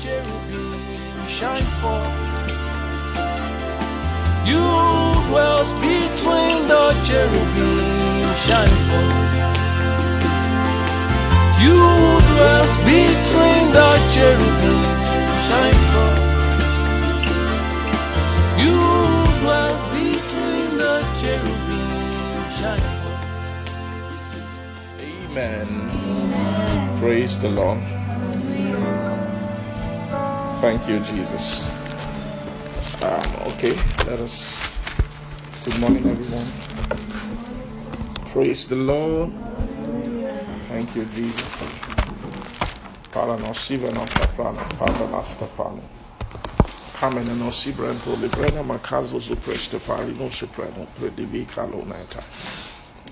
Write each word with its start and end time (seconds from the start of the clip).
cherubim 0.00 0.80
shine 1.26 1.68
forth. 1.80 2.14
You 4.46 4.64
dwells 5.28 5.72
between 5.74 6.68
the 6.68 6.84
cherubim 7.04 8.32
shine 8.46 8.76
forth. 8.86 9.28
You 11.60 11.80
dwells 12.30 12.74
between 12.86 13.64
the 13.76 13.90
cherubim 14.14 14.84
shine 15.46 15.80
forth. 15.92 16.22
You 18.64 18.78
dwells 19.40 19.82
between 19.92 20.68
the 20.82 20.94
cherubim 21.20 21.90
shine 22.58 22.88
forth. 22.98 23.24
Amen. 25.00 25.68
Praise 27.00 27.34
the 27.38 27.48
Lord. 27.48 27.97
Thank 30.60 30.88
you, 30.88 30.98
Jesus. 31.00 31.68
Um, 33.02 33.22
okay, 33.52 33.76
let 34.06 34.18
us. 34.18 34.58
Good 35.64 35.78
morning, 35.80 36.04
everyone. 36.08 36.46
Praise 38.32 38.66
the 38.66 38.74
Lord. 38.74 39.32
Thank 40.68 40.96
you, 40.96 41.04
Jesus. 41.14 41.54
Para 43.12 43.36
no 43.38 43.54
no 47.34 47.52
sibrento 47.52 48.16
librena 48.16 48.62
makazo 48.62 49.20
suprestefali 49.20 50.12
no 50.18 50.30
supreno 50.30 50.86
predivi 50.98 51.46
kaloneta. 51.46 52.22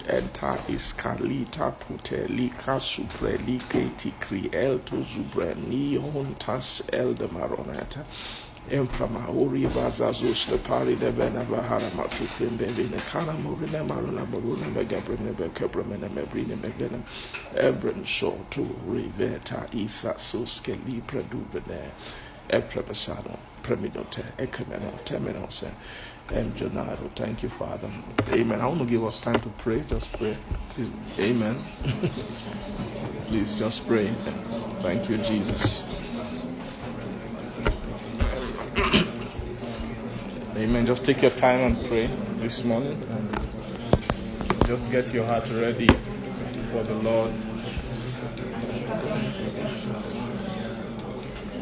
Enta 0.09 0.57
iskalita 0.69 1.73
putelika 1.73 2.79
suprelike 2.79 3.91
tikrielto 3.97 5.03
zubreni 5.03 5.99
hontas 5.99 6.83
eldemaroneta. 6.93 8.05
Emprama 8.71 9.29
uri 9.31 9.67
vazazus 9.67 10.49
de 10.49 10.59
pari 10.59 10.97
de 10.97 11.13
bena 11.13 11.45
vahara 11.45 11.89
matukrim 11.97 12.57
bevine 12.59 12.99
kana 13.11 13.33
morine 13.33 13.83
maruna 13.87 14.27
moruna 14.27 14.67
megabrine 14.75 15.33
bekebremene 15.35 16.09
mebrine 16.11 16.57
megenem 16.61 17.03
ebren 17.55 18.05
so 18.05 18.45
to 18.51 18.63
riveta 18.89 19.67
isa 19.73 20.15
suske 20.19 20.77
lipre 20.85 21.23
dubene 21.31 21.93
eprebesado 22.49 23.39
premidote 23.63 24.23
ekemeno 24.39 24.93
temenose 25.05 25.71
em 26.33 26.53
Jonado. 26.57 27.11
Thank 27.15 27.43
you, 27.43 27.49
Father. 27.49 27.89
Amen. 28.33 28.61
I 28.61 28.67
want 28.67 28.81
to 28.81 28.87
give 28.87 29.05
us 29.05 29.21
time 29.21 29.35
to 29.35 29.49
pray. 29.59 29.83
Just 29.89 30.11
pray. 30.13 30.37
Please. 30.71 30.91
Amen. 31.19 31.57
Please 33.27 33.55
just 33.55 33.87
pray. 33.87 34.09
Thank 34.81 35.09
you, 35.09 35.19
Jesus. 35.19 35.85
Amen. 40.57 40.87
Just 40.87 41.05
take 41.05 41.23
your 41.23 41.31
time 41.33 41.61
and 41.61 41.89
pray 41.89 42.09
this 42.39 42.65
morning. 42.65 43.03
And 43.11 43.37
just 44.67 44.91
get 44.91 45.13
your 45.13 45.27
heart 45.27 45.49
ready 45.51 45.89
for 46.71 46.83
the 46.83 46.95
Lord. 46.95 47.33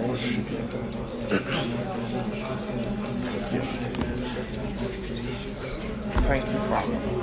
Oh, 0.00 0.14
you. 3.52 3.83
Thank 6.24 6.46
you, 6.46 6.58
Father. 6.60 7.14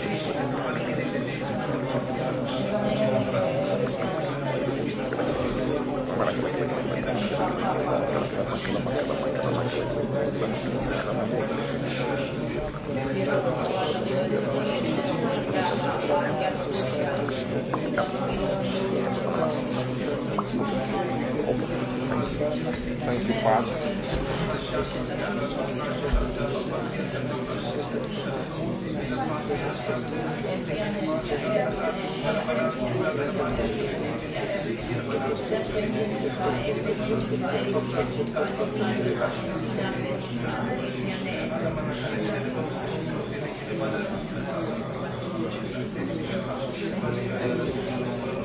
Thank 0.00 0.34
Father. 24.82 25.20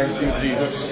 Thank 0.00 0.22
you, 0.22 0.32
Jesus. 0.40 0.90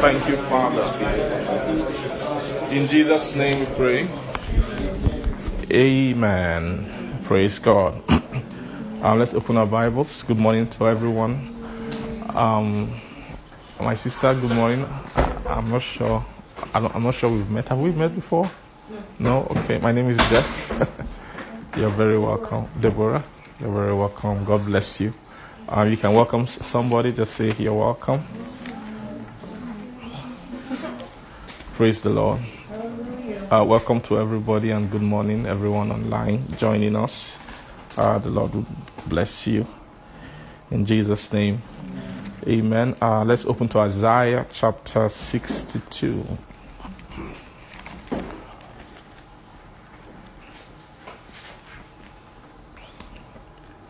Thank 0.00 0.28
you, 0.28 0.36
Father. 0.48 0.82
In 2.70 2.88
Jesus' 2.88 3.34
name 3.34 3.60
we 3.60 3.66
pray. 3.76 4.29
Amen. 5.72 7.20
Praise 7.24 7.58
God. 7.58 8.02
Uh, 9.02 9.14
let's 9.14 9.32
open 9.32 9.56
our 9.56 9.64
Bibles. 9.64 10.22
Good 10.24 10.36
morning 10.36 10.68
to 10.76 10.86
everyone. 10.86 11.56
Um, 12.36 13.00
my 13.80 13.94
sister, 13.94 14.34
good 14.34 14.50
morning. 14.52 14.86
I'm 15.46 15.70
not 15.70 15.82
sure. 15.82 16.22
I 16.74 16.80
am 16.80 17.02
not 17.04 17.14
sure 17.14 17.30
we've 17.30 17.48
met. 17.48 17.70
Have 17.70 17.78
we 17.78 17.92
met 17.92 18.14
before? 18.14 18.50
No. 19.18 19.46
Okay. 19.56 19.78
My 19.78 19.90
name 19.92 20.10
is 20.10 20.18
Jeff. 20.28 20.86
you're 21.78 21.88
very 21.88 22.18
welcome, 22.18 22.68
Deborah. 22.78 23.24
You're 23.58 23.72
very 23.72 23.94
welcome. 23.94 24.44
God 24.44 24.66
bless 24.66 25.00
you. 25.00 25.14
Um, 25.66 25.90
you 25.90 25.96
can 25.96 26.12
welcome 26.12 26.46
somebody. 26.46 27.12
Just 27.12 27.32
say 27.36 27.54
you're 27.58 27.72
welcome. 27.72 28.22
Praise 31.74 32.02
the 32.02 32.10
Lord. 32.10 32.40
Uh, 33.50 33.64
welcome 33.64 34.00
to 34.00 34.16
everybody 34.16 34.70
and 34.70 34.88
good 34.92 35.02
morning, 35.02 35.44
everyone 35.44 35.90
online 35.90 36.46
joining 36.56 36.94
us. 36.94 37.36
Uh, 37.96 38.16
the 38.16 38.30
Lord 38.30 38.54
will 38.54 38.66
bless 39.08 39.44
you. 39.44 39.66
In 40.70 40.86
Jesus' 40.86 41.32
name, 41.32 41.60
amen. 42.46 42.94
Uh, 43.02 43.24
let's 43.24 43.44
open 43.46 43.66
to 43.70 43.80
Isaiah 43.80 44.46
chapter 44.52 45.08
62. 45.08 46.38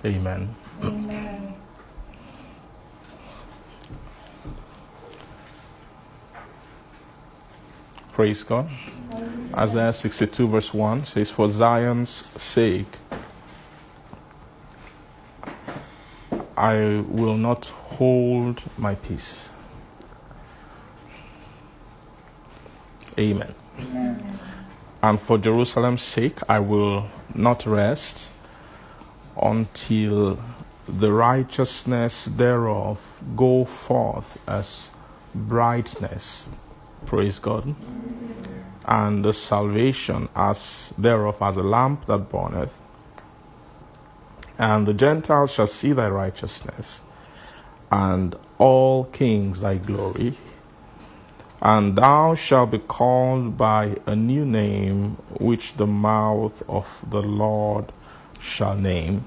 Amen. 0.06 0.54
Amen. 0.82 1.54
Praise 8.14 8.42
God. 8.42 8.70
Isaiah 9.54 9.92
62, 9.92 10.48
verse 10.48 10.72
1 10.72 11.06
says, 11.06 11.30
For 11.30 11.48
Zion's 11.48 12.10
sake, 12.40 12.98
I 16.56 17.04
will 17.08 17.36
not 17.36 17.66
hold 17.66 18.62
my 18.78 18.94
peace. 18.94 19.48
Amen. 23.18 23.54
Amen. 23.78 24.38
And 25.02 25.20
for 25.20 25.38
Jerusalem's 25.38 26.02
sake, 26.02 26.38
I 26.48 26.58
will 26.58 27.08
not 27.34 27.64
rest 27.66 28.28
until 29.40 30.38
the 30.86 31.12
righteousness 31.12 32.26
thereof 32.26 33.22
go 33.36 33.64
forth 33.64 34.38
as 34.46 34.92
brightness. 35.34 36.48
Praise 37.06 37.38
God. 37.38 37.74
And 38.86 39.24
the 39.24 39.32
salvation 39.32 40.28
as 40.34 40.92
thereof 40.98 41.42
as 41.42 41.56
a 41.56 41.62
lamp 41.62 42.06
that 42.06 42.30
burneth 42.30 42.80
and 44.60 44.86
the 44.86 44.92
Gentiles 44.92 45.52
shall 45.52 45.66
see 45.66 45.92
thy 45.94 46.08
righteousness, 46.08 47.00
and 47.90 48.36
all 48.58 49.04
kings 49.04 49.62
thy 49.62 49.76
glory. 49.76 50.34
And 51.62 51.96
thou 51.96 52.34
shalt 52.34 52.72
be 52.72 52.78
called 52.78 53.56
by 53.56 53.96
a 54.04 54.14
new 54.14 54.44
name 54.44 55.16
which 55.38 55.74
the 55.74 55.86
mouth 55.86 56.62
of 56.68 57.02
the 57.08 57.22
Lord 57.22 57.90
shall 58.38 58.74
name. 58.76 59.24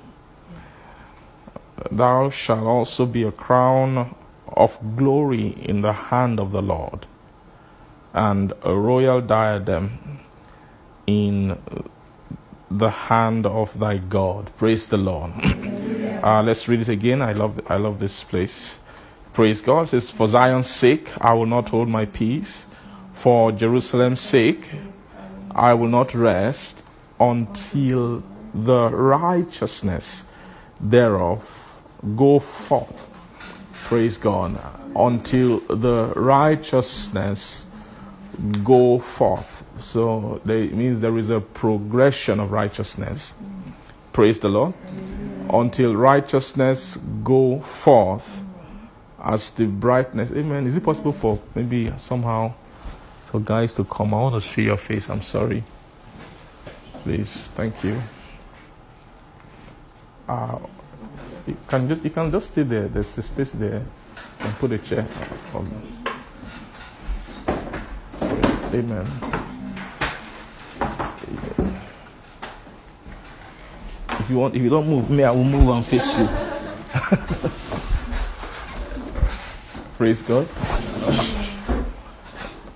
Thou 1.92 2.30
shalt 2.30 2.66
also 2.66 3.08
be 3.08 3.24
a 3.24 3.32
crown 3.32 4.16
of 4.48 4.96
glory 4.96 5.48
in 5.64 5.82
the 5.82 5.94
hand 5.94 6.40
of 6.40 6.52
the 6.52 6.62
Lord, 6.62 7.08
and 8.14 8.54
a 8.64 8.76
royal 8.76 9.22
diadem 9.22 10.20
in 11.08 11.58
the 12.70 12.90
hand 12.90 13.46
of 13.46 13.78
thy 13.80 13.98
God. 13.98 14.52
Praise 14.58 14.88
the 14.88 14.98
Lord. 14.98 15.32
Uh, 16.24 16.42
let's 16.42 16.70
read 16.70 16.80
it 16.80 16.88
again. 16.88 17.22
I 17.22 17.34
love, 17.34 17.60
I 17.68 17.76
love 17.76 18.00
this 18.00 18.24
place. 18.24 18.78
Praise 19.34 19.60
God. 19.60 19.88
It 19.88 19.88
says, 19.90 20.10
For 20.10 20.26
Zion's 20.26 20.70
sake, 20.70 21.10
I 21.20 21.34
will 21.34 21.46
not 21.48 21.68
hold 21.68 21.90
my 21.90 22.06
peace. 22.06 22.66
For 23.12 23.52
Jerusalem's 23.52 24.22
sake, 24.22 24.70
I 25.52 25.74
will 25.74 25.90
not 25.90 26.14
rest 26.14 26.82
until 27.20 28.24
the 28.54 28.90
righteousness 28.90 30.24
thereof 30.80 31.82
go 32.16 32.40
forth. 32.40 33.10
Praise 33.74 34.18
God. 34.18 34.62
Until 34.96 35.60
the 35.60 36.14
righteousness 36.16 37.66
go 38.64 39.00
forth. 39.00 39.64
So 39.80 40.42
it 40.46 40.74
means 40.74 41.02
there 41.02 41.18
is 41.18 41.30
a 41.30 41.40
progression 41.40 42.40
of 42.40 42.52
righteousness. 42.52 43.34
Praise 44.12 44.40
the 44.40 44.50
Lord. 44.50 44.74
Until 45.50 45.96
righteousness 45.96 46.98
go 47.24 47.60
forth 47.62 48.42
as 49.24 49.52
the 49.52 49.66
brightness. 49.66 50.32
Amen. 50.32 50.68
Is 50.68 50.76
it 50.76 50.84
possible 50.84 51.12
for 51.12 51.40
maybe 51.56 51.92
somehow 51.98 52.54
for 53.24 53.40
guys 53.40 53.74
to 53.76 53.84
come? 53.84 54.14
I 54.14 54.18
want 54.18 54.36
to 54.36 54.42
see 54.42 54.64
your 54.64 54.78
face. 54.78 55.10
I'm 55.10 55.22
sorry. 55.22 55.64
Please. 57.04 57.48
Thank 57.56 57.84
you. 57.84 58.02
Uh, 60.28 60.60
you 61.48 61.58
can 61.68 61.90
just 61.90 62.04
you 62.04 62.10
can 62.10 62.32
just 62.32 62.48
stay 62.48 62.64
there. 62.64 62.88
There's 62.88 63.18
a 63.18 63.24
space 63.24 63.52
there. 63.52 63.84
And 64.40 64.56
put 64.58 64.72
a 64.72 64.78
chair. 64.78 65.06
Amen. 68.74 69.06
If 74.10 74.30
you 74.32 74.38
want, 74.38 74.56
if 74.56 74.64
you 74.64 74.70
don't 74.70 74.88
move 74.88 75.12
me, 75.12 75.24
I 75.24 75.30
will 75.30 75.44
move 75.44 75.70
and 75.70 75.86
face 75.86 76.18
you. 76.18 76.28
Praise 79.98 80.24
God. 80.24 80.48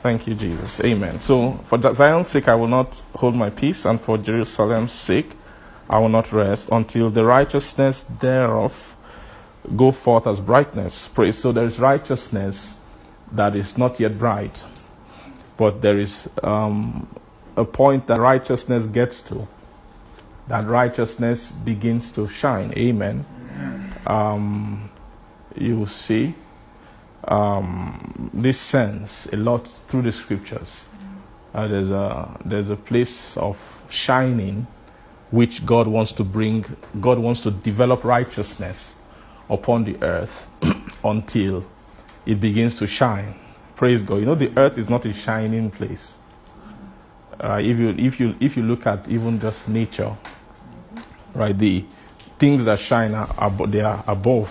Thank 0.02 0.28
you, 0.28 0.36
Jesus. 0.36 0.80
Amen. 0.82 1.20
So, 1.20 1.54
for 1.64 1.82
Zion's 1.82 2.28
sake, 2.28 2.48
I 2.48 2.54
will 2.54 2.68
not 2.68 3.02
hold 3.16 3.36
my 3.36 3.50
peace, 3.50 3.86
and 3.86 4.00
for 4.00 4.20
Jerusalem's 4.20 4.94
sake, 4.94 5.32
I 5.90 5.98
will 5.98 6.10
not 6.10 6.32
rest 6.32 6.70
until 6.72 7.10
the 7.10 7.26
righteousness 7.26 8.04
thereof 8.04 8.96
go 9.76 9.92
forth 9.92 10.28
as 10.28 10.40
brightness. 10.40 11.08
Praise. 11.08 11.40
So, 11.40 11.52
there 11.52 11.66
is 11.66 11.80
righteousness 11.80 12.76
that 13.32 13.56
is 13.56 13.80
not 13.80 14.00
yet 14.00 14.20
bright 14.20 14.64
but 15.58 15.82
there 15.82 15.98
is 15.98 16.30
um, 16.44 17.08
a 17.56 17.66
point 17.66 18.08
that 18.08 18.20
righteousness 18.20 18.86
gets 18.86 19.22
to, 19.24 19.48
that 20.48 20.68
righteousness 20.68 21.52
begins 21.52 22.12
to 22.12 22.28
shine. 22.30 22.72
Amen. 22.78 23.26
Um, 24.06 24.90
you 25.56 25.86
see 25.88 26.36
um, 27.28 28.30
this 28.34 28.60
sense 28.60 29.28
a 29.34 29.38
lot 29.38 29.68
through 29.68 30.04
the 30.04 30.12
scriptures. 30.12 30.86
Uh, 31.54 31.68
there's 31.68 31.90
a 31.90 32.38
there's 32.46 32.70
a 32.70 32.76
place 32.76 33.36
of 33.38 33.82
shining 33.90 34.68
which 35.32 35.66
God 35.66 35.88
wants 35.88 36.12
to 36.14 36.24
bring. 36.24 36.66
God 37.02 37.18
wants 37.20 37.42
to 37.42 37.52
develop 37.52 38.04
righteousness 38.04 38.96
upon 39.50 39.84
the 39.86 40.02
earth 40.04 40.48
until 41.04 41.66
it 42.26 42.40
begins 42.40 42.78
to 42.78 42.88
shine. 42.88 43.36
Praise 43.78 44.02
God. 44.02 44.16
You 44.16 44.26
know, 44.26 44.34
the 44.34 44.52
earth 44.58 44.80
is 44.80 44.90
not 44.90 45.06
a 45.06 45.14
shining 45.14 45.70
place. 45.70 46.16
Uh, 47.40 47.62
if 47.64 47.78
you 47.78 47.90
if 47.90 48.20
you 48.20 48.36
if 48.40 48.58
you 48.58 48.64
look 48.64 48.88
at 48.88 49.08
even 49.08 49.40
just 49.40 49.70
nature, 49.70 50.18
right, 51.36 51.56
the 51.56 51.86
things 52.40 52.66
that 52.66 52.80
shine 52.80 53.14
are, 53.14 53.30
are 53.38 53.68
they 53.68 53.82
are 53.82 54.04
above, 54.08 54.50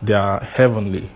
they 0.00 0.14
are 0.14 0.40
heavenly. 0.40 1.10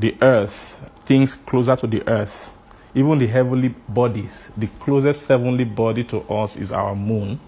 The 0.00 0.16
earth, 0.20 0.90
things 1.04 1.34
closer 1.34 1.76
to 1.76 1.86
the 1.86 2.06
earth, 2.08 2.52
even 2.96 3.20
the 3.20 3.28
heavenly 3.28 3.68
bodies, 3.88 4.48
the 4.56 4.66
closest 4.80 5.26
heavenly 5.26 5.62
body 5.64 6.02
to 6.02 6.18
us 6.22 6.56
is 6.56 6.72
our 6.72 6.96
moon. 6.96 7.38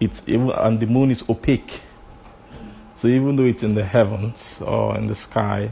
It's 0.00 0.22
even 0.26 0.52
and 0.52 0.80
the 0.80 0.86
moon 0.86 1.10
is 1.10 1.22
opaque. 1.28 1.82
So 2.96 3.08
even 3.08 3.36
though 3.36 3.44
it's 3.44 3.62
in 3.62 3.74
the 3.74 3.84
heavens 3.84 4.58
or 4.62 4.96
in 4.96 5.06
the 5.06 5.14
sky, 5.14 5.68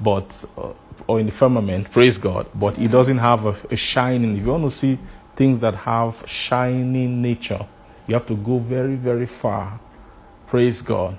but 0.00 0.42
uh, 0.56 0.72
or 1.06 1.20
in 1.20 1.26
the 1.26 1.32
firmament, 1.32 1.90
praise 1.90 2.18
God, 2.18 2.46
but 2.54 2.78
it 2.78 2.90
doesn't 2.90 3.18
have 3.18 3.46
a, 3.46 3.56
a 3.70 3.76
shining. 3.76 4.36
If 4.36 4.44
you 4.44 4.52
want 4.52 4.70
to 4.70 4.76
see 4.76 4.98
things 5.36 5.60
that 5.60 5.74
have 5.74 6.22
shining 6.26 7.22
nature, 7.22 7.66
you 8.06 8.14
have 8.14 8.26
to 8.26 8.36
go 8.36 8.58
very, 8.58 8.96
very 8.96 9.26
far. 9.26 9.78
Praise 10.46 10.82
God. 10.82 11.16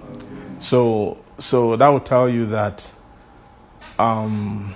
So, 0.60 1.18
so 1.38 1.76
that 1.76 1.90
will 1.90 2.00
tell 2.00 2.30
you 2.30 2.48
that 2.48 2.88
um, 4.00 4.74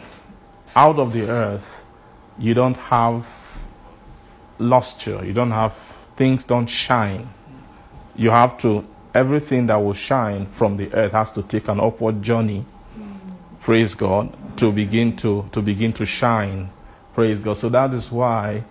out 0.75 0.99
of 0.99 1.13
the 1.13 1.29
earth, 1.29 1.83
you 2.37 2.53
don't 2.53 2.77
have 2.77 3.27
luster. 4.59 5.23
You 5.25 5.33
don't 5.33 5.51
have 5.51 5.73
things 6.15 6.43
don't 6.43 6.67
shine. 6.67 7.29
You 8.15 8.29
have 8.29 8.59
to 8.61 8.85
everything 9.13 9.65
that 9.67 9.75
will 9.75 9.93
shine 9.93 10.45
from 10.45 10.77
the 10.77 10.93
earth 10.93 11.11
has 11.11 11.31
to 11.31 11.43
take 11.43 11.67
an 11.67 11.79
upward 11.79 12.21
journey. 12.21 12.65
Praise 13.61 13.93
God 13.95 14.35
to 14.57 14.71
begin 14.71 15.15
to 15.17 15.49
to 15.51 15.61
begin 15.61 15.93
to 15.93 16.05
shine. 16.05 16.69
Praise 17.13 17.41
God. 17.41 17.57
So 17.57 17.69
that 17.69 17.93
is 17.93 18.11
why 18.11 18.63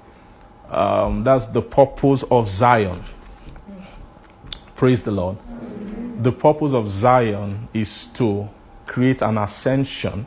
um, 0.70 1.24
that's 1.24 1.46
the 1.48 1.62
purpose 1.62 2.24
of 2.30 2.48
Zion. 2.48 3.04
Praise 4.76 5.02
the 5.02 5.10
Lord. 5.10 5.36
The 6.22 6.32
purpose 6.32 6.72
of 6.72 6.90
Zion 6.92 7.68
is 7.74 8.06
to 8.14 8.48
create 8.86 9.22
an 9.22 9.38
ascension 9.38 10.26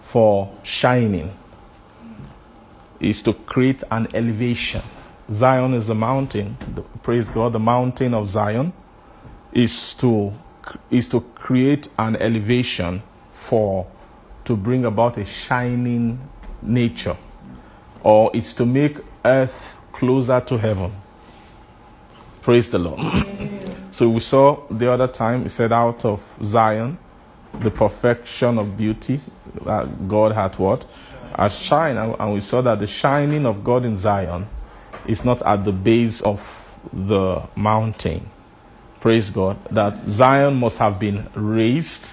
for 0.00 0.50
shining, 0.62 1.36
is 3.00 3.22
to 3.22 3.34
create 3.34 3.82
an 3.90 4.08
elevation. 4.14 4.82
Zion 5.32 5.74
is 5.74 5.88
a 5.88 5.94
mountain. 5.94 6.56
The- 6.74 6.82
praise 6.82 7.28
God. 7.28 7.52
The 7.52 7.58
mountain 7.58 8.14
of 8.14 8.30
Zion 8.30 8.72
is 9.52 9.94
to 9.96 10.32
is 10.90 11.08
to 11.08 11.20
create 11.34 11.88
an 11.98 12.16
elevation 12.16 13.02
for 13.32 13.86
to 14.48 14.56
bring 14.56 14.86
about 14.86 15.18
a 15.18 15.26
shining 15.26 16.18
nature, 16.62 17.18
or 18.02 18.30
it's 18.32 18.54
to 18.54 18.64
make 18.64 18.96
earth 19.22 19.76
closer 19.92 20.40
to 20.40 20.56
heaven. 20.56 20.90
Praise 22.40 22.70
the 22.70 22.78
Lord. 22.78 22.98
so 23.92 24.08
we 24.08 24.20
saw 24.20 24.66
the 24.70 24.90
other 24.90 25.06
time, 25.06 25.42
he 25.42 25.50
said, 25.50 25.70
out 25.70 26.02
of 26.06 26.22
Zion, 26.42 26.96
the 27.60 27.70
perfection 27.70 28.56
of 28.56 28.74
beauty 28.74 29.20
that 29.66 30.08
God 30.08 30.32
had 30.32 30.58
what? 30.58 30.86
Has 31.36 31.54
shine. 31.54 31.98
And 31.98 32.32
we 32.32 32.40
saw 32.40 32.62
that 32.62 32.78
the 32.78 32.86
shining 32.86 33.44
of 33.44 33.62
God 33.62 33.84
in 33.84 33.98
Zion 33.98 34.46
is 35.06 35.26
not 35.26 35.42
at 35.42 35.66
the 35.66 35.72
base 35.72 36.22
of 36.22 36.74
the 36.90 37.42
mountain. 37.54 38.30
Praise 39.02 39.28
God. 39.28 39.58
That 39.70 39.98
Zion 39.98 40.54
must 40.54 40.78
have 40.78 40.98
been 40.98 41.28
raised 41.34 42.06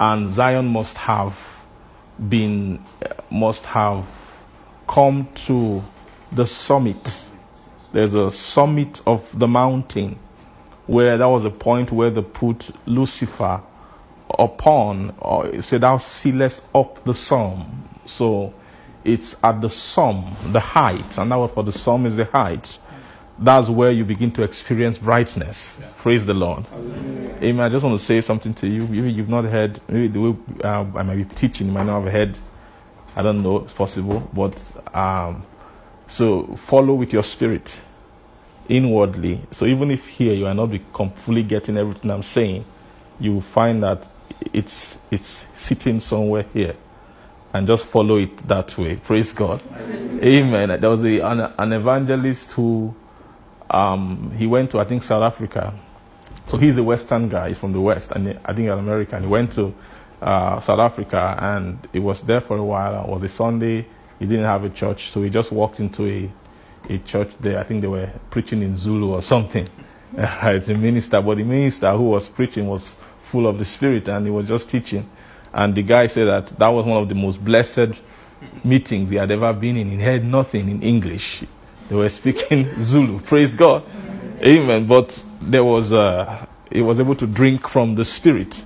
and 0.00 0.32
Zion 0.32 0.66
must 0.66 0.96
have 0.96 1.38
been, 2.28 2.82
must 3.30 3.66
have 3.66 4.06
come 4.86 5.28
to 5.46 5.82
the 6.32 6.46
summit. 6.46 7.24
There's 7.92 8.14
a 8.14 8.30
summit 8.30 9.00
of 9.06 9.38
the 9.38 9.46
mountain 9.46 10.18
where 10.86 11.18
that 11.18 11.26
was 11.26 11.44
a 11.44 11.50
point 11.50 11.92
where 11.92 12.10
they 12.10 12.22
put 12.22 12.70
Lucifer 12.86 13.60
upon, 14.38 15.14
or 15.18 15.60
said, 15.60 15.82
Thou 15.82 15.96
sealest 15.96 16.62
up 16.74 17.04
the 17.04 17.14
sum. 17.14 17.88
So 18.06 18.54
it's 19.04 19.36
at 19.42 19.60
the 19.60 19.70
sum, 19.70 20.36
the 20.46 20.60
height, 20.60 21.18
and 21.18 21.30
word 21.30 21.48
for 21.48 21.62
the 21.62 21.72
sum 21.72 22.06
is 22.06 22.16
the 22.16 22.24
height. 22.24 22.78
That's 23.38 23.68
where 23.68 23.90
you 23.92 24.04
begin 24.04 24.32
to 24.32 24.42
experience 24.42 24.98
brightness. 24.98 25.78
Praise 25.98 26.26
the 26.26 26.34
Lord. 26.34 26.66
Amen. 27.42 27.60
I 27.60 27.68
just 27.68 27.84
want 27.84 27.98
to 27.98 28.04
say 28.04 28.20
something 28.20 28.52
to 28.54 28.68
you. 28.68 28.80
Maybe 28.82 29.12
you've 29.12 29.28
not 29.28 29.44
heard, 29.44 29.80
maybe 29.88 30.08
the 30.08 30.20
way 30.20 30.36
uh, 30.64 30.84
I 30.94 31.02
might 31.02 31.16
be 31.16 31.24
teaching, 31.24 31.68
you 31.68 31.72
might 31.72 31.86
not 31.86 32.02
have 32.02 32.12
heard. 32.12 32.38
I 33.14 33.22
don't 33.22 33.42
know, 33.42 33.58
it's 33.58 33.72
possible. 33.72 34.28
But 34.32 34.60
um, 34.94 35.44
so 36.06 36.46
follow 36.56 36.94
with 36.94 37.12
your 37.12 37.22
spirit 37.22 37.78
inwardly. 38.68 39.40
So 39.52 39.66
even 39.66 39.90
if 39.92 40.06
here 40.06 40.34
you 40.34 40.46
are 40.46 40.54
not 40.54 40.70
fully 41.16 41.42
getting 41.44 41.76
everything 41.78 42.10
I'm 42.10 42.24
saying, 42.24 42.64
you 43.20 43.34
will 43.34 43.40
find 43.40 43.82
that 43.82 44.08
it's 44.52 44.98
it's 45.10 45.46
sitting 45.54 46.00
somewhere 46.00 46.44
here, 46.52 46.76
and 47.52 47.66
just 47.66 47.86
follow 47.86 48.16
it 48.18 48.36
that 48.48 48.76
way. 48.78 48.96
Praise 48.96 49.32
God. 49.32 49.62
Amen. 50.22 50.80
There 50.80 50.90
was 50.90 51.04
a, 51.04 51.20
an, 51.20 51.40
an 51.58 51.72
evangelist 51.72 52.52
who 52.52 52.94
um, 53.70 54.32
he 54.36 54.46
went 54.46 54.70
to 54.72 54.78
I 54.80 54.84
think 54.84 55.02
South 55.02 55.22
Africa. 55.22 55.74
So 56.46 56.56
he's 56.56 56.76
a 56.78 56.82
Western 56.82 57.28
guy. 57.28 57.48
He's 57.48 57.58
from 57.58 57.72
the 57.72 57.80
West, 57.80 58.12
and 58.12 58.38
I 58.44 58.54
think 58.54 58.68
an 58.68 58.78
American. 58.78 59.22
He 59.22 59.28
went 59.28 59.52
to 59.52 59.74
uh, 60.22 60.58
South 60.60 60.78
Africa, 60.78 61.36
and 61.40 61.86
he 61.92 61.98
was 61.98 62.22
there 62.22 62.40
for 62.40 62.56
a 62.56 62.64
while. 62.64 63.04
It 63.04 63.08
was 63.08 63.22
a 63.22 63.28
Sunday. 63.28 63.86
He 64.18 64.26
didn't 64.26 64.46
have 64.46 64.64
a 64.64 64.70
church, 64.70 65.10
so 65.10 65.22
he 65.22 65.30
just 65.30 65.52
walked 65.52 65.78
into 65.80 66.06
a 66.06 66.30
a 66.88 66.98
church 66.98 67.30
there. 67.40 67.58
I 67.58 67.64
think 67.64 67.82
they 67.82 67.88
were 67.88 68.10
preaching 68.30 68.62
in 68.62 68.76
Zulu 68.76 69.12
or 69.14 69.22
something. 69.22 69.68
Right, 70.16 70.64
the 70.64 70.74
minister, 70.74 71.20
but 71.20 71.36
the 71.36 71.44
minister 71.44 71.92
who 71.92 72.04
was 72.04 72.30
preaching 72.30 72.66
was 72.66 72.96
full 73.20 73.46
of 73.46 73.58
the 73.58 73.64
Spirit, 73.64 74.08
and 74.08 74.24
he 74.24 74.30
was 74.30 74.48
just 74.48 74.70
teaching. 74.70 75.08
And 75.52 75.74
the 75.74 75.82
guy 75.82 76.06
said 76.06 76.26
that 76.28 76.46
that 76.58 76.68
was 76.68 76.86
one 76.86 77.02
of 77.02 77.10
the 77.10 77.14
most 77.14 77.44
blessed 77.44 77.90
meetings 78.64 79.10
he 79.10 79.16
had 79.16 79.30
ever 79.30 79.52
been 79.52 79.76
in. 79.76 79.90
He 79.90 79.98
heard 80.02 80.24
nothing 80.24 80.70
in 80.70 80.82
English. 80.82 81.44
They 81.88 81.96
were 81.96 82.08
speaking 82.10 82.70
Zulu. 82.82 83.20
Praise 83.20 83.54
God. 83.54 83.84
Amen. 84.42 84.86
But 84.86 85.22
there 85.42 85.64
was, 85.64 85.92
uh, 85.92 86.46
he 86.72 86.82
was 86.82 87.00
able 87.00 87.16
to 87.16 87.26
drink 87.26 87.68
from 87.68 87.94
the 87.96 88.04
Spirit. 88.04 88.64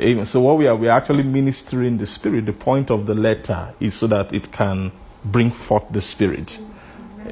Amen. 0.00 0.26
So 0.26 0.40
what 0.40 0.58
we 0.58 0.66
are, 0.68 0.76
we 0.76 0.88
are 0.88 0.96
actually 0.96 1.24
ministering 1.24 1.98
the 1.98 2.06
Spirit. 2.06 2.46
The 2.46 2.52
point 2.54 2.90
of 2.90 3.06
the 3.06 3.14
letter 3.14 3.74
is 3.80 3.94
so 3.94 4.06
that 4.08 4.32
it 4.32 4.52
can 4.52 4.92
bring 5.24 5.50
forth 5.50 5.84
the 5.90 6.00
Spirit. 6.00 6.60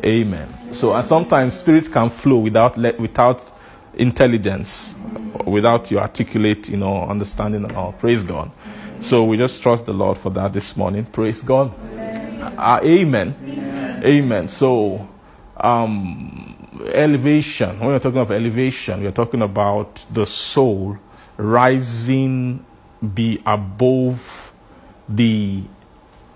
Amen. 0.04 0.48
So 0.72 0.94
and 0.94 1.04
sometimes 1.06 1.56
spirits 1.58 1.88
can 1.88 2.10
flow 2.10 2.38
without 2.38 2.76
le- 2.78 2.96
without 2.98 3.42
intelligence, 3.94 4.94
without 5.46 5.90
you 5.90 5.98
articulate, 6.00 6.68
you 6.70 6.78
know, 6.78 7.04
understanding 7.04 7.64
and 7.64 7.76
all. 7.76 7.92
Praise 7.92 8.22
God. 8.22 8.50
So 9.00 9.24
we 9.24 9.36
just 9.36 9.62
trust 9.62 9.86
the 9.86 9.92
Lord 9.94 10.18
for 10.18 10.30
that 10.30 10.52
this 10.52 10.76
morning. 10.76 11.06
Praise 11.06 11.42
God. 11.42 11.74
Uh, 12.58 12.80
amen. 12.84 13.34
Amen. 13.44 13.89
So 14.48 15.08
um, 15.56 16.56
elevation. 16.92 17.78
When 17.78 17.88
we're 17.90 17.98
talking 17.98 18.20
of 18.20 18.30
elevation, 18.30 19.02
we're 19.02 19.10
talking 19.10 19.42
about 19.42 20.04
the 20.10 20.26
soul 20.26 20.98
rising 21.36 22.64
be 23.14 23.42
above 23.46 24.52
the 25.08 25.62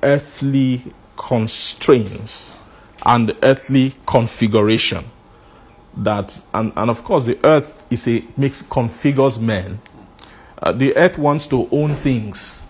earthly 0.02 0.92
constraints 1.16 2.54
and 3.04 3.34
earthly 3.42 3.94
configuration. 4.06 5.10
That 5.96 6.40
and, 6.52 6.72
and 6.74 6.90
of 6.90 7.04
course 7.04 7.24
the 7.24 7.38
earth 7.44 7.86
is 7.90 8.08
a 8.08 8.24
makes 8.36 8.62
configures 8.62 9.38
men. 9.38 9.80
Uh, 10.60 10.72
the 10.72 10.96
earth 10.96 11.18
wants 11.18 11.46
to 11.48 11.68
own 11.70 11.94
things. 11.94 12.62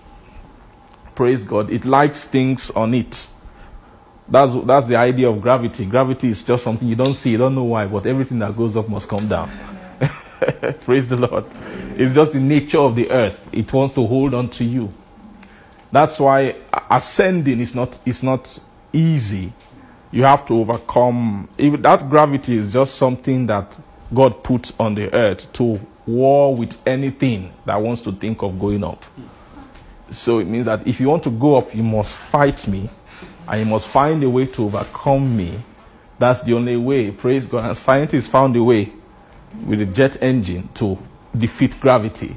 Praise 1.15 1.45
god. 1.45 1.71
It 1.71 1.85
likes 1.85 2.27
things 2.27 2.71
on 2.73 2.93
it 2.93 3.29
that's 4.29 4.55
that's 4.65 4.87
the 4.87 4.97
idea 4.97 5.29
of 5.29 5.41
gravity. 5.41 5.85
Gravity 5.85 6.29
is 6.29 6.43
just 6.43 6.65
something 6.65 6.89
you 6.89 6.97
don't 6.97 7.15
see. 7.15 7.31
You 7.31 7.39
don't 7.39 7.55
know 7.55 7.65
why 7.65 7.87
but 7.87 8.07
everything 8.07 8.39
that 8.39 8.57
goes 8.57 8.77
up 8.77 8.89
must 8.89 9.09
come 9.09 9.29
down. 9.29 9.51
Praise 10.81 11.09
the 11.09 11.17
lord. 11.17 11.45
It's 11.97 12.13
just 12.13 12.33
the 12.33 12.41
nature 12.41 12.79
of 12.79 12.97
the 12.97 13.11
earth. 13.11 13.49
It 13.53 13.73
wants 13.73 13.95
to 13.95 14.07
hold 14.07 14.35
on 14.35 14.49
to 14.51 14.65
you. 14.65 14.93
That's 15.93 16.19
why 16.19 16.57
ascending 16.91 17.61
is 17.61 17.75
not 17.75 17.99
is 18.07 18.23
not 18.23 18.59
easy. 18.93 19.53
You 20.11 20.25
have 20.25 20.47
to 20.47 20.55
overcome. 20.55 21.49
If 21.59 21.83
that 21.83 22.09
gravity 22.09 22.57
is 22.57 22.73
just 22.73 22.95
something 22.95 23.47
that 23.47 23.73
god 24.13 24.43
put 24.43 24.73
on 24.81 24.95
the 24.95 25.13
earth 25.15 25.53
to 25.55 25.81
war 26.07 26.55
with 26.55 26.77
anything 26.87 27.53
that 27.67 27.77
wants 27.77 28.03
to 28.03 28.13
think 28.13 28.43
of 28.43 28.59
going 28.59 28.85
up. 28.85 29.05
So 30.11 30.39
it 30.39 30.47
means 30.47 30.67
that 30.67 30.87
if 30.87 31.01
you 31.01 31.09
want 31.09 31.23
to 31.25 31.31
go 31.31 31.57
up 31.57 31.75
you 31.75 31.83
must 31.83 32.15
fight 32.15 32.67
me 32.69 32.89
and 33.49 33.61
you 33.61 33.67
must 33.67 33.87
find 33.87 34.23
a 34.23 34.31
way 34.31 34.47
to 34.47 34.65
overcome 34.65 35.37
me. 35.37 35.63
That's 36.19 36.43
the 36.43 36.55
only 36.55 36.77
way. 36.77 37.11
Praise 37.11 37.47
god. 37.47 37.65
And 37.67 37.77
scientists 37.77 38.29
found 38.29 38.57
a 38.57 38.63
way 38.63 38.93
with 39.67 39.81
a 39.81 39.87
jet 39.87 40.23
engine 40.23 40.69
to 40.75 40.99
defeat 41.37 41.79
gravity. 41.81 42.37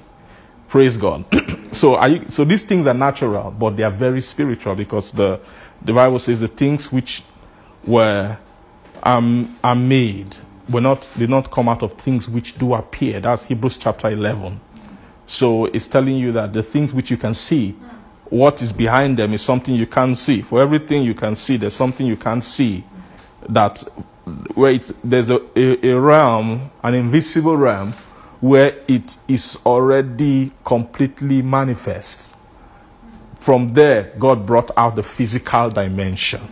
Praise 0.68 0.98
god. 0.98 1.26
So 1.74 2.04
you, 2.08 2.26
so 2.30 2.44
these 2.44 2.64
things 2.64 2.88
are 2.88 2.94
natural 2.94 3.52
but 3.52 3.76
they 3.78 3.84
are 3.84 3.92
very 3.92 4.22
spiritual 4.22 4.74
because 4.74 5.12
the 5.12 5.40
the 5.82 5.94
bible 5.94 6.18
says 6.18 6.40
the 6.40 6.48
things 6.48 6.92
which 6.92 7.24
were 7.86 8.38
um, 9.04 9.58
are 9.64 9.76
made 9.76 10.36
were 10.70 10.82
not 10.82 11.06
did 11.18 11.30
not 11.30 11.52
come 11.52 11.70
out 11.70 11.84
of 11.84 11.94
things 11.94 12.28
which 12.30 12.58
do 12.58 12.74
appear. 12.74 13.20
That's 13.20 13.46
Hebrews 13.46 13.78
chapter 13.78 14.10
eleven. 14.10 14.60
So 15.26 15.66
it's 15.66 15.88
telling 15.88 16.16
you 16.18 16.32
that 16.34 16.54
the 16.54 16.64
things 16.64 16.94
which 16.94 17.12
you 17.12 17.18
can 17.18 17.34
see, 17.34 17.76
what 18.30 18.62
is 18.62 18.72
behind 18.74 19.18
them 19.18 19.34
is 19.34 19.42
something 19.42 19.76
you 19.76 19.88
can't 19.88 20.18
see. 20.18 20.42
For 20.42 20.62
everything 20.62 21.04
you 21.04 21.14
can 21.14 21.36
see, 21.36 21.58
there's 21.58 21.76
something 21.76 22.06
you 22.06 22.18
can't 22.18 22.44
see. 22.44 22.84
That 23.50 23.84
where 24.56 24.72
it's, 24.72 24.94
there's 25.04 25.30
a, 25.30 25.40
a, 25.56 25.90
a 25.90 26.00
realm, 26.00 26.72
an 26.84 26.94
invisible 26.94 27.56
realm, 27.56 27.94
where 28.42 28.74
it 28.88 29.18
is 29.28 29.58
already 29.66 30.52
completely 30.64 31.42
manifest. 31.42 32.36
From 33.36 33.70
there, 33.70 34.14
God 34.20 34.46
brought 34.46 34.72
out 34.78 34.96
the 34.96 35.04
physical 35.04 35.70
dimension. 35.70 36.48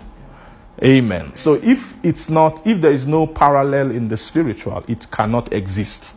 Amen. 0.84 1.36
So 1.36 1.56
if 1.56 1.96
it's 2.04 2.30
not, 2.30 2.66
if 2.66 2.82
there 2.82 2.92
is 2.92 3.08
no 3.08 3.28
parallel 3.28 3.92
in 3.92 4.08
the 4.08 4.18
spiritual, 4.18 4.84
it 4.88 5.10
cannot 5.12 5.54
exist. 5.54 6.16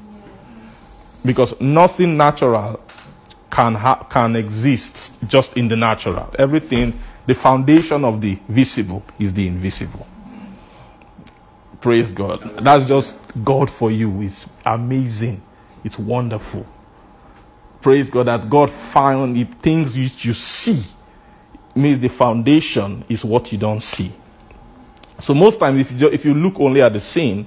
Because 1.24 1.60
nothing 1.60 2.16
natural 2.16 2.80
can 3.50 3.74
ha- 3.74 4.04
can 4.10 4.36
exist 4.36 5.16
just 5.26 5.56
in 5.56 5.68
the 5.68 5.76
natural. 5.76 6.34
Everything, 6.38 6.98
the 7.26 7.34
foundation 7.34 8.04
of 8.04 8.20
the 8.20 8.38
visible 8.48 9.02
is 9.18 9.32
the 9.32 9.46
invisible. 9.46 10.06
Praise 11.80 12.10
God. 12.10 12.64
That's 12.64 12.84
just 12.84 13.16
God 13.44 13.70
for 13.70 13.90
you. 13.90 14.22
It's 14.22 14.46
amazing. 14.64 15.40
It's 15.84 15.98
wonderful. 15.98 16.66
Praise 17.80 18.10
God 18.10 18.26
that 18.26 18.50
God 18.50 18.70
found 18.70 19.36
the 19.36 19.44
things 19.44 19.96
which 19.96 20.24
you 20.24 20.34
see 20.34 20.82
means 21.74 22.00
the 22.00 22.08
foundation 22.08 23.04
is 23.08 23.24
what 23.24 23.52
you 23.52 23.58
don't 23.58 23.80
see. 23.80 24.12
So 25.20 25.34
most 25.34 25.60
times, 25.60 25.80
if 25.80 25.92
you, 25.92 26.08
if 26.08 26.24
you 26.24 26.34
look 26.34 26.58
only 26.58 26.82
at 26.82 26.92
the 26.92 27.00
scene, 27.00 27.46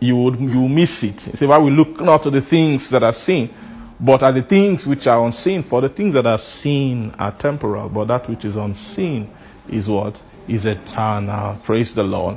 you 0.00 0.16
would 0.16 0.40
you 0.40 0.68
miss 0.68 1.02
it. 1.02 1.26
You 1.26 1.32
say, 1.34 1.46
why 1.46 1.58
we 1.58 1.70
look 1.70 2.00
not 2.00 2.22
to 2.24 2.30
the 2.30 2.40
things 2.40 2.90
that 2.90 3.02
are 3.02 3.12
seen, 3.12 3.52
but 4.00 4.22
are 4.22 4.32
the 4.32 4.42
things 4.42 4.86
which 4.86 5.06
are 5.06 5.24
unseen. 5.24 5.62
For 5.62 5.80
the 5.80 5.88
things 5.88 6.14
that 6.14 6.26
are 6.26 6.38
seen 6.38 7.14
are 7.18 7.32
temporal, 7.32 7.88
but 7.88 8.06
that 8.06 8.28
which 8.28 8.44
is 8.44 8.56
unseen 8.56 9.30
is 9.68 9.88
what 9.88 10.22
is 10.46 10.66
eternal. 10.66 11.56
Praise 11.64 11.94
the 11.94 12.04
Lord. 12.04 12.36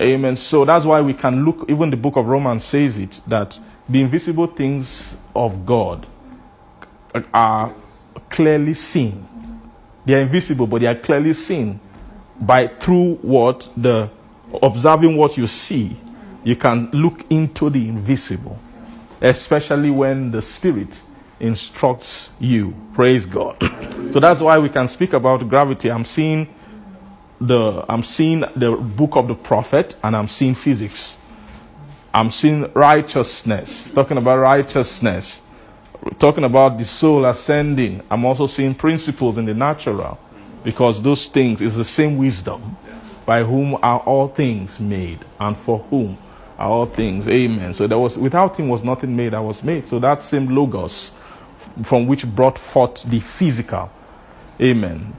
Amen. 0.00 0.36
So 0.36 0.64
that's 0.64 0.84
why 0.84 1.00
we 1.00 1.14
can 1.14 1.44
look. 1.44 1.66
Even 1.68 1.90
the 1.90 1.96
book 1.96 2.16
of 2.16 2.26
Romans 2.26 2.64
says 2.64 2.98
it 2.98 3.20
that 3.26 3.58
the 3.88 4.00
invisible 4.00 4.46
things 4.46 5.14
of 5.34 5.64
God 5.66 6.06
are 7.32 7.74
clearly 8.30 8.74
seen. 8.74 9.28
They 10.04 10.14
are 10.14 10.20
invisible, 10.20 10.66
but 10.66 10.80
they 10.80 10.86
are 10.86 10.94
clearly 10.94 11.32
seen 11.32 11.80
by 12.40 12.68
through 12.68 13.16
what 13.16 13.68
the 13.76 14.10
observing 14.62 15.16
what 15.16 15.36
you 15.36 15.46
see. 15.46 15.96
You 16.42 16.56
can 16.56 16.90
look 16.92 17.24
into 17.30 17.70
the 17.70 17.88
invisible, 17.88 18.58
especially 19.24 19.90
when 19.90 20.30
the 20.30 20.42
Spirit 20.42 21.00
instructs 21.40 22.30
you. 22.38 22.74
Praise 22.92 23.26
God. 23.26 23.56
so 24.12 24.20
that's 24.20 24.40
why 24.40 24.58
we 24.58 24.68
can 24.68 24.86
speak 24.86 25.14
about 25.14 25.48
gravity. 25.48 25.90
I'm 25.90 26.04
seeing 26.04 26.48
the 27.40 27.84
I'm 27.88 28.02
seeing 28.02 28.40
the 28.54 28.72
book 28.72 29.16
of 29.16 29.26
the 29.28 29.34
prophet, 29.34 29.96
and 30.02 30.14
I'm 30.14 30.28
seeing 30.28 30.54
physics. 30.54 31.18
I'm 32.12 32.30
seeing 32.30 32.70
righteousness, 32.74 33.90
talking 33.90 34.18
about 34.18 34.38
righteousness, 34.38 35.42
talking 36.18 36.44
about 36.44 36.78
the 36.78 36.84
soul 36.84 37.24
ascending. 37.24 38.02
I'm 38.10 38.24
also 38.24 38.46
seeing 38.46 38.74
principles 38.74 39.36
in 39.36 39.46
the 39.46 39.54
natural 39.54 40.18
because 40.62 41.02
those 41.02 41.26
things 41.26 41.60
is 41.60 41.76
the 41.76 41.84
same 41.84 42.16
wisdom 42.16 42.76
by 43.26 43.42
whom 43.42 43.74
are 43.82 44.00
all 44.00 44.28
things 44.28 44.78
made 44.78 45.24
and 45.40 45.56
for 45.56 45.80
whom 45.90 46.16
are 46.58 46.68
all 46.68 46.86
things. 46.86 47.28
Amen. 47.28 47.74
So 47.74 47.86
there 47.86 47.98
was 47.98 48.16
without 48.18 48.58
him 48.58 48.68
was 48.68 48.82
nothing 48.84 49.14
made 49.14 49.32
that 49.32 49.42
was 49.42 49.62
made. 49.62 49.88
So 49.88 49.98
that 49.98 50.22
same 50.22 50.54
logos 50.54 51.12
from 51.82 52.06
which 52.06 52.26
brought 52.26 52.58
forth 52.58 53.02
the 53.04 53.20
physical. 53.20 53.90
Amen. 54.60 55.14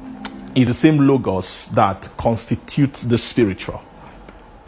Is 0.56 0.68
the 0.68 0.74
same 0.74 1.00
logos 1.00 1.68
that 1.68 2.10
constitutes 2.18 3.02
the 3.02 3.18
spiritual. 3.18 3.82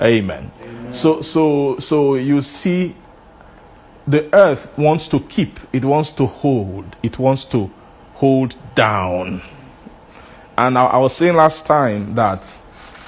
Amen. 0.01 0.51
So 0.91 1.21
so 1.21 1.79
so 1.79 2.15
you 2.15 2.41
see 2.41 2.95
the 4.07 4.33
earth 4.33 4.75
wants 4.77 5.07
to 5.09 5.19
keep, 5.19 5.59
it 5.73 5.83
wants 5.83 6.11
to 6.13 6.25
hold, 6.25 6.95
it 7.03 7.19
wants 7.19 7.43
to 7.45 7.69
hold 8.13 8.55
down. 8.73 9.41
And 10.57 10.77
I, 10.77 10.85
I 10.85 10.97
was 10.97 11.15
saying 11.15 11.35
last 11.35 11.65
time 11.65 12.15
that 12.15 12.49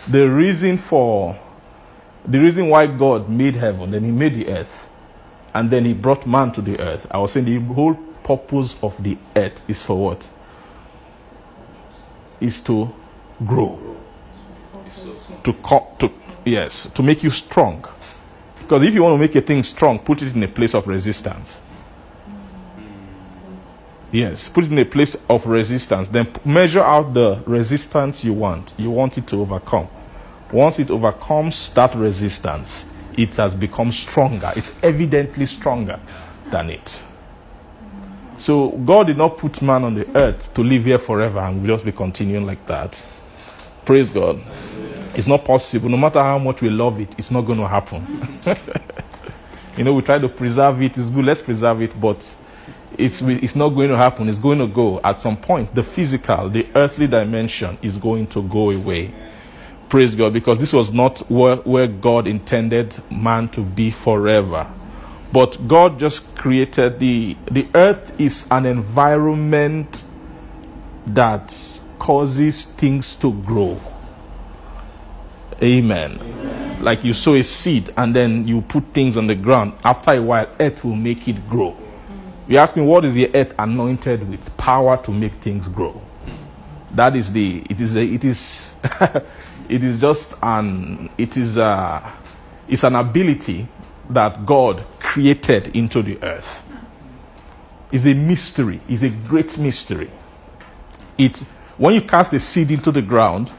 the 0.08 0.30
reason 0.30 0.78
for 0.78 1.40
the 2.30 2.40
reason 2.40 2.70
why 2.70 2.88
God 2.88 3.30
made 3.30 3.56
heaven, 3.56 3.92
then 3.92 4.04
He 4.04 4.12
made 4.12 4.36
the 4.36 4.48
earth, 4.50 4.88
and 5.54 5.70
then 5.70 5.86
He 5.86 5.94
brought 5.94 6.28
man 6.28 6.52
to 6.54 6.62
the 6.62 6.80
earth. 6.80 7.08
I 7.10 7.18
was 7.18 7.32
saying 7.32 7.46
the 7.46 7.60
whole 7.74 7.96
purpose 8.24 8.76
of 8.84 9.02
the 9.02 9.18
earth 9.36 9.62
is 9.68 9.82
for 9.82 9.98
what? 9.98 10.24
Is 12.40 12.62
to 12.62 12.94
grow. 13.46 13.98
To, 15.44 15.54
co- 15.54 15.88
to 16.00 16.12
yes, 16.46 16.88
to 16.94 17.04
make 17.04 17.24
you 17.24 17.30
strong. 17.30 17.86
Because 18.60 18.84
if 18.84 18.94
you 18.94 19.04
want 19.04 19.16
to 19.16 19.20
make 19.20 19.36
a 19.36 19.42
thing 19.42 19.64
strong, 19.64 20.00
put 20.00 20.22
it 20.22 20.36
in 20.36 20.44
a 20.44 20.48
place 20.48 20.76
of 20.76 20.88
resistance. 20.88 21.60
Yes, 24.12 24.50
put 24.50 24.64
it 24.66 24.72
in 24.72 24.78
a 24.80 24.86
place 24.86 25.16
of 25.30 25.46
resistance. 25.46 26.10
Then 26.10 26.32
measure 26.46 26.82
out 26.84 27.14
the 27.14 27.42
resistance 27.46 28.24
you 28.24 28.34
want. 28.34 28.74
You 28.78 28.92
want 28.92 29.18
it 29.18 29.28
to 29.28 29.42
overcome. 29.42 29.88
Once 30.52 30.80
it 30.80 30.90
overcomes 30.90 31.70
that 31.74 31.94
resistance, 31.96 32.86
it 33.18 33.36
has 33.36 33.54
become 33.54 33.92
stronger. 33.92 34.52
It's 34.56 34.74
evidently 34.82 35.46
stronger 35.46 36.00
than 36.50 36.70
it. 36.70 37.04
So 38.40 38.70
God 38.70 39.08
did 39.08 39.18
not 39.18 39.38
put 39.38 39.62
man 39.62 39.84
on 39.84 39.96
the 39.96 40.08
earth 40.18 40.54
to 40.54 40.64
live 40.64 40.86
here 40.86 40.98
forever 40.98 41.40
and 41.40 41.62
we'll 41.62 41.76
just 41.76 41.86
be 41.86 41.92
continuing 41.92 42.46
like 42.46 42.66
that. 42.68 43.04
Praise 43.86 44.10
God. 44.10 44.42
It's 45.16 45.28
not 45.28 45.44
possible. 45.44 45.90
No 45.90 45.98
matter 45.98 46.22
how 46.22 46.40
much 46.40 46.62
we 46.62 46.70
love 46.70 47.00
it, 47.00 47.14
it's 47.18 47.32
not 47.32 47.42
going 47.42 47.60
to 47.60 47.68
happen. 47.68 48.40
you 49.78 49.84
know, 49.84 49.94
we 49.94 50.02
try 50.02 50.18
to 50.20 50.30
preserve 50.30 50.82
it. 50.82 50.98
It's 50.98 51.10
good. 51.10 51.26
Let's 51.26 51.42
preserve 51.42 51.82
it, 51.82 52.00
but 52.00 52.36
it's 52.98 53.22
it's 53.22 53.56
not 53.56 53.70
going 53.70 53.90
to 53.90 53.98
happen. 53.98 54.30
It's 54.30 54.40
going 54.40 54.60
to 54.60 54.68
go 54.68 55.02
at 55.04 55.20
some 55.20 55.36
point. 55.36 55.74
The 55.76 55.84
physical, 55.84 56.50
the 56.50 56.68
earthly 56.76 57.08
dimension 57.08 57.78
is 57.82 57.98
going 57.98 58.28
to 58.28 58.44
go 58.44 58.72
away. 58.72 59.14
Praise 59.90 60.16
God, 60.16 60.34
because 60.34 60.60
this 60.60 60.72
was 60.72 60.92
not 60.92 61.20
where, 61.32 61.56
where 61.58 61.88
God 61.88 62.28
intended 62.28 62.96
man 63.12 63.50
to 63.50 63.62
be 63.62 63.90
forever. 63.90 64.72
But 65.32 65.68
God 65.68 66.00
just 66.00 66.36
created 66.36 67.00
the 67.00 67.36
the 67.52 67.68
earth 67.76 68.20
is 68.20 68.48
an 68.50 68.66
environment 68.66 70.06
that 71.08 71.56
causes 72.00 72.66
things 72.66 73.16
to 73.18 73.32
grow. 73.32 73.80
Amen. 75.62 76.80
Like 76.82 77.04
you 77.04 77.14
sow 77.14 77.36
a 77.36 77.44
seed 77.44 77.94
and 77.98 78.16
then 78.16 78.48
you 78.48 78.62
put 78.62 78.86
things 78.94 79.18
on 79.18 79.28
the 79.28 79.36
ground. 79.36 79.74
After 79.84 80.14
a 80.14 80.22
while, 80.22 80.48
earth 80.60 80.84
will 80.84 80.96
make 80.96 81.28
it 81.28 81.48
grow. 81.50 81.76
You 82.48 82.58
ask 82.58 82.76
me, 82.76 82.82
what 82.82 83.06
is 83.06 83.14
the 83.14 83.34
earth 83.36 83.54
anointed 83.60 84.28
with? 84.28 84.58
Power 84.58 84.98
to 85.04 85.12
make 85.12 85.34
things 85.36 85.68
grow. 85.68 86.02
That 86.92 87.16
is 87.16 87.32
the. 87.32 87.64
It 87.70 87.80
is. 87.82 87.96
A, 87.96 88.02
it 88.04 88.24
is. 88.24 88.74
it 89.70 89.84
is 89.84 90.00
just 90.00 90.34
an. 90.42 91.10
It 91.18 91.38
is 91.38 91.58
a. 91.58 92.14
It's 92.68 92.84
an 92.84 92.96
ability 92.96 93.68
that 94.10 94.46
God 94.46 94.84
created 95.00 95.76
into 95.76 96.02
the 96.02 96.22
earth. 96.24 96.66
It's 97.92 98.06
a 98.06 98.14
mystery. 98.14 98.82
It's 98.88 99.04
a 99.04 99.10
great 99.10 99.58
mystery. 99.58 100.10
It 101.18 101.38
when 101.78 101.96
you 101.96 102.02
cast 102.02 102.34
a 102.34 102.40
seed 102.40 102.72
into 102.72 102.92
the 102.92 103.02
ground, 103.02 103.52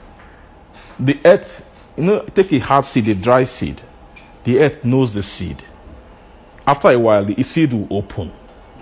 the 0.99 1.19
earth. 1.25 1.67
You 1.97 2.05
know, 2.05 2.21
take 2.35 2.53
a 2.53 2.59
hard 2.59 2.87
seed, 2.87 3.09
a 3.09 3.15
dry 3.15 3.45
seed. 3.45 3.83
The 4.45 4.61
earth 4.61 4.85
knows 4.85 5.13
the 5.13 5.23
seed. 5.23 5.63
After 6.67 6.89
a 6.91 6.99
while, 6.99 7.25
the 7.25 7.43
seed 7.43 7.73
will 7.73 7.89
open 7.91 8.33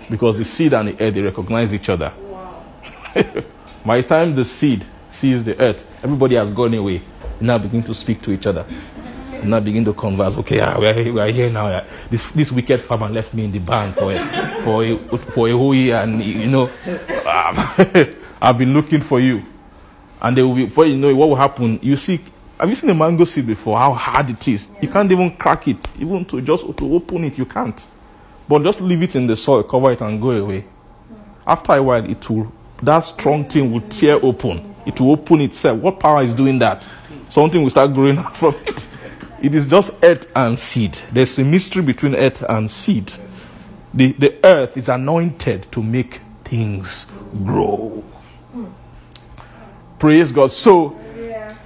because 0.09 0.37
the 0.37 0.45
seed 0.45 0.73
and 0.73 0.89
the 0.89 1.03
earth 1.03 1.13
they 1.13 1.21
recognize 1.21 1.73
each 1.73 1.89
other. 1.89 2.13
By 3.85 4.01
the 4.01 4.07
time 4.07 4.35
the 4.35 4.45
seed 4.45 4.85
sees 5.09 5.43
the 5.43 5.59
earth, 5.59 5.85
everybody 6.03 6.35
has 6.35 6.51
gone 6.51 6.73
away. 6.73 7.01
Now 7.41 7.57
begin 7.57 7.83
to 7.83 7.93
speak 7.93 8.21
to 8.23 8.31
each 8.31 8.45
other. 8.47 8.65
Now 9.43 9.59
begin 9.59 9.85
to 9.85 9.93
converse. 9.93 10.35
Okay, 10.37 10.59
ah, 10.59 10.77
we, 10.79 10.87
are, 10.87 10.93
here- 10.93 11.13
we 11.13 11.19
are 11.21 11.31
here 11.31 11.49
now. 11.49 11.85
This 12.09 12.25
this 12.31 12.51
wicked 12.51 12.81
farmer 12.81 13.07
left 13.09 13.33
me 13.33 13.45
in 13.45 13.51
the 13.51 13.59
barn 13.59 13.93
for 13.93 14.11
a, 14.11 14.61
for 14.63 14.83
a, 14.83 15.17
for 15.17 15.47
a 15.47 15.51
whole 15.53 15.73
year, 15.73 15.95
and 16.01 16.21
you 16.21 16.47
know, 16.47 16.63
um, 16.65 18.15
I've 18.41 18.57
been 18.57 18.73
looking 18.73 19.01
for 19.01 19.19
you. 19.19 19.43
And 20.21 20.35
they 20.35 20.41
will 20.41 20.55
be, 20.55 20.65
before 20.65 20.85
you 20.85 20.97
know 20.97 21.15
what 21.15 21.29
will 21.29 21.35
happen? 21.37 21.79
You 21.81 21.95
see, 21.95 22.19
have 22.59 22.67
you 22.67 22.75
seen 22.75 22.89
a 22.89 22.93
mango 22.93 23.23
seed 23.23 23.47
before? 23.47 23.79
How 23.79 23.93
hard 23.93 24.29
it 24.29 24.45
is. 24.49 24.69
You 24.81 24.89
can't 24.89 25.09
even 25.09 25.31
crack 25.37 25.65
it, 25.69 25.77
even 25.97 26.25
to 26.25 26.41
just 26.41 26.63
to 26.77 26.93
open 26.95 27.23
it, 27.23 27.37
you 27.37 27.45
can't. 27.45 27.85
But 28.49 28.63
just 28.63 28.81
leave 28.81 29.01
it 29.03 29.15
in 29.15 29.27
the 29.27 29.37
soil, 29.37 29.63
cover 29.63 29.93
it, 29.93 30.01
and 30.01 30.21
go 30.21 30.31
away. 30.31 30.65
After 31.47 31.73
a 31.73 31.81
while, 31.81 32.03
it 32.09 32.29
will 32.29 32.51
that 32.83 32.99
strong 32.99 33.47
thing 33.47 33.71
will 33.71 33.81
tear 33.81 34.15
open. 34.23 34.75
It 34.85 34.99
will 34.99 35.11
open 35.11 35.41
itself. 35.41 35.79
What 35.79 35.99
power 35.99 36.23
is 36.23 36.33
doing 36.33 36.59
that? 36.59 36.87
Something 37.29 37.61
will 37.61 37.69
start 37.69 37.93
growing 37.93 38.17
out 38.19 38.35
from 38.35 38.55
it. 38.65 38.87
It 39.41 39.55
is 39.55 39.65
just 39.65 39.91
earth 40.03 40.29
and 40.35 40.57
seed. 40.59 40.97
There's 41.11 41.37
a 41.39 41.43
mystery 41.43 41.81
between 41.81 42.15
earth 42.15 42.43
and 42.49 42.69
seed. 42.69 43.13
The, 43.93 44.11
the 44.13 44.35
earth 44.45 44.77
is 44.77 44.89
anointed 44.89 45.71
to 45.71 45.81
make 45.81 46.21
things 46.43 47.07
grow. 47.45 48.03
Praise 49.97 50.31
God. 50.31 50.51
So, 50.51 50.99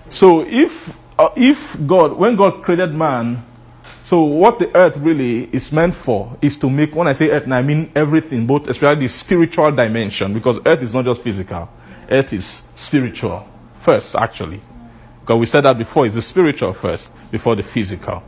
so 0.10 0.42
if 0.48 0.98
uh, 1.18 1.30
if 1.36 1.78
God, 1.86 2.14
when 2.14 2.36
God 2.36 2.64
created 2.64 2.94
man, 2.94 3.46
so 4.04 4.24
what 4.24 4.60
the 4.60 4.76
earth 4.76 4.98
really 4.98 5.44
is 5.54 5.72
meant 5.72 5.96
for 5.96 6.36
is 6.42 6.58
to 6.58 6.70
make. 6.70 6.96
When 6.96 7.08
I 7.08 7.14
say 7.14 7.30
earth, 7.30 7.48
I 7.50 7.62
mean 7.62 7.92
everything, 7.96 8.46
both 8.48 8.68
especially 8.68 9.02
the 9.02 9.08
spiritual 9.08 9.72
dimension, 9.72 10.34
because 10.34 10.60
earth 10.66 10.82
is 10.82 10.94
not 10.94 11.06
just 11.06 11.22
physical. 11.22 11.70
Earth 12.10 12.34
is 12.34 12.64
spiritual 12.76 13.48
first, 13.74 14.16
actually. 14.16 14.62
Because 15.22 15.40
we 15.40 15.46
said 15.46 15.62
that 15.62 15.78
before, 15.78 16.06
it's 16.06 16.16
the 16.16 16.22
spiritual 16.22 16.74
first 16.74 17.12
before 17.32 17.56
the 17.56 17.64
physical. 17.64 18.22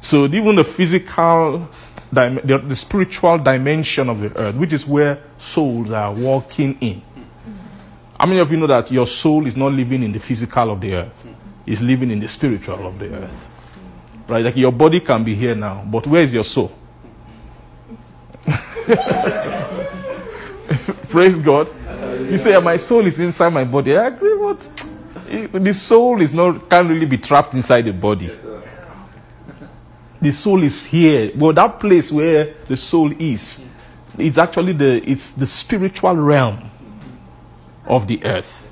So 0.00 0.24
even 0.24 0.56
the 0.56 0.64
physical, 0.64 1.68
the, 2.10 2.62
the 2.66 2.76
spiritual 2.76 3.38
dimension 3.38 4.08
of 4.08 4.20
the 4.20 4.34
earth, 4.36 4.54
which 4.54 4.72
is 4.72 4.86
where 4.86 5.22
souls 5.36 5.90
are 5.90 6.12
walking 6.12 6.78
in. 6.80 7.02
How 8.18 8.26
many 8.26 8.40
of 8.40 8.50
you 8.50 8.58
know 8.58 8.66
that 8.66 8.90
your 8.90 9.06
soul 9.06 9.46
is 9.46 9.56
not 9.56 9.72
living 9.72 10.02
in 10.02 10.12
the 10.12 10.18
physical 10.18 10.70
of 10.70 10.80
the 10.80 10.94
earth? 10.94 11.26
It's 11.66 11.80
living 11.80 12.10
in 12.10 12.20
the 12.20 12.28
spiritual 12.28 12.86
of 12.86 12.98
the 12.98 13.14
earth. 13.14 13.48
Right? 14.28 14.44
Like 14.44 14.56
your 14.56 14.72
body 14.72 15.00
can 15.00 15.24
be 15.24 15.34
here 15.34 15.54
now, 15.54 15.84
but 15.90 16.06
where 16.06 16.22
is 16.22 16.32
your 16.32 16.44
soul? 16.44 16.72
Praise 21.08 21.38
God. 21.38 21.68
You 22.28 22.38
say 22.38 22.58
my 22.60 22.76
soul 22.76 23.06
is 23.06 23.18
inside 23.18 23.50
my 23.52 23.64
body. 23.64 23.96
I 23.96 24.06
agree, 24.08 24.36
but 24.38 25.64
the 25.64 25.72
soul 25.72 26.20
is 26.20 26.34
not 26.34 26.68
can't 26.68 26.88
really 26.88 27.06
be 27.06 27.18
trapped 27.18 27.54
inside 27.54 27.82
the 27.82 27.92
body. 27.92 28.30
The 30.22 30.32
soul 30.32 30.62
is 30.62 30.84
here. 30.84 31.32
Well, 31.34 31.54
that 31.54 31.80
place 31.80 32.12
where 32.12 32.54
the 32.66 32.76
soul 32.76 33.10
is, 33.18 33.64
it's 34.18 34.36
actually 34.36 34.74
the 34.74 35.02
it's 35.10 35.30
the 35.30 35.46
spiritual 35.46 36.14
realm 36.14 36.70
of 37.86 38.06
the 38.06 38.22
earth. 38.26 38.70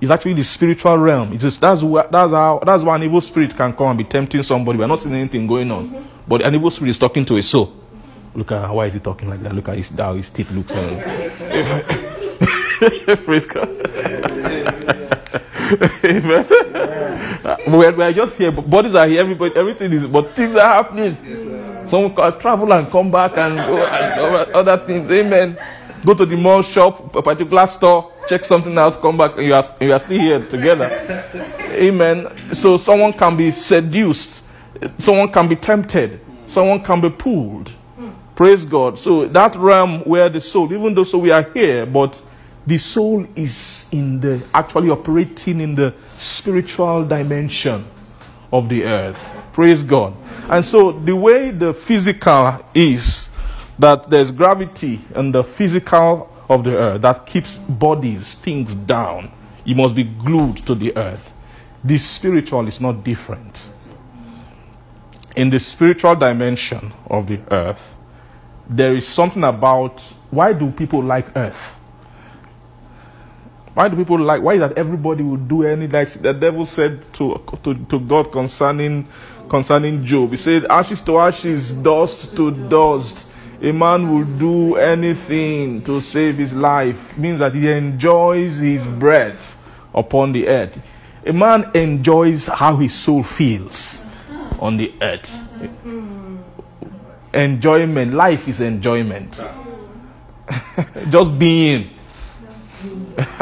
It's 0.00 0.10
actually 0.10 0.34
the 0.34 0.42
spiritual 0.42 0.98
realm. 0.98 1.32
It's 1.32 1.42
just 1.42 1.60
that's 1.60 1.82
wh- 1.82 2.10
that's 2.10 2.32
how 2.32 2.60
that's 2.66 2.82
why 2.82 2.96
an 2.96 3.04
evil 3.04 3.20
spirit 3.20 3.56
can 3.56 3.72
come 3.74 3.90
and 3.90 3.98
be 3.98 4.02
tempting 4.02 4.42
somebody. 4.42 4.76
We're 4.76 4.88
not 4.88 4.98
seeing 4.98 5.14
anything 5.14 5.46
going 5.46 5.70
on, 5.70 5.90
mm-hmm. 5.90 6.06
but 6.26 6.42
an 6.44 6.52
evil 6.56 6.70
spirit 6.72 6.90
is 6.90 6.98
talking 6.98 7.24
to 7.26 7.36
a 7.36 7.42
soul. 7.44 7.79
Look 8.34 8.52
at 8.52 8.70
why 8.70 8.86
is 8.86 8.94
he 8.94 9.00
talking 9.00 9.28
like 9.28 9.42
that? 9.42 9.54
Look 9.54 9.68
at 9.68 9.76
his 9.76 9.90
how 9.90 10.14
his 10.14 10.30
teeth 10.30 10.50
looks. 10.52 10.72
Praise 13.24 13.46
God. 13.46 13.68
Amen. 16.04 16.46
we're, 17.68 17.94
we're 17.94 18.12
just 18.12 18.36
here. 18.38 18.50
Bodies 18.50 18.94
are 18.94 19.06
here. 19.06 19.20
Everybody, 19.20 19.54
everything 19.56 19.92
is, 19.92 20.06
but 20.06 20.34
things 20.34 20.54
are 20.54 20.82
happening. 20.82 21.16
Some 21.86 22.14
travel 22.14 22.72
and 22.72 22.90
come 22.90 23.10
back 23.10 23.36
and 23.36 23.56
go 23.56 23.84
and 23.86 24.52
other 24.52 24.76
things. 24.78 25.10
Amen. 25.10 25.58
Go 26.04 26.14
to 26.14 26.24
the 26.24 26.36
mall 26.36 26.62
shop, 26.62 27.14
a 27.14 27.22
particular 27.22 27.66
store, 27.66 28.12
check 28.26 28.44
something 28.44 28.76
out, 28.78 29.00
come 29.02 29.18
back, 29.18 29.36
and 29.36 29.46
you 29.46 29.54
are, 29.54 29.64
you 29.80 29.92
are 29.92 29.98
still 29.98 30.18
here 30.18 30.40
together. 30.40 30.88
Amen. 31.72 32.28
So 32.54 32.78
someone 32.78 33.12
can 33.12 33.36
be 33.36 33.50
seduced, 33.50 34.42
someone 34.98 35.30
can 35.30 35.46
be 35.46 35.56
tempted, 35.56 36.20
someone 36.46 36.82
can 36.82 37.02
be 37.02 37.10
pulled. 37.10 37.72
Praise 38.40 38.64
God. 38.64 38.98
So 38.98 39.28
that 39.28 39.54
realm 39.54 40.00
where 40.04 40.30
the 40.30 40.40
soul, 40.40 40.72
even 40.72 40.94
though 40.94 41.04
so 41.04 41.18
we 41.18 41.30
are 41.30 41.42
here, 41.52 41.84
but 41.84 42.22
the 42.66 42.78
soul 42.78 43.26
is 43.36 43.86
in 43.92 44.18
the 44.18 44.42
actually 44.54 44.88
operating 44.88 45.60
in 45.60 45.74
the 45.74 45.92
spiritual 46.16 47.04
dimension 47.04 47.84
of 48.50 48.70
the 48.70 48.84
earth. 48.84 49.30
Praise 49.52 49.84
God. 49.84 50.14
And 50.48 50.64
so 50.64 50.90
the 50.90 51.14
way 51.14 51.50
the 51.50 51.74
physical 51.74 52.64
is 52.72 53.28
that 53.78 54.08
there's 54.08 54.32
gravity 54.32 55.02
in 55.14 55.32
the 55.32 55.44
physical 55.44 56.34
of 56.48 56.64
the 56.64 56.74
earth 56.74 57.02
that 57.02 57.26
keeps 57.26 57.58
bodies, 57.58 58.36
things 58.36 58.74
down. 58.74 59.30
You 59.66 59.74
must 59.74 59.94
be 59.94 60.04
glued 60.04 60.56
to 60.64 60.74
the 60.74 60.96
earth. 60.96 61.30
The 61.84 61.98
spiritual 61.98 62.66
is 62.68 62.80
not 62.80 63.04
different. 63.04 63.68
In 65.36 65.50
the 65.50 65.60
spiritual 65.60 66.14
dimension 66.16 66.94
of 67.06 67.26
the 67.26 67.38
earth, 67.50 67.96
there 68.70 68.94
is 68.94 69.06
something 69.06 69.42
about 69.42 70.00
why 70.30 70.52
do 70.52 70.70
people 70.70 71.02
like 71.02 71.36
earth? 71.36 71.76
Why 73.74 73.88
do 73.88 73.96
people 73.96 74.18
like 74.18 74.42
why 74.42 74.54
is 74.54 74.60
that 74.60 74.78
everybody 74.78 75.22
will 75.22 75.36
do 75.36 75.64
any 75.64 75.88
like 75.88 76.08
the 76.12 76.32
devil 76.32 76.64
said 76.64 77.12
to 77.14 77.42
to, 77.64 77.74
to 77.74 77.98
God 78.00 78.30
concerning 78.30 79.08
concerning 79.48 80.04
Job? 80.04 80.30
He 80.30 80.36
said, 80.36 80.66
Ashes 80.66 81.02
to 81.02 81.18
ashes, 81.18 81.72
dust 81.72 82.36
to 82.36 82.50
dust. 82.68 83.26
A 83.62 83.72
man 83.72 84.10
will 84.10 84.24
do 84.24 84.76
anything 84.76 85.82
to 85.84 86.00
save 86.00 86.38
his 86.38 86.54
life. 86.54 87.16
Means 87.18 87.40
that 87.40 87.54
he 87.54 87.70
enjoys 87.70 88.60
his 88.60 88.84
breath 88.86 89.56
upon 89.94 90.32
the 90.32 90.48
earth. 90.48 90.78
A 91.26 91.32
man 91.32 91.70
enjoys 91.74 92.46
how 92.46 92.76
his 92.76 92.94
soul 92.94 93.22
feels 93.22 94.04
on 94.58 94.76
the 94.78 94.94
earth 95.02 95.38
enjoyment. 97.32 98.14
Life 98.14 98.48
is 98.48 98.60
enjoyment. 98.60 99.42
Just 101.10 101.38
being. 101.38 101.90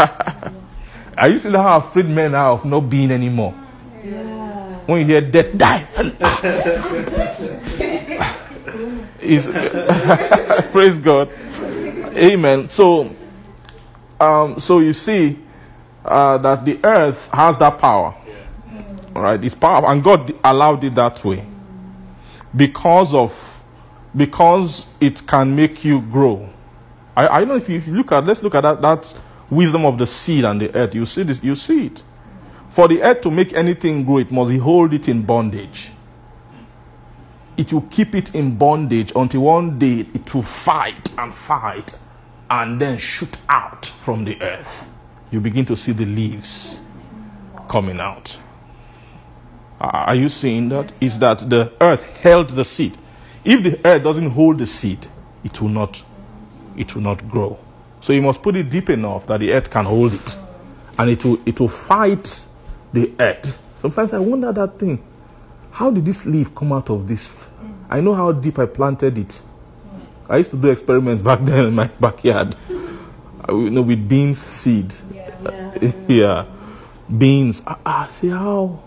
are 1.16 1.28
you 1.28 1.38
seeing 1.38 1.54
how 1.54 1.78
afraid 1.78 2.06
men 2.06 2.34
are 2.34 2.52
of 2.52 2.64
not 2.64 2.80
being 2.80 3.10
anymore? 3.10 3.54
Yeah. 4.04 4.78
When 4.86 5.00
you 5.00 5.06
hear 5.06 5.20
death, 5.20 5.56
die. 5.56 5.86
is 9.20 9.46
praise 10.70 10.98
God. 10.98 11.30
Amen. 12.16 12.68
So, 12.68 13.14
um, 14.20 14.58
so 14.58 14.80
you 14.80 14.92
see 14.92 15.38
uh, 16.04 16.38
that 16.38 16.64
the 16.64 16.80
earth 16.82 17.28
has 17.32 17.58
that 17.58 17.78
power. 17.78 18.14
All 19.14 19.22
right, 19.22 19.42
it's 19.42 19.54
power, 19.54 19.90
and 19.90 20.02
God 20.02 20.32
allowed 20.44 20.84
it 20.84 20.94
that 20.94 21.24
way 21.24 21.44
because 22.54 23.14
of 23.14 23.57
because 24.18 24.86
it 25.00 25.26
can 25.26 25.54
make 25.54 25.84
you 25.84 26.02
grow. 26.02 26.50
I, 27.16 27.28
I 27.28 27.38
don't 27.38 27.48
know 27.48 27.56
if 27.56 27.68
you, 27.68 27.76
if 27.76 27.86
you 27.86 27.94
look 27.94 28.12
at 28.12 28.26
let's 28.26 28.42
look 28.42 28.54
at 28.54 28.62
that, 28.62 28.82
that 28.82 29.14
wisdom 29.48 29.86
of 29.86 29.96
the 29.96 30.06
seed 30.06 30.44
and 30.44 30.60
the 30.60 30.74
earth. 30.74 30.94
You 30.94 31.06
see 31.06 31.22
this, 31.22 31.42
you 31.42 31.54
see 31.54 31.86
it. 31.86 32.02
For 32.68 32.88
the 32.88 33.02
earth 33.02 33.22
to 33.22 33.30
make 33.30 33.54
anything 33.54 34.04
grow, 34.04 34.18
it 34.18 34.30
must 34.30 34.52
hold 34.60 34.92
it 34.92 35.08
in 35.08 35.22
bondage. 35.22 35.92
It 37.56 37.72
will 37.72 37.82
keep 37.82 38.14
it 38.14 38.34
in 38.34 38.56
bondage 38.56 39.12
until 39.16 39.42
one 39.42 39.78
day 39.78 40.06
it 40.12 40.34
will 40.34 40.42
fight 40.42 41.16
and 41.18 41.34
fight 41.34 41.98
and 42.50 42.80
then 42.80 42.98
shoot 42.98 43.36
out 43.48 43.86
from 43.86 44.24
the 44.24 44.40
earth. 44.42 44.88
You 45.30 45.40
begin 45.40 45.64
to 45.66 45.76
see 45.76 45.92
the 45.92 46.04
leaves 46.04 46.82
coming 47.68 48.00
out. 48.00 48.36
Are 49.80 50.14
you 50.14 50.28
seeing 50.28 50.68
that? 50.70 50.92
Is 51.00 51.18
that 51.20 51.48
the 51.50 51.72
earth 51.80 52.02
held 52.02 52.50
the 52.50 52.64
seed? 52.64 52.96
If 53.44 53.62
the 53.62 53.80
earth 53.86 54.02
doesn't 54.02 54.30
hold 54.30 54.58
the 54.58 54.66
seed, 54.66 55.06
it 55.44 55.60
will 55.60 55.68
not, 55.68 56.02
it 56.76 56.94
will 56.94 57.02
not 57.02 57.28
grow. 57.28 57.58
So 58.00 58.12
you 58.12 58.22
must 58.22 58.42
put 58.42 58.56
it 58.56 58.70
deep 58.70 58.90
enough 58.90 59.26
that 59.26 59.40
the 59.40 59.52
earth 59.52 59.70
can 59.70 59.84
hold 59.84 60.14
it, 60.14 60.36
and 60.98 61.10
it 61.10 61.24
will, 61.24 61.38
it 61.46 61.58
will 61.58 61.68
fight 61.68 62.44
the 62.92 63.12
earth. 63.18 63.60
Sometimes 63.78 64.12
I 64.12 64.18
wonder 64.18 64.52
that 64.52 64.78
thing. 64.78 65.02
How 65.70 65.90
did 65.90 66.04
this 66.04 66.26
leaf 66.26 66.54
come 66.54 66.72
out 66.72 66.90
of 66.90 67.06
this? 67.06 67.28
I 67.88 68.00
know 68.00 68.14
how 68.14 68.32
deep 68.32 68.58
I 68.58 68.66
planted 68.66 69.18
it. 69.18 69.40
I 70.28 70.38
used 70.38 70.50
to 70.50 70.56
do 70.56 70.68
experiments 70.68 71.22
back 71.22 71.40
then 71.42 71.66
in 71.66 71.74
my 71.74 71.86
backyard. 71.86 72.56
You 73.48 73.70
know, 73.70 73.82
with 73.82 74.08
beans 74.08 74.40
seed. 74.42 74.94
Yeah. 75.12 75.74
yeah, 76.08 76.44
beans. 77.16 77.62
Ah, 77.66 77.78
ah, 77.86 78.06
see 78.06 78.28
how, 78.28 78.82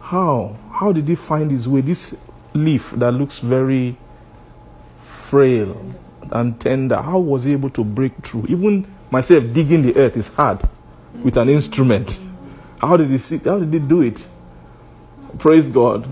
how, 0.00 0.56
how 0.70 0.92
did 0.92 1.08
he 1.08 1.14
find 1.14 1.50
his 1.50 1.66
way? 1.68 1.80
This 1.80 2.14
leaf 2.54 2.90
that 2.92 3.12
looks 3.12 3.38
very 3.38 3.96
frail 5.04 5.94
and 6.32 6.60
tender. 6.60 7.00
How 7.00 7.18
was 7.18 7.44
he 7.44 7.52
able 7.52 7.70
to 7.70 7.84
break 7.84 8.12
through? 8.24 8.46
Even 8.48 8.86
myself 9.10 9.44
digging 9.52 9.82
the 9.82 9.96
earth 9.96 10.16
is 10.16 10.28
hard 10.28 10.68
with 11.22 11.36
an 11.36 11.48
instrument. 11.48 12.20
How 12.80 12.96
did 12.96 13.10
he 13.10 13.18
see? 13.18 13.38
How 13.38 13.58
did 13.58 13.72
he 13.72 13.78
do 13.78 14.02
it? 14.02 14.26
Praise 15.38 15.68
God. 15.68 16.08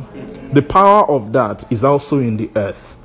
The 0.55 0.62
power 0.62 1.09
of 1.09 1.33
that 1.33 1.70
is 1.70 1.85
also 1.85 2.18
in 2.18 2.37
the 2.37 2.51
earth. 2.55 2.96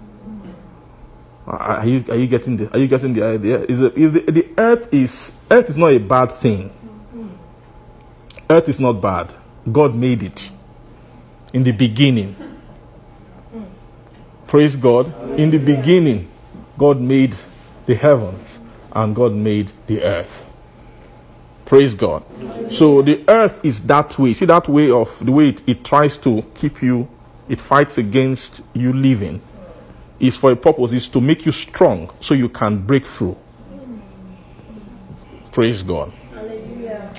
Are 1.45 1.85
you, 1.85 2.05
are 2.09 2.15
you 2.15 2.27
getting 2.27 2.55
the 2.55 2.71
are 2.71 2.79
you 2.79 2.87
getting 2.87 3.13
the 3.13 3.23
idea? 3.23 3.63
Is, 3.63 3.79
the, 3.79 3.93
is 3.99 4.13
the, 4.13 4.19
the 4.31 4.47
earth 4.57 4.93
is 4.93 5.33
earth 5.51 5.69
is 5.69 5.77
not 5.77 5.91
a 5.91 5.99
bad 5.99 6.31
thing. 6.31 6.71
Earth 8.49 8.69
is 8.69 8.79
not 8.79 8.93
bad. 8.93 9.33
God 9.69 9.93
made 9.95 10.23
it 10.23 10.51
in 11.53 11.63
the 11.63 11.71
beginning. 11.71 12.35
Praise 14.53 14.75
God. 14.75 15.11
In 15.39 15.49
the 15.49 15.57
beginning, 15.57 16.29
God 16.77 17.01
made 17.01 17.35
the 17.87 17.95
heavens 17.95 18.59
and 18.91 19.15
God 19.15 19.33
made 19.33 19.71
the 19.87 20.03
earth. 20.03 20.45
Praise 21.65 21.95
God. 21.95 22.23
So 22.69 23.01
the 23.01 23.23
earth 23.27 23.65
is 23.65 23.81
that 23.87 24.15
way. 24.19 24.31
See 24.33 24.45
that 24.45 24.69
way 24.69 24.91
of 24.91 25.25
the 25.25 25.31
way 25.31 25.49
it, 25.49 25.63
it 25.65 25.83
tries 25.83 26.19
to 26.19 26.43
keep 26.53 26.83
you, 26.83 27.07
it 27.49 27.59
fights 27.59 27.97
against 27.97 28.61
you 28.75 28.93
living. 28.93 29.41
Is 30.19 30.37
for 30.37 30.51
a 30.51 30.55
purpose, 30.55 30.91
is 30.91 31.09
to 31.09 31.19
make 31.19 31.47
you 31.47 31.51
strong 31.51 32.11
so 32.19 32.35
you 32.35 32.47
can 32.47 32.77
break 32.77 33.07
through. 33.07 33.35
Praise 35.51 35.81
God. 35.81 36.13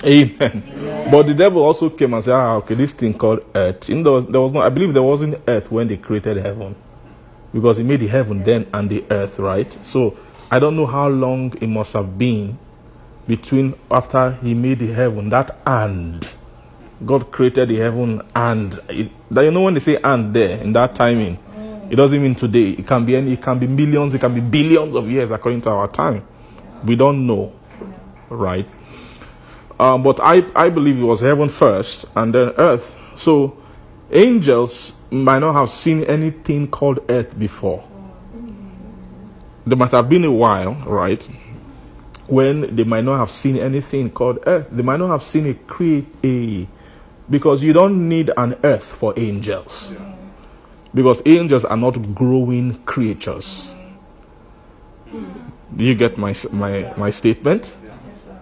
Amen. 0.05 1.09
But 1.11 1.27
the 1.27 1.33
devil 1.33 1.63
also 1.63 1.89
came 1.89 2.13
and 2.13 2.23
said, 2.23 2.33
ah, 2.33 2.53
okay, 2.59 2.75
this 2.75 2.93
thing 2.93 3.13
called 3.13 3.41
earth. 3.53 3.89
Know, 3.89 4.03
there 4.03 4.13
was, 4.13 4.25
there 4.27 4.39
was 4.39 4.53
no, 4.53 4.61
I 4.61 4.69
believe 4.69 4.93
there 4.93 5.03
wasn't 5.03 5.43
earth 5.45 5.69
when 5.69 5.89
they 5.89 5.97
created 5.97 6.37
heaven. 6.37 6.77
Because 7.55 7.77
he 7.77 7.83
made 7.83 8.01
the 8.01 8.07
heaven 8.07 8.43
then 8.43 8.67
and 8.73 8.89
the 8.89 9.05
earth, 9.09 9.39
right? 9.39 9.71
So 9.85 10.17
I 10.51 10.59
don't 10.59 10.75
know 10.75 10.85
how 10.85 11.07
long 11.07 11.53
it 11.61 11.67
must 11.67 11.93
have 11.93 12.17
been 12.17 12.59
between 13.25 13.75
after 13.89 14.33
he 14.43 14.53
made 14.53 14.79
the 14.79 14.91
heaven, 14.91 15.29
that 15.29 15.57
and. 15.65 16.27
God 17.05 17.31
created 17.31 17.69
the 17.69 17.77
heaven 17.77 18.21
and. 18.35 18.77
It, 18.89 19.09
that 19.31 19.43
you 19.43 19.51
know 19.51 19.61
when 19.61 19.73
they 19.73 19.79
say 19.79 19.95
and 20.03 20.33
there, 20.33 20.59
in 20.59 20.73
that 20.73 20.95
timing, 20.95 21.39
it 21.89 21.95
doesn't 21.95 22.21
mean 22.21 22.35
today. 22.35 22.71
It 22.71 22.85
can 22.85 23.05
be 23.05 23.15
any, 23.15 23.31
it 23.33 23.41
can 23.41 23.57
be 23.57 23.67
millions, 23.67 24.13
it 24.13 24.19
can 24.19 24.35
be 24.35 24.41
billions 24.41 24.93
of 24.93 25.09
years 25.09 25.31
according 25.31 25.61
to 25.61 25.69
our 25.69 25.87
time. 25.87 26.27
We 26.83 26.97
don't 26.97 27.25
know, 27.25 27.53
right? 28.29 28.67
Um, 29.79 30.03
but 30.03 30.19
I, 30.19 30.43
I 30.55 30.69
believe 30.69 30.97
it 30.97 31.03
was 31.03 31.21
heaven 31.21 31.47
first 31.47 32.05
and 32.17 32.35
then 32.35 32.49
earth. 32.57 32.93
So 33.15 33.57
angels 34.11 34.93
might 35.11 35.39
not 35.39 35.53
have 35.53 35.69
seen 35.69 36.03
anything 36.03 36.67
called 36.67 36.99
earth 37.09 37.37
before. 37.37 37.83
there 39.65 39.77
must 39.77 39.93
have 39.93 40.07
been 40.07 40.23
a 40.25 40.31
while, 40.31 40.75
right, 40.85 41.27
when 42.27 42.75
they 42.75 42.83
might 42.83 43.03
not 43.03 43.17
have 43.17 43.31
seen 43.31 43.57
anything 43.57 44.09
called 44.09 44.39
earth. 44.45 44.67
They 44.71 44.83
might 44.83 44.97
not 44.97 45.09
have 45.09 45.23
seen 45.23 45.47
a 45.47 45.53
create 45.53 46.07
a 46.23 46.67
because 47.29 47.63
you 47.63 47.73
don't 47.73 48.07
need 48.07 48.31
an 48.37 48.55
earth 48.63 48.83
for 48.83 49.13
angels. 49.17 49.93
Because 50.93 51.21
angels 51.25 51.65
are 51.65 51.77
not 51.77 52.15
growing 52.15 52.81
creatures. 52.83 53.73
Do 55.75 55.83
you 55.83 55.95
get 55.95 56.17
my 56.17 56.33
my 56.51 56.93
my 56.95 57.09
statement? 57.09 57.75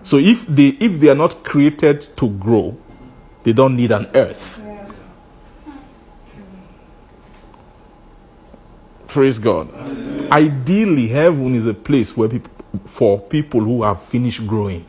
So 0.03 0.17
if 0.17 0.45
they 0.47 0.67
if 0.79 0.99
they 0.99 1.09
are 1.09 1.15
not 1.15 1.43
created 1.43 2.15
to 2.17 2.29
grow, 2.29 2.77
they 3.43 3.53
don't 3.53 3.75
need 3.75 3.91
an 3.91 4.07
earth. 4.13 4.62
Praise 9.13 9.37
God. 9.37 9.71
Ideally, 10.31 11.07
heaven 11.07 11.53
is 11.53 11.67
a 11.67 11.73
place 11.75 12.17
where 12.17 12.27
people, 12.27 12.49
for 12.85 13.19
people 13.19 13.61
who 13.61 13.83
have 13.83 14.01
finished 14.01 14.47
growing. 14.47 14.83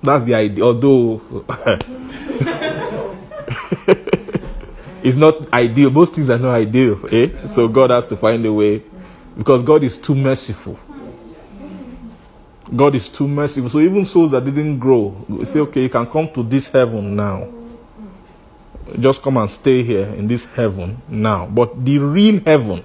That's 0.00 0.24
the 0.24 0.36
idea. 0.36 0.62
Although 0.64 1.20
it's 5.02 5.16
not 5.16 5.52
ideal, 5.52 5.90
most 5.90 6.14
things 6.14 6.30
are 6.30 6.38
not 6.38 6.54
ideal. 6.54 7.00
Eh? 7.10 7.46
So 7.46 7.66
God 7.66 7.90
has 7.90 8.06
to 8.06 8.16
find 8.16 8.46
a 8.46 8.52
way 8.52 8.84
because 9.36 9.64
God 9.64 9.82
is 9.82 9.98
too 9.98 10.14
merciful. 10.14 10.78
God 12.76 12.94
is 12.94 13.08
too 13.08 13.26
merciful. 13.26 13.68
So 13.68 13.80
even 13.80 14.04
souls 14.04 14.30
that 14.30 14.44
didn't 14.44 14.78
grow, 14.78 15.26
say, 15.42 15.58
okay, 15.58 15.82
you 15.82 15.88
can 15.88 16.06
come 16.06 16.32
to 16.34 16.44
this 16.44 16.68
heaven 16.68 17.16
now. 17.16 17.48
Just 18.98 19.22
come 19.22 19.36
and 19.38 19.50
stay 19.50 19.82
here 19.82 20.04
in 20.04 20.28
this 20.28 20.44
heaven 20.44 21.02
now. 21.08 21.46
But 21.46 21.84
the 21.84 21.98
real 21.98 22.40
heaven, 22.40 22.84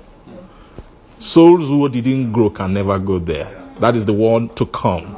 souls 1.19 1.67
who 1.67 1.87
didn't 1.89 2.31
grow 2.31 2.49
can 2.49 2.73
never 2.73 2.97
go 2.97 3.19
there. 3.19 3.55
That 3.79 3.95
is 3.95 4.05
the 4.05 4.13
one 4.13 4.49
to 4.55 4.65
come. 4.65 5.15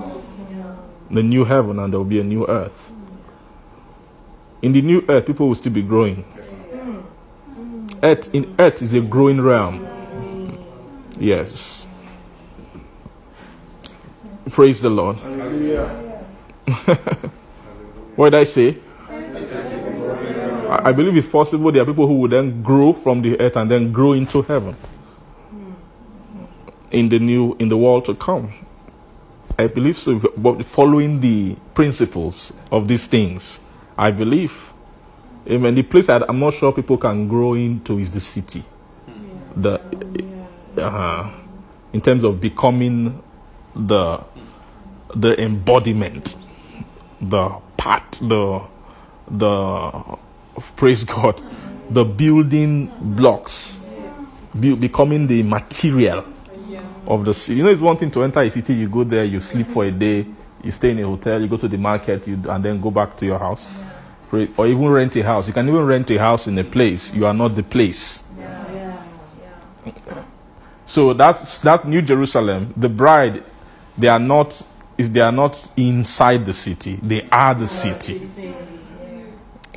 The 1.10 1.24
new 1.24 1.46
heaven, 1.46 1.80
and 1.80 1.92
there 1.92 2.00
will 2.00 2.06
be 2.06 2.20
a 2.20 2.24
new 2.24 2.46
earth. 2.48 2.92
In 4.62 4.74
the 4.74 4.82
new 4.82 5.04
earth, 5.10 5.26
people 5.26 5.48
will 5.48 5.56
still 5.56 5.72
be 5.72 5.82
growing. 5.82 6.24
Earth 8.04 8.34
in 8.34 8.56
earth 8.60 8.82
is 8.82 8.94
a 8.94 9.02
growing 9.02 9.42
realm. 9.42 9.88
Yes. 11.20 11.88
Praise 14.50 14.82
the 14.82 14.90
Lord. 14.90 15.16
what 18.16 18.32
did 18.32 18.40
I 18.40 18.44
say? 18.44 18.78
I 20.72 20.94
believe 20.94 21.18
it's 21.18 21.28
possible 21.28 21.70
there 21.72 21.84
are 21.84 21.86
people 21.86 22.08
who 22.08 22.14
will 22.14 22.30
then 22.30 22.64
grow 22.64 22.94
from 22.94 23.22
the 23.22 23.38
earth 23.40 23.58
and 23.58 23.70
then 23.70 23.92
grow 23.92 24.14
into 24.14 24.42
heaven 24.42 24.76
in 26.92 27.10
the 27.10 27.20
new 27.20 27.56
in 27.60 27.70
the 27.70 27.78
world 27.78 28.06
to 28.06 28.16
come. 28.16 28.54
I 29.60 29.68
believe 29.68 29.98
so, 29.98 30.18
but 30.38 30.64
following 30.66 31.20
the 31.20 31.56
principles 31.74 32.54
of 32.72 32.88
these 32.88 33.08
things, 33.08 33.60
I 33.98 34.12
believe. 34.12 34.74
Amen. 35.50 35.76
The 35.76 35.84
place 35.84 36.08
that 36.08 36.24
I'm 36.30 36.40
not 36.40 36.54
sure 36.54 36.72
people 36.72 36.98
can 36.98 37.28
grow 37.28 37.56
into 37.56 38.00
is 38.00 38.12
the 38.12 38.20
city. 38.22 38.64
The 39.56 39.82
uh, 40.78 41.32
in 41.92 42.02
terms 42.02 42.24
of 42.24 42.40
becoming 42.40 43.22
the 43.76 44.24
the 45.16 45.40
embodiment, 45.42 46.38
the 47.20 47.50
part, 47.78 48.12
the 48.22 48.62
the 49.30 50.18
praise 50.76 51.04
God, 51.04 51.42
the 51.90 52.04
building 52.06 52.92
blocks, 53.00 53.80
bu- 54.54 54.76
becoming 54.76 55.28
the 55.28 55.44
material 55.44 56.24
of 57.08 57.26
the 57.26 57.34
city. 57.34 57.58
You 57.58 57.64
know, 57.64 57.70
it's 57.70 57.82
one 57.82 57.98
thing 57.98 58.12
to 58.12 58.24
enter 58.24 58.42
a 58.42 58.50
city, 58.50 58.74
you 58.74 58.88
go 58.90 59.04
there, 59.04 59.24
you 59.24 59.42
sleep 59.42 59.68
for 59.70 59.86
a 59.86 59.92
day, 59.92 60.26
you 60.64 60.72
stay 60.72 60.92
in 60.92 61.00
a 61.00 61.08
hotel, 61.08 61.42
you 61.42 61.48
go 61.48 61.58
to 61.58 61.68
the 61.68 61.78
market, 61.78 62.28
you, 62.28 62.40
and 62.50 62.64
then 62.64 62.80
go 62.80 62.92
back 62.92 63.18
to 63.18 63.26
your 63.26 63.40
house. 63.40 63.82
Or 64.56 64.66
even 64.66 64.88
rent 64.88 65.14
a 65.18 65.24
house. 65.24 65.48
You 65.48 65.54
can 65.54 65.68
even 65.68 65.86
rent 65.86 66.10
a 66.10 66.18
house 66.18 66.48
in 66.48 66.58
a 66.58 66.64
place. 66.64 67.14
You 67.14 67.26
are 67.26 67.34
not 67.34 67.54
the 67.56 67.64
place. 67.64 68.24
So 70.86 71.14
that's 71.14 71.60
that 71.60 71.88
New 71.88 72.02
Jerusalem, 72.02 72.74
the 72.78 72.90
bride, 72.90 73.44
they 73.98 74.08
are 74.08 74.20
not 74.20 74.62
is 74.98 75.10
they 75.10 75.22
are 75.22 75.32
not 75.32 75.70
inside 75.76 76.46
the 76.46 76.54
city. 76.54 77.00
They 77.02 77.28
are 77.32 77.56
the 77.56 77.68
city. 77.68 78.22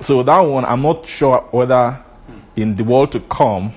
So 0.03 0.23
that 0.23 0.41
one, 0.41 0.65
I'm 0.65 0.83
not 0.83 1.07
sure 1.07 1.39
whether 1.51 2.03
in 2.57 2.77
the 2.77 2.85
world 2.85 3.13
to 3.13 3.21
come, 3.21 3.71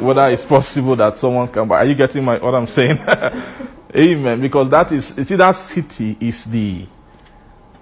whether 0.00 0.28
it's 0.28 0.44
possible 0.44 0.96
that 0.96 1.18
someone 1.18 1.48
can 1.48 1.68
buy. 1.68 1.78
Are 1.78 1.86
you 1.86 1.94
getting 1.94 2.24
my 2.24 2.38
what 2.38 2.54
I'm 2.54 2.66
saying? 2.66 2.98
Amen. 3.96 4.40
Because 4.40 4.68
that 4.70 4.92
is 4.92 5.16
you 5.16 5.24
see 5.24 5.36
that 5.36 5.52
city 5.52 6.16
is 6.20 6.44
the 6.44 6.86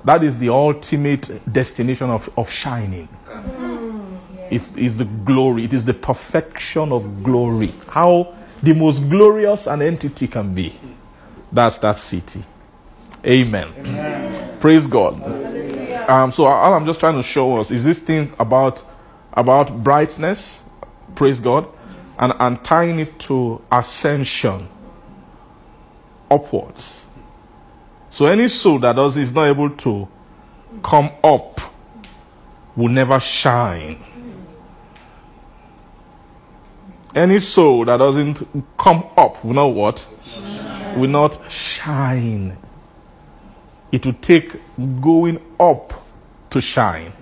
that 0.04 0.24
is 0.24 0.38
the 0.38 0.48
ultimate 0.48 1.30
destination 1.52 2.08
of, 2.10 2.30
of 2.36 2.50
shining. 2.50 3.08
Mm, 3.26 4.18
it 4.50 4.76
is 4.76 4.96
the 4.96 5.04
glory. 5.04 5.64
It 5.64 5.72
is 5.74 5.84
the 5.84 5.94
perfection 5.94 6.92
of 6.92 7.22
glory. 7.22 7.72
How 7.88 8.34
the 8.62 8.74
most 8.74 9.08
glorious 9.08 9.66
an 9.66 9.82
entity 9.82 10.28
can 10.28 10.54
be. 10.54 10.78
That's 11.52 11.78
that 11.78 11.98
city. 11.98 12.42
Amen. 13.24 14.58
Praise 14.60 14.86
God. 14.86 15.67
Um, 16.08 16.32
so 16.32 16.46
all 16.46 16.72
I'm 16.72 16.86
just 16.86 17.00
trying 17.00 17.16
to 17.16 17.22
show 17.22 17.58
us 17.58 17.70
is 17.70 17.84
this 17.84 17.98
thing 17.98 18.32
about 18.38 18.82
about 19.34 19.84
brightness. 19.84 20.62
Praise 21.14 21.38
God, 21.38 21.68
and 22.18 22.32
and 22.40 22.64
tying 22.64 22.98
it 22.98 23.18
to 23.20 23.60
ascension 23.70 24.68
upwards. 26.30 27.04
So 28.10 28.24
any 28.26 28.48
soul 28.48 28.78
that 28.80 28.96
does 28.96 29.18
is 29.18 29.32
not 29.32 29.48
able 29.48 29.68
to 29.68 30.08
come 30.82 31.10
up 31.22 31.60
will 32.74 32.88
never 32.88 33.20
shine. 33.20 34.02
Any 37.14 37.38
soul 37.38 37.84
that 37.84 37.98
doesn't 37.98 38.38
come 38.78 39.04
up 39.14 39.44
will 39.44 39.54
not 39.54 39.66
what? 39.66 40.06
Will 40.96 41.10
not 41.10 41.50
shine. 41.50 42.56
It 43.92 44.06
will 44.06 44.14
take 44.14 44.54
going 45.00 45.40
up 45.58 45.92
to 46.50 46.60
shine. 46.60 47.12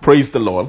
Praise 0.00 0.30
the 0.30 0.38
Lord. 0.38 0.68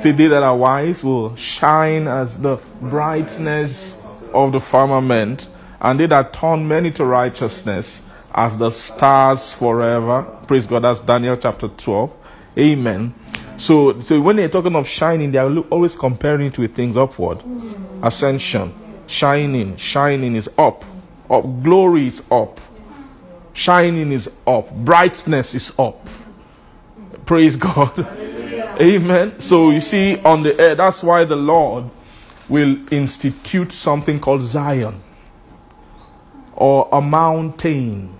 See, 0.00 0.12
they 0.12 0.28
that 0.28 0.42
are 0.42 0.56
wise 0.56 1.02
will 1.02 1.34
shine 1.36 2.06
as 2.06 2.38
the 2.38 2.56
brightness 2.80 4.02
of 4.32 4.52
the 4.52 4.60
firmament, 4.60 5.48
and 5.80 5.98
they 5.98 6.06
that 6.06 6.32
turn 6.32 6.68
many 6.68 6.90
to 6.92 7.04
righteousness 7.04 8.02
as 8.34 8.56
the 8.58 8.70
stars 8.70 9.54
forever. 9.54 10.22
Praise 10.46 10.66
God. 10.66 10.84
That's 10.84 11.00
Daniel 11.00 11.36
chapter 11.36 11.68
12. 11.68 12.14
Amen. 12.58 13.14
So, 13.56 14.00
so 14.00 14.20
when 14.20 14.36
they're 14.36 14.48
talking 14.48 14.74
of 14.74 14.86
shining, 14.88 15.32
they 15.32 15.38
are 15.38 15.54
always 15.70 15.94
comparing 15.94 16.46
it 16.46 16.58
with 16.58 16.74
things 16.74 16.96
upward. 16.96 17.40
Mm. 17.40 18.06
Ascension, 18.06 18.74
shining, 19.06 19.76
shining 19.76 20.34
is 20.34 20.48
up, 20.56 20.84
up. 21.28 21.44
Glory 21.62 22.08
is 22.08 22.22
up, 22.30 22.60
shining 23.52 24.12
is 24.12 24.30
up, 24.46 24.70
brightness 24.70 25.54
is 25.54 25.72
up. 25.78 26.06
Praise 27.26 27.56
God. 27.56 27.98
Amen. 28.80 29.40
So 29.40 29.70
you 29.70 29.80
see, 29.80 30.18
on 30.18 30.42
the 30.42 30.58
earth, 30.60 30.78
that's 30.78 31.02
why 31.02 31.24
the 31.24 31.36
Lord 31.36 31.84
will 32.48 32.76
institute 32.92 33.72
something 33.72 34.18
called 34.18 34.42
Zion 34.42 35.02
or 36.54 36.88
a 36.92 37.00
mountain 37.00 38.14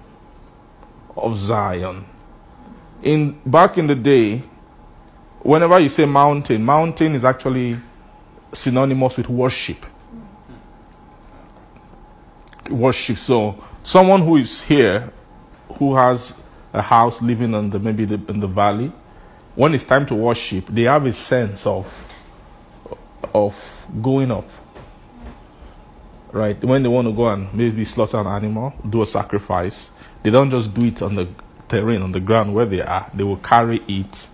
of 1.17 1.37
Zion. 1.37 2.07
In 3.03 3.41
back 3.45 3.79
in 3.79 3.87
the 3.87 3.95
day, 3.95 4.43
whenever 5.41 5.79
you 5.81 5.89
say 5.89 6.05
mountain, 6.05 6.65
mountain 6.65 7.15
is 7.15 7.25
actually 7.25 7.79
synonymous 8.53 9.17
with 9.17 9.29
worship. 9.29 9.85
Worship. 12.69 13.19
So 13.19 13.63
someone 13.83 14.23
who 14.23 14.37
is 14.37 14.63
here, 14.63 15.13
who 15.81 15.97
has 15.97 16.35
a 16.75 16.83
house 16.83 17.21
living 17.23 17.55
on 17.55 17.71
the 17.71 17.79
maybe 17.79 18.05
the, 18.05 18.21
in 18.29 18.39
the 18.39 18.47
valley, 18.47 18.93
when 19.57 19.75
it's 19.75 19.83
time 19.83 20.07
to 20.07 20.15
worship, 20.15 20.67
they 20.69 20.83
have 20.83 21.07
a 21.07 21.13
sense 21.13 21.67
of 21.67 21.87
of 23.35 23.57
going 24.01 24.31
up. 24.31 24.49
Right? 26.33 26.63
When 26.63 26.83
they 26.83 26.89
want 26.89 27.09
to 27.09 27.13
go 27.13 27.29
and 27.29 27.53
maybe 27.55 27.83
slaughter 27.85 28.19
an 28.19 28.27
animal, 28.27 28.73
do 28.89 29.03
a 29.03 29.07
sacrifice, 29.07 29.91
they 30.23 30.31
don't 30.31 30.51
just 30.51 30.73
do 30.75 30.85
it 30.85 31.03
on 31.03 31.15
the 31.17 31.29
terrain, 31.69 32.03
on 32.03 32.13
the 32.13 32.21
ground 32.21 32.55
where 32.55 32.67
they 32.67 32.83
are. 32.83 33.11
They 33.15 33.25
will 33.25 33.39
carry 33.39 33.83
it. 33.89 34.29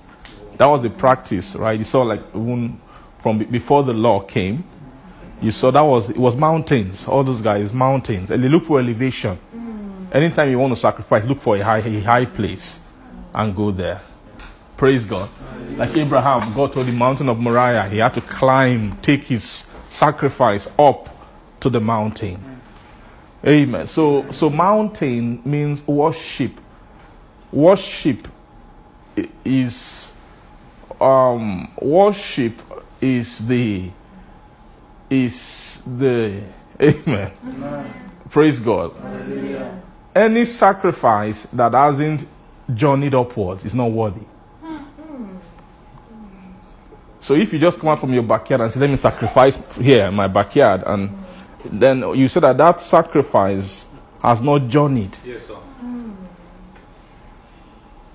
That 0.59 0.67
was 0.67 0.83
the 0.83 0.91
practice, 0.91 1.55
right? 1.55 1.79
You 1.79 1.85
saw 1.85 2.03
like 2.03 2.23
even 2.35 2.81
from 3.21 3.39
before 3.39 3.85
the 3.85 3.95
law 3.95 4.21
came, 4.21 4.65
you 5.41 5.53
saw 5.53 5.71
that 5.71 5.83
was 5.83 6.11
it 6.11 6.19
was 6.19 6.37
mountains. 6.37 7.07
All 7.07 7.23
those 7.23 7.41
guys, 7.41 7.73
mountains, 7.73 8.33
and 8.33 8.43
they 8.43 8.49
look 8.49 8.65
for 8.65 8.81
elevation. 8.81 9.39
Anytime 10.13 10.51
you 10.51 10.59
want 10.59 10.75
to 10.75 10.81
sacrifice, 10.81 11.25
look 11.25 11.41
for 11.41 11.57
a 11.57 11.61
high, 11.63 11.79
a 11.79 12.01
high 12.01 12.25
place, 12.25 12.81
and 13.35 13.55
go 13.55 13.71
there. 13.71 14.01
Praise 14.77 15.05
God. 15.05 15.29
Like 15.77 15.97
Abraham 15.97 16.55
got 16.55 16.73
to 16.75 16.85
the 16.85 16.93
mountain 16.93 17.29
of 17.29 17.39
Moriah, 17.39 17.89
he 17.89 17.99
had 17.99 18.15
to 18.15 18.21
climb, 18.21 18.97
take 19.01 19.25
his 19.25 19.67
sacrifice 19.91 20.69
up 20.79 21.09
to 21.61 21.71
the 21.71 21.81
mountain. 21.81 22.61
Amen. 23.45 23.87
So, 23.87 24.31
so 24.31 24.51
mountain 24.51 25.43
means 25.45 25.87
worship. 25.87 26.53
Worship 27.53 28.27
is 29.45 30.11
um, 31.01 31.73
worship 31.81 32.55
is 33.01 33.47
the 33.47 33.91
is 35.11 35.79
the 35.87 36.43
amen. 36.81 37.33
Praise 38.31 38.61
God. 38.61 38.95
Any 40.17 40.47
sacrifice 40.47 41.43
that 41.53 41.75
hasn't 41.75 42.27
journeyed 42.75 43.15
upwards 43.15 43.67
is 43.67 43.75
not 43.75 43.91
worthy. 43.91 44.23
So 47.21 47.35
if 47.35 47.53
you 47.53 47.59
just 47.59 47.79
come 47.79 47.91
out 47.91 48.01
from 48.01 48.15
your 48.15 48.23
backyard 48.23 48.63
and 48.63 48.73
say, 48.73 48.81
"Let 48.81 48.89
me 48.89 48.97
sacrifice 48.97 49.59
here 49.77 50.07
in 50.07 50.15
my 50.15 50.27
backyard," 50.27 50.85
and 50.87 51.11
then 51.71 51.99
you 52.15 52.29
say 52.29 52.41
that 52.41 52.57
that 52.57 52.81
sacrifice 52.81 53.89
has 54.23 54.41
not 54.41 54.69
journeyed. 54.69 55.15
Yes, 55.23 55.49
sir. 55.49 55.57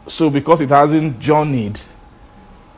So 0.08 0.32
because 0.32 0.60
it 0.62 0.70
hasn't 0.70 1.20
journeyed, 1.20 1.80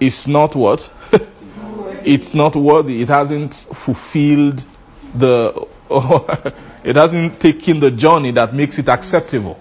it's 0.02 0.28
not 0.28 0.54
what? 0.54 0.92
it's 2.04 2.36
not 2.36 2.58
worthy. 2.58 3.02
It 3.02 3.08
hasn't 3.08 3.54
fulfilled 3.54 4.66
the. 5.14 5.66
it 6.84 6.96
hasn't 6.96 7.40
take 7.40 7.60
taken 7.60 7.80
the 7.80 7.92
journey 7.92 8.32
that 8.32 8.54
makes 8.54 8.80
it 8.80 8.90
acceptable. 8.90 9.60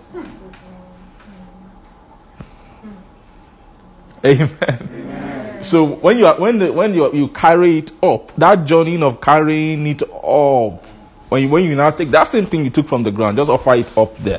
Amen. 4.25 5.63
So 5.63 5.85
when 5.85 6.19
you 6.19 6.27
are, 6.27 6.39
when 6.41 6.59
the, 6.59 6.73
when 6.73 6.95
you 6.95 7.13
you 7.13 7.29
carry 7.29 7.79
it 7.79 7.93
up, 8.03 8.35
that 8.37 8.65
journey 8.65 9.01
of 9.03 9.21
carrying 9.21 9.87
it 9.87 10.03
up, 10.03 10.85
when 11.29 11.43
you, 11.43 11.49
when 11.49 11.65
you 11.65 11.77
now 11.77 11.91
take 11.91 12.11
that 12.11 12.27
same 12.27 12.47
thing 12.47 12.65
you 12.65 12.71
took 12.71 12.89
from 12.89 13.03
the 13.03 13.11
ground, 13.11 13.37
just 13.37 13.51
offer 13.51 13.75
it 13.75 13.97
up 13.97 14.17
there 14.19 14.39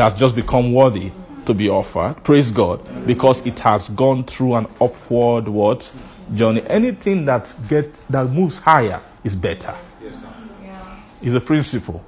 has 0.00 0.14
just 0.14 0.34
become 0.34 0.72
worthy 0.72 1.12
to 1.46 1.54
be 1.54 1.68
offered. 1.68 2.16
Praise 2.24 2.50
God, 2.50 2.80
because 3.06 3.44
it 3.46 3.58
has 3.60 3.88
gone 3.90 4.24
through 4.24 4.54
an 4.54 4.66
upward 4.80 5.46
what 5.46 5.90
journey. 6.34 6.62
Anything 6.66 7.24
that 7.26 7.52
get 7.68 7.94
that 8.08 8.30
moves 8.30 8.58
higher 8.58 9.00
is 9.24 9.34
better. 9.34 9.74
Is 11.22 11.34
a 11.34 11.40
principle. 11.40 12.02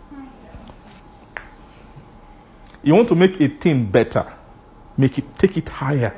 You 2.83 2.94
want 2.94 3.09
to 3.09 3.14
make 3.14 3.40
a 3.40 3.48
thing 3.48 3.87
better, 3.87 4.33
make 4.96 5.18
it 5.18 5.38
take 5.38 5.57
it 5.57 5.68
higher. 5.68 6.14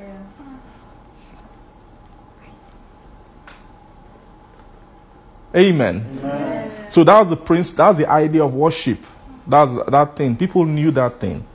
Amen. 5.55 6.87
So 6.89 7.05
that's 7.05 7.29
the 7.29 7.37
prince. 7.37 7.73
That's 7.73 7.99
the 7.99 8.11
idea 8.11 8.45
of 8.45 8.55
worship. 8.55 8.99
That's 9.47 9.71
that 9.89 10.17
thing. 10.17 10.37
People 10.37 10.65
knew 10.65 10.91
that 10.93 11.21
thing. 11.21 11.47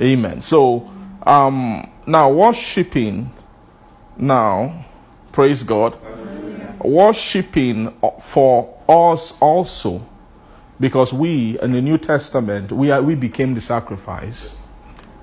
Amen. 0.00 0.40
So 0.40 0.90
um, 1.26 1.90
now 2.06 2.30
worshiping. 2.30 3.30
Now, 4.16 4.84
praise 5.32 5.62
God. 5.62 5.98
Worshiping 6.80 7.92
for 8.20 8.78
us 8.88 9.34
also, 9.40 10.06
because 10.80 11.12
we 11.12 11.58
in 11.60 11.72
the 11.72 11.80
New 11.80 11.98
Testament 11.98 12.72
we 12.72 12.90
are, 12.90 13.02
we 13.02 13.14
became 13.14 13.54
the 13.54 13.60
sacrifice. 13.60 14.50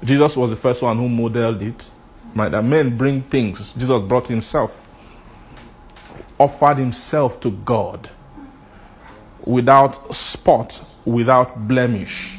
Jesus 0.03 0.35
was 0.37 0.49
the 0.49 0.55
first 0.57 0.81
one 0.81 0.97
who 0.97 1.09
modeled 1.09 1.61
it. 1.61 1.89
Right? 2.35 2.51
That 2.51 2.63
men 2.63 2.97
bring 2.97 3.23
things. 3.23 3.71
Jesus 3.77 4.01
brought 4.01 4.27
himself 4.27 4.79
offered 6.39 6.77
himself 6.77 7.39
to 7.41 7.51
God 7.51 8.09
without 9.45 10.13
spot, 10.15 10.81
without 11.05 11.67
blemish. 11.67 12.37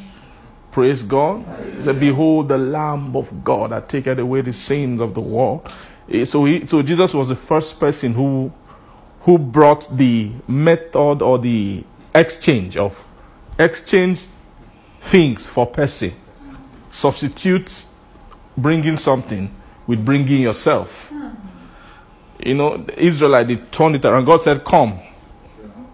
Praise 0.71 1.03
God. 1.03 1.45
Said, 1.83 1.99
Behold 1.99 2.49
the 2.49 2.57
Lamb 2.57 3.15
of 3.15 3.43
God 3.43 3.71
that 3.71 3.89
taketh 3.89 4.19
away 4.19 4.41
the 4.41 4.53
sins 4.53 5.01
of 5.01 5.13
the 5.13 5.21
world. 5.21 5.67
Eh, 6.11 6.25
So, 6.25 6.45
he, 6.45 6.65
so 6.67 6.81
Jesus 6.81 7.13
was 7.13 7.29
the 7.29 7.35
first 7.35 7.79
person 7.79 8.13
who, 8.13 8.51
who 9.21 9.37
brought 9.37 9.87
the 9.97 10.31
method 10.47 11.21
or 11.21 11.39
the 11.39 11.83
exchange 12.15 12.77
of 12.77 13.03
exchange 13.59 14.25
things 15.01 15.45
for 15.45 15.67
person. 15.67 16.13
Substitute 16.91 17.85
bringing 18.57 18.97
something 18.97 19.53
with 19.87 20.03
bringing 20.03 20.41
yourself. 20.41 21.11
You 22.39 22.53
know, 22.53 22.77
the 22.77 22.99
Israelite, 22.99 23.47
they 23.47 23.55
turned 23.57 23.95
it 23.95 24.05
around. 24.05 24.25
God 24.25 24.41
said, 24.41 24.63
Come. 24.65 24.99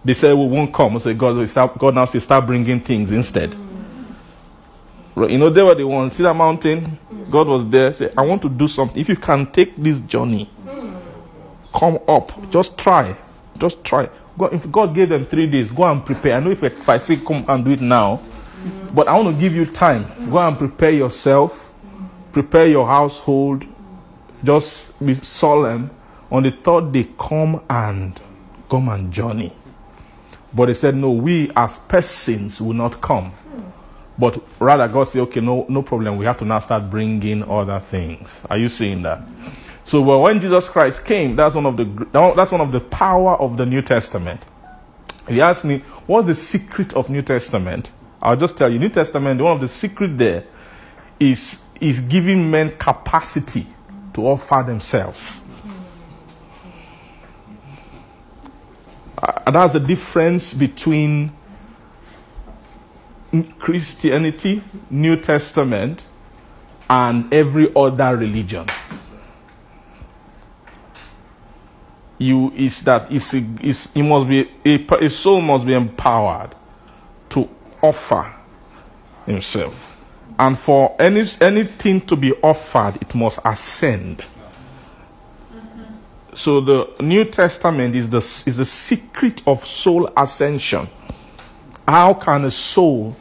They 0.04 0.12
said, 0.12 0.32
We 0.34 0.46
won't 0.46 0.72
come. 0.72 0.98
So 1.00 1.12
God, 1.14 1.78
God 1.78 1.94
now 1.94 2.04
says, 2.04 2.24
Start 2.24 2.46
bringing 2.46 2.80
things 2.80 3.10
instead. 3.10 3.54
You 5.14 5.38
know, 5.38 5.50
they 5.50 5.62
were 5.62 5.74
the 5.74 5.86
ones. 5.86 6.14
See 6.14 6.22
that 6.22 6.34
mountain? 6.34 6.98
God 7.30 7.46
was 7.46 7.68
there. 7.68 7.92
Say, 7.92 8.10
I 8.16 8.22
want 8.22 8.40
to 8.42 8.48
do 8.48 8.66
something. 8.66 8.98
If 8.98 9.08
you 9.08 9.16
can 9.16 9.50
take 9.52 9.76
this 9.76 9.98
journey, 10.00 10.50
come 11.74 11.98
up. 12.08 12.50
Just 12.50 12.78
try. 12.78 13.16
Just 13.58 13.84
try. 13.84 14.08
Go, 14.38 14.46
if 14.46 14.70
God 14.70 14.94
gave 14.94 15.10
them 15.10 15.26
three 15.26 15.46
days, 15.46 15.70
go 15.70 15.84
and 15.84 16.04
prepare. 16.04 16.36
I 16.36 16.40
know 16.40 16.50
if, 16.50 16.62
if 16.62 16.88
I 16.88 16.98
say 16.98 17.16
come 17.16 17.44
and 17.48 17.64
do 17.64 17.72
it 17.72 17.80
now, 17.80 18.20
but 18.94 19.08
I 19.08 19.18
want 19.18 19.34
to 19.34 19.40
give 19.40 19.54
you 19.54 19.66
time. 19.66 20.06
Go 20.30 20.38
and 20.38 20.56
prepare 20.56 20.90
yourself, 20.90 21.72
prepare 22.32 22.66
your 22.66 22.86
household. 22.86 23.66
Just 24.44 25.04
be 25.04 25.14
solemn. 25.14 25.90
On 26.30 26.42
the 26.42 26.50
third 26.50 26.92
day, 26.92 27.08
come 27.18 27.62
and 27.68 28.18
come 28.70 28.88
and 28.88 29.12
journey. 29.12 29.52
But 30.54 30.66
they 30.66 30.74
said, 30.74 30.96
No, 30.96 31.12
we 31.12 31.50
as 31.56 31.78
persons 31.78 32.60
will 32.60 32.72
not 32.74 33.00
come. 33.00 33.32
But 34.18 34.42
rather, 34.58 34.88
God 34.88 35.04
said, 35.04 35.20
Okay, 35.22 35.40
no, 35.40 35.66
no 35.68 35.82
problem. 35.82 36.16
We 36.16 36.24
have 36.26 36.38
to 36.38 36.44
now 36.44 36.58
start 36.60 36.90
bringing 36.90 37.42
other 37.48 37.80
things. 37.80 38.40
Are 38.50 38.58
you 38.58 38.68
seeing 38.68 39.02
that? 39.02 39.20
So, 39.84 40.00
well, 40.00 40.22
when 40.22 40.40
Jesus 40.40 40.68
Christ 40.68 41.04
came, 41.04 41.36
that's 41.36 41.54
one 41.54 41.66
of 41.66 41.76
the 41.76 42.06
that's 42.34 42.52
one 42.52 42.60
of 42.60 42.72
the 42.72 42.80
power 42.80 43.36
of 43.40 43.56
the 43.56 43.66
New 43.66 43.82
Testament. 43.82 44.44
If 45.28 45.34
you 45.36 45.42
ask 45.42 45.64
me, 45.64 45.78
what's 46.06 46.26
the 46.26 46.34
secret 46.34 46.92
of 46.94 47.10
New 47.10 47.22
Testament? 47.22 47.90
I'll 48.20 48.36
just 48.36 48.56
tell 48.56 48.72
you, 48.72 48.78
New 48.78 48.88
Testament, 48.88 49.40
one 49.40 49.52
of 49.52 49.60
the 49.60 49.68
secret 49.68 50.16
there 50.16 50.44
is 51.18 51.60
is 51.80 52.00
giving 52.00 52.48
men 52.50 52.76
capacity 52.78 53.66
to 54.14 54.26
offer 54.28 54.62
themselves. 54.64 55.42
Uh, 59.18 59.50
that's 59.50 59.72
the 59.72 59.80
difference 59.80 60.54
between 60.54 61.32
Christianity, 63.58 64.62
New 64.90 65.16
Testament, 65.16 66.04
and 66.90 67.32
every 67.32 67.72
other 67.74 68.16
religion. 68.16 68.68
You 72.22 72.52
is 72.52 72.82
that 72.82 73.10
is 73.10 73.34
is 73.34 73.88
it 73.94 74.02
must 74.02 74.28
be 74.28 74.48
a, 74.64 75.04
a 75.04 75.10
soul 75.10 75.40
must 75.40 75.66
be 75.66 75.74
empowered 75.74 76.54
to 77.30 77.48
offer 77.82 78.32
himself, 79.26 80.00
and 80.38 80.56
for 80.56 80.94
any 81.00 81.24
anything 81.40 82.00
to 82.02 82.14
be 82.14 82.32
offered, 82.34 82.94
it 83.00 83.12
must 83.14 83.40
ascend. 83.44 84.22
Mm-hmm. 85.52 85.94
So 86.34 86.60
the 86.60 87.02
New 87.02 87.24
Testament 87.24 87.96
is 87.96 88.08
the 88.08 88.18
is 88.18 88.56
the 88.56 88.66
secret 88.66 89.42
of 89.44 89.64
soul 89.66 90.08
ascension. 90.16 90.88
How 91.88 92.14
can 92.14 92.44
a 92.44 92.50
soul 92.52 93.16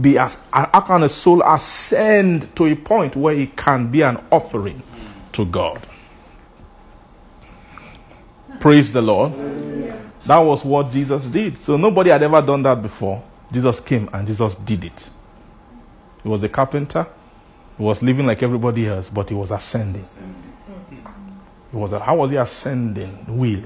be 0.00 0.16
as 0.18 0.38
how 0.50 0.80
can 0.80 1.02
a 1.02 1.10
soul 1.10 1.42
ascend 1.42 2.56
to 2.56 2.64
a 2.66 2.74
point 2.74 3.16
where 3.16 3.34
it 3.34 3.54
can 3.54 3.90
be 3.90 4.00
an 4.00 4.16
offering 4.30 4.82
to 5.32 5.44
God? 5.44 5.86
Praise 8.60 8.92
the 8.92 9.02
Lord. 9.02 9.32
That 10.26 10.38
was 10.38 10.64
what 10.64 10.90
Jesus 10.90 11.24
did. 11.26 11.58
So 11.58 11.76
nobody 11.76 12.10
had 12.10 12.22
ever 12.22 12.40
done 12.40 12.62
that 12.62 12.80
before. 12.80 13.22
Jesus 13.52 13.78
came 13.80 14.08
and 14.12 14.26
Jesus 14.26 14.54
did 14.54 14.84
it. 14.84 15.08
He 16.22 16.28
was 16.28 16.42
a 16.42 16.48
carpenter. 16.48 17.06
He 17.76 17.82
was 17.82 18.02
living 18.02 18.26
like 18.26 18.42
everybody 18.42 18.86
else, 18.88 19.10
but 19.10 19.28
he 19.28 19.34
was 19.34 19.50
ascending. 19.50 20.04
He 21.70 21.76
was 21.76 21.90
how 21.90 22.16
was 22.16 22.30
he 22.30 22.36
ascending? 22.36 23.26
Will, 23.28 23.62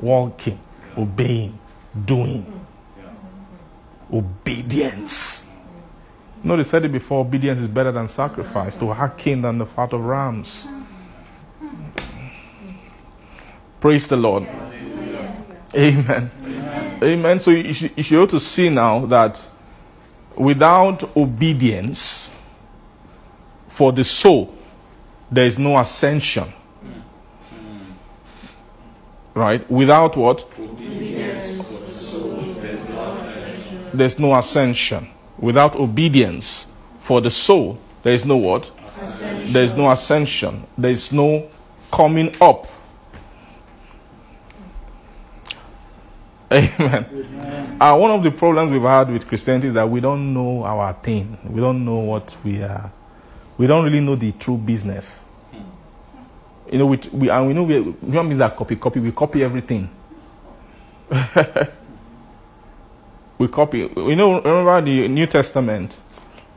walking, 0.00 0.58
obeying, 0.96 1.58
doing. 2.04 2.60
Obedience. 4.12 5.46
No, 6.44 6.56
they 6.56 6.64
said 6.64 6.84
it 6.84 6.92
before 6.92 7.20
obedience 7.20 7.60
is 7.60 7.68
better 7.68 7.92
than 7.92 8.08
sacrifice, 8.08 8.74
to 8.76 8.92
hearken 8.92 9.42
than 9.42 9.58
the 9.58 9.66
fat 9.66 9.92
of 9.92 10.04
rams. 10.04 10.66
Praise 13.82 14.06
the 14.06 14.16
Lord. 14.16 14.46
Amen. 15.74 16.30
Amen. 17.02 17.40
So 17.40 17.50
you 17.50 17.72
should, 17.72 17.90
you 17.96 18.04
should 18.04 18.14
be 18.14 18.16
able 18.16 18.28
to 18.28 18.38
see 18.38 18.70
now 18.70 19.06
that 19.06 19.44
without 20.36 21.16
obedience 21.16 22.30
for 23.66 23.90
the 23.90 24.04
soul, 24.04 24.54
there 25.32 25.46
is 25.46 25.58
no 25.58 25.76
ascension. 25.76 26.52
Right? 29.34 29.68
Without 29.68 30.16
what? 30.16 30.48
There's 33.92 34.16
no 34.16 34.36
ascension. 34.36 35.08
Without 35.38 35.74
obedience 35.74 36.68
for 37.00 37.20
the 37.20 37.30
soul, 37.30 37.80
there 38.04 38.14
is 38.14 38.24
no 38.24 38.36
what? 38.36 38.70
Ascension. 38.86 39.52
There 39.52 39.64
is 39.64 39.74
no 39.74 39.90
ascension. 39.90 40.68
There 40.78 40.92
is 40.92 41.10
no 41.10 41.50
coming 41.90 42.36
up. 42.40 42.68
Amen. 46.54 47.78
Uh, 47.80 47.96
one 47.96 48.10
of 48.10 48.22
the 48.22 48.30
problems 48.30 48.70
we've 48.70 48.82
had 48.82 49.10
with 49.10 49.26
Christianity 49.26 49.68
is 49.68 49.74
that 49.74 49.88
we 49.88 50.00
don't 50.00 50.34
know 50.34 50.64
our 50.64 50.92
thing. 51.02 51.38
We 51.48 51.62
don't 51.62 51.82
know 51.82 51.96
what 51.96 52.36
we 52.44 52.62
are. 52.62 52.92
We 53.56 53.66
don't 53.66 53.84
really 53.84 54.00
know 54.00 54.16
the 54.16 54.32
true 54.32 54.58
business. 54.58 55.18
You 56.70 56.78
know, 56.78 56.86
we, 56.86 56.98
we 57.10 57.30
and 57.30 57.46
we 57.46 57.54
know 57.54 57.62
we, 57.62 57.80
we 57.80 58.12
don't 58.12 58.28
mean 58.28 58.36
that 58.38 58.54
copy 58.54 58.76
copy. 58.76 59.00
We 59.00 59.12
copy 59.12 59.42
everything. 59.42 59.88
we 63.38 63.48
copy. 63.48 63.78
You 63.96 64.16
know, 64.16 64.42
remember 64.42 64.82
the 64.82 65.08
New 65.08 65.26
Testament 65.26 65.96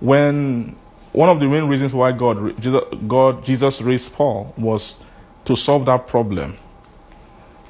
when 0.01 0.75
one 1.13 1.29
of 1.29 1.39
the 1.39 1.47
main 1.47 1.63
reasons 1.69 1.93
why 1.93 2.11
God, 2.11 2.61
Jesus, 2.61 2.81
God, 3.07 3.45
Jesus 3.45 3.81
raised 3.81 4.11
Paul 4.11 4.53
was 4.57 4.95
to 5.45 5.55
solve 5.55 5.85
that 5.85 6.07
problem 6.07 6.57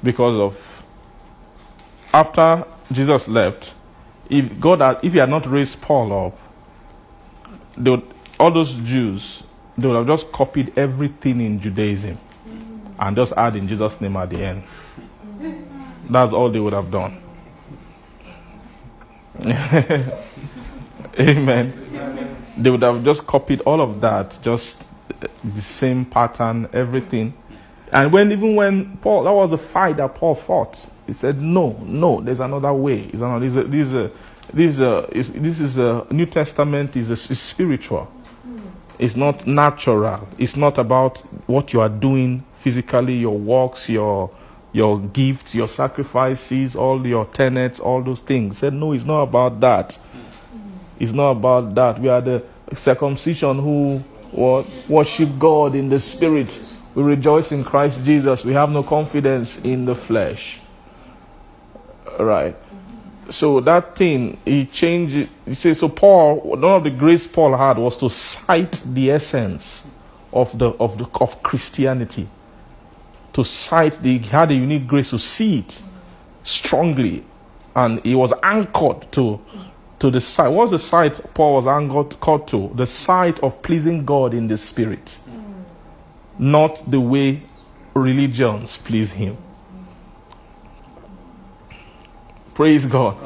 because 0.02 0.36
of 0.36 0.75
after 2.16 2.64
Jesus 2.90 3.28
left, 3.28 3.74
if 4.30 4.58
God 4.58 4.80
had, 4.80 4.98
if 5.02 5.12
he 5.12 5.18
had 5.18 5.28
not 5.28 5.46
raised 5.50 5.80
Paul 5.82 6.26
up, 6.26 6.38
they 7.76 7.90
would, 7.90 8.02
all 8.40 8.50
those 8.50 8.74
Jews 8.76 9.42
they 9.78 9.86
would 9.86 9.96
have 9.96 10.06
just 10.06 10.32
copied 10.32 10.76
everything 10.78 11.40
in 11.40 11.60
Judaism 11.60 12.16
and 12.98 13.16
just 13.16 13.34
add 13.36 13.56
in 13.56 13.68
Jesus' 13.68 14.00
name 14.00 14.16
at 14.16 14.30
the 14.30 14.42
end. 14.42 14.62
That's 16.08 16.32
all 16.32 16.50
they 16.50 16.58
would 16.58 16.72
have 16.72 16.90
done. 16.90 17.20
Amen. 21.20 22.36
They 22.56 22.70
would 22.70 22.82
have 22.82 23.04
just 23.04 23.26
copied 23.26 23.60
all 23.62 23.82
of 23.82 24.00
that, 24.00 24.38
just 24.42 24.82
the 25.44 25.60
same 25.60 26.06
pattern, 26.06 26.70
everything. 26.72 27.34
And 27.92 28.12
when 28.12 28.32
even 28.32 28.56
when 28.56 28.96
Paul, 28.98 29.24
that 29.24 29.32
was 29.32 29.50
the 29.50 29.58
fight 29.58 29.98
that 29.98 30.14
Paul 30.14 30.34
fought. 30.34 30.86
He 31.06 31.12
said, 31.12 31.40
"No, 31.40 31.78
no, 31.84 32.20
there's 32.20 32.40
another 32.40 32.72
way. 32.72 33.02
It's 33.12 33.22
another. 33.22 33.48
This, 33.48 33.66
this, 33.68 33.92
uh, 33.92 34.10
this, 34.52 34.80
uh, 34.80 35.08
is, 35.12 35.28
this 35.28 35.60
is 35.60 35.78
a 35.78 36.06
New 36.10 36.26
Testament 36.26 36.96
is, 36.96 37.10
is 37.10 37.40
spiritual. 37.40 38.10
It's 38.98 39.14
not 39.14 39.46
natural. 39.46 40.26
It's 40.38 40.56
not 40.56 40.78
about 40.78 41.18
what 41.46 41.72
you 41.72 41.80
are 41.80 41.88
doing 41.88 42.44
physically, 42.58 43.14
your 43.14 43.38
works, 43.38 43.88
your 43.88 44.30
your 44.72 45.00
gifts, 45.00 45.54
your 45.54 45.68
sacrifices, 45.68 46.76
all 46.76 47.06
your 47.06 47.24
tenets, 47.26 47.80
all 47.80 48.02
those 48.02 48.20
things. 48.20 48.56
He 48.56 48.58
said, 48.60 48.74
no, 48.74 48.92
it's 48.92 49.04
not 49.04 49.22
about 49.22 49.58
that. 49.60 49.98
It's 50.98 51.12
not 51.12 51.30
about 51.30 51.74
that. 51.74 51.98
We 51.98 52.08
are 52.10 52.20
the 52.20 52.44
circumcision 52.74 53.58
who 53.58 53.98
what, 54.32 54.66
worship 54.86 55.38
God 55.38 55.74
in 55.74 55.88
the 55.88 55.98
spirit. 55.98 56.60
We 56.96 57.02
rejoice 57.02 57.52
in 57.52 57.62
Christ 57.62 58.04
Jesus. 58.04 58.42
We 58.42 58.54
have 58.54 58.70
no 58.70 58.82
confidence 58.82 59.58
in 59.58 59.84
the 59.84 59.94
flesh. 59.94 60.60
Right. 62.18 62.56
So 63.28 63.60
that 63.60 63.96
thing, 63.96 64.38
he 64.46 64.64
changed. 64.64 65.28
He 65.44 65.52
says, 65.52 65.80
so 65.80 65.90
Paul, 65.90 66.40
one 66.40 66.64
of 66.64 66.84
the 66.84 66.90
grace 66.90 67.26
Paul 67.26 67.54
had 67.54 67.76
was 67.76 67.98
to 67.98 68.08
cite 68.08 68.80
the 68.86 69.10
essence 69.10 69.86
of 70.32 70.58
the 70.58 70.70
of 70.70 70.96
the 70.96 71.06
of 71.20 71.42
Christianity. 71.42 72.30
To 73.34 73.44
cite 73.44 74.02
the 74.02 74.16
he 74.16 74.28
had 74.28 74.50
a 74.50 74.54
unique 74.54 74.86
grace 74.86 75.10
to 75.10 75.18
see 75.18 75.58
it 75.58 75.82
strongly. 76.44 77.26
And 77.74 78.02
he 78.04 78.14
was 78.14 78.32
anchored 78.42 79.12
to 79.12 79.38
to 79.98 80.10
the 80.10 80.22
side. 80.22 80.48
What 80.48 80.62
was 80.62 80.70
the 80.70 80.78
side 80.78 81.20
Paul 81.34 81.56
was 81.56 81.66
anchored 81.66 82.46
to? 82.48 82.72
The 82.74 82.86
side 82.86 83.38
of 83.40 83.60
pleasing 83.60 84.06
God 84.06 84.32
in 84.32 84.48
the 84.48 84.56
spirit. 84.56 85.18
Not 86.38 86.82
the 86.90 87.00
way 87.00 87.42
religions 87.94 88.76
please 88.76 89.12
him. 89.12 89.36
Praise 92.54 92.86
God. 92.86 93.16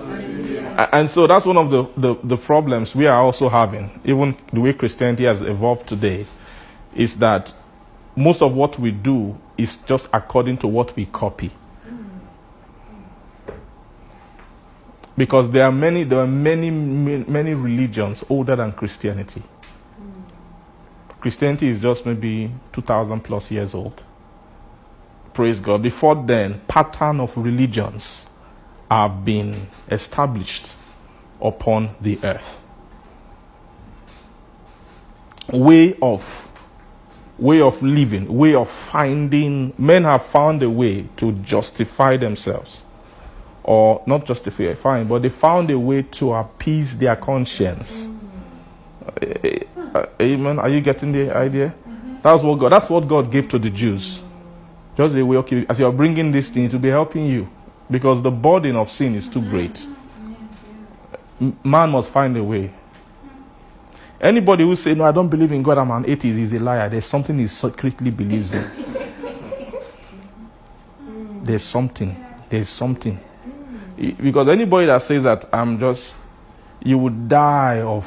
A- 0.76 0.94
And 0.94 1.10
so 1.10 1.26
that's 1.26 1.46
one 1.46 1.56
of 1.56 1.70
the, 1.70 1.84
the, 1.96 2.16
the 2.24 2.36
problems 2.36 2.94
we 2.94 3.06
are 3.06 3.20
also 3.22 3.48
having, 3.48 3.90
even 4.04 4.36
the 4.52 4.60
way 4.60 4.72
Christianity 4.72 5.24
has 5.24 5.40
evolved 5.42 5.86
today, 5.88 6.26
is 6.94 7.16
that 7.18 7.52
most 8.16 8.42
of 8.42 8.54
what 8.54 8.78
we 8.78 8.90
do 8.90 9.36
is 9.56 9.76
just 9.78 10.08
according 10.12 10.58
to 10.58 10.68
what 10.68 10.94
we 10.96 11.06
copy. 11.06 11.50
Because 15.16 15.50
there 15.50 15.64
are 15.64 15.72
many, 15.72 16.04
there 16.04 16.20
are 16.20 16.26
many, 16.26 16.70
many, 16.70 17.24
many 17.24 17.54
religions 17.54 18.24
older 18.28 18.56
than 18.56 18.72
Christianity. 18.72 19.42
Christianity 21.20 21.68
is 21.68 21.80
just 21.80 22.06
maybe 22.06 22.50
2,000 22.72 23.20
plus 23.20 23.50
years 23.50 23.74
old. 23.74 24.02
Praise 25.34 25.60
God. 25.60 25.82
Before 25.82 26.14
then, 26.14 26.60
pattern 26.66 27.20
of 27.20 27.36
religions 27.36 28.26
have 28.90 29.24
been 29.24 29.68
established 29.90 30.68
upon 31.40 31.94
the 32.00 32.18
earth. 32.24 32.60
Way 35.52 35.96
of 36.00 36.46
way 37.38 37.60
of 37.62 37.82
living, 37.82 38.36
way 38.36 38.54
of 38.54 38.68
finding 38.68 39.72
men 39.78 40.04
have 40.04 40.24
found 40.24 40.62
a 40.62 40.68
way 40.68 41.08
to 41.16 41.32
justify 41.32 42.16
themselves. 42.16 42.82
Or 43.62 44.02
not 44.06 44.26
justify 44.26 44.74
fine, 44.74 45.06
but 45.06 45.22
they 45.22 45.30
found 45.30 45.70
a 45.70 45.78
way 45.78 46.02
to 46.02 46.34
appease 46.34 46.98
their 46.98 47.16
conscience. 47.16 48.08
Eh, 49.22 49.60
eh, 49.94 50.06
Amen. 50.20 50.58
Are 50.58 50.68
you 50.68 50.80
getting 50.80 51.12
the 51.12 51.34
idea? 51.36 51.74
Mm-hmm. 51.88 52.16
That's 52.22 52.42
what 52.42 52.58
God. 52.58 52.72
That's 52.72 52.90
what 52.90 53.06
God 53.08 53.30
gave 53.30 53.48
to 53.50 53.58
the 53.58 53.70
Jews. 53.70 54.22
Just 54.96 55.14
the 55.14 55.22
way, 55.22 55.36
okay, 55.38 55.66
as 55.68 55.78
you 55.78 55.86
are 55.86 55.92
bringing 55.92 56.32
this 56.32 56.50
thing, 56.50 56.68
to 56.68 56.78
be 56.78 56.88
helping 56.88 57.26
you, 57.26 57.48
because 57.90 58.22
the 58.22 58.30
burden 58.30 58.76
of 58.76 58.90
sin 58.90 59.14
is 59.14 59.28
too 59.28 59.40
great. 59.40 59.74
Mm-hmm. 59.74 61.70
Man 61.70 61.90
must 61.90 62.10
find 62.10 62.36
a 62.36 62.44
way. 62.44 62.72
Anybody 64.20 64.64
who 64.64 64.76
say 64.76 64.94
no, 64.94 65.04
I 65.04 65.12
don't 65.12 65.28
believe 65.28 65.50
in 65.52 65.62
God, 65.62 65.78
I'm 65.78 65.90
an 65.90 66.04
atheist, 66.08 66.38
is 66.38 66.52
a 66.52 66.58
liar. 66.58 66.90
There's 66.90 67.06
something 67.06 67.38
he 67.38 67.46
secretly 67.46 68.10
believes 68.10 68.52
in. 68.52 68.70
There's 71.42 71.62
something. 71.62 72.14
There's 72.50 72.68
something. 72.68 73.18
Mm. 73.96 74.22
Because 74.22 74.48
anybody 74.48 74.86
that 74.88 75.00
says 75.02 75.22
that 75.22 75.48
I'm 75.52 75.80
just, 75.80 76.14
you 76.82 76.98
would 76.98 77.28
die 77.28 77.80
of, 77.80 78.06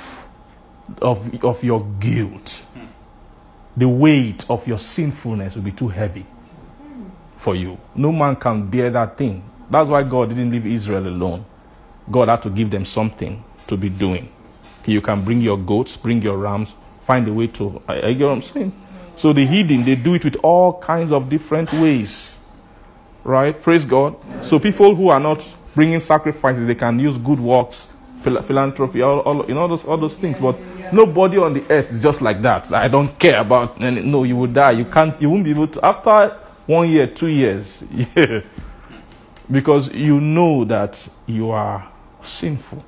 of, 1.01 1.43
of 1.43 1.63
your 1.63 1.85
guilt. 1.99 2.63
The 3.75 3.87
weight 3.87 4.45
of 4.49 4.67
your 4.67 4.77
sinfulness 4.77 5.55
will 5.55 5.63
be 5.63 5.71
too 5.71 5.87
heavy 5.87 6.25
for 7.37 7.55
you. 7.55 7.77
No 7.95 8.11
man 8.11 8.35
can 8.35 8.67
bear 8.69 8.89
that 8.91 9.17
thing. 9.17 9.43
That's 9.69 9.89
why 9.89 10.03
God 10.03 10.29
didn't 10.29 10.51
leave 10.51 10.65
Israel 10.67 11.07
alone. 11.07 11.45
God 12.11 12.29
had 12.29 12.41
to 12.43 12.49
give 12.49 12.69
them 12.69 12.85
something 12.85 13.43
to 13.67 13.77
be 13.77 13.89
doing. 13.89 14.29
You 14.85 15.01
can 15.01 15.23
bring 15.23 15.41
your 15.41 15.57
goats, 15.57 15.95
bring 15.95 16.21
your 16.21 16.37
rams, 16.37 16.73
find 17.05 17.27
a 17.27 17.33
way 17.33 17.47
to. 17.47 17.81
I, 17.87 18.01
I 18.01 18.13
get 18.13 18.25
what 18.25 18.33
I'm 18.33 18.41
saying? 18.41 18.73
So 19.15 19.31
the 19.31 19.45
hidden, 19.45 19.85
they 19.85 19.95
do 19.95 20.13
it 20.15 20.25
with 20.25 20.35
all 20.43 20.79
kinds 20.79 21.11
of 21.11 21.29
different 21.29 21.71
ways. 21.73 22.37
Right? 23.23 23.59
Praise 23.59 23.85
God. 23.85 24.15
So 24.43 24.59
people 24.59 24.95
who 24.95 25.09
are 25.09 25.19
not 25.19 25.53
bringing 25.73 25.99
sacrifices, 25.99 26.67
they 26.67 26.75
can 26.75 26.99
use 26.99 27.17
good 27.17 27.39
works, 27.39 27.87
philanthropy, 28.23 29.01
all, 29.01 29.19
all, 29.19 29.45
you 29.47 29.53
know, 29.53 29.67
those, 29.67 29.85
all 29.85 29.97
those 29.97 30.15
things. 30.15 30.39
But 30.39 30.59
nobody 30.93 31.37
on 31.37 31.53
the 31.53 31.63
earth 31.69 31.91
is 31.91 32.01
just 32.01 32.21
like 32.21 32.41
that. 32.41 32.71
I 32.71 32.87
don't 32.87 33.17
care 33.19 33.39
about. 33.39 33.79
No, 33.79 34.23
you 34.23 34.35
will 34.35 34.47
die. 34.47 34.71
You 34.71 34.85
can't. 34.85 35.19
You 35.21 35.29
won't 35.29 35.43
be 35.43 35.51
able 35.51 35.67
to. 35.67 35.85
After 35.85 36.37
one 36.65 36.89
year, 36.89 37.07
two 37.07 37.27
years, 37.27 37.83
because 39.51 39.91
you 39.93 40.19
know 40.19 40.65
that 40.65 41.07
you 41.27 41.51
are 41.51 41.89
sinful. 42.21 42.83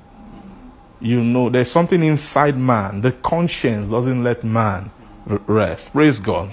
You 1.00 1.22
know 1.22 1.50
there's 1.50 1.70
something 1.70 2.02
inside 2.02 2.56
man. 2.56 3.02
The 3.02 3.12
conscience 3.12 3.88
doesn't 3.90 4.24
let 4.24 4.42
man 4.44 4.90
rest. 5.26 5.92
Praise 5.92 6.18
God. 6.18 6.50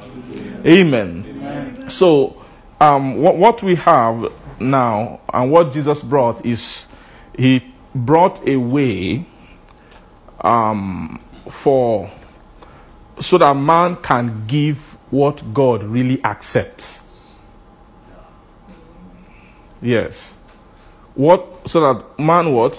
Amen. 0.65 1.89
So, 1.89 2.43
um, 2.79 3.17
what, 3.17 3.37
what 3.37 3.63
we 3.63 3.75
have 3.75 4.31
now 4.59 5.19
and 5.33 5.51
what 5.51 5.73
Jesus 5.73 6.01
brought 6.01 6.45
is 6.45 6.87
he 7.37 7.72
brought 7.95 8.45
a 8.47 8.57
way 8.57 9.25
um, 10.41 11.21
for 11.49 12.11
so 13.19 13.37
that 13.37 13.55
man 13.55 13.95
can 13.97 14.45
give 14.47 14.97
what 15.11 15.53
God 15.53 15.83
really 15.83 16.23
accepts. 16.23 17.01
Yes. 19.81 20.35
What 21.15 21.69
so 21.69 21.81
that 21.81 22.19
man 22.19 22.51
what? 22.53 22.75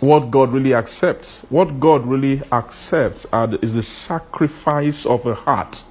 What 0.00 0.30
God 0.30 0.52
really 0.52 0.74
accepts. 0.74 1.40
What 1.48 1.80
God 1.80 2.06
really 2.06 2.42
accepts 2.52 3.26
is 3.62 3.74
the 3.74 3.82
sacrifice 3.82 5.06
of 5.06 5.26
a 5.26 5.34
heart. 5.34 5.82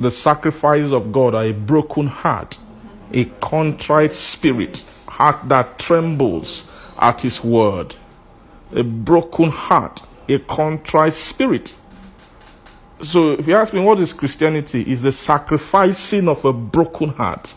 the 0.00 0.10
sacrifice 0.10 0.90
of 0.90 1.12
God 1.12 1.34
are 1.34 1.44
a 1.44 1.52
broken 1.52 2.06
heart, 2.06 2.58
a 3.12 3.24
contrite 3.40 4.12
spirit, 4.12 4.84
heart 5.18 5.48
that 5.48 5.78
trembles 5.80 6.64
at 6.96 7.22
His 7.22 7.42
word. 7.42 7.96
A 8.72 8.84
broken 8.84 9.50
heart, 9.50 10.00
a 10.28 10.38
contrite 10.38 11.14
spirit. 11.14 11.74
So, 13.02 13.32
if 13.32 13.48
you 13.48 13.56
ask 13.56 13.74
me 13.74 13.80
what 13.80 13.98
is 13.98 14.12
Christianity, 14.12 14.82
is 14.82 15.02
the 15.02 15.10
sacrificing 15.10 16.28
of 16.28 16.44
a 16.44 16.52
broken 16.52 17.10
heart, 17.10 17.54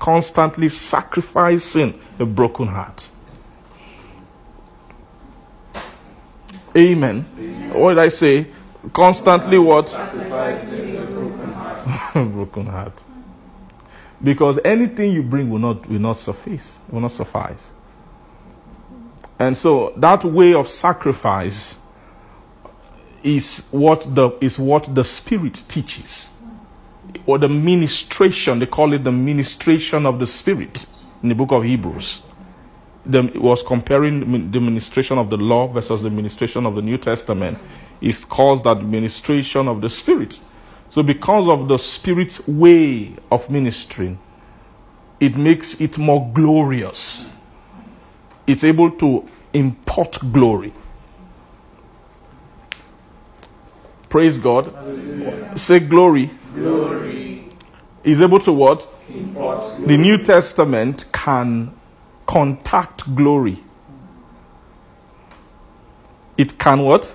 constantly 0.00 0.68
sacrificing 0.68 2.00
a 2.18 2.24
broken 2.24 2.66
heart. 2.66 3.10
Amen. 6.76 7.22
What 7.72 7.90
did 7.90 7.98
I 8.00 8.08
say? 8.08 8.48
Constantly 8.92 9.58
what? 9.58 9.92
A 12.14 12.24
broken 12.24 12.66
heart. 12.66 13.00
Because 14.24 14.58
anything 14.64 15.12
you 15.12 15.22
bring 15.22 15.50
will 15.50 15.58
not 15.60 15.88
will 15.88 16.00
not 16.00 16.16
suffice, 16.16 16.78
will 16.90 17.02
not 17.02 17.12
suffice. 17.12 17.72
And 19.38 19.56
so 19.56 19.92
that 19.98 20.24
way 20.24 20.54
of 20.54 20.68
sacrifice 20.68 21.78
is 23.22 23.66
what 23.70 24.06
the 24.14 24.30
is 24.40 24.58
what 24.58 24.94
the 24.94 25.04
spirit 25.04 25.64
teaches. 25.68 26.30
Or 27.26 27.38
the 27.38 27.48
ministration, 27.48 28.58
they 28.60 28.66
call 28.66 28.92
it 28.94 29.04
the 29.04 29.12
ministration 29.12 30.06
of 30.06 30.18
the 30.18 30.26
spirit 30.26 30.86
in 31.22 31.28
the 31.28 31.34
book 31.34 31.52
of 31.52 31.62
Hebrews. 31.64 32.22
The, 33.06 33.30
was 33.34 33.62
comparing 33.62 34.50
the 34.50 34.60
ministration 34.60 35.18
of 35.18 35.28
the 35.28 35.36
law 35.36 35.68
versus 35.68 36.02
the 36.02 36.10
ministration 36.10 36.64
of 36.64 36.74
the 36.74 36.82
New 36.82 36.96
Testament. 36.96 37.58
It 38.00 38.26
calls 38.28 38.62
that 38.62 38.82
ministration 38.82 39.68
of 39.68 39.82
the 39.82 39.90
spirit. 39.90 40.38
So, 40.94 41.02
because 41.02 41.48
of 41.48 41.66
the 41.66 41.76
Spirit's 41.76 42.46
way 42.46 43.14
of 43.28 43.50
ministering, 43.50 44.16
it 45.18 45.36
makes 45.36 45.80
it 45.80 45.98
more 45.98 46.30
glorious. 46.32 47.28
It's 48.46 48.62
able 48.62 48.92
to 48.92 49.28
import 49.52 50.18
glory. 50.32 50.72
Praise 54.08 54.38
God. 54.38 54.70
Say 55.58 55.80
glory. 55.80 56.30
Glory. 56.54 57.48
Is 58.04 58.20
able 58.20 58.38
to 58.38 58.52
what? 58.52 58.86
The 59.08 59.96
New 59.96 60.22
Testament 60.22 61.06
can 61.12 61.74
contact 62.24 63.12
glory. 63.16 63.58
It 66.38 66.56
can 66.56 66.84
what? 66.84 67.12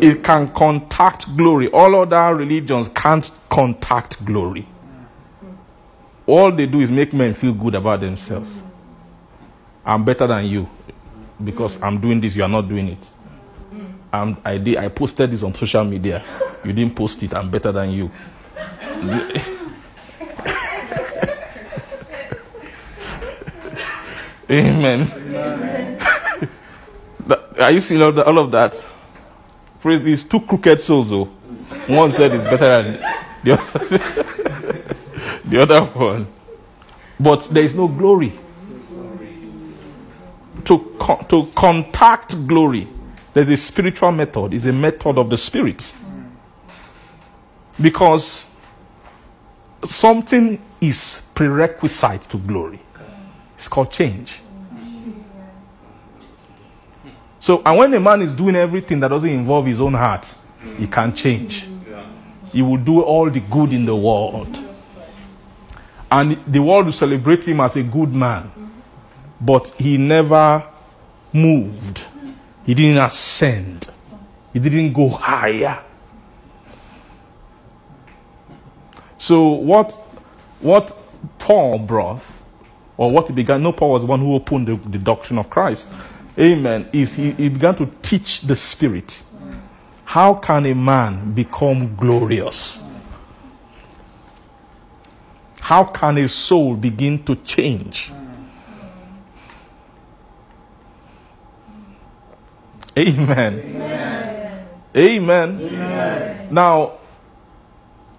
It 0.00 0.24
can 0.24 0.48
contact 0.48 1.36
glory. 1.36 1.68
All 1.68 1.94
other 2.00 2.34
religions 2.34 2.88
can't 2.88 3.30
contact 3.48 4.24
glory. 4.24 4.66
All 6.26 6.52
they 6.52 6.66
do 6.66 6.80
is 6.80 6.90
make 6.90 7.12
men 7.12 7.34
feel 7.34 7.52
good 7.52 7.74
about 7.74 8.00
themselves. 8.00 8.50
I'm 9.84 10.04
better 10.04 10.26
than 10.26 10.46
you 10.46 10.68
because 11.42 11.80
I'm 11.82 12.00
doing 12.00 12.20
this, 12.20 12.36
you 12.36 12.42
are 12.42 12.48
not 12.48 12.68
doing 12.68 12.88
it. 12.88 13.10
I'm, 14.12 14.36
I, 14.44 14.58
did, 14.58 14.76
I 14.76 14.88
posted 14.88 15.30
this 15.30 15.42
on 15.42 15.54
social 15.54 15.84
media. 15.84 16.22
You 16.64 16.72
didn't 16.72 16.94
post 16.96 17.22
it, 17.22 17.34
I'm 17.34 17.50
better 17.50 17.72
than 17.72 17.90
you. 17.90 18.10
Amen. 24.50 25.10
That- 27.26 27.60
Are 27.60 27.70
you 27.70 27.80
seeing 27.80 28.02
all, 28.02 28.12
the, 28.12 28.24
all 28.24 28.38
of 28.38 28.50
that? 28.52 28.82
Praise 29.80 30.02
these 30.02 30.24
two 30.24 30.40
crooked 30.40 30.80
souls, 30.80 31.10
though. 31.10 31.24
One 31.86 32.12
said 32.12 32.34
it's 32.34 32.44
better 32.44 32.82
than 32.82 33.00
the 33.42 33.52
other, 33.52 34.94
the 35.44 35.62
other 35.62 35.84
one. 35.86 36.26
But 37.18 37.48
there 37.50 37.64
is 37.64 37.74
no 37.74 37.88
glory. 37.88 38.32
To, 40.64 40.96
con- 40.98 41.26
to 41.28 41.46
contact 41.54 42.46
glory, 42.46 42.86
there's 43.32 43.48
a 43.48 43.56
spiritual 43.56 44.12
method, 44.12 44.52
it's 44.52 44.66
a 44.66 44.72
method 44.72 45.16
of 45.16 45.30
the 45.30 45.36
spirit. 45.38 45.94
Because 47.80 48.48
something 49.84 50.60
is 50.80 51.22
prerequisite 51.34 52.22
to 52.22 52.36
glory. 52.36 52.80
It's 53.56 53.68
called 53.68 53.90
change. 53.90 54.40
So, 57.40 57.62
and 57.64 57.78
when 57.78 57.94
a 57.94 58.00
man 58.00 58.20
is 58.20 58.34
doing 58.34 58.54
everything 58.54 59.00
that 59.00 59.08
doesn't 59.08 59.28
involve 59.28 59.66
his 59.66 59.80
own 59.80 59.94
heart, 59.94 60.32
he 60.76 60.86
can 60.86 61.14
change. 61.14 61.66
He 62.52 62.62
will 62.62 62.76
do 62.76 63.00
all 63.00 63.30
the 63.30 63.40
good 63.40 63.72
in 63.72 63.86
the 63.86 63.96
world. 63.96 64.58
And 66.10 66.38
the 66.46 66.58
world 66.60 66.86
will 66.86 66.92
celebrate 66.92 67.46
him 67.46 67.60
as 67.60 67.76
a 67.76 67.82
good 67.82 68.12
man. 68.12 68.50
But 69.40 69.68
he 69.78 69.96
never 69.96 70.66
moved. 71.32 72.04
He 72.66 72.74
didn't 72.74 72.98
ascend. 72.98 73.88
He 74.52 74.58
didn't 74.58 74.92
go 74.92 75.08
higher. 75.08 75.82
So 79.16 79.48
what 79.48 79.92
what 80.60 80.96
Paul 81.38 81.78
brought, 81.78 82.22
or 82.96 83.10
what 83.10 83.28
he 83.28 83.34
began, 83.34 83.62
no, 83.62 83.72
Paul 83.72 83.92
was 83.92 84.02
the 84.02 84.06
one 84.06 84.20
who 84.20 84.34
opened 84.34 84.68
the, 84.68 84.76
the 84.76 84.98
doctrine 84.98 85.38
of 85.38 85.48
Christ. 85.48 85.88
Amen. 86.38 86.88
Is 86.92 87.14
he, 87.14 87.32
he 87.32 87.48
began 87.48 87.74
to 87.76 87.86
teach 88.02 88.42
the 88.42 88.56
spirit. 88.56 89.22
How 90.04 90.34
can 90.34 90.66
a 90.66 90.74
man 90.74 91.32
become 91.32 91.94
glorious? 91.96 92.82
How 95.60 95.84
can 95.84 96.18
a 96.18 96.28
soul 96.28 96.74
begin 96.74 97.22
to 97.24 97.36
change? 97.36 98.12
Amen. 102.98 104.66
Amen. 104.96 106.48
Now, 106.50 106.98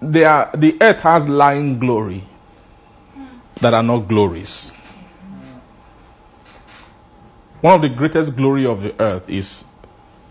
there 0.00 0.50
the 0.54 0.76
earth 0.80 1.00
has 1.00 1.28
lying 1.28 1.78
glory 1.78 2.24
that 3.60 3.74
are 3.74 3.82
not 3.82 4.08
glories. 4.08 4.72
One 7.62 7.76
of 7.76 7.82
the 7.82 7.88
greatest 7.88 8.34
glory 8.34 8.66
of 8.66 8.82
the 8.82 9.00
earth 9.00 9.30
is 9.30 9.62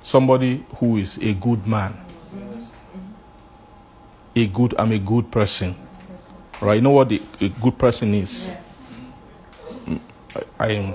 somebody 0.03 0.65
who 0.75 0.97
is 0.97 1.17
a 1.17 1.34
good 1.34 1.65
man. 1.65 1.97
A 4.36 4.47
good, 4.47 4.75
I'm 4.77 4.91
a 4.91 4.99
good 4.99 5.32
person. 5.32 5.73
Right? 6.59 6.75
You 6.75 6.82
know 6.82 6.89
what 6.89 7.07
the, 7.07 7.21
a 7.39 7.47
good 7.47 7.77
person 7.77 8.13
is? 8.15 8.51
I, 10.59 10.71
am. 10.71 10.93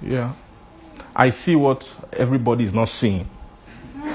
Yeah. 0.00 0.32
I 1.14 1.28
see 1.28 1.56
what 1.56 1.86
everybody 2.14 2.64
is 2.64 2.72
not 2.72 2.88
seeing. 2.88 3.28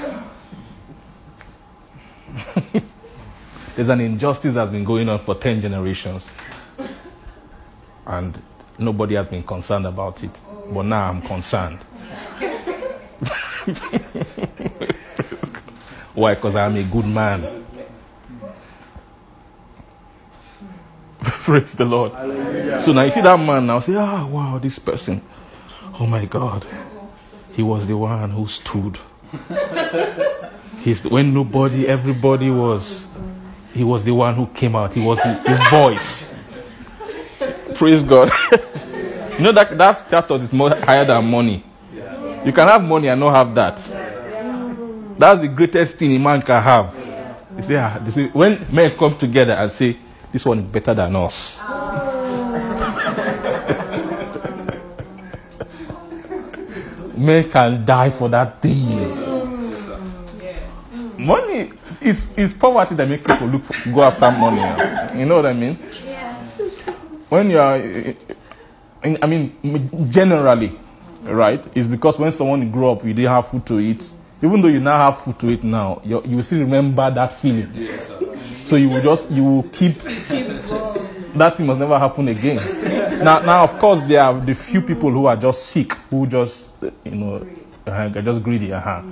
There's 3.76 3.88
an 3.88 4.00
injustice 4.00 4.54
that's 4.54 4.72
been 4.72 4.82
going 4.84 5.08
on 5.08 5.20
for 5.20 5.36
10 5.36 5.60
generations. 5.60 6.26
And 8.06 8.40
nobody 8.78 9.14
has 9.14 9.28
been 9.28 9.42
concerned 9.42 9.86
about 9.86 10.22
it. 10.22 10.30
But 10.72 10.82
now 10.82 11.08
I'm 11.10 11.22
concerned. 11.22 11.78
Why? 16.14 16.34
Because 16.34 16.54
I'm 16.54 16.76
a 16.76 16.82
good 16.84 17.06
man. 17.06 17.64
Praise 21.22 21.74
the 21.74 21.84
Lord. 21.84 22.12
So 22.82 22.92
now 22.92 23.02
you 23.04 23.10
see 23.10 23.20
that 23.20 23.38
man 23.38 23.66
now, 23.66 23.80
say, 23.80 23.94
ah, 23.96 24.26
wow, 24.26 24.58
this 24.58 24.78
person. 24.78 25.22
Oh 25.98 26.06
my 26.06 26.24
God. 26.24 26.66
He 27.52 27.62
was 27.62 27.86
the 27.86 27.96
one 27.96 28.30
who 28.30 28.46
stood. 28.46 28.98
He's 30.80 31.02
when 31.04 31.32
nobody, 31.32 31.86
everybody 31.86 32.50
was. 32.50 33.06
He 33.72 33.84
was 33.84 34.04
the 34.04 34.12
one 34.12 34.34
who 34.34 34.46
came 34.48 34.76
out. 34.76 34.92
He 34.92 35.04
was 35.04 35.18
the, 35.18 35.34
his 35.34 35.60
voice. 35.68 36.33
Praise 37.74 38.02
God. 38.04 38.30
you 39.32 39.40
know 39.40 39.52
that 39.52 39.76
that 39.76 39.92
status 39.92 40.44
is 40.44 40.52
more 40.52 40.74
higher 40.74 41.04
than 41.04 41.28
money. 41.28 41.64
You 42.44 42.52
can 42.52 42.68
have 42.68 42.82
money 42.82 43.08
and 43.08 43.20
not 43.20 43.34
have 43.34 43.54
that. 43.54 43.76
That's 45.18 45.40
the 45.40 45.48
greatest 45.48 45.96
thing 45.96 46.12
a 46.14 46.18
man 46.18 46.42
can 46.42 46.62
have. 46.62 46.94
You 47.56 47.62
see, 47.62 47.76
ah, 47.76 47.98
when 48.32 48.66
men 48.70 48.90
come 48.96 49.16
together 49.16 49.52
and 49.54 49.70
say, 49.72 49.96
"This 50.32 50.44
one 50.44 50.58
is 50.60 50.66
better 50.66 50.92
than 50.94 51.14
us," 51.16 51.58
men 57.16 57.48
can 57.50 57.84
die 57.84 58.10
for 58.10 58.28
that 58.28 58.60
thing. 58.60 59.08
Money 61.16 61.72
is 62.02 62.26
is 62.36 62.52
poverty 62.54 62.94
that 62.96 63.08
makes 63.08 63.24
people 63.24 63.46
look 63.46 63.62
for, 63.62 63.90
go 63.90 64.02
after 64.02 64.30
money. 64.30 64.60
You 65.18 65.24
know 65.26 65.36
what 65.36 65.46
I 65.46 65.52
mean? 65.54 65.78
When 67.34 67.50
you 67.50 67.58
are, 67.58 67.74
I 69.02 69.18
I 69.20 69.26
mean, 69.26 70.08
generally, 70.08 70.70
right? 71.24 71.64
It's 71.74 71.88
because 71.88 72.16
when 72.16 72.30
someone 72.30 72.70
grew 72.70 72.88
up, 72.92 73.04
you 73.04 73.12
didn't 73.12 73.32
have 73.32 73.48
food 73.48 73.66
to 73.66 73.80
eat. 73.80 74.08
even 74.40 74.62
though 74.62 74.68
you 74.68 74.78
now 74.78 75.04
have 75.06 75.18
food 75.18 75.36
to 75.40 75.50
eat 75.50 75.64
now, 75.64 76.00
you 76.04 76.22
you 76.24 76.36
will 76.36 76.44
still 76.44 76.60
remember 76.60 77.10
that 77.10 77.32
feeling. 77.32 77.88
So 78.66 78.76
you 78.76 78.88
will 78.88 79.02
just 79.02 79.28
you 79.32 79.42
will 79.42 79.62
keep 79.64 79.98
that 81.34 81.56
thing 81.56 81.66
must 81.66 81.80
never 81.80 81.98
happen 81.98 82.28
again. 82.28 82.60
now, 83.24 83.40
now 83.40 83.64
of 83.64 83.76
course 83.80 84.00
there 84.02 84.22
are 84.22 84.38
the 84.38 84.54
few 84.54 84.80
people 84.80 85.10
who 85.10 85.26
are 85.26 85.34
just 85.36 85.66
sick, 85.66 85.92
who 86.10 86.28
just 86.28 86.66
you 87.04 87.16
know 87.16 87.44
uh, 87.84 88.08
just 88.10 88.44
greedy. 88.44 88.72
Uh-huh. 88.72 89.02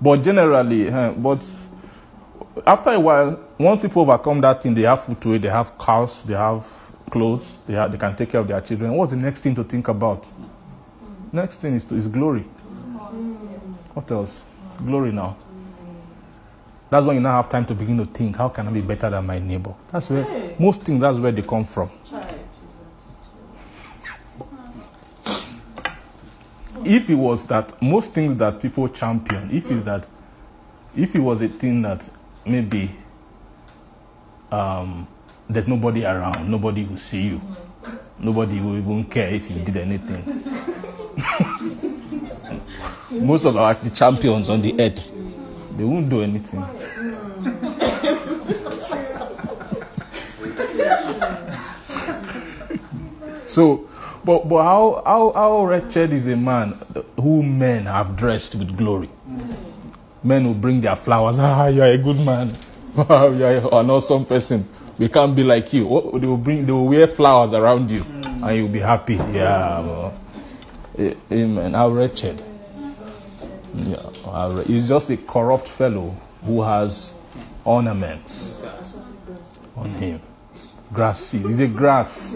But 0.00 0.22
generally, 0.22 0.88
uh, 0.90 1.10
but 1.10 1.44
after 2.66 2.92
a 2.92 2.98
while, 3.00 3.38
once 3.58 3.82
people 3.82 4.00
overcome 4.00 4.40
that 4.40 4.62
thing, 4.62 4.72
they 4.72 4.82
have 4.88 5.02
food 5.04 5.20
to 5.20 5.34
eat, 5.34 5.42
they 5.42 5.50
have 5.50 5.76
cows, 5.76 6.22
they 6.22 6.32
have 6.34 6.64
clothes, 7.10 7.58
they, 7.66 7.74
have, 7.74 7.92
they 7.92 7.98
can 7.98 8.14
take 8.16 8.30
care 8.30 8.40
of 8.40 8.48
their 8.48 8.60
children. 8.60 8.92
What's 8.92 9.12
the 9.12 9.16
next 9.16 9.40
thing 9.40 9.54
to 9.54 9.64
think 9.64 9.88
about? 9.88 10.26
Next 11.32 11.56
thing 11.60 11.74
is, 11.74 11.84
to, 11.84 11.94
is 11.94 12.08
glory. 12.08 12.42
What 13.94 14.10
else? 14.10 14.40
Glory 14.78 15.12
now. 15.12 15.36
That's 16.88 17.04
when 17.04 17.16
you 17.16 17.22
now 17.22 17.42
have 17.42 17.50
time 17.50 17.66
to 17.66 17.74
begin 17.74 17.98
to 17.98 18.04
think, 18.06 18.36
how 18.36 18.48
can 18.48 18.68
I 18.68 18.70
be 18.70 18.80
better 18.80 19.10
than 19.10 19.26
my 19.26 19.38
neighbor? 19.38 19.74
That's 19.90 20.08
where 20.08 20.54
most 20.58 20.82
things. 20.82 21.00
That's 21.00 21.18
where 21.18 21.32
they 21.32 21.42
come 21.42 21.64
from. 21.64 21.90
If 26.84 27.10
it 27.10 27.16
was 27.16 27.44
that 27.46 27.80
most 27.82 28.12
things 28.12 28.36
that 28.38 28.62
people 28.62 28.88
champion, 28.88 29.50
if 29.50 29.68
it's 29.70 29.84
that, 29.84 30.06
if 30.96 31.16
it 31.16 31.18
was 31.18 31.42
a 31.42 31.48
thing 31.48 31.82
that 31.82 32.08
maybe 32.44 32.94
um, 34.52 35.08
there's 35.48 35.68
nobody 35.68 36.04
around, 36.04 36.48
nobody 36.50 36.84
will 36.84 36.96
see 36.96 37.22
you, 37.22 37.40
nobody 38.18 38.60
will 38.60 38.76
even 38.76 39.04
care 39.04 39.32
if 39.32 39.50
you 39.50 39.60
did 39.64 39.76
anything. 39.76 40.42
most 43.26 43.44
of 43.44 43.56
our 43.56 43.74
the 43.74 43.90
champions 43.90 44.48
on 44.48 44.60
the 44.62 44.74
earth, 44.80 45.12
they 45.72 45.84
won't 45.84 46.08
do 46.08 46.22
anything. 46.22 46.64
So, 53.56 53.88
but, 54.22 54.46
but 54.50 54.62
how, 54.64 55.02
how, 55.06 55.32
how 55.32 55.64
wretched 55.64 56.12
is 56.12 56.26
a 56.26 56.36
man 56.36 56.74
who 57.18 57.42
men 57.42 57.86
have 57.86 58.14
dressed 58.14 58.54
with 58.56 58.76
glory? 58.76 59.08
Men 60.22 60.44
will 60.44 60.52
bring 60.52 60.82
their 60.82 60.94
flowers. 60.96 61.38
Ah, 61.40 61.68
you 61.68 61.80
are 61.80 61.88
a 61.92 61.96
good 61.96 62.20
man. 62.20 62.52
Wow, 62.94 63.28
you 63.30 63.46
are 63.46 63.80
an 63.80 63.88
awesome 63.88 64.26
person. 64.26 64.68
We 64.98 65.08
can't 65.08 65.36
be 65.36 65.42
like 65.42 65.72
you. 65.72 65.86
What, 65.86 66.20
they 66.20 66.26
will 66.26 66.36
bring, 66.38 66.64
they 66.64 66.72
will 66.72 66.88
wear 66.88 67.06
flowers 67.06 67.52
around 67.52 67.90
you, 67.90 68.02
and 68.02 68.56
you'll 68.56 68.68
be 68.68 68.80
happy. 68.80 69.14
Yeah, 69.14 69.80
well, 69.80 70.14
amen. 71.30 71.74
How 71.74 71.88
wretched. 71.88 72.42
Yeah, 73.74 74.00
how 74.24 74.56
he's 74.60 74.88
just 74.88 75.10
a 75.10 75.18
corrupt 75.18 75.68
fellow 75.68 76.14
who 76.44 76.62
has 76.62 77.14
ornaments 77.64 78.58
on 79.76 79.90
him. 79.90 80.20
Grass 80.92 81.20
seed. 81.20 81.44
He's 81.44 81.60
a 81.60 81.66
grass. 81.66 82.32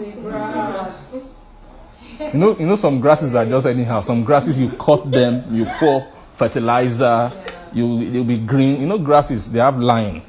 You 2.19 2.33
know, 2.33 2.55
you 2.59 2.67
know, 2.67 2.75
some 2.75 2.99
grasses 2.99 3.33
are 3.33 3.45
just 3.45 3.65
anyhow. 3.65 4.01
Some 4.01 4.23
grasses 4.23 4.59
you 4.59 4.69
cut 4.73 5.09
them, 5.11 5.43
you 5.55 5.65
pour 5.79 6.07
fertilizer, 6.33 7.31
you 7.73 8.11
they'll 8.11 8.23
be 8.23 8.37
green. 8.37 8.79
You 8.81 8.85
know, 8.85 8.99
grasses 8.99 9.49
they 9.51 9.59
have 9.59 9.79
line. 9.79 10.21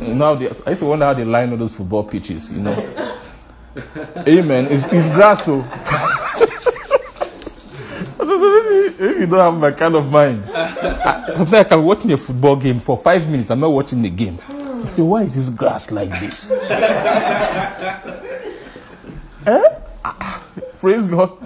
How 0.00 0.34
they, 0.34 0.48
I 0.48 0.70
used 0.70 0.80
to 0.80 0.86
wonder 0.86 1.06
how 1.06 1.14
they 1.14 1.24
line 1.24 1.50
all 1.50 1.56
those 1.56 1.74
football 1.74 2.04
pitches. 2.04 2.52
You 2.52 2.60
know, 2.60 3.12
amen. 4.28 4.68
It's, 4.70 4.84
it's 4.86 5.08
grass, 5.08 5.44
so. 5.48 5.64
if 8.98 9.00
you 9.00 9.26
don't 9.26 9.38
have 9.38 9.54
my 9.54 9.70
kind 9.72 9.94
of 9.94 10.06
mind, 10.06 10.44
I, 10.50 11.34
sometimes 11.34 11.54
I 11.54 11.64
can 11.64 11.80
be 11.80 11.84
watching 11.84 12.12
a 12.12 12.16
football 12.16 12.56
game 12.56 12.80
for 12.80 12.96
five 12.96 13.26
minutes. 13.28 13.50
I'm 13.50 13.60
not 13.60 13.72
watching 13.72 14.02
the 14.02 14.10
game. 14.10 14.38
I 14.48 14.86
say, 14.88 15.02
why 15.02 15.22
is 15.22 15.34
this 15.34 15.50
grass 15.50 15.90
like 15.90 16.08
this? 16.20 16.48
Praise 20.80 21.06
God. 21.06 21.42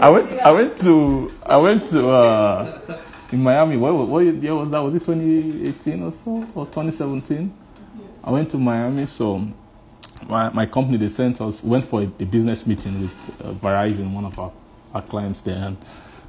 I 0.00 0.10
went. 0.10 0.32
I 0.32 0.52
went 0.52 0.76
to. 0.78 1.32
I 1.44 1.56
went 1.56 1.88
to. 1.88 2.08
Uh, 2.08 3.00
in 3.32 3.42
Miami. 3.42 3.76
What, 3.76 3.94
what 3.94 4.20
year 4.20 4.54
was 4.54 4.70
that? 4.70 4.78
Was 4.78 4.94
it 4.94 5.00
2018 5.00 6.02
or 6.02 6.12
so, 6.12 6.46
or 6.54 6.66
2017? 6.66 7.52
I 8.26 8.30
went 8.30 8.50
to 8.50 8.58
Miami. 8.58 9.06
So 9.06 9.46
my, 10.28 10.50
my 10.50 10.66
company 10.66 10.98
they 10.98 11.08
sent 11.08 11.40
us 11.40 11.62
went 11.62 11.84
for 11.84 12.02
a, 12.02 12.04
a 12.04 12.24
business 12.26 12.66
meeting 12.66 13.02
with 13.02 13.40
uh, 13.40 13.52
Verizon, 13.52 14.12
one 14.12 14.24
of 14.24 14.38
our, 14.38 14.52
our 14.94 15.02
clients 15.02 15.40
there. 15.42 15.56
And 15.56 15.76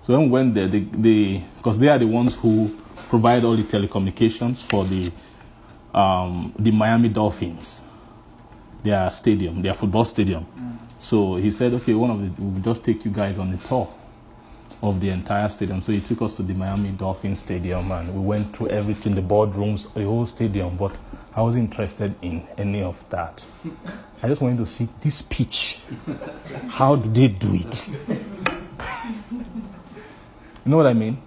so 0.03 0.13
when 0.13 0.25
we 0.25 0.29
went 0.29 0.53
there, 0.53 0.67
they 0.67 0.81
they 0.81 1.43
because 1.57 1.79
they 1.79 1.89
are 1.89 1.97
the 1.97 2.07
ones 2.07 2.35
who 2.35 2.69
provide 3.09 3.43
all 3.43 3.55
the 3.55 3.63
telecommunications 3.63 4.63
for 4.63 4.85
the 4.85 5.11
um, 5.93 6.53
the 6.59 6.71
Miami 6.71 7.09
Dolphins, 7.09 7.81
their 8.83 9.09
stadium, 9.09 9.61
their 9.63 9.73
football 9.73 10.05
stadium. 10.05 10.45
So 10.99 11.35
he 11.35 11.51
said, 11.51 11.73
okay, 11.73 11.93
one 11.93 12.11
of 12.11 12.21
the, 12.21 12.41
we'll 12.41 12.61
just 12.61 12.83
take 12.83 13.05
you 13.05 13.11
guys 13.11 13.37
on 13.37 13.53
a 13.53 13.57
tour 13.57 13.91
of 14.81 14.99
the 14.99 15.09
entire 15.09 15.49
stadium. 15.49 15.81
So 15.81 15.91
he 15.91 16.01
took 16.01 16.21
us 16.23 16.35
to 16.37 16.43
the 16.43 16.53
Miami 16.53 16.91
Dolphins 16.91 17.39
Stadium 17.39 17.91
and 17.91 18.13
we 18.13 18.19
went 18.21 18.55
through 18.55 18.69
everything, 18.69 19.15
the 19.15 19.21
boardrooms, 19.21 19.91
the 19.93 20.03
whole 20.03 20.25
stadium. 20.25 20.77
But 20.77 20.99
I 21.37 21.41
wasn't 21.41 21.65
interested 21.65 22.15
in 22.23 22.47
any 22.57 22.81
of 22.81 23.07
that. 23.11 23.45
I 24.23 24.27
just 24.27 24.41
wanted 24.41 24.57
to 24.57 24.65
see 24.65 24.89
this 25.01 25.21
pitch. 25.21 25.81
How 26.67 26.95
do 26.95 27.07
they 27.11 27.27
do 27.27 27.53
it? 27.53 27.89
you 27.89 27.95
know 30.65 30.77
what 30.77 30.87
I 30.87 30.93
mean? 30.93 31.21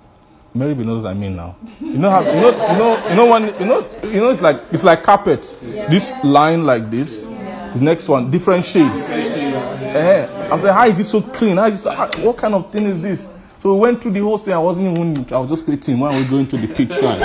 Mary 0.52 0.74
knows 0.74 1.04
what 1.04 1.10
I 1.10 1.14
mean 1.14 1.36
now. 1.36 1.54
You 1.80 1.96
know 1.96 2.10
how 2.10 2.22
you 2.22 2.32
know 2.40 2.50
you 2.72 2.78
know 2.78 3.08
you 3.08 3.14
know 3.14 3.26
when 3.26 3.44
you 3.60 3.66
know 3.66 3.88
you 4.02 4.20
know 4.20 4.30
it's 4.30 4.40
like 4.40 4.60
it's 4.72 4.82
like 4.82 5.04
carpet. 5.04 5.42
This 5.62 6.12
line 6.24 6.66
like 6.66 6.90
this. 6.90 7.22
The 7.22 7.78
next 7.80 8.08
one, 8.08 8.32
different 8.32 8.64
shades. 8.64 9.08
Eh, 9.10 10.26
I 10.50 10.56
like, 10.56 10.72
how 10.74 10.86
is 10.88 10.98
it 10.98 11.04
so 11.04 11.22
clean? 11.22 11.56
How 11.56 11.66
is 11.68 11.86
it 11.86 11.94
how- 11.94 12.10
what 12.22 12.36
kind 12.36 12.54
of 12.54 12.68
thing 12.72 12.86
is 12.86 13.00
this? 13.00 13.28
So 13.62 13.74
we 13.74 13.78
went 13.78 14.02
through 14.02 14.10
the 14.10 14.20
whole 14.20 14.38
thing. 14.38 14.54
I 14.54 14.58
wasn't 14.58 14.98
even. 14.98 15.32
I 15.32 15.38
was 15.38 15.50
just 15.50 15.68
waiting 15.68 16.00
when 16.00 16.16
we 16.16 16.24
going 16.24 16.48
to 16.48 16.56
the 16.56 16.66
pitch 16.66 16.94
side. 16.94 17.20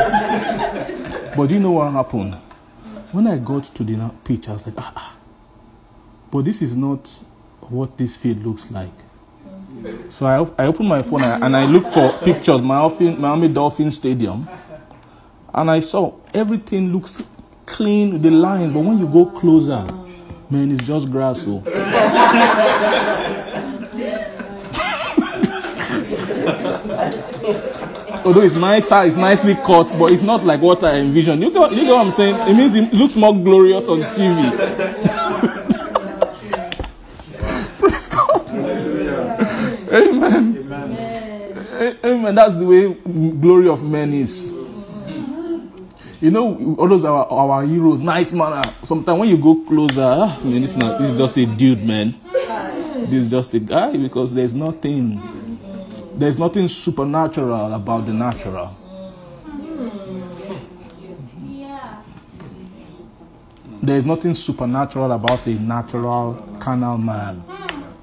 but 1.36 1.48
do 1.48 1.56
you 1.56 1.60
know 1.60 1.72
what 1.72 1.92
happened? 1.92 2.38
When 3.16 3.28
I 3.28 3.38
got 3.38 3.64
to 3.76 3.84
the 3.86 4.12
pitch, 4.26 4.50
I 4.50 4.52
was 4.52 4.66
like, 4.66 4.76
ah, 4.78 4.92
ah. 4.94 5.16
But 6.30 6.44
this 6.44 6.62
is 6.62 6.76
not 6.76 7.08
what 7.62 7.98
this 7.98 8.18
field 8.18 8.46
looks 8.46 8.70
like. 8.72 8.92
So 10.10 10.26
I, 10.26 10.36
I 10.62 10.68
opened 10.68 10.90
my 10.90 11.02
phone 11.02 11.22
and 11.22 11.56
I, 11.56 11.62
I 11.62 11.66
looked 11.66 11.94
for 11.94 12.12
pictures, 12.26 12.62
Miami, 12.62 13.48
Dolphin 13.48 13.90
Stadium, 13.90 14.50
and 15.54 15.72
I 15.72 15.80
saw 15.80 16.14
everything 16.34 16.92
looks 16.92 17.24
clean, 17.66 18.22
the 18.22 18.32
line, 18.32 18.74
but 18.74 18.82
when 18.82 18.98
you 19.00 19.08
go 19.08 19.28
closer, 19.28 19.88
man, 20.50 20.74
it's 20.74 20.86
just 20.86 21.10
grass. 21.10 21.46
oh. 21.48 21.64
Although 28.26 28.42
it's 28.42 28.56
nice, 28.56 28.90
it's 28.92 29.16
nicely 29.16 29.54
cut, 29.56 29.94
but 30.00 30.12
it's 30.12 30.24
not 30.24 30.44
like 30.44 30.62
what 30.62 30.84
I 30.84 30.96
envisioned. 30.98 31.44
You 31.44 31.52
get, 31.52 31.72
you 31.72 31.84
get 31.86 31.92
what 31.94 32.06
I'm 32.06 32.12
saying? 32.12 32.36
It 32.50 32.56
means 32.56 32.74
it 32.74 32.92
looks 32.92 33.16
more 33.16 33.34
glorious 33.36 33.88
on 33.88 34.00
TV. 34.02 34.50
Praise 37.78 38.08
God. 38.08 38.50
Amen. 39.94 40.58
A- 41.78 42.08
Amen. 42.08 42.36
That's 42.36 42.56
the 42.56 42.66
way 42.66 42.94
glory 43.40 43.70
of 43.70 43.84
men 43.84 44.14
is. 44.14 44.52
You 46.22 46.32
know, 46.32 46.76
all 46.80 46.88
those 46.88 47.06
our 47.06 47.28
our 47.32 47.64
heroes, 47.66 48.00
nice 48.00 48.34
man. 48.34 48.64
Sometimes 48.84 49.20
when 49.20 49.30
you 49.30 49.38
go 49.38 49.56
closer, 49.68 50.02
ah, 50.02 50.40
man, 50.44 50.62
this, 50.62 50.76
not, 50.76 51.00
this 51.00 51.12
is 51.12 51.18
just 51.20 51.38
a 51.38 51.46
dude, 51.46 51.84
man. 51.86 52.16
This 53.08 53.26
is 53.26 53.30
just 53.30 53.54
a 53.54 53.60
guy 53.60 53.96
because 53.98 54.34
there's 54.34 54.54
nothing, 54.54 55.22
there's 56.18 56.38
nothing 56.40 56.68
supernatural 56.68 57.74
about 57.74 58.06
the 58.06 58.14
natural. 58.14 58.70
There's 63.82 64.06
nothing 64.06 64.34
supernatural 64.34 65.12
about 65.12 65.46
a 65.48 65.52
natural 65.54 66.34
carnal 66.60 66.98
man. 66.98 67.44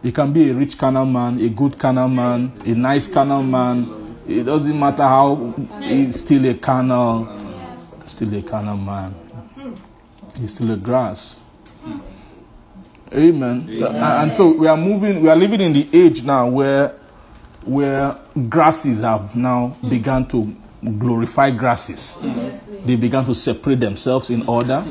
You 0.02 0.12
can 0.12 0.32
be 0.32 0.50
a 0.50 0.54
rich 0.54 0.78
carnal 0.78 1.06
man, 1.06 1.40
a 1.40 1.48
good 1.48 1.78
carnal 1.78 2.08
man, 2.08 2.52
a 2.66 2.70
nice 2.74 3.08
carnal 3.08 3.42
man. 3.42 4.16
It 4.28 4.44
doesn't 4.44 4.78
matter 4.78 5.02
how 5.02 5.52
he's 5.80 6.20
still 6.20 6.44
a 6.46 6.54
carnal, 6.54 7.28
still 8.06 8.34
a 8.34 8.42
carnal 8.42 8.76
man. 8.76 9.14
He's 10.38 10.54
still 10.54 10.70
a 10.72 10.76
grass. 10.76 11.40
Amen. 13.12 13.68
And- 13.68 13.96
And 13.96 14.32
so 14.32 14.52
we 14.56 14.66
are 14.68 14.76
moving, 14.76 15.20
we 15.22 15.28
are 15.28 15.36
living 15.36 15.60
in 15.60 15.72
the 15.72 15.86
age 15.92 16.22
now 16.22 16.48
where 16.48 16.92
where 17.64 18.16
grasses 18.48 19.00
have 19.00 19.34
now 19.36 19.76
begun 19.88 20.26
to 20.28 20.54
glorify 20.98 21.50
grasses. 21.50 22.20
They 22.84 22.96
began 22.96 23.24
to 23.26 23.34
separate 23.34 23.80
themselves 23.80 24.30
in 24.30 24.46
order. 24.48 24.84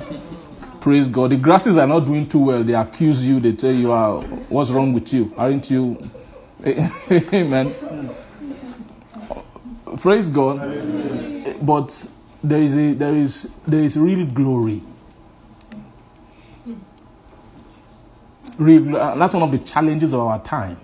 Praise 0.79 1.07
God. 1.07 1.31
The 1.31 1.37
grasses 1.37 1.77
are 1.77 1.87
not 1.87 2.01
doing 2.01 2.27
too 2.27 2.39
well. 2.39 2.63
They 2.63 2.73
accuse 2.73 3.25
you. 3.25 3.39
They 3.39 3.53
tell 3.53 3.71
you, 3.73 3.91
uh, 3.93 4.21
"What's 4.49 4.71
wrong 4.71 4.93
with 4.93 5.13
you? 5.13 5.33
Aren't 5.37 5.69
you?" 5.69 5.97
Amen. 6.65 7.73
Praise 9.97 10.29
God. 10.29 10.59
But 11.61 12.07
there 12.43 12.61
is 12.61 12.75
a 12.77 12.93
there 12.93 13.15
is 13.15 13.49
there 13.67 13.83
is 13.83 13.97
real 13.97 14.25
glory. 14.25 14.81
Real, 18.57 18.97
uh, 18.97 19.15
that's 19.15 19.33
one 19.33 19.43
of 19.43 19.51
the 19.51 19.59
challenges 19.59 20.13
of 20.13 20.21
our 20.21 20.41
time. 20.43 20.77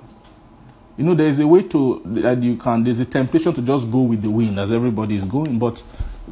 You 0.98 1.04
know, 1.04 1.14
there 1.14 1.28
is 1.28 1.40
a 1.40 1.46
way 1.48 1.62
to 1.64 2.02
that 2.06 2.42
you 2.42 2.58
can. 2.58 2.84
There's 2.84 3.00
a 3.00 3.06
temptation 3.06 3.54
to 3.54 3.62
just 3.62 3.90
go 3.92 4.02
with 4.02 4.24
the 4.24 4.32
wind 4.32 4.60
as 4.60 4.72
everybody 4.72 5.16
is 5.16 5.24
going, 5.24 5.60
but 5.60 5.84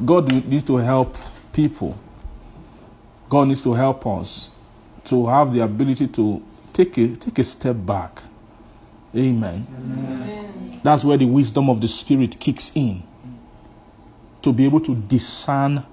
God 0.04 0.30
needs 0.32 0.64
to 0.66 0.76
help 0.78 1.16
people. 1.52 1.96
God 3.28 3.48
needs 3.48 3.62
to 3.62 3.74
help 3.74 4.04
us 4.06 4.50
to 5.04 5.26
have 5.28 5.52
the 5.52 5.60
ability 5.60 6.08
to 6.08 6.42
take 6.72 6.98
a 6.98 7.14
take 7.14 7.38
a 7.38 7.44
step 7.44 7.76
back. 7.78 8.22
Amen. 9.14 10.80
That's 10.82 11.04
where 11.04 11.16
the 11.16 11.26
wisdom 11.26 11.70
of 11.70 11.80
the 11.80 11.88
Spirit 11.88 12.38
kicks 12.38 12.72
in. 12.74 13.02
To 14.42 14.52
be 14.52 14.64
able 14.64 14.80
to 14.80 14.94
discern 14.94 15.84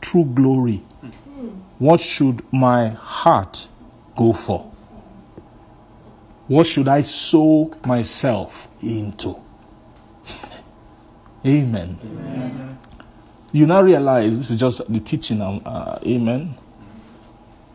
true 0.00 0.24
glory. 0.24 0.76
Hmm. 1.00 1.48
What 1.78 2.00
should 2.00 2.42
my 2.52 2.88
heart 2.88 3.68
go 4.16 4.32
for? 4.32 4.67
What 6.48 6.66
should 6.66 6.88
I 6.88 7.02
sow 7.02 7.72
myself 7.86 8.68
into? 8.82 9.36
Amen. 11.46 11.98
You 13.52 13.66
now 13.66 13.82
realize 13.82 14.36
this 14.38 14.50
is 14.50 14.56
just 14.56 14.92
the 14.92 15.00
teaching. 15.00 15.42
um, 15.42 15.62
Uh, 15.66 15.98
amen. 16.06 16.54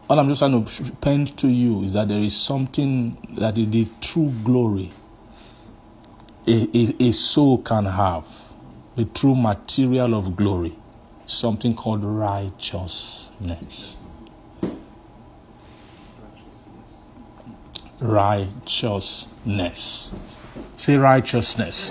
All 0.09 0.19
I'm 0.19 0.29
just 0.29 0.39
trying 0.39 0.65
to 0.65 0.91
paint 1.01 1.37
to 1.39 1.47
you 1.49 1.83
is 1.83 1.93
that 1.93 2.09
there 2.09 2.19
is 2.19 2.35
something 2.37 3.17
that 3.37 3.57
is 3.57 3.69
the 3.69 3.87
true 4.01 4.31
glory 4.43 4.91
a, 6.47 6.69
a, 6.77 6.95
a 7.09 7.11
soul 7.13 7.59
can 7.59 7.85
have, 7.85 8.27
the 8.97 9.05
true 9.05 9.35
material 9.35 10.13
of 10.15 10.35
glory, 10.35 10.75
something 11.25 11.75
called 11.75 12.03
righteousness. 12.03 13.97
Righteousness. 18.03 19.29
Say 20.75 20.97
righteousness. 20.97 21.89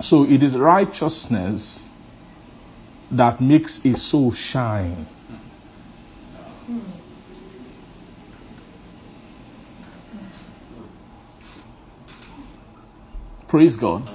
So 0.00 0.24
it 0.24 0.42
is 0.42 0.56
righteousness 0.56 1.86
that 3.10 3.40
makes 3.40 3.84
a 3.84 3.94
soul 3.94 4.32
shine. 4.32 5.06
Praise 13.52 13.76
God. 13.76 14.08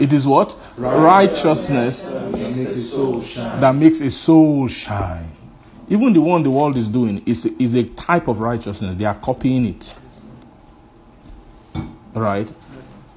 It 0.00 0.14
is 0.14 0.26
what? 0.26 0.56
Righteousness 0.78 2.06
that 2.06 3.74
makes 3.74 4.00
a 4.00 4.10
soul 4.10 4.66
shine. 4.66 5.30
Even 5.90 6.14
the 6.14 6.22
one 6.22 6.42
the 6.42 6.50
world 6.50 6.74
is 6.78 6.88
doing 6.88 7.22
is, 7.26 7.44
is 7.44 7.74
a 7.74 7.84
type 7.84 8.28
of 8.28 8.40
righteousness. 8.40 8.96
They 8.96 9.04
are 9.04 9.16
copying 9.16 9.66
it. 9.66 9.94
Right? 12.14 12.50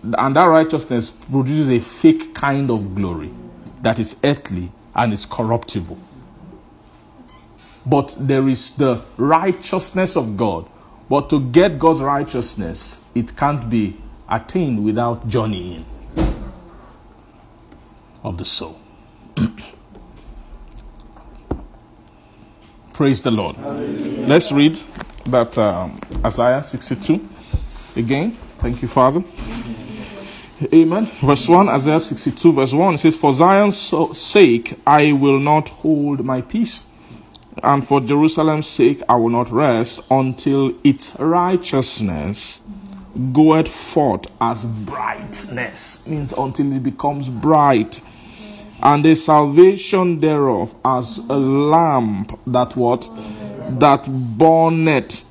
And 0.03 0.35
that 0.35 0.43
righteousness 0.43 1.11
produces 1.11 1.69
a 1.69 1.79
fake 1.79 2.35
kind 2.35 2.69
of 2.69 2.93
glory 2.93 3.31
that 3.81 3.97
is 3.97 4.17
earthly 4.25 4.73
and 4.93 5.13
is 5.13 5.25
corruptible. 5.25 5.97
But 7.85 8.13
there 8.19 8.49
is 8.49 8.71
the 8.71 9.05
righteousness 9.15 10.17
of 10.17 10.35
God. 10.35 10.67
But 11.07 11.29
to 11.29 11.39
get 11.39 11.79
God's 11.79 12.01
righteousness, 12.01 12.99
it 13.15 13.37
can't 13.37 13.69
be 13.69 13.95
attained 14.29 14.83
without 14.83 15.27
journeying 15.27 15.85
of 18.23 18.37
the 18.37 18.45
soul. 18.45 18.79
Praise 22.93 23.21
the 23.21 23.31
Lord. 23.31 23.57
Let's 24.27 24.51
read 24.51 24.79
that 25.25 25.57
um, 25.57 25.99
Isaiah 26.25 26.63
62 26.63 27.27
again. 27.95 28.37
Thank 28.57 28.81
you, 28.81 28.87
Father. 28.87 29.23
Amen. 30.73 31.05
Verse 31.21 31.47
1, 31.47 31.69
Isaiah 31.69 32.01
62, 32.01 32.51
verse 32.51 32.73
1 32.73 32.95
it 32.95 32.97
says, 32.97 33.15
For 33.15 33.31
Zion's 33.31 33.77
sake 34.17 34.77
I 34.85 35.13
will 35.13 35.39
not 35.39 35.69
hold 35.69 36.25
my 36.25 36.41
peace, 36.41 36.85
and 37.63 37.87
for 37.87 38.01
Jerusalem's 38.01 38.67
sake 38.67 39.01
I 39.07 39.15
will 39.15 39.29
not 39.29 39.49
rest 39.49 40.01
until 40.11 40.73
its 40.83 41.15
righteousness 41.17 42.61
goeth 43.33 43.67
forth 43.67 44.25
as 44.39 44.65
brightness. 44.65 46.05
Means 46.07 46.33
until 46.33 46.71
it 46.73 46.83
becomes 46.83 47.29
bright. 47.29 48.01
And 48.81 49.03
the 49.03 49.15
salvation 49.15 50.19
thereof 50.21 50.73
as 50.85 51.17
a 51.29 51.37
lamp 51.37 52.39
that 52.47 52.75
what? 52.75 53.09
That 53.79 54.07
burneth. 54.37 55.25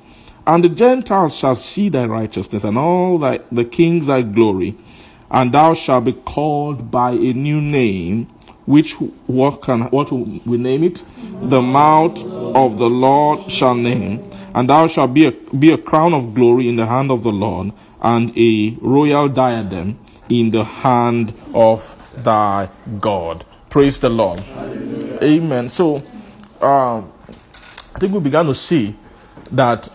And 0.45 0.63
the 0.63 0.69
Gentiles 0.69 1.35
shall 1.35 1.55
see 1.55 1.89
thy 1.89 2.05
righteousness, 2.05 2.63
and 2.63 2.77
all 2.77 3.17
thy, 3.19 3.39
the 3.51 3.65
kings 3.65 4.07
thy 4.07 4.21
glory. 4.23 4.75
And 5.29 5.51
thou 5.51 5.73
shalt 5.75 6.05
be 6.05 6.13
called 6.13 6.89
by 6.89 7.11
a 7.11 7.33
new 7.33 7.61
name, 7.61 8.27
which 8.65 8.93
what 9.27 9.61
can 9.61 9.81
what 9.91 10.11
we 10.11 10.57
name 10.57 10.83
it? 10.83 11.03
The 11.41 11.61
mouth 11.61 12.23
of 12.23 12.77
the 12.77 12.89
Lord 12.89 13.49
shall 13.49 13.75
name, 13.75 14.23
and 14.59 14.69
thou 14.69 14.87
shalt 14.87 15.13
be 15.13 15.25
a, 15.25 15.31
be 15.31 15.71
a 15.71 15.77
crown 15.77 16.13
of 16.13 16.33
glory 16.33 16.67
in 16.67 16.75
the 16.75 16.85
hand 16.85 17.11
of 17.11 17.23
the 17.23 17.31
Lord, 17.31 17.71
and 18.01 18.37
a 18.37 18.71
royal 18.81 19.29
diadem 19.29 19.97
in 20.27 20.51
the 20.51 20.65
hand 20.65 21.33
of 21.53 21.95
thy 22.25 22.67
God. 22.99 23.45
Praise 23.69 23.99
the 23.99 24.09
Lord. 24.09 24.43
Amen. 25.23 25.69
So, 25.69 26.03
um, 26.59 27.09
I 27.95 27.99
think 27.99 28.13
we 28.13 28.19
began 28.19 28.47
to 28.47 28.53
see 28.53 28.97
that 29.49 29.87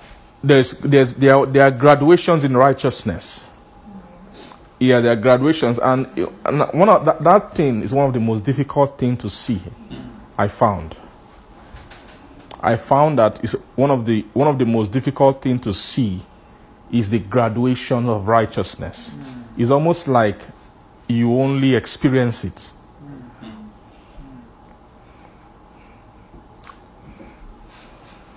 there's, 0.43 0.73
there's, 0.79 1.13
there, 1.13 1.35
are, 1.35 1.45
there 1.45 1.65
are 1.65 1.71
graduations 1.71 2.43
in 2.45 2.57
righteousness. 2.57 3.51
Yeah, 4.79 5.01
there 5.01 5.13
are 5.13 5.17
graduations, 5.17 5.79
and, 5.79 6.07
and 6.47 6.61
one 6.73 6.89
of 6.89 7.05
that, 7.05 7.23
that 7.23 7.55
thing 7.55 7.83
is 7.83 7.93
one 7.93 8.07
of 8.07 8.15
the 8.15 8.21
most 8.21 8.45
difficult 8.45 8.99
things 8.99 9.21
to 9.21 9.29
see. 9.29 9.61
I 10.39 10.49
found. 10.49 10.97
I 12.65 12.77
found 12.77 13.19
that 13.19 13.45
is 13.45 13.53
one 13.77 13.91
of 13.91 14.07
the 14.07 14.23
one 14.33 14.49
of 14.49 14.59
the 14.59 14.65
most 14.65 14.91
difficult 14.91 15.43
things 15.43 15.61
to 15.63 15.75
see 15.75 16.23
is 16.91 17.11
the 17.11 17.19
graduation 17.19 18.09
of 18.09 18.27
righteousness. 18.27 19.15
Mm. 19.15 19.43
It's 19.59 19.71
almost 19.71 20.09
like 20.09 20.41
you 21.07 21.39
only 21.39 21.75
experience 21.75 22.43
it. 22.43 22.73
Mm. 23.43 23.69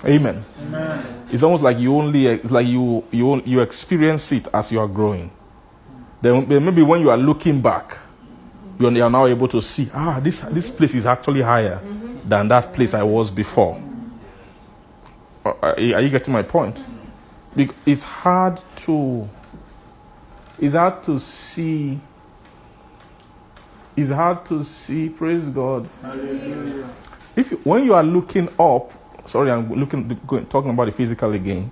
Amen. 0.10 0.44
It's 1.32 1.42
almost 1.42 1.64
like 1.64 1.80
you 1.80 1.96
only 1.96 2.38
like 2.42 2.68
you 2.68 3.06
you 3.12 3.42
you 3.46 3.62
experience 3.62 4.30
it 4.34 4.50
as 4.54 4.74
you 4.74 4.82
are 4.82 4.90
growing. 4.90 5.32
Then 6.22 6.46
maybe 6.50 6.82
when 6.82 7.00
you 7.00 7.10
are 7.12 7.18
looking 7.18 7.62
back, 7.62 7.98
you 8.78 8.88
are 8.88 8.92
you 8.92 9.04
are 9.04 9.10
now 9.10 9.26
able 9.26 9.48
to 9.48 9.62
see 9.62 9.90
ah 9.94 10.20
this 10.20 10.42
this 10.52 10.70
place 10.70 10.96
is 10.96 11.06
actually 11.06 11.44
higher 11.44 11.80
mm-hmm. 11.80 12.28
than 12.28 12.50
that 12.50 12.74
place 12.74 12.94
I 12.94 13.04
was 13.04 13.32
before. 13.32 13.87
Uh, 15.46 15.54
Are 15.62 15.74
are 15.74 16.02
you 16.02 16.10
getting 16.10 16.34
my 16.34 16.44
point? 16.44 16.78
It's 17.86 18.04
hard 18.04 18.62
to 18.78 19.28
it's 20.60 20.74
hard 20.74 21.04
to 21.04 21.20
see. 21.20 22.00
It's 23.96 24.12
hard 24.12 24.46
to 24.48 24.64
see. 24.64 25.10
Praise 25.10 25.46
God. 25.46 25.90
If 27.36 27.52
you, 27.52 27.58
when 27.64 27.84
you 27.84 27.94
are 27.94 28.04
looking 28.04 28.50
up, 28.60 28.92
sorry, 29.28 29.52
I'm 29.52 29.72
looking 29.74 30.20
going, 30.28 30.46
talking 30.48 30.72
about 30.72 30.86
the 30.86 30.92
physical 30.92 31.32
again. 31.34 31.72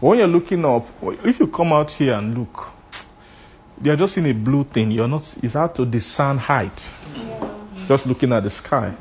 When 0.00 0.18
you're 0.18 0.28
looking 0.28 0.64
up, 0.64 0.86
if 1.24 1.40
you 1.40 1.46
come 1.46 1.72
out 1.72 1.90
here 1.90 2.14
and 2.14 2.36
look, 2.38 2.70
you're 3.82 3.96
just 3.96 4.16
in 4.18 4.26
a 4.26 4.32
blue 4.32 4.64
thing. 4.64 4.90
You're 4.90 5.08
not. 5.08 5.36
It's 5.42 5.54
hard 5.54 5.74
to 5.76 5.84
discern 5.86 6.38
height. 6.38 6.90
Just 7.88 8.06
looking 8.06 8.32
at 8.32 8.42
the 8.42 8.50
sky. 8.50 8.94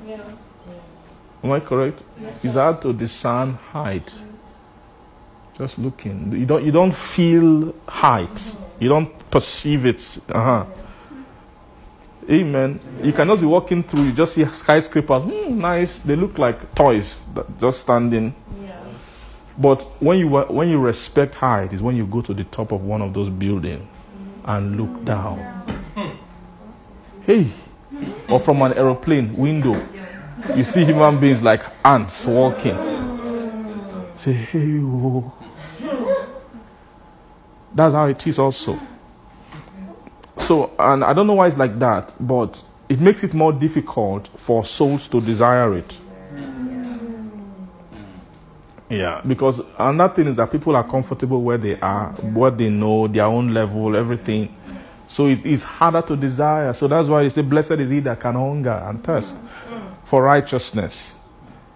Am 1.43 1.51
I 1.51 1.59
correct? 1.59 2.01
It's 2.43 2.53
hard 2.55 2.81
to 2.81 2.93
discern 2.93 3.53
height. 3.53 4.13
Just 5.57 5.77
looking. 5.77 6.31
You 6.31 6.45
don't. 6.45 6.63
You 6.63 6.71
don't 6.71 6.93
feel 6.93 7.73
height. 7.87 8.55
You 8.79 8.89
don't 8.89 9.29
perceive 9.29 9.85
it. 9.85 10.19
Uh-huh. 10.29 10.65
Amen. 12.29 12.79
You 13.01 13.11
cannot 13.11 13.39
be 13.39 13.47
walking 13.47 13.81
through, 13.81 14.03
you 14.03 14.11
just 14.11 14.35
see 14.35 14.45
skyscrapers. 14.51 15.23
Hmm, 15.23 15.57
nice. 15.57 15.97
They 15.99 16.15
look 16.15 16.37
like 16.37 16.75
toys 16.75 17.21
that 17.33 17.59
just 17.59 17.81
standing. 17.81 18.35
Yeah. 18.61 18.79
But 19.57 19.81
when 19.99 20.19
you 20.19 20.27
when 20.29 20.69
you 20.69 20.79
respect 20.79 21.35
height 21.35 21.73
is 21.73 21.81
when 21.81 21.95
you 21.95 22.05
go 22.05 22.21
to 22.21 22.33
the 22.33 22.43
top 22.43 22.71
of 22.71 22.83
one 22.83 23.01
of 23.01 23.13
those 23.13 23.29
buildings 23.29 23.87
and 24.45 24.77
look 24.77 25.05
down. 25.05 25.39
Hey, 27.25 27.51
or 28.27 28.39
from 28.39 28.61
an 28.61 28.73
aeroplane 28.73 29.35
window, 29.35 29.73
you 30.55 30.63
see 30.63 30.85
human 30.85 31.19
beings 31.19 31.41
like 31.41 31.61
ants 31.83 32.25
walking. 32.25 32.75
Say, 34.15 34.33
hey, 34.33 34.79
oh. 34.81 35.33
That's 37.73 37.93
how 37.93 38.05
it 38.07 38.25
is 38.27 38.39
also. 38.39 38.79
So, 40.39 40.71
and 40.79 41.03
I 41.03 41.13
don't 41.13 41.27
know 41.27 41.35
why 41.35 41.47
it's 41.47 41.57
like 41.57 41.77
that, 41.79 42.13
but 42.19 42.61
it 42.87 42.99
makes 42.99 43.23
it 43.23 43.33
more 43.33 43.53
difficult 43.53 44.27
for 44.35 44.63
souls 44.65 45.07
to 45.09 45.21
desire 45.21 45.77
it. 45.77 45.95
Yeah, 48.89 49.21
because 49.25 49.61
another 49.77 50.13
thing 50.15 50.27
is 50.27 50.35
that 50.37 50.51
people 50.51 50.75
are 50.75 50.83
comfortable 50.83 51.43
where 51.43 51.59
they 51.59 51.79
are, 51.79 52.11
what 52.13 52.57
they 52.57 52.69
know, 52.69 53.07
their 53.07 53.25
own 53.25 53.53
level, 53.53 53.95
everything. 53.95 54.55
So 55.07 55.27
it 55.27 55.45
is 55.45 55.63
harder 55.63 56.01
to 56.01 56.15
desire. 56.15 56.73
So 56.73 56.87
that's 56.87 57.07
why 57.07 57.23
they 57.23 57.29
say, 57.29 57.43
Blessed 57.43 57.71
is 57.71 57.89
he 57.91 57.99
that 57.99 58.19
can 58.19 58.33
hunger 58.33 58.71
and 58.71 59.03
thirst 59.03 59.37
for 60.09 60.23
righteousness. 60.23 61.13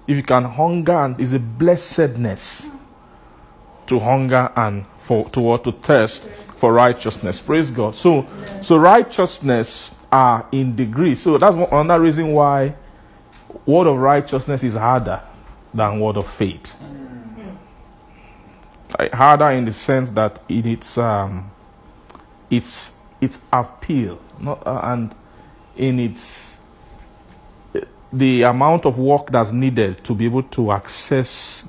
If 0.08 0.18
you 0.18 0.24
can 0.24 0.44
hunger, 0.44 1.06
and 1.06 1.20
is 1.20 1.34
a 1.34 1.40
blessedness 1.40 2.68
to 3.86 4.00
hunger 4.00 4.52
and 4.56 4.86
for 4.98 5.30
to 5.30 5.40
what 5.40 5.64
to 5.66 5.72
thirst 5.72 6.30
for 6.56 6.74
righteousness. 6.74 7.40
Praise 7.40 7.70
God. 7.70 7.94
So, 7.94 8.26
so 8.64 8.78
righteousness 8.78 9.96
are 10.12 10.48
in 10.52 10.76
degree. 10.76 11.14
So 11.14 11.38
that's 11.38 11.56
one, 11.56 11.70
another 11.72 12.02
reason 12.02 12.34
why 12.34 12.74
word 13.68 13.86
of 13.86 13.98
righteousness 13.98 14.64
is 14.64 14.74
harder 14.74 15.22
than 15.72 16.00
word 16.00 16.18
of 16.18 16.28
faith. 16.28 16.76
Like, 18.98 19.12
harder 19.14 19.52
in 19.52 19.66
the 19.66 19.74
sense 19.74 20.10
that 20.12 20.42
in 20.50 20.66
its 20.68 20.98
um, 20.98 21.52
its 22.50 22.94
its 23.22 23.38
appeal, 23.52 24.20
not 24.40 24.66
uh, 24.66 24.82
and 24.84 25.14
in 25.76 26.00
its 26.00 26.53
the 28.14 28.44
amount 28.44 28.86
of 28.86 28.98
work 28.98 29.32
that's 29.32 29.52
needed 29.52 30.04
to 30.04 30.14
be 30.14 30.26
able 30.26 30.44
to 30.44 30.72
access 30.72 31.66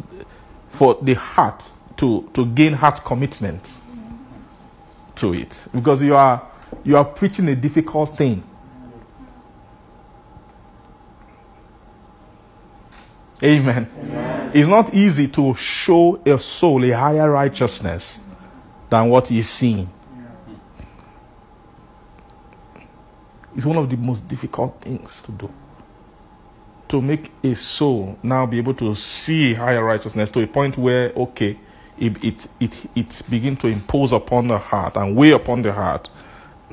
for 0.68 0.98
the 1.02 1.14
heart 1.14 1.64
to 1.96 2.28
to 2.34 2.44
gain 2.46 2.74
heart 2.74 3.02
commitment 3.04 3.76
to 5.14 5.32
it 5.32 5.62
because 5.74 6.02
you 6.02 6.14
are 6.14 6.42
you 6.84 6.96
are 6.96 7.04
preaching 7.04 7.48
a 7.48 7.56
difficult 7.56 8.16
thing 8.16 8.42
Amen. 13.42 14.50
It's 14.54 14.68
not 14.68 14.94
easy 14.94 15.28
to 15.28 15.54
show 15.54 16.20
a 16.24 16.38
soul 16.38 16.82
a 16.84 16.92
higher 16.92 17.30
righteousness 17.30 18.20
than 18.88 19.08
what 19.10 19.28
he's 19.28 19.50
seeing. 19.50 19.90
It's 23.56 23.66
one 23.66 23.76
of 23.76 23.90
the 23.90 23.96
most 23.96 24.26
difficult 24.26 24.80
things 24.80 25.20
to 25.22 25.32
do. 25.32 25.50
To 26.94 27.02
make 27.02 27.32
a 27.42 27.56
soul 27.56 28.16
now 28.22 28.46
be 28.46 28.58
able 28.58 28.74
to 28.74 28.94
see 28.94 29.52
higher 29.52 29.82
righteousness 29.82 30.30
to 30.30 30.40
a 30.42 30.46
point 30.46 30.78
where, 30.78 31.10
okay, 31.16 31.58
it, 31.98 32.22
it, 32.22 32.46
it, 32.60 32.76
it 32.94 33.22
begin 33.28 33.56
to 33.56 33.66
impose 33.66 34.12
upon 34.12 34.46
the 34.46 34.58
heart 34.58 34.96
and 34.96 35.16
weigh 35.16 35.32
upon 35.32 35.62
the 35.62 35.72
heart 35.72 36.08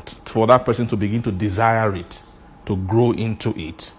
t- 0.05 0.15
for 0.25 0.45
that 0.45 0.63
person 0.63 0.87
to 0.89 0.95
begin 0.95 1.23
to 1.23 1.31
desire 1.31 1.95
it, 1.95 2.19
to 2.67 2.75
grow 2.75 3.13
into 3.13 3.51
it. 3.57 3.93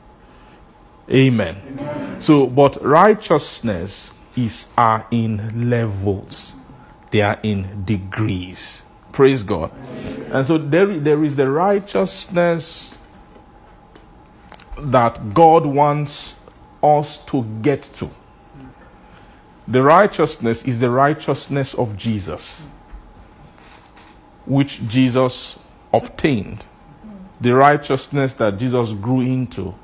Amen. 1.10 2.16
So, 2.20 2.46
but 2.46 2.80
righteousness 2.84 4.12
is 4.36 4.68
are 4.78 5.04
in 5.10 5.68
levels. 5.68 6.54
They 7.10 7.22
are 7.22 7.40
in 7.42 7.82
degrees. 7.84 8.84
Praise 9.10 9.42
God. 9.42 9.72
And 10.30 10.46
so 10.46 10.56
there, 10.56 11.00
there 11.00 11.24
is 11.24 11.34
the 11.34 11.50
righteousness 11.50 12.96
that 14.78 15.34
God 15.34 15.66
wants 15.66 16.36
us 16.82 17.24
to 17.26 17.42
get 17.62 17.82
to. 17.94 18.10
The 19.68 19.82
righteousness 19.82 20.62
is 20.64 20.80
the 20.80 20.90
righteousness 20.90 21.74
of 21.74 21.96
Jesus, 21.96 22.62
which 24.44 24.80
Jesus 24.88 25.58
obtained. 25.92 26.66
The 27.40 27.54
righteousness 27.54 28.34
that 28.34 28.58
Jesus 28.58 28.92
grew 28.92 29.20
into. 29.20 29.74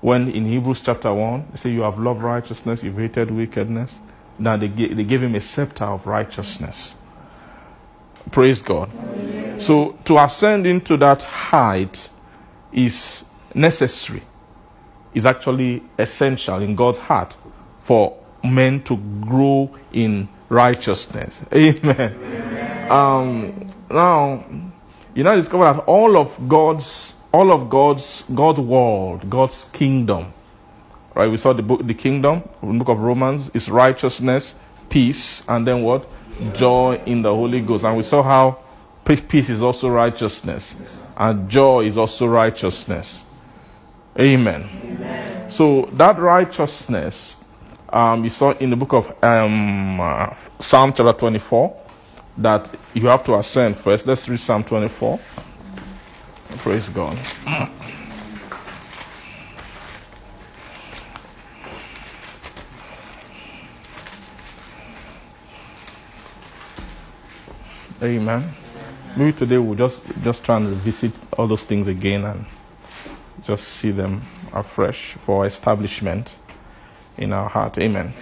When 0.00 0.30
in 0.30 0.46
Hebrews 0.46 0.82
chapter 0.82 1.12
1, 1.12 1.48
they 1.52 1.56
say, 1.56 1.70
You 1.70 1.82
have 1.82 1.98
loved 1.98 2.22
righteousness, 2.22 2.82
you've 2.82 2.98
hated 2.98 3.30
wickedness. 3.30 4.00
Now 4.38 4.56
they 4.56 4.68
gave, 4.68 4.96
they 4.96 5.04
gave 5.04 5.22
him 5.22 5.34
a 5.34 5.40
scepter 5.40 5.84
of 5.84 6.06
righteousness. 6.06 6.94
Praise 8.30 8.60
God. 8.60 8.90
So 9.58 9.98
to 10.04 10.18
ascend 10.18 10.66
into 10.66 10.96
that 10.98 11.22
height 11.22 12.08
is 12.72 13.24
necessary, 13.54 14.22
is 15.14 15.26
actually 15.26 15.82
essential 15.98 16.60
in 16.60 16.74
God's 16.74 16.98
heart 16.98 17.36
for 17.78 18.18
men 18.42 18.82
to 18.84 18.96
grow 18.96 19.74
in 19.92 20.28
righteousness. 20.48 21.42
Amen. 21.54 22.90
Um, 22.90 23.66
now, 23.90 24.44
you 25.14 25.22
now 25.22 25.32
discover 25.32 25.64
that 25.64 25.78
all 25.80 26.18
of 26.18 26.48
God's, 26.48 27.14
all 27.32 27.52
of 27.52 27.70
God's, 27.70 28.24
God's 28.34 28.60
world, 28.60 29.28
God's 29.30 29.64
kingdom, 29.72 30.32
right? 31.14 31.28
We 31.28 31.36
saw 31.36 31.52
the 31.52 31.62
book, 31.62 31.86
the 31.86 31.94
kingdom, 31.94 32.42
the 32.60 32.66
book 32.66 32.88
of 32.88 32.98
Romans, 32.98 33.50
is 33.54 33.68
righteousness, 33.68 34.54
peace, 34.88 35.42
and 35.48 35.66
then 35.66 35.82
what? 35.82 36.08
Joy 36.52 37.00
in 37.06 37.22
the 37.22 37.34
Holy 37.34 37.60
Ghost. 37.60 37.84
And 37.84 37.96
we 37.96 38.02
saw 38.02 38.22
how 38.22 38.58
peace 39.04 39.48
is 39.48 39.62
also 39.62 39.88
righteousness, 39.88 40.74
and 41.16 41.48
joy 41.48 41.84
is 41.84 41.96
also 41.96 42.26
righteousness. 42.26 43.23
Amen. 44.18 45.50
So 45.50 45.88
that 45.94 46.18
righteousness, 46.18 47.36
um, 47.88 48.22
you 48.24 48.30
saw 48.30 48.52
in 48.52 48.70
the 48.70 48.76
book 48.76 48.92
of 48.92 49.24
um, 49.24 50.00
uh, 50.00 50.34
Psalm 50.60 50.92
chapter 50.92 51.12
24, 51.12 51.76
that 52.38 52.72
you 52.94 53.06
have 53.08 53.24
to 53.24 53.34
ascend 53.36 53.76
first. 53.76 54.06
Let's 54.06 54.28
read 54.28 54.40
Psalm 54.40 54.64
24. 54.64 55.18
Praise 56.58 56.88
God. 56.88 57.18
Amen. 68.02 68.52
Maybe 69.16 69.32
today 69.32 69.58
we'll 69.58 69.76
just 69.76 70.02
just 70.22 70.44
try 70.44 70.56
and 70.56 70.68
revisit 70.68 71.12
all 71.38 71.46
those 71.46 71.62
things 71.62 71.88
again 71.88 72.24
and 72.24 72.44
just 73.44 73.68
see 73.68 73.90
them 73.90 74.22
afresh 74.52 75.14
for 75.20 75.44
establishment 75.46 76.34
in 77.16 77.32
our 77.32 77.48
heart. 77.48 77.78
Amen. 77.78 78.12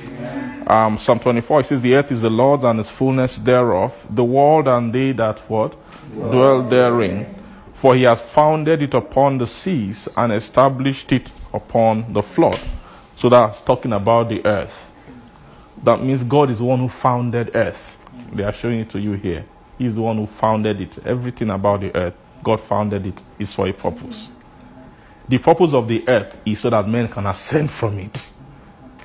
Um, 0.66 0.98
Psalm 0.98 1.18
24 1.18 1.60
it 1.60 1.66
says, 1.66 1.80
The 1.80 1.94
earth 1.94 2.12
is 2.12 2.20
the 2.20 2.30
Lord's 2.30 2.64
and 2.64 2.80
its 2.80 2.90
fullness 2.90 3.36
thereof, 3.36 4.06
the 4.10 4.24
world 4.24 4.68
and 4.68 4.92
they 4.92 5.12
that 5.12 5.38
what? 5.48 5.76
Dwell 6.12 6.62
therein. 6.62 7.34
For 7.74 7.94
he 7.94 8.02
has 8.02 8.20
founded 8.20 8.82
it 8.82 8.94
upon 8.94 9.38
the 9.38 9.46
seas 9.46 10.08
and 10.16 10.32
established 10.32 11.10
it 11.12 11.32
upon 11.52 12.12
the 12.12 12.22
flood. 12.22 12.60
So 13.16 13.28
that's 13.28 13.60
talking 13.60 13.92
about 13.92 14.28
the 14.28 14.44
earth. 14.44 14.90
That 15.82 16.02
means 16.02 16.22
God 16.22 16.50
is 16.50 16.58
the 16.58 16.64
one 16.64 16.78
who 16.78 16.88
founded 16.88 17.56
earth. 17.56 17.96
They 18.32 18.44
are 18.44 18.52
showing 18.52 18.80
it 18.80 18.90
to 18.90 19.00
you 19.00 19.12
here. 19.12 19.44
He's 19.78 19.94
the 19.94 20.02
one 20.02 20.16
who 20.16 20.26
founded 20.26 20.80
it. 20.80 21.04
Everything 21.04 21.50
about 21.50 21.80
the 21.80 21.94
earth, 21.96 22.14
God 22.44 22.60
founded 22.60 23.06
it, 23.06 23.22
is 23.38 23.52
for 23.52 23.66
a 23.66 23.72
purpose. 23.72 24.30
The 25.28 25.38
purpose 25.38 25.72
of 25.72 25.88
the 25.88 26.06
earth 26.08 26.36
is 26.44 26.60
so 26.60 26.70
that 26.70 26.88
men 26.88 27.08
can 27.08 27.26
ascend 27.26 27.70
from 27.70 27.98
it. 27.98 28.30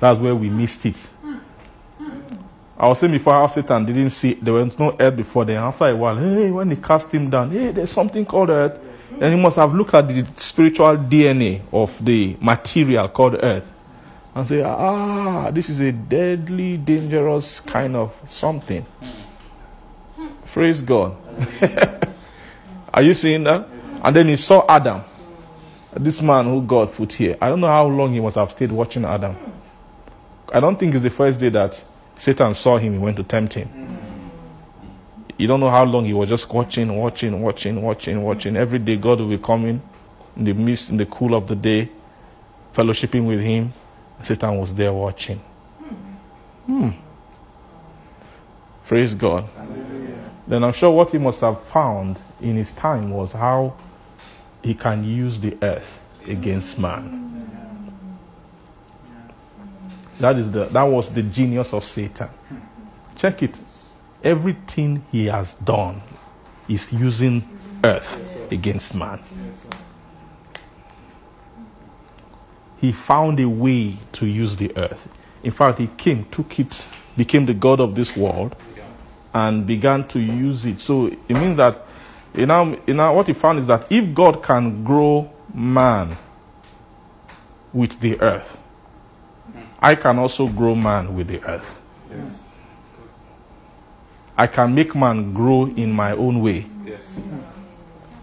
That's 0.00 0.18
where 0.18 0.34
we 0.34 0.48
missed 0.48 0.84
it. 0.86 1.06
I 2.78 2.86
was 2.86 3.00
saying 3.00 3.12
before 3.12 3.32
how 3.32 3.48
Satan 3.48 3.84
didn't 3.84 4.10
see 4.10 4.34
there 4.34 4.54
was 4.54 4.78
no 4.78 4.96
earth 5.00 5.16
before 5.16 5.44
then. 5.44 5.56
After 5.56 5.88
a 5.88 5.96
while, 5.96 6.16
hey, 6.16 6.50
when 6.50 6.70
he 6.70 6.76
cast 6.76 7.10
him 7.10 7.28
down, 7.28 7.50
hey, 7.50 7.72
there's 7.72 7.90
something 7.90 8.24
called 8.24 8.50
earth. 8.50 8.78
And 9.20 9.34
he 9.34 9.40
must 9.40 9.56
have 9.56 9.74
looked 9.74 9.94
at 9.94 10.06
the 10.06 10.24
spiritual 10.36 10.96
DNA 10.96 11.62
of 11.72 11.92
the 12.04 12.36
material 12.40 13.08
called 13.08 13.36
earth 13.42 13.72
and 14.34 14.46
say, 14.46 14.62
ah, 14.62 15.50
this 15.50 15.68
is 15.68 15.80
a 15.80 15.90
deadly, 15.90 16.76
dangerous 16.76 17.58
kind 17.60 17.96
of 17.96 18.14
something. 18.28 18.86
Praise 20.46 20.80
God. 20.80 21.16
Are 22.94 23.02
you 23.02 23.14
seeing 23.14 23.42
that? 23.44 23.66
And 24.04 24.14
then 24.14 24.28
he 24.28 24.36
saw 24.36 24.64
Adam, 24.68 25.02
this 25.98 26.22
man 26.22 26.44
who 26.44 26.62
God 26.62 26.92
put 26.92 27.12
here. 27.12 27.36
I 27.40 27.48
don't 27.48 27.60
know 27.60 27.68
how 27.68 27.86
long 27.86 28.12
he 28.12 28.20
must 28.20 28.36
have 28.36 28.50
stayed 28.50 28.72
watching 28.72 29.04
Adam. 29.04 29.36
I 30.52 30.60
don't 30.60 30.78
think 30.78 30.94
it's 30.94 31.02
the 31.02 31.10
first 31.10 31.40
day 31.40 31.48
that 31.50 31.82
Satan 32.16 32.54
saw 32.54 32.78
him, 32.78 32.94
he 32.94 32.98
went 32.98 33.16
to 33.16 33.22
tempt 33.22 33.54
him. 33.54 33.68
You 35.36 35.46
don't 35.46 35.60
know 35.60 35.70
how 35.70 35.84
long 35.84 36.04
he 36.04 36.12
was 36.12 36.28
just 36.28 36.52
watching, 36.52 36.96
watching, 36.96 37.40
watching, 37.40 37.80
watching, 37.80 38.22
watching. 38.22 38.56
Every 38.56 38.78
day 38.78 38.96
God 38.96 39.20
will 39.20 39.28
be 39.28 39.38
coming 39.38 39.80
in 40.36 40.44
the 40.44 40.52
mist, 40.52 40.90
in 40.90 40.96
the 40.96 41.06
cool 41.06 41.34
of 41.34 41.46
the 41.46 41.54
day, 41.54 41.90
fellowshipping 42.74 43.26
with 43.26 43.40
him. 43.40 43.72
Satan 44.22 44.58
was 44.58 44.74
there 44.74 44.92
watching. 44.92 45.38
Hmm. 46.66 46.90
Praise 48.86 49.14
God. 49.14 49.48
Then 50.46 50.64
I'm 50.64 50.72
sure 50.72 50.90
what 50.90 51.10
he 51.12 51.18
must 51.18 51.40
have 51.42 51.62
found 51.64 52.20
in 52.40 52.56
his 52.56 52.72
time 52.72 53.10
was 53.10 53.32
how 53.32 53.74
he 54.62 54.74
can 54.74 55.04
use 55.04 55.40
the 55.40 55.56
earth 55.62 56.00
against 56.26 56.78
man. 56.78 57.24
That 60.20 60.36
is 60.36 60.50
the 60.50 60.64
that 60.64 60.82
was 60.82 61.10
the 61.10 61.22
genius 61.22 61.72
of 61.72 61.84
Satan. 61.84 62.28
Check 63.16 63.42
it. 63.42 63.56
Everything 64.22 65.04
he 65.12 65.26
has 65.26 65.54
done 65.54 66.02
is 66.68 66.92
using 66.92 67.48
earth 67.84 68.50
against 68.50 68.94
man. 68.94 69.20
He 72.80 72.92
found 72.92 73.40
a 73.40 73.48
way 73.48 73.96
to 74.12 74.26
use 74.26 74.56
the 74.56 74.76
earth. 74.76 75.08
In 75.42 75.50
fact, 75.50 75.78
he 75.78 75.88
came, 75.96 76.24
took 76.26 76.58
it, 76.58 76.84
became 77.16 77.46
the 77.46 77.54
God 77.54 77.80
of 77.80 77.94
this 77.94 78.16
world, 78.16 78.54
and 79.34 79.66
began 79.66 80.06
to 80.08 80.20
use 80.20 80.66
it. 80.66 80.80
So 80.80 81.06
it 81.06 81.30
means 81.30 81.56
that 81.56 81.84
you 82.34 82.46
know, 82.46 82.78
you 82.86 82.94
know 82.94 83.12
what 83.12 83.26
he 83.26 83.32
found 83.32 83.58
is 83.58 83.66
that 83.66 83.86
if 83.90 84.14
God 84.14 84.42
can 84.42 84.84
grow 84.84 85.30
man 85.52 86.16
with 87.72 87.98
the 88.00 88.20
earth, 88.20 88.56
I 89.80 89.94
can 89.94 90.18
also 90.18 90.46
grow 90.48 90.74
man 90.74 91.14
with 91.14 91.28
the 91.28 91.42
earth. 91.42 91.80
Yes. 92.10 92.54
I 94.36 94.46
can 94.46 94.74
make 94.74 94.94
man 94.94 95.32
grow 95.32 95.66
in 95.66 95.92
my 95.92 96.12
own 96.12 96.40
way 96.42 96.66
Yes. 96.86 97.20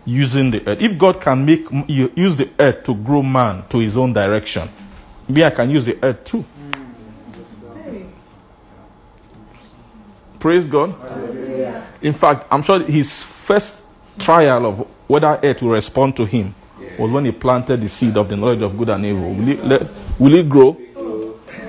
using 0.06 0.50
the 0.52 0.66
earth. 0.68 0.82
If 0.82 0.98
God 0.98 1.20
can 1.22 1.46
make 1.46 1.68
use 1.88 2.38
the 2.38 2.50
earth 2.60 2.84
to 2.86 2.96
grow 2.96 3.22
man 3.22 3.64
to 3.70 3.80
his 3.80 3.98
own 3.98 4.14
direction, 4.14 4.70
me 5.28 5.44
I 5.44 5.50
can 5.50 5.70
use 5.70 5.86
the 5.86 5.98
earth 6.04 6.24
too. 6.24 6.46
Praise 10.40 10.68
God. 10.68 10.94
In 12.02 12.14
fact, 12.14 12.46
I'm 12.52 12.62
sure 12.62 12.80
his 12.82 13.24
first 13.24 13.76
trial 14.18 14.66
of 14.66 14.88
whether 15.08 15.40
earth 15.44 15.62
will 15.62 15.72
respond 15.72 16.16
to 16.18 16.26
him 16.26 16.56
was 16.98 17.12
when 17.12 17.26
he 17.26 17.32
planted 17.32 17.82
the 17.82 17.90
seed 17.90 18.18
of 18.18 18.28
the 18.30 18.36
knowledge 18.36 18.62
of 18.62 18.78
good 18.78 18.90
and 18.90 19.06
evil. 19.06 19.34
Will 19.34 19.50
it, 19.50 19.88
will 20.20 20.36
it 20.36 20.50
grow? 20.50 20.78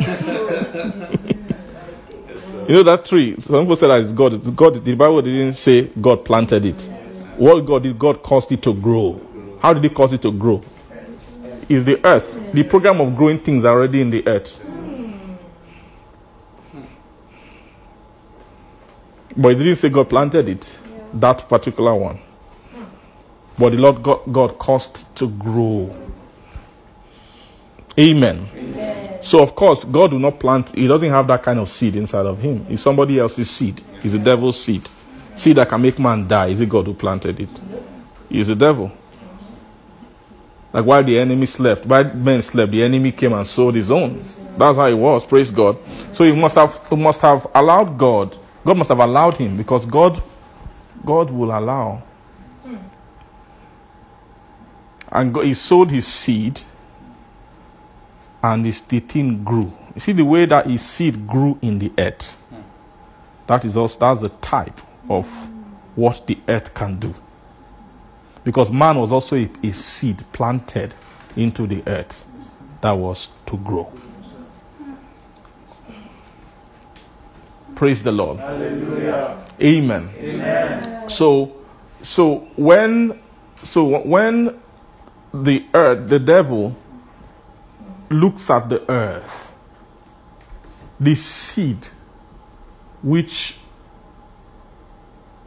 you 2.68 2.74
know 2.74 2.82
that 2.82 3.05
tree? 3.05 3.36
Some 3.40 3.61
people 3.62 3.76
say 3.76 3.86
that 3.88 4.01
it's 4.01 4.12
God. 4.12 4.57
God. 4.57 4.84
The 4.84 4.94
Bible 4.94 5.22
didn't 5.22 5.55
say 5.55 5.82
God 6.01 6.24
planted 6.24 6.64
it. 6.64 6.80
What 7.36 7.61
God 7.66 7.82
did, 7.82 7.99
God 7.99 8.22
caused 8.22 8.53
it 8.53 8.62
to 8.62 8.74
grow. 8.74 9.20
How 9.61 9.72
did 9.72 9.82
He 9.82 9.88
cause 9.90 10.12
it 10.12 10.22
to 10.22 10.32
grow? 10.32 10.62
Is 11.68 11.84
the 11.84 12.05
earth. 12.07 12.53
The 12.53 12.62
program 12.62 13.01
of 13.01 13.16
growing 13.16 13.40
things 13.40 13.64
already 13.64 14.01
in 14.01 14.11
the 14.11 14.26
earth. 14.26 14.61
But 19.36 19.53
it 19.53 19.57
didn't 19.57 19.76
say 19.76 19.88
God 19.90 20.09
planted 20.09 20.49
it, 20.49 20.74
that 21.12 21.47
particular 21.49 21.94
one. 21.94 22.20
But 23.59 23.72
the 23.72 23.78
Lord 23.78 24.02
God, 24.02 24.20
God 24.32 24.59
caused 24.59 25.14
to 25.16 25.28
grow. 25.28 25.94
Amen. 27.98 28.48
So, 29.22 29.42
of 29.42 29.54
course, 29.54 29.84
God 29.84 30.12
will 30.12 30.20
not 30.20 30.38
plant, 30.38 30.70
He 30.74 30.86
doesn't 30.86 31.11
have 31.11 31.26
that 31.28 31.42
kind 31.42 31.59
of 31.59 31.68
seed 31.70 31.96
inside 31.96 32.26
of 32.26 32.40
Him. 32.40 32.66
It's 32.68 32.82
somebody 32.82 33.18
else's 33.18 33.50
seed, 33.50 33.82
it's 33.96 34.12
the 34.12 34.18
devil's 34.18 34.62
seed. 34.62 34.88
Seed 35.34 35.57
that 35.57 35.68
can 35.68 35.82
make 35.82 35.98
man 35.98 36.26
die. 36.26 36.48
Is 36.48 36.61
it 36.61 36.68
God 36.68 36.86
who 36.86 36.94
planted 36.94 37.40
it? 37.40 37.50
It's 38.30 38.48
the 38.48 38.54
devil. 38.54 38.90
Like 40.72 40.84
while 40.84 41.02
the 41.02 41.18
enemy 41.18 41.46
slept, 41.46 41.86
while 41.86 42.04
men 42.14 42.42
slept, 42.42 42.72
the 42.72 42.82
enemy 42.82 43.12
came 43.12 43.32
and 43.32 43.46
sowed 43.46 43.74
his 43.74 43.90
own. 43.90 44.22
That's 44.59 44.76
how 44.76 44.86
it 44.86 44.94
was. 44.94 45.24
Praise 45.24 45.50
God. 45.50 45.78
So 46.14 46.24
he 46.24 46.32
must 46.32 46.54
have 46.57 46.86
he 46.88 46.96
must 46.96 47.20
have 47.20 47.46
allowed 47.54 47.96
God. 47.98 48.36
God 48.64 48.76
must 48.76 48.88
have 48.88 48.98
allowed 48.98 49.36
him 49.36 49.57
because 49.57 49.86
God 49.86 50.22
God 51.04 51.30
will 51.30 51.57
allow. 51.57 52.02
And 55.16 55.32
God, 55.32 55.46
he 55.46 55.54
sowed 55.54 55.90
his 55.90 56.06
seed, 56.06 56.60
and 58.42 58.66
his 58.66 58.82
the 58.82 59.00
thing 59.00 59.42
grew. 59.42 59.72
You 59.94 60.00
see 60.02 60.12
the 60.12 60.26
way 60.26 60.44
that 60.44 60.66
his 60.66 60.82
seed 60.82 61.26
grew 61.26 61.58
in 61.62 61.78
the 61.78 61.90
earth. 61.96 62.36
That 63.46 63.64
is 63.64 63.78
also 63.78 63.98
that's 63.98 64.20
the 64.20 64.28
type 64.28 64.78
of 65.08 65.26
what 65.94 66.26
the 66.26 66.38
earth 66.46 66.74
can 66.74 66.98
do. 67.00 67.14
Because 68.44 68.70
man 68.70 68.98
was 68.98 69.10
also 69.10 69.36
a, 69.36 69.48
a 69.62 69.72
seed 69.72 70.22
planted 70.34 70.92
into 71.34 71.66
the 71.66 71.82
earth 71.86 72.22
that 72.82 72.92
was 72.92 73.30
to 73.46 73.56
grow. 73.56 73.90
Praise 77.74 78.02
the 78.02 78.12
Lord. 78.12 78.38
Amen. 78.40 80.10
Amen. 80.18 81.08
So, 81.08 81.56
so 82.02 82.48
when, 82.56 83.18
so 83.62 83.98
when 84.00 84.60
the 85.45 85.66
earth, 85.74 86.09
the 86.09 86.18
devil 86.18 86.76
looks 88.11 88.49
at 88.51 88.68
the 88.68 88.89
earth, 88.91 89.55
the 90.99 91.14
seed 91.14 91.89
which 93.03 93.57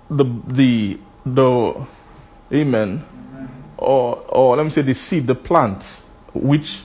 the 0.10 0.26
the 0.48 1.00
the 1.26 1.88
amen. 2.52 3.06
Or 3.78 4.18
or 4.30 4.58
let 4.58 4.64
me 4.64 4.70
say 4.70 4.82
the 4.82 4.94
seed 4.94 5.28
the 5.28 5.36
plant 5.36 5.84
which 6.34 6.84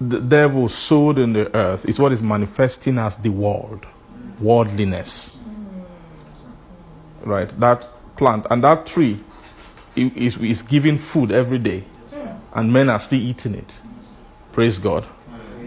the 0.00 0.18
devil 0.18 0.68
sowed 0.68 1.18
in 1.18 1.32
the 1.32 1.54
earth 1.54 1.88
is 1.88 1.98
what 1.98 2.12
is 2.12 2.22
manifesting 2.22 2.98
as 2.98 3.16
the 3.18 3.28
world 3.28 3.86
worldliness. 4.40 5.36
Right? 7.22 7.48
That 7.60 7.88
plant 8.16 8.46
and 8.50 8.64
that 8.64 8.86
tree 8.86 9.20
is, 9.96 10.36
is 10.38 10.62
giving 10.62 10.98
food 10.98 11.30
every 11.32 11.58
day. 11.58 11.84
And 12.52 12.72
men 12.72 12.88
are 12.88 12.98
still 12.98 13.20
eating 13.20 13.54
it. 13.54 13.74
Praise 14.52 14.78
god. 14.78 15.06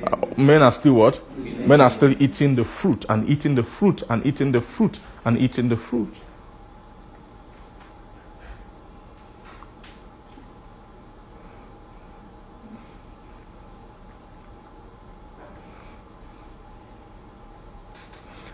Uh, 0.05 0.17
men 0.37 0.61
are 0.61 0.71
still 0.71 0.93
what? 0.93 1.21
Men 1.65 1.79
are 1.79 1.89
still 1.89 2.13
eating 2.21 2.55
the 2.55 2.65
fruit 2.65 3.05
and 3.07 3.29
eating 3.29 3.55
the 3.55 3.63
fruit 3.63 4.03
and 4.09 4.25
eating 4.25 4.51
the 4.51 4.59
fruit 4.59 4.99
and 5.23 5.37
eating 5.37 5.69
the 5.69 5.77
fruit. 5.77 6.13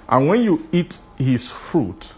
And 0.07 0.27
when 0.27 0.41
you 0.41 0.67
eat 0.71 0.97
his 1.17 1.49
fruit, 1.49 2.13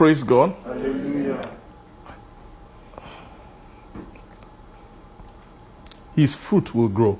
praise 0.00 0.22
God. 0.22 0.56
His 6.16 6.34
fruit 6.34 6.74
will 6.74 6.88
grow. 6.88 7.18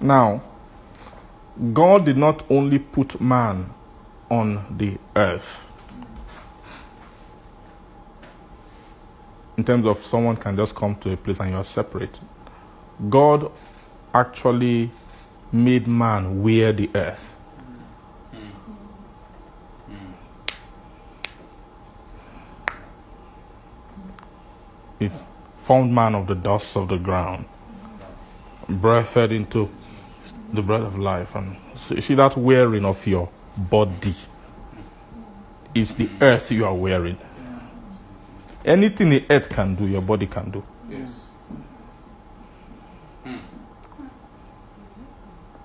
Now, 0.00 0.42
God 1.72 2.06
did 2.06 2.16
not 2.16 2.48
only 2.48 2.78
put 2.78 3.20
man 3.20 3.74
on 4.30 4.64
the 4.78 4.96
earth 5.16 5.66
in 9.56 9.64
terms 9.64 9.86
of 9.86 10.04
someone 10.04 10.36
can 10.36 10.54
just 10.54 10.76
come 10.76 10.94
to 11.00 11.12
a 11.14 11.16
place 11.16 11.40
and 11.40 11.50
you're 11.50 11.64
separate. 11.64 12.20
God 13.08 13.50
actually 14.14 14.92
made 15.50 15.88
man 15.88 16.44
wear 16.44 16.72
the 16.72 16.88
earth. 16.94 17.30
He 25.00 25.10
formed 25.70 25.92
man 25.92 26.16
of 26.16 26.26
the 26.26 26.34
dust 26.34 26.76
of 26.76 26.88
the 26.88 26.96
ground, 26.96 27.44
breathed 28.68 29.30
into 29.30 29.70
the 30.52 30.60
breath 30.60 30.82
of 30.82 30.98
life. 30.98 31.36
And 31.36 31.56
so 31.76 32.00
see 32.00 32.16
that 32.16 32.36
wearing 32.36 32.84
of 32.84 33.06
your 33.06 33.28
body 33.56 34.16
is 35.72 35.94
the 35.94 36.10
earth 36.20 36.50
you 36.50 36.64
are 36.64 36.74
wearing. 36.74 37.16
Anything 38.64 39.10
the 39.10 39.24
earth 39.30 39.48
can 39.48 39.76
do, 39.76 39.86
your 39.86 40.02
body 40.02 40.26
can 40.26 40.50
do. 40.50 40.64
Yes. 40.88 41.26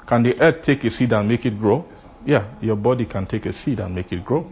Can 0.06 0.22
the 0.22 0.40
earth 0.40 0.62
take 0.62 0.84
a 0.84 0.90
seed 0.92 1.14
and 1.14 1.28
make 1.28 1.48
it 1.48 1.60
grow? 1.60 1.84
Yeah, 2.24 2.46
your 2.62 2.76
body 2.76 3.06
can 3.06 3.26
take 3.26 3.48
a 3.48 3.54
seed 3.54 3.80
and 3.80 3.96
make 3.96 4.12
it 4.12 4.24
grow. 4.24 4.48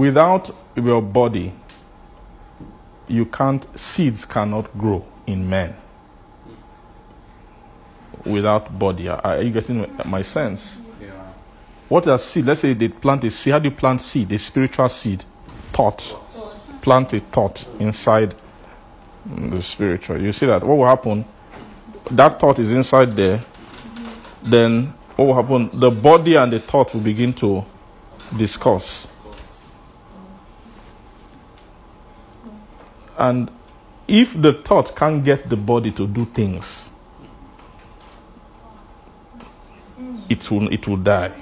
Without 0.00 0.50
your 0.76 1.02
body, 1.02 1.52
you 3.06 3.26
can't, 3.26 3.66
seeds 3.78 4.24
cannot 4.24 4.66
grow 4.78 5.04
in 5.26 5.46
men. 5.46 5.76
Without 8.24 8.78
body. 8.78 9.08
Are 9.08 9.20
are 9.22 9.42
you 9.42 9.50
getting 9.50 9.86
my 10.06 10.22
sense? 10.22 10.78
Yeah. 11.00 11.10
What 11.90 12.06
are 12.06 12.18
seed? 12.18 12.46
Let's 12.46 12.62
say 12.62 12.72
they 12.72 12.88
plant 12.88 13.24
a 13.24 13.30
seed. 13.30 13.52
How 13.52 13.58
do 13.58 13.68
you 13.68 13.74
plant 13.74 14.00
seed? 14.00 14.32
A 14.32 14.38
spiritual 14.38 14.88
seed. 14.88 15.22
Thought. 15.72 16.16
Plant 16.80 17.12
a 17.12 17.20
thought 17.20 17.66
inside 17.78 18.34
the 19.26 19.60
spiritual. 19.60 20.18
You 20.18 20.32
see 20.32 20.46
that? 20.46 20.64
What 20.64 20.78
will 20.78 20.86
happen? 20.86 21.26
that 22.10 22.40
thought 22.40 22.58
is 22.58 22.72
inside 22.72 23.12
there, 23.12 23.44
then 24.42 24.94
what 25.16 25.26
will 25.26 25.34
happen? 25.34 25.70
The 25.78 25.90
body 25.90 26.36
and 26.36 26.50
the 26.50 26.58
thought 26.58 26.94
will 26.94 27.02
begin 27.02 27.34
to 27.34 27.66
discuss. 28.36 29.10
And 33.20 33.50
if 34.08 34.32
the 34.40 34.54
thought 34.54 34.96
can't 34.96 35.22
get 35.22 35.50
the 35.50 35.56
body 35.56 35.90
to 35.92 36.06
do 36.06 36.24
things, 36.24 36.88
it 40.26 40.50
will, 40.50 40.72
it 40.72 40.88
will 40.88 40.96
die. 40.96 41.32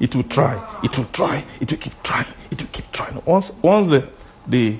It 0.00 0.14
will 0.16 0.24
try. 0.24 0.80
It 0.82 0.98
will 0.98 1.06
try. 1.12 1.44
It 1.60 1.70
will 1.70 1.78
keep 1.78 2.02
trying. 2.02 2.26
It 2.50 2.60
will 2.60 2.68
keep 2.72 2.90
trying. 2.90 3.22
Once, 3.24 3.52
once 3.62 3.88
the, 3.88 4.08
the 4.48 4.78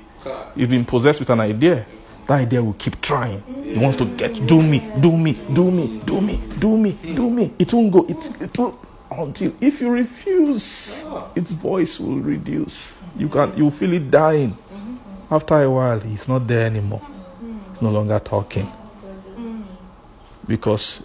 you've 0.57 0.71
been 0.71 0.85
possessed 0.85 1.21
with 1.21 1.31
an 1.31 1.39
idea, 1.39 1.87
that 2.27 2.41
idea 2.41 2.61
will 2.61 2.75
keep 2.75 3.01
trying. 3.01 3.45
It 3.65 3.79
wants 3.79 3.99
to 3.99 4.05
get 4.05 4.35
do 4.49 4.61
me, 4.61 4.81
do 5.01 5.17
me, 5.17 5.39
do 5.53 5.71
me, 5.71 6.01
do 6.05 6.21
me, 6.21 6.41
do 6.59 6.77
me, 6.77 6.99
do 7.15 7.31
me. 7.31 7.55
It 7.57 7.73
won't 7.73 7.93
go. 7.93 8.05
It, 8.07 8.43
it 8.43 8.59
will 8.59 8.81
until 9.11 9.53
if 9.61 9.81
you 9.81 9.91
refuse, 9.91 11.05
its 11.35 11.51
voice 11.51 11.99
will 12.01 12.19
reduce. 12.19 12.98
You 13.19 13.29
can 13.29 13.57
you 13.57 13.71
feel 13.71 13.93
it 13.93 14.11
dying. 14.11 14.53
Mm-hmm. 14.53 15.35
After 15.35 15.63
a 15.63 15.71
while, 15.71 16.01
he's 16.01 16.29
not 16.29 16.47
there 16.47 16.67
anymore. 16.67 17.03
Mm. 17.43 17.71
He's 17.71 17.83
no 17.83 17.91
longer 17.91 18.19
talking 18.19 18.71
mm. 19.37 19.65
because 20.47 21.03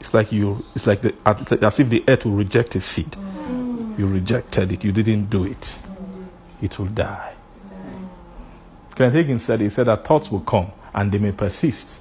it's 0.00 0.12
like 0.12 0.30
you. 0.32 0.64
It's 0.74 0.86
like 0.86 1.02
the, 1.02 1.14
as 1.62 1.80
if 1.80 1.88
the 1.88 2.04
earth 2.06 2.24
will 2.26 2.32
reject 2.32 2.74
a 2.76 2.80
seed. 2.80 3.10
Mm. 3.12 3.98
You 3.98 4.06
rejected 4.06 4.72
it. 4.72 4.84
You 4.84 4.92
didn't 4.92 5.30
do 5.30 5.44
it. 5.44 5.74
It 6.60 6.78
will 6.78 6.86
die. 6.86 7.34
Kenneth 8.94 9.14
Hagin 9.14 9.40
said, 9.40 9.60
he 9.60 9.68
said 9.70 9.86
that 9.86 10.04
thoughts 10.06 10.30
will 10.30 10.40
come 10.40 10.70
and 10.94 11.10
they 11.10 11.18
may 11.18 11.32
persist. 11.32 11.98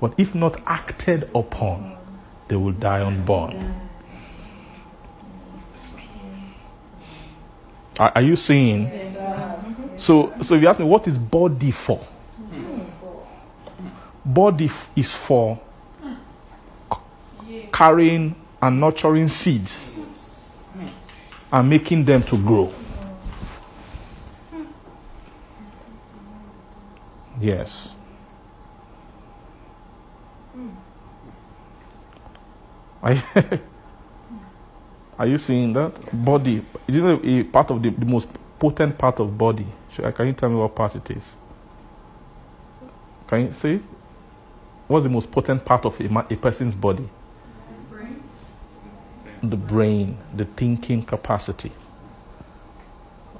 But 0.00 0.12
if 0.18 0.34
not 0.34 0.60
acted 0.66 1.30
upon, 1.34 1.96
they 2.48 2.56
will 2.56 2.72
die 2.72 3.04
unborn. 3.04 3.85
Are, 7.98 8.12
are 8.14 8.22
you 8.22 8.36
seeing? 8.36 8.90
So, 9.96 10.34
so 10.42 10.54
if 10.54 10.62
you 10.62 10.68
ask 10.68 10.78
me, 10.78 10.84
what 10.84 11.06
is 11.08 11.16
body 11.16 11.70
for? 11.70 12.06
Body 14.24 14.66
f- 14.66 14.90
is 14.96 15.14
for 15.14 15.58
c- 16.92 17.68
carrying 17.72 18.34
and 18.60 18.80
nurturing 18.80 19.28
seeds 19.28 19.90
and 21.52 21.70
making 21.70 22.04
them 22.04 22.22
to 22.24 22.36
grow. 22.36 22.72
Yes. 27.40 27.94
You, 33.08 33.75
are 35.18 35.26
you 35.26 35.38
seeing 35.38 35.72
that? 35.72 35.92
Body. 36.24 36.62
You 36.86 37.02
know, 37.02 37.20
a 37.22 37.42
part 37.44 37.70
of 37.70 37.82
the, 37.82 37.90
the 37.90 38.04
most 38.04 38.28
potent 38.58 38.98
part 38.98 39.18
of 39.20 39.36
body. 39.36 39.66
Can 39.94 40.26
you 40.26 40.32
tell 40.34 40.48
me 40.50 40.56
what 40.56 40.74
part 40.74 40.94
it 40.94 41.10
is? 41.10 41.32
Can 43.28 43.46
you 43.46 43.52
say? 43.52 43.80
What's 44.86 45.04
the 45.04 45.08
most 45.08 45.30
potent 45.30 45.64
part 45.64 45.84
of 45.84 45.98
a, 46.00 46.26
a 46.30 46.36
person's 46.36 46.74
body? 46.74 47.08
The 49.42 49.56
brain, 49.56 50.18
the 50.34 50.44
thinking 50.44 51.02
capacity 51.02 51.72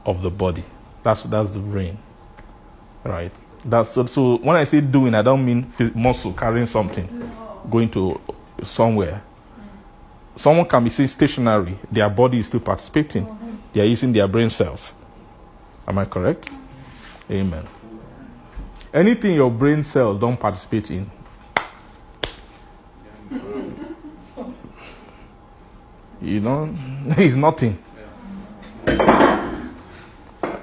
of 0.04 0.22
the 0.22 0.30
body. 0.30 0.64
That's 1.02 1.22
that's 1.22 1.50
the 1.50 1.58
brain, 1.58 1.98
right? 3.04 3.32
That's 3.64 3.90
so, 3.90 4.06
so. 4.06 4.36
When 4.38 4.56
I 4.56 4.64
say 4.64 4.80
doing, 4.80 5.14
I 5.14 5.22
don't 5.22 5.44
mean 5.44 5.72
muscle 5.94 6.32
carrying 6.32 6.66
something, 6.66 7.30
going 7.70 7.90
to 7.90 8.20
somewhere. 8.62 9.22
Someone 10.36 10.66
can 10.68 10.84
be 10.84 10.90
seen 10.90 11.08
stationary; 11.08 11.78
their 11.90 12.08
body 12.10 12.38
is 12.38 12.46
still 12.46 12.60
participating. 12.60 13.26
They 13.72 13.80
are 13.80 13.86
using 13.86 14.12
their 14.12 14.28
brain 14.28 14.50
cells. 14.50 14.92
Am 15.86 15.98
I 15.98 16.04
correct? 16.04 16.50
Amen. 17.30 17.64
Anything 18.92 19.34
your 19.34 19.50
brain 19.50 19.82
cells 19.82 20.20
don't 20.20 20.38
participate 20.38 20.90
in, 20.90 21.10
you 26.20 26.40
know, 26.40 26.74
it's 27.18 27.34
nothing. 27.34 27.78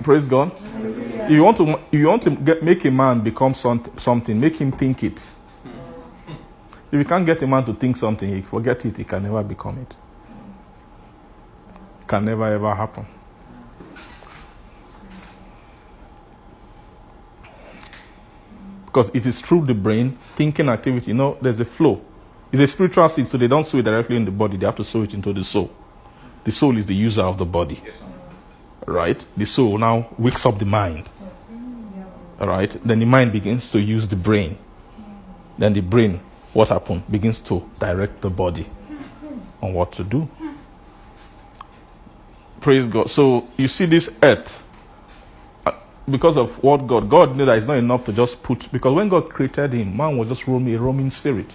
Praise 0.03 0.25
God. 0.25 0.59
You 1.29 1.43
want 1.43 1.57
to, 1.57 1.79
you 1.91 2.07
want 2.07 2.23
to 2.23 2.31
get, 2.31 2.63
make 2.63 2.83
a 2.85 2.91
man 2.91 3.21
become 3.21 3.53
some, 3.53 3.83
something, 3.97 4.39
make 4.39 4.57
him 4.57 4.71
think 4.71 5.03
it. 5.03 5.25
If 6.93 6.99
you 6.99 7.05
can't 7.05 7.25
get 7.25 7.41
a 7.41 7.47
man 7.47 7.65
to 7.65 7.73
think 7.73 7.97
something, 7.97 8.29
he 8.29 8.43
forget 8.43 8.85
it. 8.85 8.95
He 8.95 9.03
can 9.03 9.23
never 9.23 9.41
become 9.41 9.79
it. 9.79 9.95
Can 12.07 12.23
never 12.23 12.53
ever 12.53 12.75
happen. 12.75 13.07
Because 18.85 19.09
it 19.11 19.25
is 19.25 19.41
through 19.41 19.65
the 19.65 19.73
brain, 19.73 20.19
thinking 20.35 20.69
activity. 20.69 21.07
You 21.07 21.15
know, 21.15 21.35
there's 21.41 21.59
a 21.59 21.65
flow. 21.65 21.99
It's 22.51 22.61
a 22.61 22.67
spiritual 22.67 23.09
seed, 23.09 23.27
so 23.27 23.39
they 23.39 23.47
don't 23.47 23.65
sow 23.65 23.79
it 23.79 23.85
directly 23.85 24.15
in 24.15 24.25
the 24.25 24.31
body. 24.31 24.57
They 24.57 24.67
have 24.67 24.75
to 24.75 24.83
sow 24.83 25.01
it 25.01 25.15
into 25.15 25.33
the 25.33 25.43
soul. 25.43 25.71
The 26.43 26.51
soul 26.51 26.77
is 26.77 26.85
the 26.85 26.93
user 26.93 27.23
of 27.23 27.39
the 27.39 27.45
body. 27.45 27.81
Right? 28.85 29.25
The 29.35 29.45
soul 29.45 29.79
now 29.79 30.09
wakes 30.19 30.45
up 30.45 30.59
the 30.59 30.65
mind. 30.65 31.09
Right? 32.39 32.69
Then 32.85 32.99
the 32.99 33.05
mind 33.05 33.31
begins 33.31 33.71
to 33.71 33.81
use 33.81 34.07
the 34.07 34.15
brain. 34.15 34.59
Then 35.57 35.73
the 35.73 35.81
brain, 35.81 36.19
what 36.53 36.69
happened? 36.69 37.03
Begins 37.09 37.39
to 37.41 37.69
direct 37.79 38.21
the 38.21 38.29
body 38.29 38.65
on 39.61 39.73
what 39.73 39.91
to 39.93 40.03
do. 40.03 40.29
Praise 42.61 42.87
God. 42.87 43.09
So 43.09 43.47
you 43.57 43.67
see 43.67 43.85
this 43.85 44.09
earth 44.21 44.63
uh, 45.65 45.73
because 46.09 46.37
of 46.37 46.61
what 46.63 46.87
God 46.87 47.09
God 47.09 47.35
knew 47.35 47.45
that 47.45 47.57
it's 47.57 47.67
not 47.67 47.77
enough 47.77 48.05
to 48.05 48.13
just 48.13 48.41
put 48.43 48.71
because 48.71 48.93
when 48.95 49.09
God 49.09 49.29
created 49.29 49.73
him, 49.73 49.97
man 49.97 50.17
was 50.17 50.29
just 50.29 50.47
roaming 50.47 50.75
a 50.75 50.79
roaming 50.79 51.11
spirit. 51.11 51.47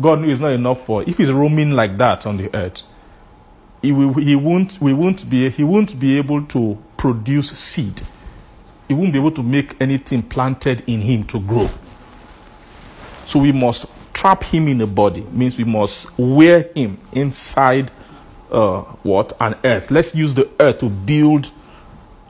God 0.00 0.20
knew 0.20 0.30
it's 0.30 0.40
not 0.40 0.52
enough 0.52 0.84
for 0.86 1.02
if 1.08 1.18
he's 1.18 1.30
roaming 1.30 1.72
like 1.72 1.98
that 1.98 2.26
on 2.26 2.36
the 2.36 2.54
earth, 2.56 2.82
he, 3.82 3.92
will, 3.92 4.14
he 4.14 4.34
won't 4.34 4.80
we 4.80 4.94
won't 4.94 5.28
be 5.28 5.50
he 5.50 5.62
won't 5.62 5.98
be 6.00 6.16
able 6.18 6.44
to 6.46 6.78
produce 6.96 7.50
seed. 7.50 8.00
He 8.88 8.94
won't 8.94 9.12
be 9.12 9.18
able 9.18 9.32
to 9.32 9.42
make 9.42 9.76
anything 9.80 10.22
planted 10.22 10.82
in 10.86 11.00
him 11.00 11.24
to 11.24 11.40
grow. 11.40 11.68
So 13.26 13.40
we 13.40 13.52
must 13.52 13.86
trap 14.14 14.42
him 14.44 14.68
in 14.68 14.80
a 14.80 14.86
body. 14.86 15.22
Means 15.30 15.58
we 15.58 15.64
must 15.64 16.06
wear 16.18 16.70
him 16.74 16.98
inside 17.12 17.90
uh, 18.50 18.82
what 19.02 19.36
an 19.40 19.56
earth. 19.64 19.90
Let's 19.90 20.14
use 20.14 20.32
the 20.32 20.48
earth 20.60 20.78
to 20.78 20.88
build 20.88 21.50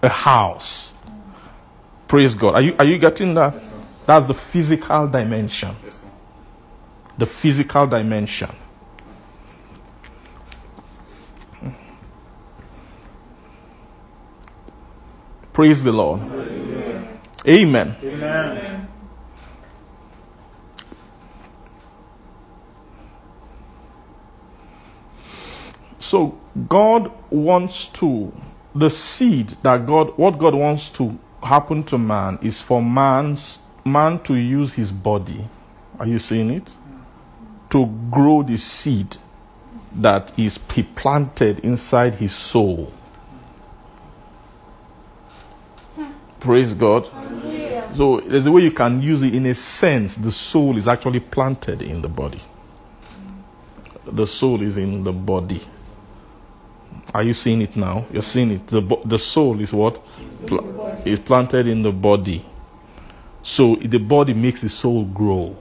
a 0.03 0.09
house. 0.09 0.95
Praise 2.09 2.35
God. 2.35 2.55
Are 2.55 2.63
you 2.63 2.75
are 2.79 2.85
you 2.85 2.99
getting 2.99 3.35
that? 3.35 3.63
That's 4.07 4.27
the 4.27 4.35
physical 4.35 5.07
dimension. 5.07 5.77
The 7.19 7.27
physical 7.27 7.87
dimension. 7.87 8.51
Praise 15.53 15.85
the 15.85 15.93
Lord. 15.93 16.21
Amen. 17.47 17.97
So 26.05 26.39
God 26.69 27.11
wants 27.31 27.87
to 28.01 28.31
the 28.75 28.91
seed 28.91 29.57
that 29.63 29.87
God 29.87 30.13
what 30.19 30.39
God 30.39 30.55
wants 30.55 30.91
to 30.91 31.19
happen 31.43 31.83
to 31.85 31.97
man 31.97 32.39
is 32.43 32.61
for 32.61 32.83
man's 32.83 33.61
man 33.87 34.23
to 34.25 34.35
use 34.35 34.75
his 34.75 34.91
body. 34.91 35.49
Are 35.99 36.07
you 36.07 36.19
seeing 36.19 36.51
it? 36.51 36.71
To 37.71 37.87
grow 38.11 38.43
the 38.43 38.59
seed 38.59 39.17
that 39.95 40.39
is 40.39 40.61
he 40.75 40.83
planted 40.83 41.61
inside 41.61 42.17
his 42.17 42.35
soul. 42.35 42.93
Praise 46.39 46.75
God. 46.75 47.09
So 47.95 48.21
there's 48.21 48.45
a 48.45 48.53
way 48.53 48.61
you 48.61 48.73
can 48.73 49.01
use 49.01 49.23
it 49.23 49.35
in 49.35 49.47
a 49.47 49.55
sense. 49.55 50.17
The 50.17 50.33
soul 50.33 50.77
is 50.77 50.87
actually 50.87 51.21
planted 51.21 51.81
in 51.81 52.03
the 52.03 52.09
body. 52.09 52.43
The 54.05 54.27
soul 54.27 54.61
is 54.61 54.77
in 54.77 55.03
the 55.03 55.13
body. 55.13 55.67
Are 57.13 57.23
you 57.23 57.35
seeing 57.35 57.63
it 57.63 57.77
now? 57.77 58.07
You're 58.13 58.23
seeing 58.23 58.51
it. 58.53 58.67
The, 58.67 58.81
the 59.05 59.19
soul 59.19 59.61
is 59.61 59.73
what? 59.73 60.03
Pla- 60.47 60.65
is 61.05 61.19
planted 61.19 61.67
in 61.67 61.83
the 61.83 61.93
body. 61.93 62.45
So 63.43 63.77
the 63.77 63.99
body 63.99 64.33
makes 64.33 64.63
the 64.63 64.69
soul 64.69 65.05
grow. 65.05 65.57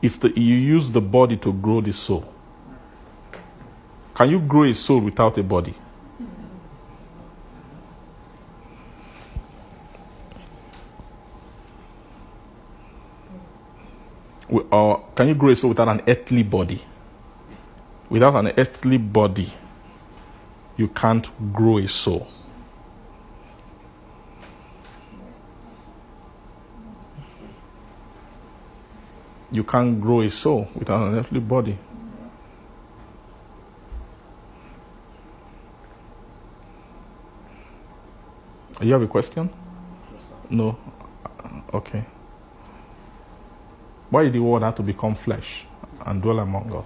It's 0.00 0.16
the, 0.18 0.30
you 0.30 0.54
use 0.56 0.90
the 0.90 1.00
body 1.00 1.36
to 1.38 1.52
grow 1.52 1.80
the 1.80 1.92
soul. 1.92 2.24
can 4.14 4.30
you 4.30 4.40
grow 4.40 4.64
a 4.64 4.74
soul 4.74 5.00
without 5.00 5.38
a 5.38 5.42
body? 5.42 5.74
Or 14.52 15.02
can 15.14 15.28
you 15.28 15.34
grow 15.34 15.50
a 15.50 15.56
soul 15.56 15.70
without 15.70 15.88
an 15.88 16.02
earthly 16.06 16.42
body? 16.42 16.82
Without 18.10 18.36
an 18.36 18.52
earthly 18.58 18.98
body, 18.98 19.50
you 20.76 20.88
can't 20.88 21.26
grow 21.54 21.78
a 21.78 21.88
soul. 21.88 22.28
You 29.50 29.64
can't 29.64 30.00
grow 30.00 30.20
a 30.20 30.30
soul 30.30 30.68
without 30.74 31.08
an 31.08 31.18
earthly 31.18 31.40
body. 31.40 31.78
You 38.82 38.92
have 38.92 39.02
a 39.02 39.06
question? 39.06 39.48
No. 40.50 40.76
Okay. 41.72 42.04
Why 44.12 44.24
did 44.24 44.34
the 44.34 44.40
word 44.40 44.60
have 44.62 44.74
to 44.74 44.82
become 44.82 45.14
flesh 45.14 45.64
and 46.04 46.20
dwell 46.20 46.40
among 46.40 46.70
us? 46.70 46.84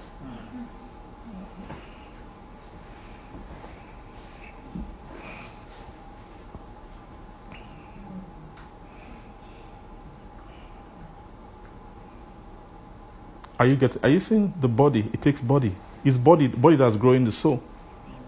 Are 13.58 13.66
you 13.66 13.74
get? 13.74 13.96
Are 14.04 14.08
you 14.08 14.20
seeing 14.20 14.54
the 14.60 14.68
body? 14.68 15.10
It 15.12 15.20
takes 15.20 15.40
body. 15.40 15.74
It's 16.04 16.16
body, 16.16 16.46
body 16.46 16.76
that's 16.76 16.94
growing 16.94 17.24
the 17.24 17.32
soul. 17.32 17.60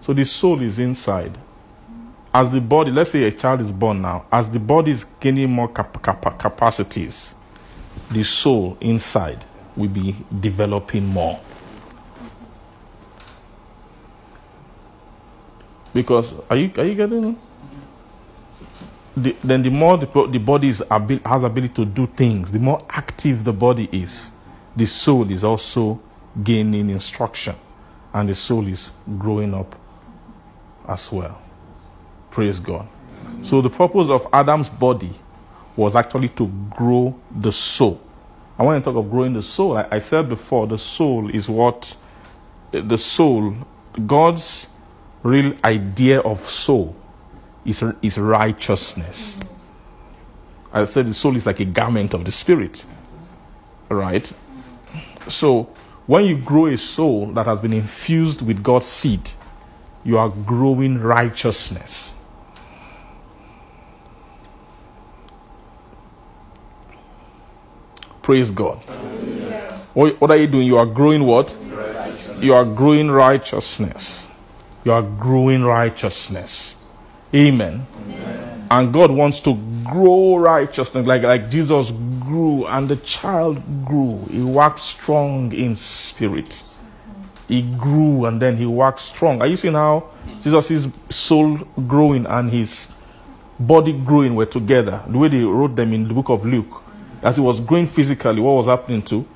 So 0.00 0.12
the 0.12 0.24
soul 0.24 0.60
is 0.60 0.80
inside. 0.80 1.38
As 2.34 2.50
the 2.50 2.60
body, 2.60 2.90
let's 2.90 3.12
say 3.12 3.22
a 3.22 3.30
child 3.30 3.60
is 3.60 3.70
born 3.70 4.02
now, 4.02 4.24
as 4.32 4.50
the 4.50 4.58
body 4.58 4.90
is 4.90 5.06
gaining 5.20 5.52
more 5.52 5.68
cap- 5.68 6.02
cap- 6.02 6.36
capacities, 6.40 7.32
the 8.10 8.24
soul 8.24 8.76
inside 8.80 9.44
will 9.76 9.88
be 9.88 10.16
developing 10.40 11.06
more. 11.06 11.40
Because 15.92 16.34
are 16.50 16.56
you 16.56 16.70
are 16.76 16.84
you 16.84 16.94
getting 16.94 17.24
it? 17.24 17.36
The, 19.16 19.36
then 19.42 19.62
the 19.62 19.70
more 19.70 19.96
the, 19.98 20.06
the 20.30 20.38
body 20.38 20.68
is 20.68 20.82
abil- 20.90 21.20
has 21.24 21.42
ability 21.42 21.74
to 21.74 21.84
do 21.84 22.06
things, 22.06 22.52
the 22.52 22.58
more 22.58 22.84
active 22.88 23.42
the 23.44 23.52
body 23.52 23.88
is, 23.90 24.30
the 24.76 24.86
soul 24.86 25.30
is 25.30 25.42
also 25.42 26.00
gaining 26.44 26.90
instruction, 26.90 27.56
and 28.12 28.28
the 28.28 28.34
soul 28.34 28.66
is 28.68 28.90
growing 29.18 29.54
up 29.54 29.74
as 30.86 31.10
well. 31.10 31.40
Praise 32.30 32.60
God. 32.60 32.88
So 33.42 33.60
the 33.60 33.70
purpose 33.70 34.08
of 34.08 34.26
Adam's 34.32 34.68
body 34.68 35.12
was 35.78 35.94
actually 35.94 36.28
to 36.30 36.48
grow 36.70 37.14
the 37.30 37.52
soul. 37.52 38.00
I 38.58 38.64
want 38.64 38.82
to 38.82 38.90
talk 38.90 38.98
of 38.98 39.08
growing 39.08 39.32
the 39.32 39.42
soul. 39.42 39.78
I, 39.78 39.86
I 39.92 39.98
said 40.00 40.28
before, 40.28 40.66
the 40.66 40.76
soul 40.76 41.32
is 41.32 41.48
what 41.48 41.94
the 42.72 42.98
soul, 42.98 43.54
God's 44.04 44.66
real 45.22 45.54
idea 45.64 46.18
of 46.18 46.40
soul 46.40 46.96
is, 47.64 47.84
is 48.02 48.18
righteousness. 48.18 49.38
I 50.72 50.84
said 50.84 51.06
the 51.06 51.14
soul 51.14 51.36
is 51.36 51.46
like 51.46 51.60
a 51.60 51.64
garment 51.64 52.12
of 52.12 52.24
the 52.24 52.32
spirit. 52.32 52.84
Right? 53.88 54.30
So 55.28 55.70
when 56.06 56.24
you 56.24 56.36
grow 56.36 56.66
a 56.66 56.76
soul 56.76 57.26
that 57.34 57.46
has 57.46 57.60
been 57.60 57.72
infused 57.72 58.42
with 58.42 58.64
God's 58.64 58.86
seed, 58.86 59.30
you 60.02 60.18
are 60.18 60.28
growing 60.28 60.98
righteousness. 60.98 62.14
Praise 68.28 68.50
God. 68.50 68.76
What, 69.94 70.20
what 70.20 70.30
are 70.30 70.36
you 70.36 70.46
doing? 70.46 70.66
You 70.66 70.76
are 70.76 70.84
growing 70.84 71.24
what? 71.24 71.56
You 72.40 72.52
are 72.52 72.66
growing 72.66 73.10
righteousness. 73.10 74.26
You 74.84 74.92
are 74.92 75.00
growing 75.00 75.62
righteousness. 75.62 76.76
Amen. 77.34 77.86
And 78.70 78.92
God 78.92 79.10
wants 79.12 79.40
to 79.40 79.54
grow 79.82 80.36
righteousness 80.36 81.06
like, 81.06 81.22
like 81.22 81.48
Jesus 81.48 81.90
grew 81.90 82.66
and 82.66 82.86
the 82.90 82.96
child 82.96 83.62
grew. 83.86 84.26
He 84.30 84.42
waxed 84.42 84.84
strong 84.84 85.50
in 85.54 85.74
spirit. 85.74 86.62
He 87.48 87.62
grew 87.62 88.26
and 88.26 88.42
then 88.42 88.58
he 88.58 88.66
waxed 88.66 89.06
strong. 89.06 89.40
Are 89.40 89.46
you 89.46 89.56
seeing 89.56 89.72
how 89.72 90.10
Jesus' 90.42 90.86
soul 91.08 91.56
growing 91.86 92.26
and 92.26 92.50
his 92.50 92.90
body 93.58 93.94
growing 93.94 94.34
were 94.34 94.44
together? 94.44 95.00
The 95.08 95.16
way 95.16 95.28
they 95.28 95.38
wrote 95.38 95.76
them 95.76 95.94
in 95.94 96.06
the 96.06 96.12
book 96.12 96.28
of 96.28 96.44
Luke. 96.44 96.82
As 97.22 97.36
he 97.36 97.42
was 97.42 97.60
growing 97.60 97.86
physically, 97.86 98.40
what 98.40 98.52
was 98.52 98.66
happening 98.66 99.02
to? 99.02 99.26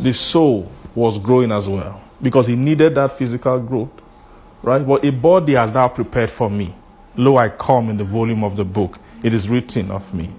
The 0.00 0.12
soul 0.12 0.70
was 0.94 1.18
growing 1.18 1.52
as 1.52 1.68
well. 1.68 2.00
Because 2.20 2.46
he 2.46 2.56
needed 2.56 2.94
that 2.94 3.18
physical 3.18 3.58
growth. 3.60 3.90
Right? 4.62 4.86
But 4.86 5.04
a 5.04 5.10
body 5.10 5.54
has 5.54 5.72
now 5.72 5.88
prepared 5.88 6.30
for 6.30 6.48
me. 6.48 6.74
Lo, 7.16 7.36
I 7.36 7.48
come 7.48 7.90
in 7.90 7.96
the 7.96 8.04
volume 8.04 8.44
of 8.44 8.56
the 8.56 8.64
book. 8.64 8.98
It 9.22 9.34
is 9.34 9.48
written 9.48 9.90
of 9.90 10.12
me. 10.14 10.30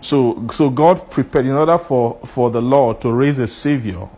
So, 0.00 0.48
so 0.52 0.70
God 0.70 1.10
prepared 1.10 1.46
in 1.46 1.52
order 1.52 1.78
for, 1.78 2.18
for 2.24 2.50
the 2.50 2.60
Lord 2.60 3.00
to 3.02 3.12
raise 3.12 3.38
a 3.38 3.46
Savior, 3.46 4.08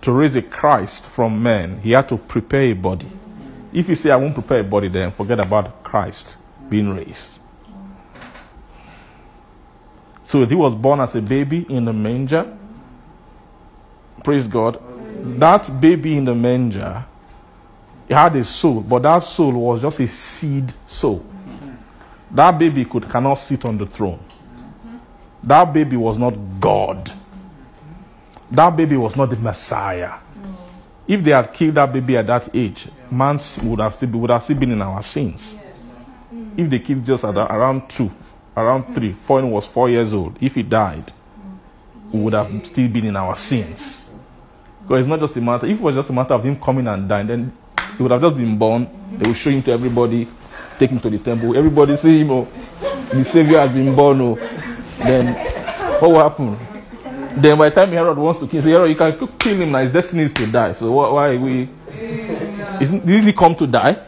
to 0.00 0.12
raise 0.12 0.34
a 0.34 0.42
Christ 0.42 1.08
from 1.08 1.42
men, 1.42 1.80
He 1.80 1.92
had 1.92 2.08
to 2.08 2.16
prepare 2.16 2.62
a 2.62 2.72
body. 2.72 3.08
If 3.72 3.88
you 3.88 3.96
say, 3.96 4.10
I 4.10 4.16
won't 4.16 4.34
prepare 4.34 4.60
a 4.60 4.64
body, 4.64 4.88
then 4.88 5.10
forget 5.10 5.38
about 5.38 5.82
Christ 5.82 6.38
being 6.68 6.90
raised. 6.90 7.40
So 10.24 10.44
he 10.44 10.54
was 10.54 10.74
born 10.74 11.00
as 11.00 11.14
a 11.14 11.22
baby 11.22 11.66
in 11.68 11.84
the 11.84 11.92
manger. 11.92 12.56
Praise 14.22 14.48
God. 14.48 14.80
That 15.38 15.80
baby 15.80 16.16
in 16.16 16.24
the 16.24 16.34
manger 16.34 17.04
he 18.08 18.14
had 18.14 18.36
a 18.36 18.44
soul, 18.44 18.80
but 18.80 19.02
that 19.02 19.18
soul 19.18 19.52
was 19.52 19.80
just 19.80 20.00
a 20.00 20.08
seed 20.08 20.72
soul. 20.84 21.24
That 22.30 22.58
baby 22.58 22.84
could 22.84 23.08
cannot 23.08 23.34
sit 23.34 23.64
on 23.64 23.78
the 23.78 23.86
throne. 23.86 24.20
That 25.42 25.72
baby 25.72 25.96
was 25.96 26.18
not 26.18 26.34
God. 26.60 27.10
That 28.50 28.76
baby 28.76 28.96
was 28.96 29.16
not 29.16 29.30
the 29.30 29.36
Messiah. 29.36 30.14
If 31.06 31.22
they 31.22 31.30
had 31.30 31.52
killed 31.52 31.74
that 31.76 31.92
baby 31.92 32.16
at 32.16 32.26
that 32.26 32.54
age, 32.54 32.88
man 33.10 33.38
would 33.62 33.80
have 33.80 33.94
still, 33.94 34.08
would 34.10 34.30
have 34.30 34.42
still 34.42 34.56
been 34.56 34.72
in 34.72 34.82
our 34.82 35.02
sins. 35.02 35.56
If 36.56 36.68
they 36.70 36.78
killed 36.78 37.04
just 37.04 37.24
at 37.24 37.36
around 37.36 37.88
two, 37.88 38.10
around 38.56 38.94
three, 38.94 39.14
and 39.28 39.52
was 39.52 39.66
four 39.66 39.90
years 39.90 40.14
old, 40.14 40.36
if 40.40 40.54
he 40.54 40.62
died, 40.62 41.12
we 42.12 42.20
would 42.20 42.32
have 42.32 42.66
still 42.66 42.88
been 42.88 43.06
in 43.06 43.16
our 43.16 43.34
sins. 43.34 44.10
Because 44.82 45.04
it's 45.04 45.08
not 45.08 45.20
just 45.20 45.36
a 45.36 45.40
matter, 45.40 45.66
if 45.66 45.78
it 45.78 45.82
was 45.82 45.94
just 45.94 46.10
a 46.10 46.12
matter 46.12 46.34
of 46.34 46.44
him 46.44 46.56
coming 46.60 46.86
and 46.86 47.08
dying, 47.08 47.26
then 47.26 47.52
he 47.96 48.02
would 48.02 48.12
have 48.12 48.20
just 48.20 48.36
been 48.36 48.56
born. 48.58 48.88
They 49.12 49.26
will 49.26 49.34
show 49.34 49.50
him 49.50 49.62
to 49.62 49.72
everybody, 49.72 50.28
take 50.78 50.90
him 50.90 51.00
to 51.00 51.10
the 51.10 51.18
temple. 51.18 51.56
Everybody 51.56 51.96
see 51.96 52.20
him, 52.20 52.30
oh, 52.30 52.48
the 53.10 53.24
Savior 53.24 53.60
has 53.60 53.72
been 53.72 53.94
born. 53.94 54.20
Oh. 54.20 54.34
Then 54.98 55.34
what 56.00 56.10
will 56.10 56.18
happen? 56.18 56.58
Then 57.40 57.58
by 57.58 57.68
the 57.68 57.74
time 57.74 57.90
Herod 57.90 58.16
wants 58.16 58.40
to 58.40 58.46
kill, 58.46 58.62
say, 58.62 58.70
Herod, 58.70 58.90
you 58.90 58.96
can 58.96 59.28
kill 59.38 59.56
him 59.56 59.72
now. 59.72 59.78
His 59.78 59.92
destiny 59.92 60.22
is 60.24 60.32
to 60.34 60.46
die. 60.46 60.72
So 60.74 60.92
why, 60.92 61.10
why 61.10 61.36
we? 61.36 61.68
Isn't, 62.80 63.04
didn't 63.04 63.26
he 63.26 63.32
come 63.32 63.54
to 63.56 63.66
die? 63.66 63.98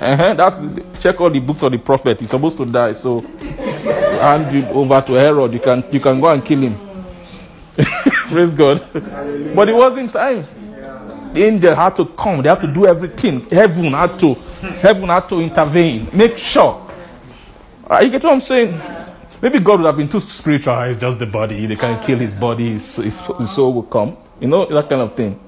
Uh-huh. 0.00 0.34
That's 0.34 1.00
check 1.00 1.20
all 1.20 1.30
the 1.30 1.40
books 1.40 1.62
of 1.62 1.72
the 1.72 1.78
prophet. 1.78 2.20
He's 2.20 2.30
supposed 2.30 2.56
to 2.56 2.64
die. 2.64 2.94
So 2.94 3.20
hand 4.18 4.54
you 4.54 4.64
over 4.66 5.00
to 5.00 5.12
Herod. 5.14 5.52
You 5.52 5.60
can 5.60 5.84
you 5.90 6.00
can 6.00 6.20
go 6.20 6.28
and 6.28 6.44
kill 6.44 6.60
him. 6.60 6.78
Praise 8.28 8.50
God. 8.50 8.82
But 9.54 9.68
it 9.68 9.74
wasn't 9.74 10.12
time. 10.12 10.44
The 11.32 11.44
angel 11.44 11.74
had 11.74 11.94
to 11.96 12.06
come. 12.06 12.42
They 12.42 12.48
had 12.48 12.60
to 12.62 12.66
do 12.66 12.86
everything. 12.86 13.48
Heaven 13.50 13.92
had 13.92 14.18
to, 14.20 14.34
heaven 14.80 15.08
had 15.08 15.28
to 15.28 15.40
intervene. 15.40 16.08
Make 16.12 16.36
sure. 16.38 16.84
You 18.02 18.08
get 18.10 18.22
what 18.24 18.32
I'm 18.32 18.40
saying? 18.40 18.80
Maybe 19.40 19.60
God 19.60 19.80
would 19.80 19.86
have 19.86 19.96
been 19.96 20.08
too 20.08 20.20
spiritual. 20.20 20.72
"Ah, 20.74 20.84
It's 20.84 20.98
just 21.00 21.18
the 21.18 21.26
body. 21.26 21.66
They 21.66 21.76
can't 21.76 22.02
kill 22.04 22.18
his 22.18 22.34
body. 22.34 22.72
His, 22.72 22.96
his, 22.96 23.20
his 23.20 23.50
soul 23.50 23.72
will 23.74 23.82
come. 23.84 24.16
You 24.40 24.48
know 24.48 24.66
that 24.66 24.88
kind 24.88 25.02
of 25.02 25.14
thing. 25.14 25.38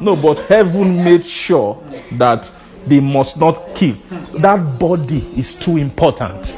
No, 0.00 0.14
but 0.16 0.38
heaven 0.40 1.02
made 1.02 1.26
sure 1.26 1.82
that 2.12 2.48
they 2.86 3.00
must 3.00 3.36
not 3.38 3.74
kill. 3.74 3.94
That 4.38 4.78
body 4.78 5.32
is 5.36 5.54
too 5.54 5.76
important. 5.76 6.56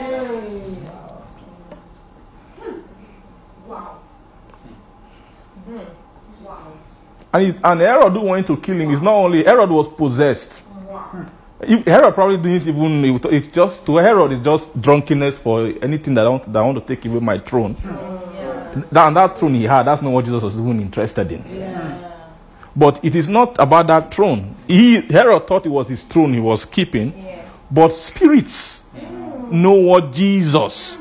And, 7.32 7.42
it, 7.42 7.56
and 7.62 7.80
Herod 7.80 8.12
who 8.12 8.20
wanted 8.22 8.46
to 8.46 8.56
kill 8.56 8.80
him 8.80 8.90
is 8.90 9.02
not 9.02 9.14
only 9.14 9.44
Herod 9.44 9.70
was 9.70 9.88
possessed. 9.88 10.62
If- 11.60 11.84
Herod 11.86 12.14
probably 12.14 12.36
didn't 12.38 12.68
even. 12.68 13.05
It, 13.05 13.24
it 13.26 13.52
just 13.52 13.84
to 13.86 13.96
Herod 13.96 14.32
it's 14.32 14.44
just 14.44 14.80
drunkenness 14.80 15.38
for 15.38 15.72
anything 15.82 16.14
that 16.14 16.26
I 16.26 16.28
want, 16.30 16.52
that 16.52 16.59
I 16.59 16.62
want 16.62 16.86
to 16.86 16.94
take 16.94 17.05
away 17.05 17.20
my 17.20 17.38
throne. 17.38 17.76
That, 18.92 19.09
and 19.09 19.16
that 19.16 19.38
throne 19.38 19.55
he 19.55 19.64
had, 19.64 19.84
that's 19.84 20.02
not 20.02 20.12
what 20.12 20.24
Jesus 20.24 20.42
was 20.42 20.55
even 20.55 20.80
interested 20.80 21.30
in. 21.32 21.42
But 22.76 23.05
it 23.05 23.14
is 23.14 23.28
not 23.28 23.59
about 23.59 23.88
that 23.88 24.14
throne. 24.14 24.55
He, 24.66 25.00
Herod 25.00 25.46
thought 25.46 25.66
it 25.66 25.70
was 25.70 25.88
his 25.88 26.05
throne 26.05 26.32
he 26.32 26.40
was 26.40 26.64
keeping, 26.64 27.12
but 27.70 27.92
spirits 27.92 28.84
mm. 28.94 29.50
know 29.50 29.72
what 29.72 30.12
Jesus. 30.12 30.98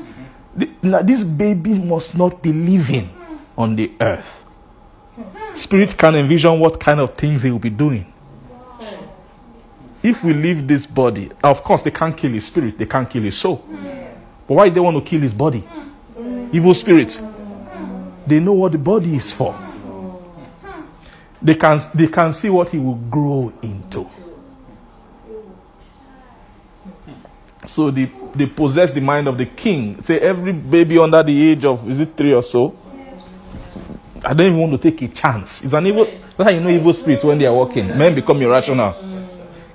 Now 0.82 1.02
This 1.02 1.22
baby 1.22 1.74
must 1.74 2.16
not 2.16 2.42
be 2.42 2.52
living 2.52 3.10
on 3.56 3.76
the 3.76 3.92
earth. 4.00 4.44
Spirit 5.54 5.96
can 5.96 6.14
envision 6.14 6.58
what 6.58 6.78
kind 6.78 7.00
of 7.00 7.14
things 7.14 7.42
he 7.42 7.50
will 7.50 7.58
be 7.58 7.70
doing. 7.70 8.12
If 10.02 10.22
we 10.22 10.32
leave 10.32 10.66
this 10.66 10.86
body, 10.86 11.30
of 11.42 11.62
course, 11.64 11.82
they 11.82 11.90
can't 11.90 12.16
kill 12.16 12.30
his 12.30 12.46
spirit, 12.46 12.78
they 12.78 12.86
can't 12.86 13.08
kill 13.08 13.22
his 13.22 13.36
soul. 13.36 13.64
But 14.46 14.54
why 14.54 14.68
they 14.68 14.80
want 14.80 14.96
to 14.96 15.02
kill 15.02 15.20
his 15.20 15.34
body? 15.34 15.66
Evil 16.52 16.72
spirits. 16.72 17.20
They 18.26 18.40
know 18.40 18.52
what 18.52 18.72
the 18.72 18.78
body 18.78 19.16
is 19.16 19.32
for. 19.32 19.58
They 21.42 21.54
can, 21.54 21.78
they 21.94 22.08
can 22.08 22.32
see 22.32 22.50
what 22.50 22.70
he 22.70 22.78
will 22.78 22.94
grow 22.94 23.52
into. 23.62 24.08
So 27.66 27.90
they, 27.90 28.10
they 28.34 28.46
possess 28.46 28.92
the 28.92 29.00
mind 29.00 29.28
of 29.28 29.36
the 29.36 29.46
king. 29.46 30.00
Say 30.02 30.18
every 30.20 30.52
baby 30.52 30.98
under 30.98 31.22
the 31.22 31.50
age 31.50 31.64
of 31.64 31.88
is 31.88 32.00
it 32.00 32.16
three 32.16 32.32
or 32.32 32.42
so? 32.42 32.74
I 34.24 34.34
don't 34.34 34.46
even 34.46 34.58
want 34.58 34.72
to 34.72 34.90
take 34.90 35.00
a 35.02 35.08
chance. 35.08 35.62
It's 35.62 35.72
an 35.72 35.86
evil 35.86 36.06
that's 36.38 36.50
how 36.50 36.54
you 36.54 36.60
know 36.60 36.70
evil 36.70 36.94
spirits 36.94 37.24
when 37.24 37.36
they 37.36 37.46
are 37.46 37.52
walking. 37.52 37.88
Men 37.98 38.14
become 38.14 38.40
irrational. 38.40 38.94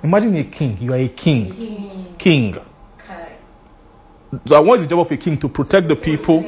Imagine 0.02 0.34
a 0.38 0.44
king. 0.44 0.78
You 0.80 0.94
are 0.94 0.98
a 0.98 1.08
king. 1.08 2.16
King. 2.16 2.56
So 4.46 4.62
what 4.62 4.80
is 4.80 4.86
the 4.86 4.90
job 4.90 5.00
of 5.00 5.12
a 5.12 5.16
king? 5.18 5.38
To 5.38 5.48
protect 5.48 5.88
the 5.88 5.96
people. 5.96 6.42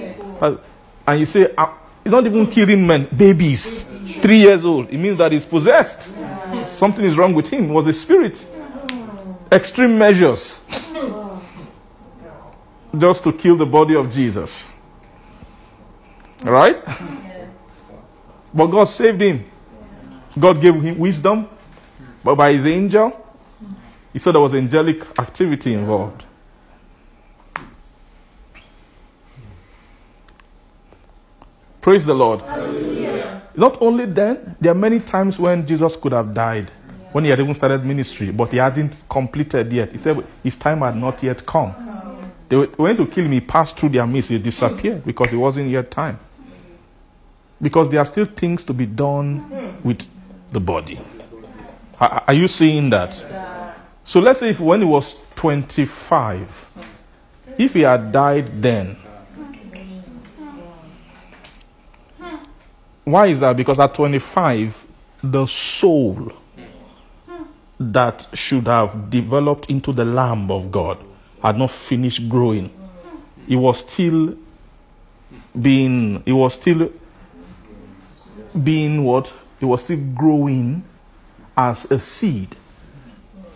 And 1.06 1.20
you 1.20 1.26
say, 1.26 1.52
ah, 1.58 1.64
uh, 1.64 1.74
he's 2.02 2.10
not 2.10 2.26
even 2.26 2.46
killing 2.50 2.86
men, 2.86 3.08
babies. 3.14 3.84
Three 4.22 4.38
years 4.38 4.64
old. 4.64 4.88
It 4.88 4.96
means 4.96 5.18
that 5.18 5.32
he's 5.32 5.44
possessed. 5.44 6.10
Something 6.68 7.04
is 7.04 7.18
wrong 7.18 7.34
with 7.34 7.48
him. 7.48 7.68
It 7.68 7.72
was 7.72 7.86
a 7.86 7.92
spirit. 7.92 8.44
Extreme 9.52 9.98
measures. 9.98 10.62
Just 12.96 13.22
to 13.24 13.34
kill 13.34 13.56
the 13.56 13.66
body 13.66 13.94
of 13.94 14.10
Jesus. 14.10 14.70
Right? 16.42 16.82
But 18.56 18.68
God 18.68 18.84
saved 18.84 19.20
him. 19.20 19.44
God 20.38 20.62
gave 20.62 20.74
him 20.74 20.98
wisdom. 20.98 21.46
But 22.24 22.36
by 22.36 22.54
his 22.54 22.66
angel, 22.66 23.12
he 24.12 24.18
said 24.18 24.32
there 24.32 24.40
was 24.40 24.54
angelic 24.54 25.02
activity 25.18 25.74
involved. 25.74 26.24
Praise 31.82 32.06
the 32.06 32.14
Lord. 32.14 32.40
Not 33.54 33.80
only 33.80 34.06
then, 34.06 34.56
there 34.60 34.72
are 34.72 34.74
many 34.74 35.00
times 35.00 35.38
when 35.38 35.66
Jesus 35.66 35.94
could 35.94 36.12
have 36.12 36.34
died, 36.34 36.70
when 37.12 37.24
he 37.24 37.30
had 37.30 37.38
even 37.38 37.54
started 37.54 37.84
ministry, 37.84 38.30
but 38.30 38.50
he 38.52 38.58
hadn't 38.58 39.02
completed 39.08 39.72
yet. 39.72 39.92
He 39.92 39.98
said 39.98 40.24
his 40.42 40.56
time 40.56 40.80
had 40.80 40.96
not 40.96 41.22
yet 41.22 41.44
come. 41.46 41.74
Oh. 41.78 42.18
They 42.48 42.56
were 42.56 42.66
going 42.66 42.96
to 42.96 43.06
kill 43.06 43.24
him, 43.24 43.32
he 43.32 43.40
passed 43.40 43.78
through 43.78 43.90
their 43.90 44.06
midst, 44.06 44.30
he 44.30 44.38
disappeared 44.38 45.04
because 45.04 45.32
it 45.32 45.36
wasn't 45.36 45.70
yet 45.70 45.90
time. 45.90 46.18
Because 47.60 47.88
there 47.88 48.00
are 48.00 48.04
still 48.04 48.26
things 48.26 48.64
to 48.64 48.72
be 48.72 48.86
done 48.86 49.80
with 49.82 50.06
the 50.52 50.60
body. 50.60 51.00
Are, 51.98 52.34
you 52.34 52.46
seeing 52.46 52.90
that? 52.90 53.14
So 54.04 54.20
let's 54.20 54.40
say 54.40 54.50
if 54.50 54.60
when 54.60 54.80
he 54.80 54.86
was 54.86 55.20
25, 55.36 56.66
if 57.58 57.72
he 57.72 57.80
had 57.80 58.12
died 58.12 58.62
then, 58.62 58.96
why 63.04 63.26
is 63.26 63.40
that? 63.40 63.56
Because 63.56 63.80
at 63.80 63.94
25, 63.94 64.84
the 65.22 65.46
soul 65.46 66.32
that 67.78 68.26
should 68.32 68.66
have 68.66 69.10
developed 69.10 69.70
into 69.70 69.92
the 69.92 70.04
Lamb 70.04 70.50
of 70.50 70.70
God 70.70 70.98
had 71.42 71.56
not 71.56 71.70
finished 71.70 72.28
growing. 72.28 72.70
It 73.48 73.56
was 73.56 73.80
still 73.80 74.36
being, 75.60 76.22
it 76.26 76.32
was 76.32 76.54
still 76.54 76.90
being 78.56 79.04
what? 79.04 79.32
It 79.60 79.64
was 79.64 79.84
still 79.84 79.98
growing 80.14 80.84
as 81.56 81.90
a 81.90 81.98
seed 81.98 82.56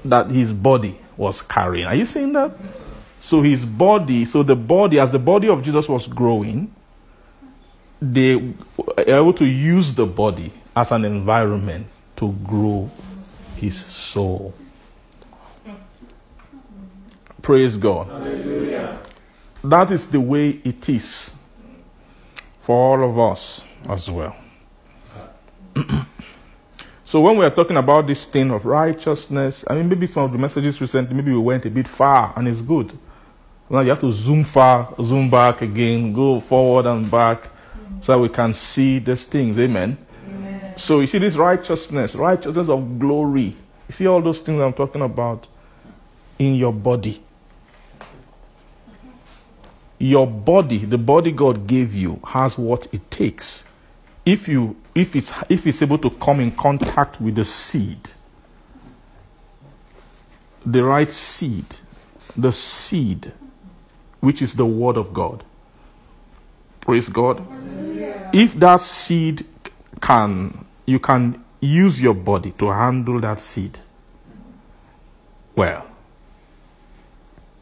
that 0.05 0.31
his 0.31 0.53
body 0.53 0.99
was 1.17 1.43
carrying. 1.43 1.87
Are 1.87 1.95
you 1.95 2.07
seeing 2.07 2.33
that? 2.33 2.53
So 3.21 3.43
his 3.43 3.65
body, 3.65 4.25
so 4.25 4.43
the 4.43 4.57
body, 4.57 4.99
as 4.99 5.13
the 5.13 5.19
body 5.19 5.49
of 5.49 5.63
Jesus 5.63 5.89
was 5.89 6.07
growing, 6.07 6.75
they 8.01 8.35
were 8.35 8.95
able 9.07 9.35
to 9.35 9.45
use 9.45 9.95
the 9.95 10.07
body 10.07 10.53
as 10.75 10.91
an 10.91 11.05
environment 11.05 11.87
to 12.17 12.33
grow 12.45 12.91
his 13.57 13.85
soul. 13.85 14.55
Praise 17.43 17.77
God. 17.77 18.09
That 19.63 19.91
is 19.91 20.07
the 20.07 20.21
way 20.21 20.61
it 20.65 20.89
is 20.89 21.35
for 22.63 22.99
all 22.99 23.11
of 23.11 23.19
us 23.19 23.67
as 23.89 24.11
well. 24.11 24.35
So 27.05 27.21
when 27.21 27.37
we 27.37 27.45
are 27.45 27.51
talking 27.51 27.77
about 27.77 28.07
this 28.07 28.25
thing 28.25 28.51
of 28.51 28.67
righteousness, 28.67 29.65
I 29.69 29.75
mean 29.75 29.89
maybe 29.89 30.07
some 30.07 30.25
of 30.25 30.33
the 30.33 30.39
messages 30.39 30.81
recently, 30.81 31.15
maybe 31.15 31.33
we 31.33 31.39
went 31.39 31.67
a 31.67 31.71
bit 31.71 31.89
far 31.89 32.33
and 32.37 32.49
it's 32.49 32.63
good. 32.63 32.97
Now 33.69 33.81
you 33.81 33.91
have 33.91 34.01
to 34.01 34.11
zoom 34.11 34.45
far, 34.45 34.95
zoom 35.03 35.31
back 35.31 35.63
again, 35.63 36.13
go 36.13 36.41
forward 36.41 36.87
and 36.87 37.09
back 37.09 37.49
so 38.01 38.13
that 38.13 38.19
we 38.19 38.29
can 38.29 38.53
see 38.53 38.99
these 38.99 39.25
things. 39.27 39.59
Amen. 39.59 39.97
So 40.77 41.01
you 41.01 41.07
see 41.07 41.19
this 41.19 41.37
righteousness, 41.37 42.15
righteousness 42.15 42.69
of 42.69 42.99
glory. 42.99 43.55
You 43.89 43.93
see 43.93 44.07
all 44.07 44.23
those 44.23 44.41
things 44.41 44.61
I'm 44.61 44.73
talking 44.73 45.03
about 45.03 45.47
in 46.39 46.55
your 46.55 46.73
body. 46.73 47.23
Your 49.99 50.27
body, 50.27 50.79
the 50.87 50.97
body 50.97 51.31
God 51.31 51.67
gave 51.67 51.95
you, 51.95 52.19
has 52.25 52.57
what 52.57 52.87
it 52.93 53.11
takes. 53.11 53.63
If 54.25 54.49
you 54.49 54.77
if 54.95 55.15
it's 55.17 55.33
if 55.49 55.67
it's 55.67 55.83
able 55.83 55.99
to 55.99 56.11
come 56.11 56.41
in 56.41 56.51
contact 56.51 57.21
with 57.21 57.35
the 57.37 57.45
seed, 57.45 58.11
the 60.65 60.83
right 60.83 61.11
seed, 61.11 61.67
the 62.37 62.53
seed, 62.53 63.33
which 64.21 64.43
is 64.43 64.55
the 64.55 64.67
word 64.67 64.97
of 64.97 65.13
God. 65.13 65.45
Praise 66.81 67.09
God. 67.09 67.47
If 68.33 68.55
that 68.59 68.81
seed 68.81 69.47
can, 70.01 70.65
you 70.87 70.99
can 70.99 71.45
use 71.61 72.01
your 72.01 72.15
body 72.15 72.53
to 72.53 72.71
handle 72.71 73.21
that 73.21 73.41
seed. 73.41 73.79
Well, 75.55 75.87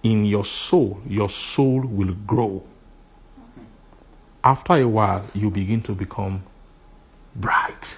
in 0.02 0.24
your 0.24 0.44
soul, 0.44 1.00
your 1.06 1.28
soul 1.28 1.80
will 1.80 2.14
grow. 2.14 2.62
After 4.44 4.74
a 4.74 4.86
while, 4.86 5.24
you 5.34 5.50
begin 5.50 5.82
to 5.82 5.92
become 5.92 6.42
bright. 7.40 7.96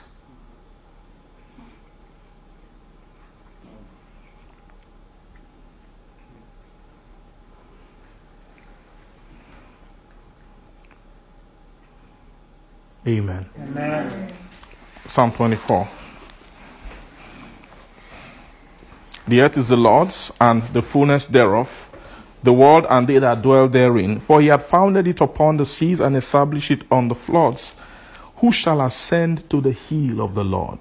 Amen. 13.06 13.46
Psalm 15.08 15.32
24. 15.32 15.88
The 19.26 19.40
earth 19.40 19.56
is 19.56 19.68
the 19.68 19.76
Lord's, 19.76 20.32
and 20.40 20.62
the 20.64 20.82
fullness 20.82 21.26
thereof, 21.26 21.88
the 22.42 22.52
world 22.52 22.86
and 22.90 23.08
they 23.08 23.18
that 23.18 23.42
dwell 23.42 23.68
therein. 23.68 24.20
For 24.20 24.40
he 24.40 24.48
hath 24.48 24.66
founded 24.66 25.08
it 25.08 25.20
upon 25.20 25.56
the 25.56 25.64
seas 25.64 26.00
and 26.00 26.16
established 26.16 26.70
it 26.70 26.84
on 26.90 27.08
the 27.08 27.14
floods. 27.14 27.74
Who 28.40 28.52
shall 28.52 28.80
ascend 28.80 29.48
to 29.50 29.60
the 29.60 29.72
hill 29.72 30.20
of 30.20 30.34
the 30.34 30.44
Lord? 30.44 30.78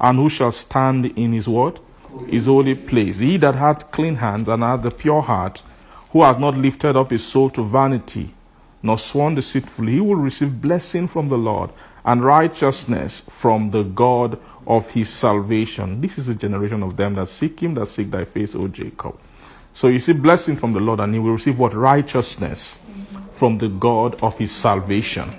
And 0.00 0.18
who 0.18 0.28
shall 0.28 0.52
stand 0.52 1.06
in 1.06 1.32
his 1.32 1.48
word? 1.48 1.80
His 2.28 2.46
holy 2.46 2.74
place. 2.74 3.18
He 3.18 3.36
that 3.38 3.54
hath 3.56 3.90
clean 3.90 4.16
hands 4.16 4.48
and 4.48 4.62
hath 4.62 4.82
the 4.82 4.90
pure 4.90 5.22
heart, 5.22 5.62
who 6.10 6.22
hath 6.22 6.38
not 6.38 6.56
lifted 6.56 6.96
up 6.96 7.10
his 7.10 7.26
soul 7.26 7.50
to 7.50 7.64
vanity, 7.64 8.34
nor 8.82 8.98
sworn 8.98 9.34
deceitfully, 9.34 9.92
he 9.92 10.00
will 10.00 10.16
receive 10.16 10.60
blessing 10.60 11.06
from 11.06 11.28
the 11.28 11.38
Lord 11.38 11.70
and 12.04 12.24
righteousness 12.24 13.20
from 13.28 13.70
the 13.72 13.82
God 13.82 14.38
of 14.66 14.90
his 14.90 15.10
salvation. 15.10 16.00
This 16.00 16.18
is 16.18 16.26
the 16.26 16.34
generation 16.34 16.82
of 16.82 16.96
them 16.96 17.14
that 17.14 17.28
seek 17.28 17.60
him, 17.60 17.74
that 17.74 17.86
seek 17.86 18.10
thy 18.10 18.24
face, 18.24 18.54
O 18.54 18.68
Jacob. 18.68 19.18
So 19.74 19.88
you 19.88 20.00
see 20.00 20.12
blessing 20.12 20.56
from 20.56 20.72
the 20.72 20.80
Lord, 20.80 21.00
and 21.00 21.12
he 21.12 21.20
will 21.20 21.32
receive 21.32 21.58
what? 21.58 21.74
Righteousness 21.74 22.78
from 23.32 23.58
the 23.58 23.68
God 23.68 24.22
of 24.22 24.38
his 24.38 24.52
salvation. 24.52 25.30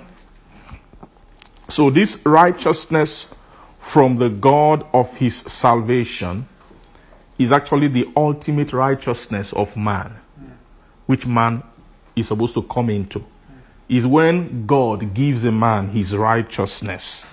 So 1.72 1.88
this 1.88 2.20
righteousness 2.26 3.30
from 3.78 4.18
the 4.18 4.28
God 4.28 4.84
of 4.92 5.16
his 5.16 5.36
salvation 5.36 6.46
is 7.38 7.50
actually 7.50 7.88
the 7.88 8.10
ultimate 8.14 8.74
righteousness 8.74 9.54
of 9.54 9.74
man, 9.74 10.12
which 11.06 11.24
man 11.24 11.62
is 12.14 12.28
supposed 12.28 12.52
to 12.54 12.62
come 12.64 12.90
into. 12.90 13.24
Is 13.88 14.04
when 14.04 14.66
God 14.66 15.14
gives 15.14 15.46
a 15.46 15.50
man 15.50 15.88
his 15.88 16.14
righteousness. 16.14 17.32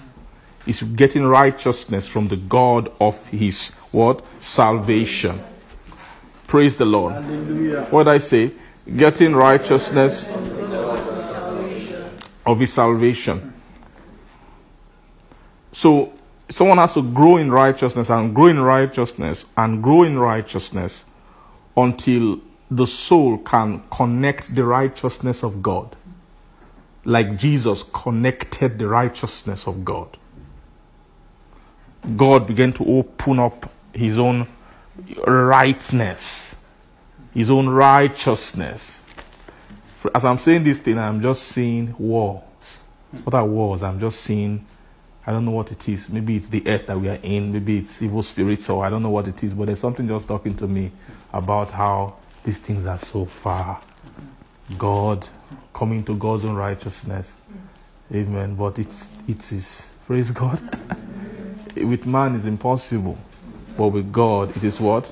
is 0.65 0.83
getting 0.83 1.25
righteousness 1.25 2.07
from 2.07 2.29
the 2.29 2.37
God 2.37 2.93
of 3.01 3.27
his 3.27 3.71
what? 3.91 4.23
Salvation. 4.39 5.43
Praise 6.47 6.77
the 6.77 6.85
Lord. 6.85 7.13
What 7.91 8.05
did 8.05 8.11
I 8.11 8.19
say? 8.19 8.53
Getting 8.95 9.35
righteousness 9.35 10.29
of 12.45 12.59
his 12.61 12.71
salvation. 12.71 13.58
So 15.71 16.13
someone 16.49 16.77
has 16.77 16.93
to 16.93 17.01
grow 17.01 17.37
in 17.37 17.51
righteousness 17.51 18.09
and 18.09 18.33
grow 18.33 18.47
in 18.47 18.59
righteousness 18.59 19.45
and 19.55 19.83
grow 19.83 20.03
in 20.03 20.17
righteousness 20.17 21.05
until 21.77 22.39
the 22.71 22.85
soul 22.85 23.37
can 23.39 23.83
connect 23.91 24.53
the 24.55 24.63
righteousness 24.63 25.43
of 25.43 25.61
God. 25.61 25.95
Like 27.05 27.37
Jesus 27.37 27.83
connected 27.93 28.77
the 28.77 28.87
righteousness 28.87 29.67
of 29.67 29.85
God. 29.85 30.17
God 32.15 32.47
began 32.47 32.73
to 32.73 32.85
open 32.85 33.39
up 33.39 33.71
his 33.93 34.19
own 34.19 34.47
rightness, 35.25 36.55
his 37.33 37.49
own 37.49 37.67
righteousness. 37.67 39.01
As 40.13 40.23
I'm 40.25 40.39
saying 40.39 40.63
this 40.63 40.79
thing, 40.79 40.97
I'm 40.97 41.21
just 41.21 41.43
seeing 41.43 41.95
walls. 41.97 42.43
What 43.23 43.33
are 43.33 43.45
walls? 43.45 43.83
I'm 43.83 43.99
just 43.99 44.21
seeing, 44.21 44.65
I 45.27 45.31
don't 45.31 45.45
know 45.45 45.51
what 45.51 45.71
it 45.71 45.87
is. 45.89 46.09
Maybe 46.09 46.37
it's 46.37 46.49
the 46.49 46.67
earth 46.67 46.87
that 46.87 46.99
we 46.99 47.09
are 47.09 47.19
in, 47.23 47.53
maybe 47.53 47.79
it's 47.79 48.01
evil 48.01 48.23
spirits, 48.23 48.69
or 48.69 48.85
I 48.85 48.89
don't 48.89 49.03
know 49.03 49.09
what 49.11 49.27
it 49.27 49.43
is, 49.43 49.53
but 49.53 49.65
there's 49.67 49.79
something 49.79 50.07
just 50.07 50.27
talking 50.27 50.55
to 50.57 50.67
me 50.67 50.91
about 51.33 51.69
how 51.71 52.15
these 52.43 52.59
things 52.59 52.85
are 52.85 52.99
so 52.99 53.25
far. 53.25 53.81
God, 54.77 55.27
coming 55.73 56.03
to 56.05 56.15
God's 56.15 56.45
own 56.45 56.55
righteousness. 56.55 57.31
Amen. 58.13 58.55
But 58.55 58.79
it's, 58.79 59.09
it 59.27 59.51
is, 59.51 59.89
praise 60.07 60.31
God. 60.31 60.59
with 61.75 62.05
man 62.05 62.35
it's 62.35 62.45
impossible, 62.45 63.17
but 63.77 63.89
with 63.89 64.11
God 64.11 64.55
it 64.57 64.63
is 64.63 64.79
what? 64.79 65.11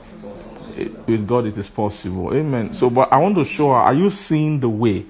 It- 0.78 0.94
with 1.08 1.28
God 1.28 1.46
it 1.48 1.58
is 1.58 1.70
possible. 1.70 2.34
Amen. 2.36 2.74
So, 2.74 2.90
but 2.90 3.12
I 3.14 3.18
want 3.18 3.36
to 3.36 3.46
show 3.46 3.70
her, 3.70 3.76
are 3.78 3.94
you 3.94 4.10
seeing 4.10 4.60
the 4.60 4.70
way? 4.70 5.06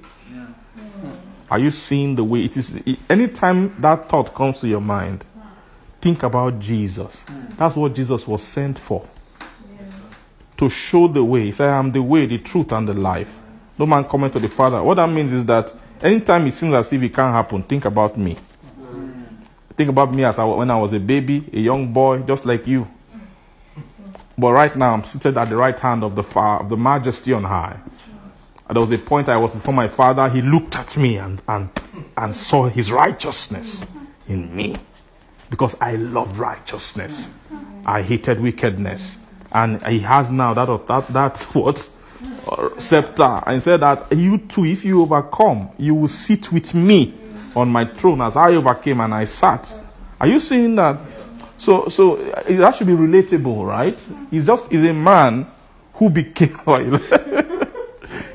Are 1.49 1.59
you 1.59 1.71
seeing 1.71 2.15
the 2.15 2.23
way? 2.23 2.43
It 2.43 2.57
is 2.57 2.75
anytime 3.09 3.73
that 3.81 4.09
thought 4.09 4.33
comes 4.35 4.59
to 4.59 4.67
your 4.67 4.81
mind, 4.81 5.23
think 6.01 6.23
about 6.23 6.59
Jesus. 6.59 7.23
That's 7.57 7.75
what 7.75 7.93
Jesus 7.93 8.27
was 8.27 8.43
sent 8.43 8.77
for. 8.77 9.07
To 10.57 10.69
show 10.69 11.07
the 11.07 11.23
way. 11.23 11.45
He 11.45 11.51
said, 11.51 11.69
I'm 11.69 11.91
the 11.91 12.01
way, 12.01 12.25
the 12.25 12.39
truth, 12.39 12.71
and 12.71 12.87
the 12.87 12.93
life. 12.93 13.33
No 13.77 13.85
man 13.85 14.03
coming 14.05 14.31
to 14.31 14.39
the 14.39 14.49
Father. 14.49 14.81
What 14.81 14.95
that 14.95 15.07
means 15.07 15.31
is 15.31 15.45
that 15.45 15.73
anytime 16.01 16.47
it 16.47 16.53
seems 16.53 16.73
as 16.73 16.91
if 16.91 17.01
it 17.01 17.13
can't 17.13 17.33
happen, 17.33 17.63
think 17.63 17.85
about 17.85 18.17
me. 18.17 18.37
Think 19.75 19.89
about 19.89 20.11
me 20.13 20.23
as 20.25 20.39
I, 20.39 20.43
when 20.43 20.71
I 20.71 20.75
was 20.75 20.93
a 20.93 20.99
baby, 20.99 21.47
a 21.53 21.59
young 21.59 21.93
boy, 21.93 22.19
just 22.19 22.45
like 22.45 22.65
you. 22.65 22.87
But 24.35 24.51
right 24.51 24.75
now, 24.75 24.93
I'm 24.93 25.03
seated 25.03 25.37
at 25.37 25.49
the 25.49 25.55
right 25.55 25.77
hand 25.77 26.03
of 26.03 26.15
the, 26.15 26.23
of 26.23 26.69
the 26.69 26.77
Majesty 26.77 27.33
on 27.33 27.43
high. 27.43 27.79
There 28.69 28.81
was 28.81 28.91
a 28.91 28.97
point 28.97 29.29
I 29.29 29.37
was 29.37 29.53
before 29.53 29.73
my 29.73 29.87
father. 29.87 30.27
He 30.29 30.41
looked 30.41 30.75
at 30.75 30.97
me 30.97 31.17
and, 31.17 31.41
and, 31.47 31.69
and 32.17 32.35
saw 32.35 32.67
his 32.67 32.91
righteousness 32.91 33.81
in 34.27 34.53
me. 34.55 34.75
Because 35.49 35.79
I 35.79 35.95
loved 35.95 36.37
righteousness. 36.37 37.29
I 37.85 38.01
hated 38.01 38.41
wickedness. 38.41 39.19
And 39.51 39.85
he 39.87 39.99
has 39.99 40.29
now 40.29 40.53
that, 40.53 40.87
that, 40.87 41.07
that 41.07 41.37
what? 41.55 41.89
Uh, 42.47 42.69
scepter. 42.79 43.41
And 43.45 43.61
said 43.61 43.81
that 43.81 44.11
you 44.11 44.37
too, 44.39 44.65
if 44.65 44.83
you 44.83 45.01
overcome, 45.01 45.69
you 45.77 45.95
will 45.95 46.07
sit 46.07 46.51
with 46.51 46.73
me 46.73 47.13
on 47.55 47.69
my 47.69 47.85
throne 47.85 48.21
as 48.21 48.35
I 48.35 48.55
overcame 48.55 48.99
and 49.01 49.13
I 49.13 49.23
sat. 49.23 49.73
Are 50.19 50.27
you 50.27 50.39
seeing 50.39 50.75
that? 50.75 50.99
So, 51.57 51.87
so 51.87 52.17
uh, 52.17 52.43
that 52.47 52.75
should 52.75 52.87
be 52.87 52.93
relatable, 52.93 53.65
right? 53.65 53.99
He's 54.29 54.45
just 54.45 54.69
he's 54.71 54.83
a 54.83 54.93
man 54.93 55.47
who 55.93 56.09
became. 56.09 56.59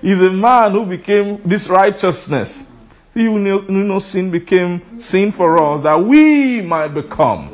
he's 0.03 0.21
a 0.21 0.31
man 0.31 0.73
who 0.73 0.85
became 0.85 1.41
this 1.45 1.69
righteousness. 1.69 2.69
He 3.15 3.25
who 3.25 3.39
knew, 3.39 3.63
knew 3.63 3.85
no 3.85 3.99
sin 3.99 4.31
became 4.31 5.01
sin 5.01 5.33
for 5.33 5.63
us 5.63 5.83
that 5.83 6.03
we 6.03 6.61
might 6.61 6.89
become 6.89 7.51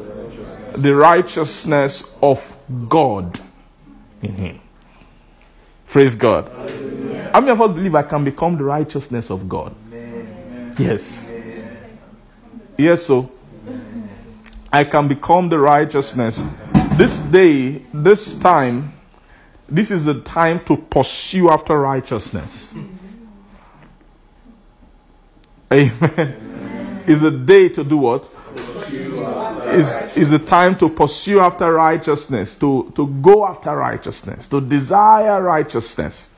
the 0.72 0.94
righteousness 0.94 2.04
of 2.22 2.56
God 2.88 3.38
in 4.22 4.34
Him. 4.34 4.60
Praise 5.86 6.14
God. 6.14 6.48
How 7.32 7.40
many 7.40 7.50
of 7.52 7.60
us 7.60 7.72
believe 7.72 7.94
I 7.94 8.02
can 8.02 8.24
become 8.24 8.56
the 8.56 8.64
righteousness 8.64 9.30
of 9.30 9.48
God? 9.48 9.74
Yes. 10.78 11.32
Yes, 12.76 13.02
so 13.02 13.30
I 14.72 14.84
can 14.84 15.08
become 15.08 15.48
the 15.48 15.58
righteousness. 15.58 16.44
This 16.92 17.18
day, 17.18 17.82
this 17.92 18.36
time, 18.36 18.92
this 19.68 19.90
is 19.90 20.04
the 20.04 20.20
time 20.20 20.64
to 20.64 20.76
pursue 20.76 21.50
after 21.50 21.78
righteousness. 21.78 22.74
Amen. 25.72 27.04
Is 27.06 27.22
a 27.22 27.30
day 27.30 27.68
to 27.70 27.84
do 27.84 27.98
what? 27.98 28.28
Is 29.74 29.94
is 30.16 30.32
a 30.32 30.38
time 30.38 30.76
to 30.76 30.88
pursue 30.88 31.40
after 31.40 31.72
righteousness, 31.72 32.54
to, 32.56 32.92
to 32.96 33.06
go 33.06 33.46
after 33.46 33.76
righteousness, 33.76 34.48
to 34.48 34.60
desire 34.60 35.42
righteousness. 35.42 36.30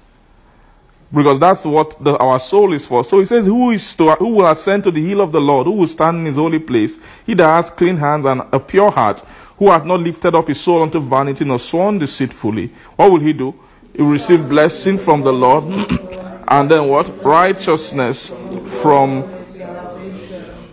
Because 1.12 1.40
that's 1.40 1.64
what 1.64 2.02
the, 2.02 2.16
our 2.18 2.38
soul 2.38 2.72
is 2.72 2.86
for. 2.86 3.02
So 3.02 3.18
he 3.18 3.24
says, 3.24 3.46
Who 3.46 3.72
is 3.72 3.96
to, 3.96 4.12
who 4.12 4.28
will 4.28 4.46
ascend 4.46 4.84
to 4.84 4.90
the 4.92 5.04
hill 5.04 5.20
of 5.20 5.32
the 5.32 5.40
Lord? 5.40 5.66
Who 5.66 5.72
will 5.72 5.88
stand 5.88 6.18
in 6.18 6.26
his 6.26 6.36
holy 6.36 6.60
place? 6.60 6.98
He 7.26 7.34
that 7.34 7.48
has 7.48 7.70
clean 7.70 7.96
hands 7.96 8.24
and 8.26 8.42
a 8.52 8.60
pure 8.60 8.92
heart, 8.92 9.24
who 9.60 9.70
hath 9.70 9.84
not 9.84 10.00
lifted 10.00 10.34
up 10.34 10.48
his 10.48 10.58
soul 10.58 10.82
unto 10.82 10.98
vanity, 10.98 11.44
nor 11.44 11.58
sworn 11.58 11.98
deceitfully. 11.98 12.72
What 12.96 13.12
will 13.12 13.20
he 13.20 13.34
do? 13.34 13.54
He 13.94 14.00
will 14.00 14.12
receive 14.12 14.48
blessing 14.48 14.96
from 14.96 15.20
the 15.20 15.32
Lord, 15.32 15.64
and 16.48 16.70
then 16.70 16.88
what? 16.88 17.22
Righteousness 17.22 18.32
from 18.80 19.28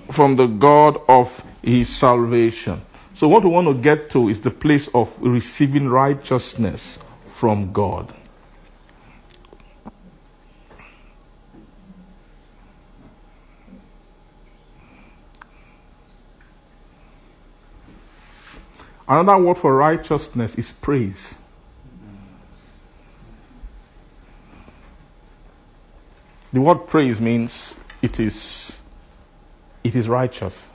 from 0.09 0.37
the 0.37 0.47
God 0.47 1.01
of 1.09 1.43
his 1.61 1.89
salvation. 1.89 2.81
So 3.13 3.27
what 3.27 3.43
we 3.43 3.49
want 3.49 3.67
to 3.67 3.73
get 3.73 4.09
to 4.11 4.29
is 4.29 4.39
the 4.39 4.51
place 4.51 4.87
of 4.93 5.13
receiving 5.19 5.89
righteousness 5.89 6.99
from 7.27 7.73
God. 7.73 8.13
Another 19.07 19.37
word 19.37 19.57
for 19.57 19.73
righteousness 19.73 20.55
is 20.55 20.71
praise. 20.71 21.37
The 26.51 26.61
word 26.61 26.87
praise 26.87 27.21
means 27.21 27.75
it 28.01 28.19
is 28.19 28.77
it 29.83 29.95
is 29.95 30.09
righteous. 30.09 30.67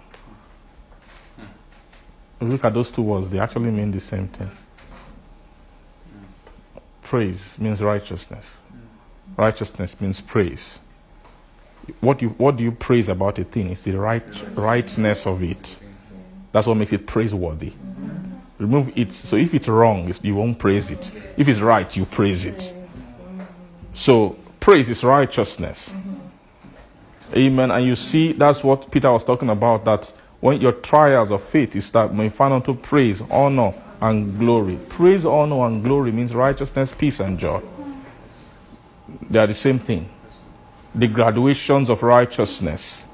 Hmm. 1.37 2.51
Look 2.51 2.65
at 2.65 2.73
those 2.73 2.91
two 2.91 3.03
words, 3.03 3.29
they 3.29 3.39
actually 3.39 3.71
mean 3.71 3.91
the 3.91 4.01
same 4.01 4.29
thing. 4.29 4.51
Praise 7.03 7.59
means 7.59 7.83
righteousness. 7.83 8.47
Hmm. 8.47 9.41
Righteousness 9.43 10.01
means 10.01 10.21
praise. 10.21 10.79
What 12.01 12.23
you 12.23 12.31
what 12.31 12.57
do 12.57 12.65
you 12.65 12.73
praise 12.73 13.09
about 13.09 13.39
a 13.39 13.45
thing? 13.45 13.71
It's 13.71 13.83
the 13.83 13.99
right 13.99 14.25
rightness 14.57 15.27
of 15.27 15.43
it. 15.43 15.77
That's 16.53 16.67
what 16.67 16.77
makes 16.77 16.93
it 16.93 17.07
praiseworthy. 17.07 17.71
Hmm. 17.71 18.12
Remove 18.63 18.97
it. 18.97 19.13
So 19.13 19.37
if 19.37 19.53
it's 19.55 19.67
wrong, 19.67 20.13
you 20.23 20.37
won't 20.37 20.59
praise 20.59 20.91
it. 20.91 21.11
If 21.37 21.49
it's 21.49 21.59
right, 21.61 21.97
you 21.97 22.07
praise 22.07 22.45
it. 22.45 22.73
So 23.93 24.37
praise 24.61 24.89
is 24.89 25.03
righteousness. 25.03 25.93
Amen. 27.35 27.73
And 27.73 27.85
you 27.85 27.97
see, 27.97 28.33
that's 28.33 28.63
what 28.63 28.89
Peter 28.91 29.11
was 29.11 29.25
talking 29.25 29.51
about. 29.51 29.85
That 29.85 30.13
when 30.41 30.61
your 30.61 30.73
trials 30.73 31.33
of 31.33 31.43
faith, 31.43 31.75
you 31.75 31.81
start 31.81 32.15
may 32.15 32.29
find 32.29 32.55
unto 32.55 32.75
praise, 32.75 33.21
honor, 33.31 33.75
and 34.01 34.39
glory. 34.39 34.77
Praise, 34.89 35.27
honor, 35.27 35.67
and 35.67 35.85
glory 35.85 36.13
means 36.13 36.35
righteousness, 36.35 36.95
peace, 36.97 37.19
and 37.19 37.39
joy. 37.39 37.61
They 39.29 39.39
are 39.41 39.47
the 39.47 39.55
same 39.55 39.81
thing. 39.81 40.09
The 40.95 41.09
graduations 41.09 41.91
of 41.91 42.03
righteousness. 42.03 43.05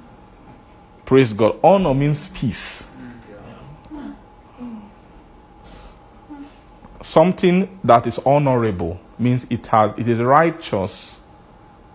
Praise 1.07 1.33
God. 1.33 1.59
Honor 1.63 1.95
means 1.95 2.29
peace. 2.29 2.88
Something 7.09 7.81
that 7.85 8.07
is 8.07 8.19
honorable 8.27 9.01
means 9.19 9.47
it 9.49 9.67
has 9.69 9.95
it 9.97 10.11
is 10.11 10.19
righteous 10.19 11.19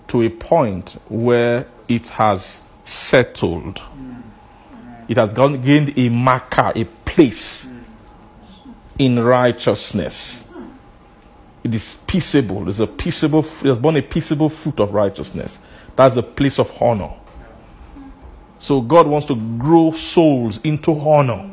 to 0.07 0.23
a 0.23 0.29
point 0.29 0.97
where 1.07 1.67
it 1.87 2.07
has 2.07 2.61
settled. 2.83 3.75
Mm. 3.75 4.23
It 5.07 5.17
has 5.17 5.31
gone, 5.31 5.61
gained 5.61 5.95
a 5.95 6.09
marker, 6.09 6.71
a 6.75 6.85
place 7.05 7.63
mm. 7.63 7.83
in 8.97 9.19
righteousness. 9.19 10.43
It 11.63 11.75
is 11.75 11.95
peaceable. 12.07 12.67
It's 12.67 12.79
a 12.79 12.87
peaceable. 12.87 13.41
It 13.41 13.65
has 13.65 13.77
borne 13.77 13.97
a 13.97 14.01
peaceable 14.01 14.49
fruit 14.49 14.79
of 14.79 14.95
righteousness. 14.95 15.59
That's 15.95 16.15
the 16.15 16.23
place 16.23 16.57
of 16.57 16.75
honor. 16.81 17.13
So 18.57 18.81
God 18.81 19.05
wants 19.05 19.27
to 19.27 19.35
grow 19.59 19.91
souls 19.91 20.59
into 20.63 20.91
honor. 20.99 21.51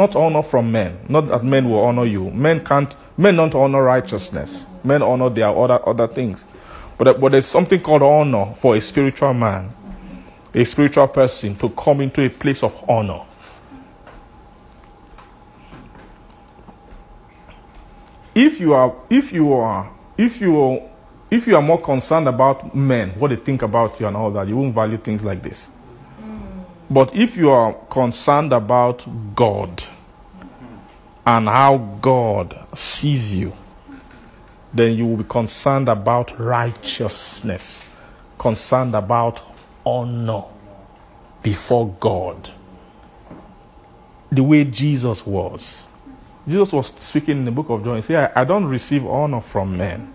Not 0.00 0.16
honor 0.16 0.42
from 0.42 0.72
men. 0.72 0.98
Not 1.10 1.28
that 1.28 1.44
men 1.44 1.68
will 1.68 1.80
honor 1.80 2.06
you. 2.06 2.30
Men 2.30 2.64
can't 2.64 2.96
men 3.18 3.36
don't 3.36 3.54
honor 3.54 3.82
righteousness. 3.82 4.64
Men 4.82 5.02
honor 5.02 5.28
their 5.28 5.48
other 5.48 5.86
other 5.86 6.08
things. 6.08 6.46
But, 6.96 7.20
but 7.20 7.32
there's 7.32 7.44
something 7.44 7.78
called 7.82 8.00
honor 8.00 8.54
for 8.54 8.74
a 8.74 8.80
spiritual 8.80 9.34
man, 9.34 9.70
a 10.54 10.64
spiritual 10.64 11.06
person 11.06 11.54
to 11.56 11.68
come 11.68 12.00
into 12.00 12.22
a 12.24 12.30
place 12.30 12.62
of 12.62 12.74
honor. 12.88 13.20
If 18.34 18.58
you 18.58 18.72
are 18.72 18.96
if 19.10 19.34
you 19.34 19.52
are 19.52 19.92
if 20.16 20.40
you 20.40 20.58
are 20.58 20.80
if 21.30 21.46
you 21.46 21.56
are 21.56 21.62
more 21.62 21.78
concerned 21.78 22.26
about 22.26 22.74
men, 22.74 23.10
what 23.18 23.28
they 23.28 23.36
think 23.36 23.60
about 23.60 24.00
you 24.00 24.06
and 24.06 24.16
all 24.16 24.30
that, 24.30 24.48
you 24.48 24.56
won't 24.56 24.74
value 24.74 24.96
things 24.96 25.22
like 25.22 25.42
this. 25.42 25.68
But 26.90 27.14
if 27.14 27.36
you 27.36 27.50
are 27.50 27.72
concerned 27.88 28.52
about 28.52 29.06
God 29.36 29.84
and 31.24 31.46
how 31.46 31.78
God 32.02 32.66
sees 32.74 33.32
you, 33.32 33.52
then 34.74 34.94
you 34.94 35.06
will 35.06 35.18
be 35.18 35.24
concerned 35.24 35.88
about 35.88 36.38
righteousness, 36.38 37.84
concerned 38.38 38.96
about 38.96 39.40
honor 39.86 40.42
before 41.42 41.94
God. 42.00 42.50
The 44.32 44.42
way 44.42 44.64
Jesus 44.64 45.24
was. 45.24 45.86
Jesus 46.46 46.72
was 46.72 46.88
speaking 46.98 47.38
in 47.38 47.44
the 47.44 47.50
book 47.50 47.68
of 47.68 47.84
John. 47.84 47.96
He 47.96 48.02
said, 48.02 48.32
I, 48.34 48.44
don't 48.44 48.64
receive 48.64 49.06
honor 49.06 49.40
from 49.40 49.76
men. 49.76 50.12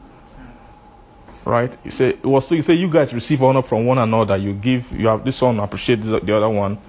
Right? 1.45 1.77
He 1.83 1.91
said, 1.91 2.15
it 2.15 2.25
was 2.25 2.49
he 2.49 2.63
said, 2.63 2.79
you 2.79 2.89
guys 2.89 3.13
receive 3.13 3.43
honor 3.43 3.61
from 3.61 3.85
one 3.85 3.99
another. 3.99 4.35
You 4.35 4.53
give, 4.53 4.91
you 4.91 5.07
have 5.07 5.23
this 5.23 5.39
one, 5.39 5.59
appreciate 5.59 6.01
this, 6.01 6.07
the 6.23 6.35
other 6.35 6.49
one. 6.49 6.79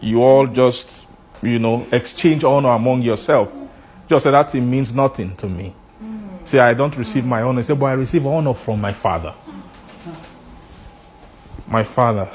You 0.00 0.22
all 0.22 0.46
just, 0.46 1.06
you 1.42 1.58
know, 1.58 1.86
exchange 1.90 2.44
honor 2.44 2.68
among 2.70 3.00
yourself. 3.00 3.54
Just 4.06 4.24
said 4.24 4.32
that 4.32 4.54
it 4.54 4.60
means 4.60 4.92
nothing 4.92 5.34
to 5.36 5.48
me. 5.48 5.74
Mm. 6.02 6.46
Say, 6.46 6.58
I 6.58 6.74
don't 6.74 6.94
receive 6.96 7.24
my 7.24 7.40
honor. 7.40 7.60
He 7.60 7.66
said, 7.66 7.80
but 7.80 7.86
I 7.86 7.92
receive 7.92 8.26
honor 8.26 8.52
from 8.52 8.82
my 8.82 8.92
father. 8.92 9.34
My 11.66 11.82
father. 11.82 12.30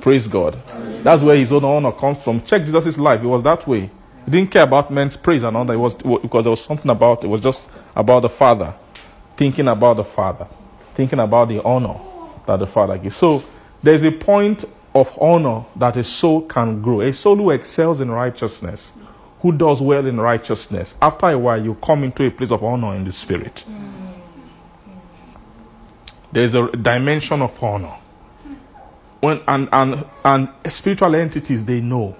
Praise 0.00 0.26
God. 0.28 0.60
That's 1.02 1.22
where 1.22 1.36
his 1.36 1.52
own 1.52 1.64
honor 1.64 1.92
comes 1.92 2.22
from. 2.22 2.42
Check 2.42 2.64
Jesus' 2.64 2.98
life. 2.98 3.22
It 3.22 3.26
was 3.26 3.42
that 3.44 3.66
way. 3.66 3.88
He 4.24 4.30
didn't 4.30 4.50
care 4.50 4.64
about 4.64 4.90
men's 4.90 5.16
praise 5.16 5.42
and 5.42 5.56
all 5.56 5.64
that. 5.64 5.72
It 5.72 5.76
was 5.76 5.94
because 5.94 6.44
there 6.44 6.50
was 6.50 6.62
something 6.62 6.90
about 6.90 7.22
it. 7.22 7.26
It 7.26 7.30
was 7.30 7.40
just 7.40 7.70
about 7.94 8.20
the 8.20 8.28
Father. 8.28 8.74
Thinking 9.36 9.68
about 9.68 9.96
the 9.96 10.04
Father. 10.04 10.46
Thinking 10.94 11.18
about 11.18 11.48
the 11.48 11.62
honor 11.62 11.98
that 12.46 12.58
the 12.58 12.66
Father 12.66 12.96
gives. 12.98 13.16
So 13.16 13.42
there's 13.82 14.04
a 14.04 14.10
point 14.10 14.64
of 14.94 15.16
honor 15.20 15.64
that 15.76 15.96
a 15.96 16.04
soul 16.04 16.42
can 16.42 16.80
grow. 16.80 17.00
A 17.00 17.12
soul 17.12 17.36
who 17.36 17.50
excels 17.50 18.00
in 18.00 18.10
righteousness, 18.10 18.92
who 19.40 19.52
does 19.52 19.80
well 19.80 20.06
in 20.06 20.20
righteousness, 20.20 20.94
after 21.02 21.28
a 21.28 21.38
while 21.38 21.62
you 21.62 21.74
come 21.82 22.04
into 22.04 22.24
a 22.24 22.30
place 22.30 22.50
of 22.50 22.62
honor 22.62 22.94
in 22.94 23.04
the 23.04 23.12
spirit. 23.12 23.64
There's 26.30 26.54
a 26.54 26.68
dimension 26.70 27.42
of 27.42 27.62
honor. 27.62 27.94
When, 29.20 29.40
and, 29.48 29.68
and, 29.72 30.04
and 30.24 30.48
spiritual 30.68 31.14
entities, 31.14 31.64
they 31.64 31.80
know. 31.80 32.16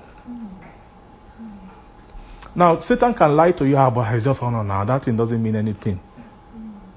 Now, 2.54 2.78
Satan 2.80 3.14
can 3.14 3.34
lie 3.36 3.52
to 3.52 3.66
you, 3.66 3.76
ah, 3.76 3.90
but 3.90 4.14
it's 4.14 4.24
just 4.24 4.42
honor 4.42 4.62
now. 4.62 4.84
That 4.84 5.04
thing 5.04 5.16
doesn't 5.16 5.42
mean 5.42 5.56
anything. 5.56 6.00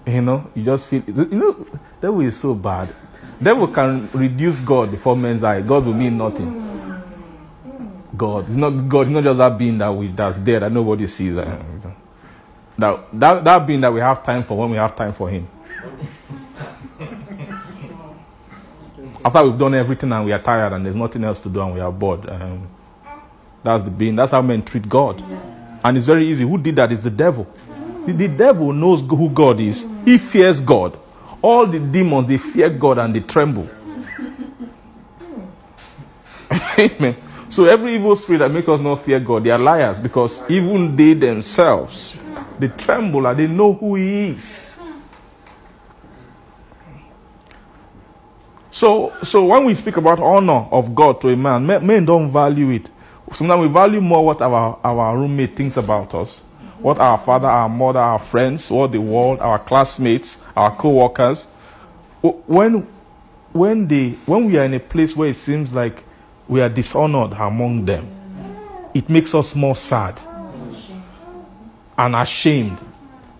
You 0.07 0.21
know, 0.21 0.49
you 0.55 0.63
just 0.63 0.87
feel, 0.87 1.03
you 1.05 1.25
know, 1.25 1.67
devil 2.01 2.21
is 2.21 2.37
so 2.39 2.53
bad. 2.55 2.89
Devil 3.41 3.67
can 3.67 4.09
reduce 4.13 4.59
God 4.61 4.89
before 4.89 5.17
men's 5.17 5.43
eye. 5.43 5.61
God 5.61 5.85
will 5.85 5.93
mean 5.93 6.17
nothing. 6.17 7.03
God. 8.15 8.47
It's 8.47 8.55
not 8.55 8.69
God. 8.87 9.01
It's 9.01 9.11
not 9.11 9.23
just 9.23 9.37
that 9.37 9.57
being 9.57 9.77
that 9.79 9.89
we 9.93 10.07
that's 10.07 10.37
there 10.39 10.61
that 10.61 10.71
nobody 10.71 11.07
sees. 11.07 11.35
Uh, 11.37 11.61
That, 12.77 13.07
that 13.13 13.43
that 13.43 13.67
being 13.67 13.81
that 13.81 13.91
we 13.91 13.99
have 13.99 14.23
time 14.23 14.43
for 14.43 14.57
when 14.57 14.69
we 14.69 14.77
have 14.77 14.95
time 14.95 15.11
for 15.11 15.29
Him. 15.29 15.47
After 19.25 19.43
we've 19.43 19.57
done 19.57 19.73
everything 19.75 20.11
and 20.11 20.25
we 20.25 20.31
are 20.31 20.41
tired 20.41 20.73
and 20.73 20.85
there's 20.85 20.95
nothing 20.95 21.23
else 21.23 21.39
to 21.41 21.49
do 21.49 21.59
and 21.59 21.73
we 21.73 21.79
are 21.79 21.91
bored. 21.91 22.29
Um, 22.29 22.67
that's 23.63 23.83
the 23.83 23.89
being. 23.89 24.15
That's 24.15 24.31
how 24.31 24.41
men 24.41 24.63
treat 24.63 24.87
God. 24.87 25.21
And 25.83 25.97
it's 25.97 26.05
very 26.05 26.25
easy. 26.27 26.43
Who 26.43 26.57
did 26.57 26.75
that 26.77 26.91
is 26.91 27.03
the 27.03 27.09
devil. 27.09 27.47
The, 28.07 28.27
devil 28.27 28.71
knows 28.71 29.01
who 29.01 29.29
God 29.29 29.59
is. 29.59 29.85
He 30.05 30.17
fears 30.17 30.61
God. 30.61 30.97
All 31.41 31.67
the 31.67 31.79
demons 31.79 32.27
they 32.27 32.37
fear 32.37 32.69
God 32.69 32.97
and 32.99 33.13
they 33.13 33.19
tremble. 33.19 33.69
Amen. 36.79 37.15
So 37.49 37.65
every 37.65 37.95
evil 37.95 38.15
spirit 38.15 38.39
that 38.39 38.51
makes 38.51 38.67
us 38.67 38.79
not 38.81 39.03
fear 39.03 39.19
God, 39.19 39.43
they 39.43 39.51
are 39.51 39.59
liars 39.59 39.99
because 39.99 40.43
even 40.49 40.95
they 40.95 41.13
themselves, 41.13 42.17
they 42.59 42.67
tremble 42.69 43.25
and 43.27 43.37
they 43.39 43.47
know 43.47 43.73
who 43.73 43.95
He 43.95 44.29
is. 44.29 44.79
So, 48.71 49.11
so 49.23 49.45
when 49.45 49.65
we 49.65 49.73
speak 49.75 49.97
about 49.97 50.19
honor 50.19 50.67
of 50.71 50.93
God 50.93 51.19
to 51.21 51.29
a 51.29 51.35
man, 51.35 51.65
men, 51.65 51.85
men 51.85 52.05
don't 52.05 52.29
value 52.29 52.69
it. 52.69 52.91
Sometimes 53.33 53.61
we 53.61 53.67
value 53.67 53.99
more 53.99 54.23
what 54.23 54.41
our, 54.41 54.79
our 54.83 55.17
roommate 55.17 55.55
thinks 55.55 55.77
about 55.77 56.13
us, 56.13 56.41
what 56.79 56.99
our 56.99 57.17
father, 57.17 57.47
our 57.47 57.69
mother, 57.69 57.99
our 57.99 58.19
friends, 58.19 58.69
what 58.69 58.91
the 58.91 59.01
world, 59.01 59.39
our 59.39 59.59
classmates, 59.59 60.39
our 60.55 60.75
co-workers. 60.75 61.45
When, 62.21 62.87
when, 63.51 63.87
they, 63.87 64.11
when 64.11 64.45
we 64.45 64.57
are 64.57 64.65
in 64.65 64.73
a 64.73 64.79
place 64.79 65.15
where 65.15 65.29
it 65.29 65.35
seems 65.35 65.71
like 65.71 66.03
we 66.47 66.61
are 66.61 66.69
dishonored 66.69 67.33
among 67.33 67.85
them, 67.85 68.07
it 68.93 69.09
makes 69.09 69.33
us 69.35 69.55
more 69.55 69.75
sad 69.75 70.19
and 71.97 72.15
ashamed 72.15 72.77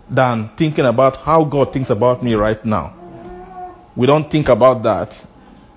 than 0.09 0.49
thinking 0.57 0.85
about 0.85 1.17
how 1.17 1.43
God 1.43 1.73
thinks 1.73 1.89
about 1.89 2.23
me 2.23 2.33
right 2.33 2.63
now. 2.65 2.93
We 3.95 4.07
don't 4.07 4.29
think 4.29 4.49
about 4.49 4.83
that. 4.83 5.19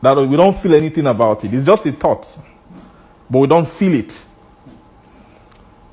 That 0.02 0.16
we 0.16 0.36
don't 0.36 0.56
feel 0.56 0.74
anything 0.74 1.06
about 1.06 1.44
it. 1.44 1.52
It's 1.52 1.64
just 1.64 1.84
a 1.86 1.92
thought, 1.92 2.38
but 3.28 3.38
we 3.38 3.46
don't 3.46 3.68
feel 3.68 3.94
it. 3.94 4.18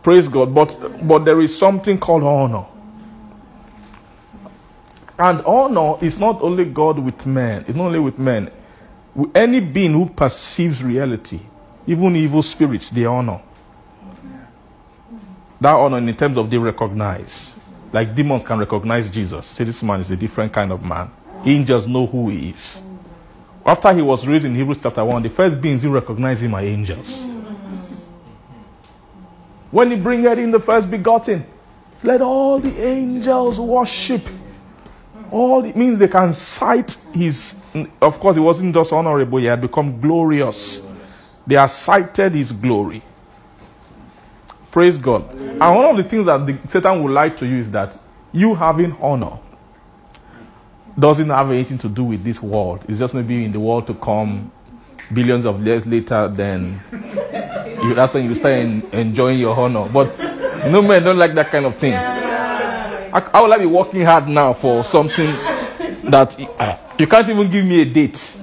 Praise 0.07 0.29
God. 0.29 0.55
But 0.55 1.05
but 1.05 1.25
there 1.25 1.41
is 1.41 1.57
something 1.57 1.99
called 1.99 2.23
honor. 2.23 2.65
And 5.19 5.41
honor 5.41 6.01
is 6.01 6.17
not 6.17 6.41
only 6.41 6.63
God 6.63 6.97
with 6.97 7.25
men. 7.25 7.65
It's 7.67 7.75
not 7.75 7.87
only 7.87 7.99
with 7.99 8.17
men. 8.17 8.49
Any 9.35 9.59
being 9.59 9.91
who 9.91 10.05
perceives 10.05 10.81
reality, 10.81 11.41
even 11.85 12.15
evil 12.15 12.41
spirits, 12.41 12.89
they 12.89 13.03
honor. 13.03 13.41
That 15.59 15.75
honor 15.75 15.97
in 15.97 16.15
terms 16.15 16.37
of 16.37 16.49
they 16.49 16.57
recognize. 16.57 17.53
Like 17.91 18.15
demons 18.15 18.45
can 18.45 18.59
recognize 18.59 19.09
Jesus. 19.09 19.45
Say 19.47 19.65
this 19.65 19.83
man 19.83 19.99
is 19.99 20.09
a 20.09 20.15
different 20.15 20.53
kind 20.53 20.71
of 20.71 20.85
man. 20.85 21.11
he 21.43 21.53
Angels 21.53 21.85
know 21.85 22.05
who 22.05 22.29
he 22.29 22.51
is. 22.51 22.81
After 23.65 23.93
he 23.93 24.01
was 24.01 24.25
raised 24.25 24.45
in 24.45 24.55
Hebrews 24.55 24.79
chapter 24.81 25.03
1, 25.03 25.23
the 25.23 25.29
first 25.29 25.59
beings 25.59 25.83
who 25.83 25.91
recognize 25.91 26.41
him 26.41 26.55
are 26.55 26.61
angels. 26.61 27.25
When 29.71 29.91
he 29.91 29.97
bringeth 29.97 30.39
in 30.39 30.51
the 30.51 30.59
first 30.59 30.89
begotten, 30.89 31.45
let 32.03 32.21
all 32.21 32.59
the 32.59 32.81
angels 32.81 33.59
worship. 33.59 34.27
All 35.29 35.65
it 35.65 35.75
means 35.75 35.97
they 35.99 36.07
can 36.07 36.31
sight 36.33 36.97
his. 37.13 37.59
Of 38.01 38.19
course, 38.19 38.37
he 38.37 38.41
wasn't 38.41 38.73
just 38.73 38.93
honorable, 38.93 39.39
he 39.39 39.45
had 39.45 39.61
become 39.61 39.99
glorious. 39.99 40.81
They 41.45 41.55
have 41.55 41.71
sighted 41.71 42.33
his 42.33 42.51
glory. 42.51 43.01
Praise 44.71 44.97
God. 44.97 45.29
And 45.31 45.59
one 45.59 45.85
of 45.85 45.97
the 45.97 46.03
things 46.03 46.25
that 46.25 46.45
the, 46.45 46.57
Satan 46.69 47.01
would 47.03 47.11
lie 47.11 47.29
to 47.29 47.45
you 47.45 47.57
is 47.57 47.71
that 47.71 47.97
you 48.31 48.53
having 48.53 48.93
honor 49.01 49.39
doesn't 50.97 51.29
have 51.29 51.49
anything 51.51 51.77
to 51.79 51.89
do 51.89 52.03
with 52.03 52.23
this 52.23 52.41
world. 52.41 52.83
It's 52.87 52.99
just 52.99 53.13
maybe 53.13 53.45
in 53.45 53.51
the 53.51 53.59
world 53.59 53.87
to 53.87 53.93
come 53.93 54.51
billions 55.13 55.45
of 55.45 55.65
years 55.65 55.85
later, 55.85 56.27
then 56.27 56.79
you, 57.87 57.93
that's 57.95 58.13
when 58.13 58.25
you 58.25 58.35
start 58.35 58.53
en- 58.53 58.83
enjoying 58.91 59.39
your 59.39 59.55
honor. 59.55 59.87
But 59.89 60.17
no 60.69 60.81
men 60.81 61.03
don't 61.03 61.17
like 61.17 61.33
that 61.35 61.49
kind 61.49 61.65
of 61.65 61.77
thing. 61.77 61.93
I, 61.93 63.29
I 63.33 63.41
would 63.41 63.49
like 63.49 63.59
be 63.59 63.65
working 63.65 64.01
hard 64.01 64.27
now 64.27 64.53
for 64.53 64.83
something 64.83 65.27
that 66.09 66.37
uh, 66.59 66.77
you 66.97 67.07
can't 67.07 67.27
even 67.29 67.49
give 67.49 67.65
me 67.65 67.81
a 67.81 67.85
date. 67.85 68.35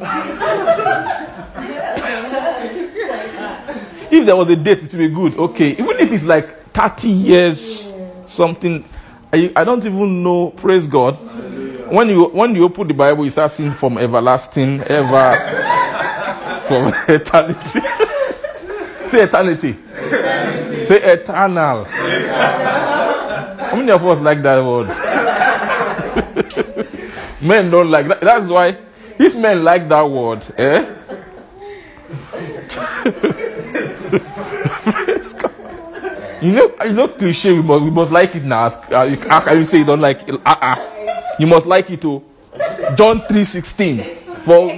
if 4.11 4.27
there 4.27 4.37
was 4.37 4.49
a 4.51 4.57
date, 4.57 4.79
it 4.85 4.93
would 4.93 4.99
be 4.99 5.09
good. 5.09 5.37
Okay, 5.37 5.71
even 5.73 5.99
if 5.99 6.13
it's 6.13 6.25
like 6.25 6.73
30 6.73 7.09
years, 7.09 7.93
something. 8.27 8.85
I, 9.33 9.53
I 9.57 9.65
don't 9.65 9.85
even 9.85 10.23
know. 10.23 10.51
Praise 10.51 10.87
God 10.87 11.19
when 11.95 12.09
you 12.09 12.25
when 12.27 12.55
you 12.55 12.65
open 12.65 12.89
the 12.89 12.95
Bible, 12.95 13.25
you 13.25 13.31
start 13.31 13.51
seeing 13.51 13.73
from 13.73 13.99
everlasting, 13.99 14.81
ever, 14.83 15.35
from 16.67 16.93
eternity. 17.09 17.81
Say 19.07 19.23
eternity. 19.25 19.77
Say 20.85 21.01
eternal. 21.03 21.85
How 21.85 23.77
many 23.77 23.91
of 23.93 24.05
us 24.07 24.21
like 24.21 24.43
that 24.43 24.65
word? 24.65 24.89
men 27.43 27.71
don't 27.71 27.91
like 27.91 28.09
that. 28.09 28.21
That's 28.21 28.47
why, 28.49 28.77
if 29.19 29.35
men 29.37 29.63
like 29.65 29.89
that 29.89 30.03
word, 30.03 30.43
eh, 30.59 30.85
You 36.45 36.53
know, 36.53 36.75
you 36.85 36.93
know, 36.93 37.09
cliche. 37.09 37.53
We 37.53 37.63
must, 37.63 37.85
we 37.85 37.91
must 37.91 38.13
like 38.13 38.37
it 38.37 38.45
now. 38.45 38.67
Uh, 38.67 39.17
how 39.29 39.41
can 39.41 39.57
you 39.57 39.65
say 39.65 39.79
you 39.79 39.87
don't 39.87 40.03
like 40.03 40.29
it? 40.29 40.39
Uh-uh. 40.45 41.37
You 41.39 41.47
must 41.47 41.65
like 41.65 41.89
it 41.89 42.03
too. 42.03 42.23
John 42.97 43.23
three 43.27 43.45
sixteen. 43.45 44.05
For 44.45 44.69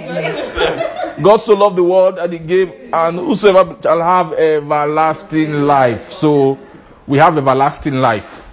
God 1.21 1.37
so 1.37 1.55
loved 1.55 1.75
the 1.77 1.83
world 1.83 2.17
that 2.17 2.31
He 2.31 2.39
gave, 2.39 2.71
and 2.93 3.17
whosoever 3.17 3.75
shall 3.81 4.01
have 4.01 4.33
everlasting 4.33 5.53
life. 5.65 6.11
So 6.11 6.57
we 7.07 7.17
have 7.17 7.37
everlasting 7.37 7.95
life, 7.95 8.47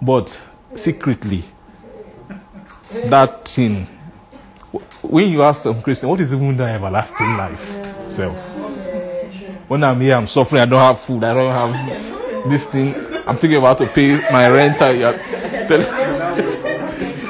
but 0.00 0.40
secretly, 0.74 1.44
that 3.06 3.46
thing. 3.48 3.86
When 5.02 5.28
you 5.30 5.42
ask 5.42 5.62
some 5.62 5.80
Christian, 5.82 6.08
what 6.08 6.20
is 6.20 6.32
even 6.32 6.56
the 6.56 6.64
everlasting 6.64 7.36
life? 7.36 8.12
Self. 8.12 8.36
When 9.68 9.84
I'm 9.84 10.00
here, 10.00 10.14
I'm 10.14 10.26
suffering. 10.26 10.62
I 10.62 10.66
don't 10.66 10.80
have 10.80 10.98
food. 11.00 11.24
I 11.24 11.34
don't 11.34 11.52
have 11.52 12.50
this 12.50 12.66
thing. 12.66 12.94
I'm 13.26 13.36
thinking 13.36 13.58
about 13.58 13.78
to 13.78 13.86
pay 13.86 14.16
my 14.32 14.48
rent. 14.48 14.80
You're, 14.80 15.18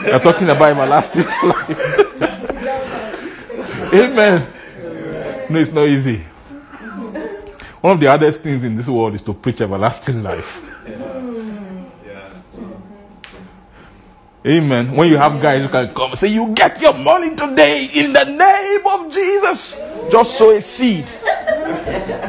you're 0.07 0.21
talking 0.21 0.49
about 0.49 0.71
everlasting 0.71 1.25
life. 1.43 2.08
Amen. 3.93 4.47
No, 5.51 5.59
it's 5.59 5.73
not 5.73 5.89
easy. 5.89 6.19
One 7.81 7.95
of 7.95 8.01
the 8.01 8.07
hardest 8.07 8.41
things 8.43 8.63
in 8.65 8.77
this 8.77 8.87
world 8.89 9.15
is 9.15 9.23
to 9.23 9.33
preach 9.33 9.61
everlasting 9.61 10.23
life. 10.23 10.63
Amen. 14.47 14.93
When 14.93 15.09
you 15.09 15.17
have 15.17 15.41
guys 15.43 15.63
who 15.63 15.69
can 15.69 15.95
come 15.95 16.15
say, 16.15 16.29
You 16.29 16.49
get 16.55 16.81
your 16.81 16.95
money 16.95 17.35
today 17.35 17.87
in 17.87 18.13
the 18.13 18.25
name 18.25 18.87
of 18.87 19.13
Jesus. 19.13 19.81
Just 20.11 20.39
sow 20.39 20.51
a 20.51 20.61
seed. 20.61 21.07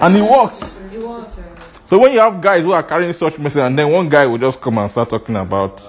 And 0.01 0.15
it 0.15 0.21
works. 0.21 0.81
So 1.85 1.97
when 1.97 2.13
you 2.13 2.19
have 2.19 2.39
guys 2.39 2.63
who 2.63 2.71
are 2.71 2.83
carrying 2.83 3.13
such 3.13 3.37
message, 3.39 3.61
and 3.61 3.77
then 3.77 3.89
one 3.89 4.09
guy 4.09 4.25
will 4.25 4.37
just 4.37 4.61
come 4.61 4.77
and 4.77 4.89
start 4.91 5.09
talking 5.09 5.35
about. 5.35 5.81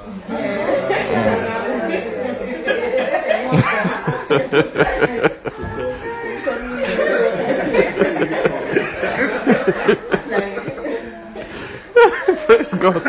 Praise 12.46 12.72
God. 12.74 13.02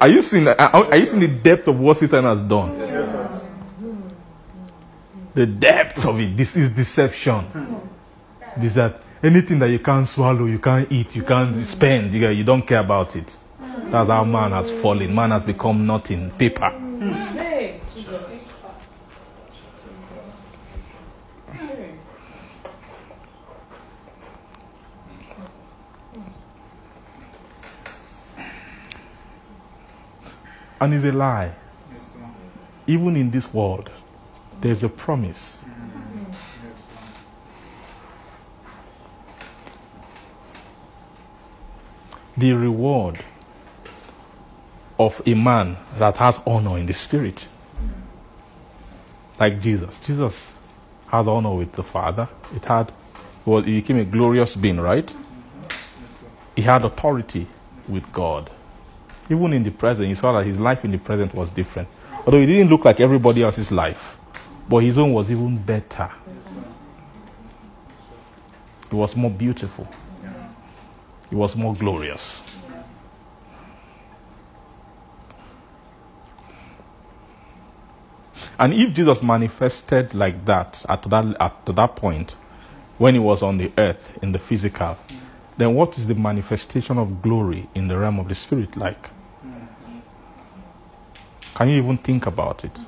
Are 0.00 0.08
you 0.08 0.22
seeing? 0.22 0.46
Are, 0.46 0.54
are 0.56 0.96
you 0.96 1.06
seeing 1.06 1.20
the 1.20 1.26
depth 1.26 1.66
of 1.66 1.80
what 1.80 1.96
Satan 1.96 2.22
has 2.24 2.40
done? 2.40 2.78
The 5.34 5.46
depth 5.46 6.06
of 6.06 6.20
it. 6.20 6.36
This 6.36 6.56
is 6.56 6.70
deception. 6.70 7.44
This 8.56 8.74
that 8.74 9.02
anything 9.22 9.58
that 9.58 9.70
you 9.70 9.80
can't 9.80 10.08
swallow, 10.08 10.46
you 10.46 10.60
can't 10.60 10.90
eat, 10.92 11.16
you 11.16 11.24
can't 11.24 11.66
spend, 11.66 12.14
you, 12.14 12.28
you 12.28 12.44
don't 12.44 12.62
care 12.64 12.80
about 12.80 13.16
it. 13.16 13.36
That's 13.90 14.08
how 14.08 14.22
man 14.24 14.52
has 14.52 14.70
fallen. 14.70 15.12
Man 15.12 15.32
has 15.32 15.42
become 15.42 15.84
nothing. 15.86 16.30
Paper. 16.32 16.72
And 30.80 30.94
it's 30.94 31.04
a 31.04 31.12
lie. 31.12 31.52
Even 32.86 33.16
in 33.16 33.30
this 33.30 33.52
world, 33.52 33.90
there's 34.60 34.82
a 34.82 34.88
promise. 34.88 35.64
The 42.36 42.52
reward 42.52 43.18
of 44.98 45.20
a 45.26 45.34
man 45.34 45.76
that 45.98 46.16
has 46.18 46.40
honor 46.46 46.78
in 46.78 46.86
the 46.86 46.94
spirit. 46.94 47.46
Like 49.38 49.60
Jesus. 49.60 49.98
Jesus 50.00 50.52
has 51.08 51.26
honor 51.26 51.54
with 51.54 51.72
the 51.72 51.82
Father. 51.82 52.28
It 52.54 52.64
had 52.64 52.92
well, 53.48 53.62
he 53.62 53.80
became 53.80 53.96
a 53.96 54.04
glorious 54.04 54.54
being, 54.56 54.78
right? 54.78 55.10
He 56.54 56.60
had 56.60 56.84
authority 56.84 57.46
with 57.88 58.12
God. 58.12 58.50
Even 59.30 59.52
in 59.52 59.62
the 59.62 59.70
present, 59.70 60.08
you 60.08 60.14
saw 60.14 60.32
that 60.32 60.46
his 60.46 60.58
life 60.58 60.84
in 60.84 60.90
the 60.90 60.98
present 60.98 61.34
was 61.34 61.50
different. 61.50 61.88
Although 62.24 62.38
it 62.38 62.46
didn't 62.46 62.68
look 62.68 62.84
like 62.84 63.00
everybody 63.00 63.42
else's 63.42 63.70
life, 63.70 64.16
but 64.68 64.78
his 64.78 64.98
own 64.98 65.12
was 65.12 65.30
even 65.30 65.56
better. 65.58 66.10
It 68.90 68.94
was 68.94 69.14
more 69.14 69.30
beautiful. 69.30 69.86
It 71.30 71.34
was 71.34 71.54
more 71.56 71.74
glorious. 71.74 72.42
And 78.58 78.72
if 78.72 78.92
Jesus 78.94 79.22
manifested 79.22 80.14
like 80.14 80.44
that 80.46 80.84
at 80.88 81.02
that, 81.02 81.36
at 81.40 81.66
that 81.66 81.96
point, 81.96 82.34
when 82.96 83.14
he 83.14 83.20
was 83.20 83.42
on 83.42 83.58
the 83.58 83.70
earth 83.78 84.10
in 84.22 84.32
the 84.32 84.38
physical, 84.38 84.96
then 85.56 85.74
what 85.74 85.96
is 85.96 86.06
the 86.06 86.14
manifestation 86.14 86.98
of 86.98 87.22
glory 87.22 87.68
in 87.74 87.88
the 87.88 87.96
realm 87.96 88.18
of 88.18 88.28
the 88.28 88.34
spirit 88.34 88.76
like? 88.76 89.10
Can 91.58 91.70
you 91.70 91.78
even 91.78 91.98
think 91.98 92.24
about 92.24 92.64
it? 92.64 92.78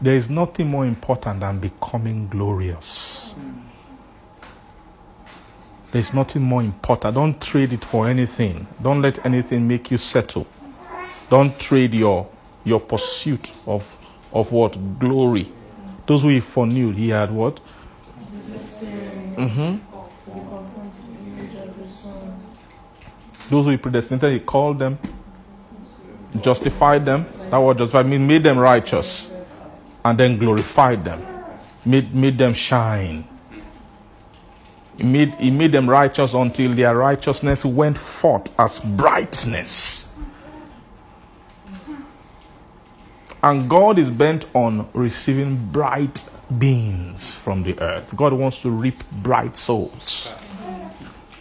There 0.00 0.14
is 0.14 0.30
nothing 0.30 0.68
more 0.68 0.86
important 0.86 1.40
than 1.40 1.58
becoming 1.58 2.28
glorious. 2.28 3.34
There's 5.90 6.14
nothing 6.14 6.42
more 6.42 6.62
important. 6.62 7.16
Don't 7.16 7.42
trade 7.42 7.72
it 7.72 7.84
for 7.84 8.06
anything. 8.08 8.68
Don't 8.80 9.02
let 9.02 9.26
anything 9.26 9.66
make 9.66 9.90
you 9.90 9.98
settle. 9.98 10.46
Don't 11.28 11.58
trade 11.58 11.92
your 11.92 12.28
your 12.62 12.78
pursuit 12.78 13.50
of 13.66 13.84
of 14.32 14.52
what 14.52 15.00
glory. 15.00 15.52
Those 16.06 16.22
who 16.22 16.28
he 16.28 16.38
foreknew, 16.38 16.92
he 16.92 17.08
had 17.08 17.32
what? 17.32 17.58
Mm-hmm. 19.36 19.89
Those 23.50 23.64
who 23.64 23.72
he 23.72 23.76
predestinated, 23.76 24.32
he 24.32 24.46
called 24.46 24.78
them, 24.78 24.98
justified 26.40 27.04
them. 27.04 27.26
That 27.50 27.58
word 27.58 27.78
justified 27.78 28.06
mean 28.06 28.26
made 28.26 28.44
them 28.44 28.58
righteous, 28.58 29.30
and 30.04 30.18
then 30.18 30.38
glorified 30.38 31.04
them, 31.04 31.26
made 31.84 32.14
made 32.14 32.38
them 32.38 32.54
shine. 32.54 33.26
He 34.96 35.02
made, 35.02 35.34
he 35.36 35.50
made 35.50 35.72
them 35.72 35.88
righteous 35.90 36.34
until 36.34 36.74
their 36.74 36.96
righteousness 36.96 37.64
went 37.64 37.98
forth 37.98 38.52
as 38.58 38.80
brightness. 38.80 40.14
And 43.42 43.68
God 43.68 43.98
is 43.98 44.10
bent 44.10 44.44
on 44.54 44.88
receiving 44.92 45.56
bright 45.72 46.28
beings 46.58 47.36
from 47.38 47.62
the 47.62 47.80
earth. 47.80 48.14
God 48.14 48.34
wants 48.34 48.60
to 48.62 48.70
reap 48.70 49.02
bright 49.10 49.56
souls. 49.56 50.34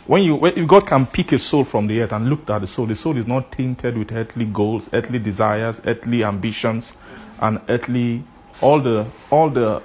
When 0.09 0.23
you, 0.23 0.37
when, 0.37 0.57
if 0.57 0.67
God 0.67 0.87
can 0.87 1.05
pick 1.05 1.33
a 1.33 1.37
soul 1.37 1.63
from 1.63 1.85
the 1.85 2.01
earth 2.01 2.13
and 2.13 2.31
look 2.31 2.49
at 2.49 2.61
the 2.61 2.65
soul, 2.65 2.87
the 2.87 2.95
soul 2.95 3.15
is 3.15 3.27
not 3.27 3.51
tainted 3.51 3.95
with 3.95 4.11
earthly 4.11 4.45
goals, 4.45 4.89
earthly 4.91 5.19
desires, 5.19 5.79
earthly 5.85 6.23
ambitions, 6.23 6.93
and 7.37 7.61
earthly 7.69 8.23
all 8.59 8.81
the 8.81 9.05
all 9.29 9.51
the 9.51 9.83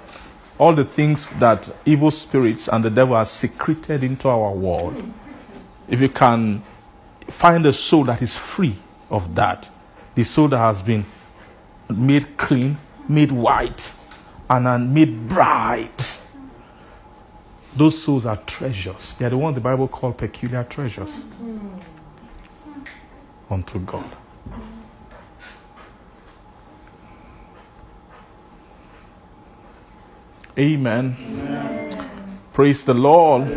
all 0.57 0.73
the 0.73 0.83
things 0.83 1.27
that 1.37 1.69
evil 1.85 2.09
spirits 2.09 2.67
and 2.67 2.83
the 2.83 2.89
devil 2.89 3.15
has 3.15 3.29
secreted 3.29 4.03
into 4.03 4.27
our 4.27 4.51
world. 4.51 5.13
If 5.87 6.01
you 6.01 6.09
can 6.09 6.63
find 7.29 7.63
a 7.67 7.71
soul 7.71 8.05
that 8.05 8.23
is 8.23 8.35
free 8.35 8.77
of 9.11 9.35
that, 9.35 9.69
the 10.15 10.23
soul 10.23 10.47
that 10.47 10.57
has 10.57 10.81
been 10.81 11.05
made 11.87 12.35
clean, 12.35 12.79
made 13.07 13.31
white, 13.31 13.91
and 14.49 14.91
made 14.91 15.29
bright. 15.29 16.19
Those 17.75 18.01
souls 18.01 18.25
are 18.25 18.37
treasures. 18.37 19.15
They 19.19 19.25
are 19.25 19.29
the 19.29 19.37
ones 19.37 19.55
the 19.55 19.61
Bible 19.61 19.87
called 19.87 20.17
peculiar 20.17 20.63
treasures 20.63 21.25
unto 23.49 23.79
God. 23.79 24.09
Amen. 30.57 31.17
Praise 32.53 32.85
the 32.85 32.93
Lord. 32.93 33.49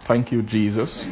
Thank 0.00 0.30
you, 0.32 0.42
Jesus. 0.42 1.06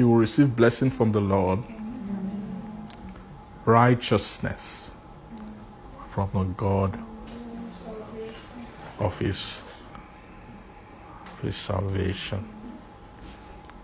You 0.00 0.08
will 0.08 0.16
receive 0.16 0.56
blessing 0.56 0.90
from 0.90 1.12
the 1.12 1.20
Lord, 1.20 1.58
righteousness 3.66 4.92
from 6.14 6.30
the 6.32 6.44
God 6.56 6.98
of 8.98 9.18
his, 9.18 9.60
his 11.42 11.54
salvation. 11.54 12.48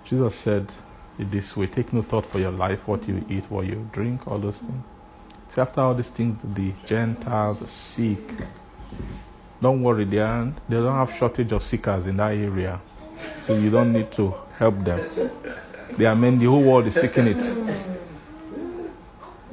Jesus 0.06 0.36
said 0.36 0.72
it 1.18 1.30
this 1.30 1.54
way 1.54 1.66
take 1.66 1.92
no 1.92 2.00
thought 2.00 2.24
for 2.24 2.38
your 2.38 2.50
life, 2.50 2.88
what 2.88 3.06
you 3.06 3.22
eat, 3.28 3.44
what 3.50 3.66
you 3.66 3.86
drink, 3.92 4.26
all 4.26 4.38
those 4.38 4.56
things. 4.56 4.84
See, 5.54 5.60
after 5.60 5.82
all 5.82 5.94
these 5.94 6.08
things, 6.08 6.40
the 6.42 6.72
Gentiles 6.86 7.62
seek. 7.70 8.26
Don't 9.60 9.82
worry, 9.82 10.06
they, 10.06 10.20
aren't, 10.20 10.66
they 10.66 10.76
don't 10.76 10.94
have 10.94 11.14
shortage 11.14 11.52
of 11.52 11.62
seekers 11.62 12.06
in 12.06 12.16
that 12.16 12.32
area. 12.32 12.80
So 13.46 13.54
you 13.54 13.68
don't 13.68 13.92
need 13.92 14.10
to 14.12 14.34
help 14.58 14.82
them. 14.82 15.30
They 15.96 16.06
are 16.06 16.14
men, 16.14 16.38
the 16.38 16.46
whole 16.46 16.62
world 16.62 16.86
is 16.86 16.94
seeking 16.94 17.26
it. 17.28 17.76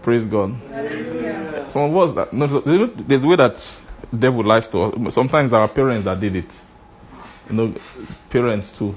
Praise 0.02 0.26
God. 0.26 0.56
Some 1.72 1.84
of 1.84 1.98
us, 1.98 2.16
that, 2.16 2.34
no, 2.34 2.48
there's 3.08 3.24
a 3.24 3.28
way 3.28 3.36
that 3.38 3.66
devil 4.18 4.44
likes 4.44 4.68
to. 4.70 4.84
us. 4.84 5.16
Sometimes 5.16 5.54
our 5.54 5.68
parents 5.68 6.06
that 6.06 6.20
did 6.20 6.36
it. 6.36 6.52
You 7.50 7.56
know, 7.56 7.74
parents 8.30 8.70
too. 8.72 8.96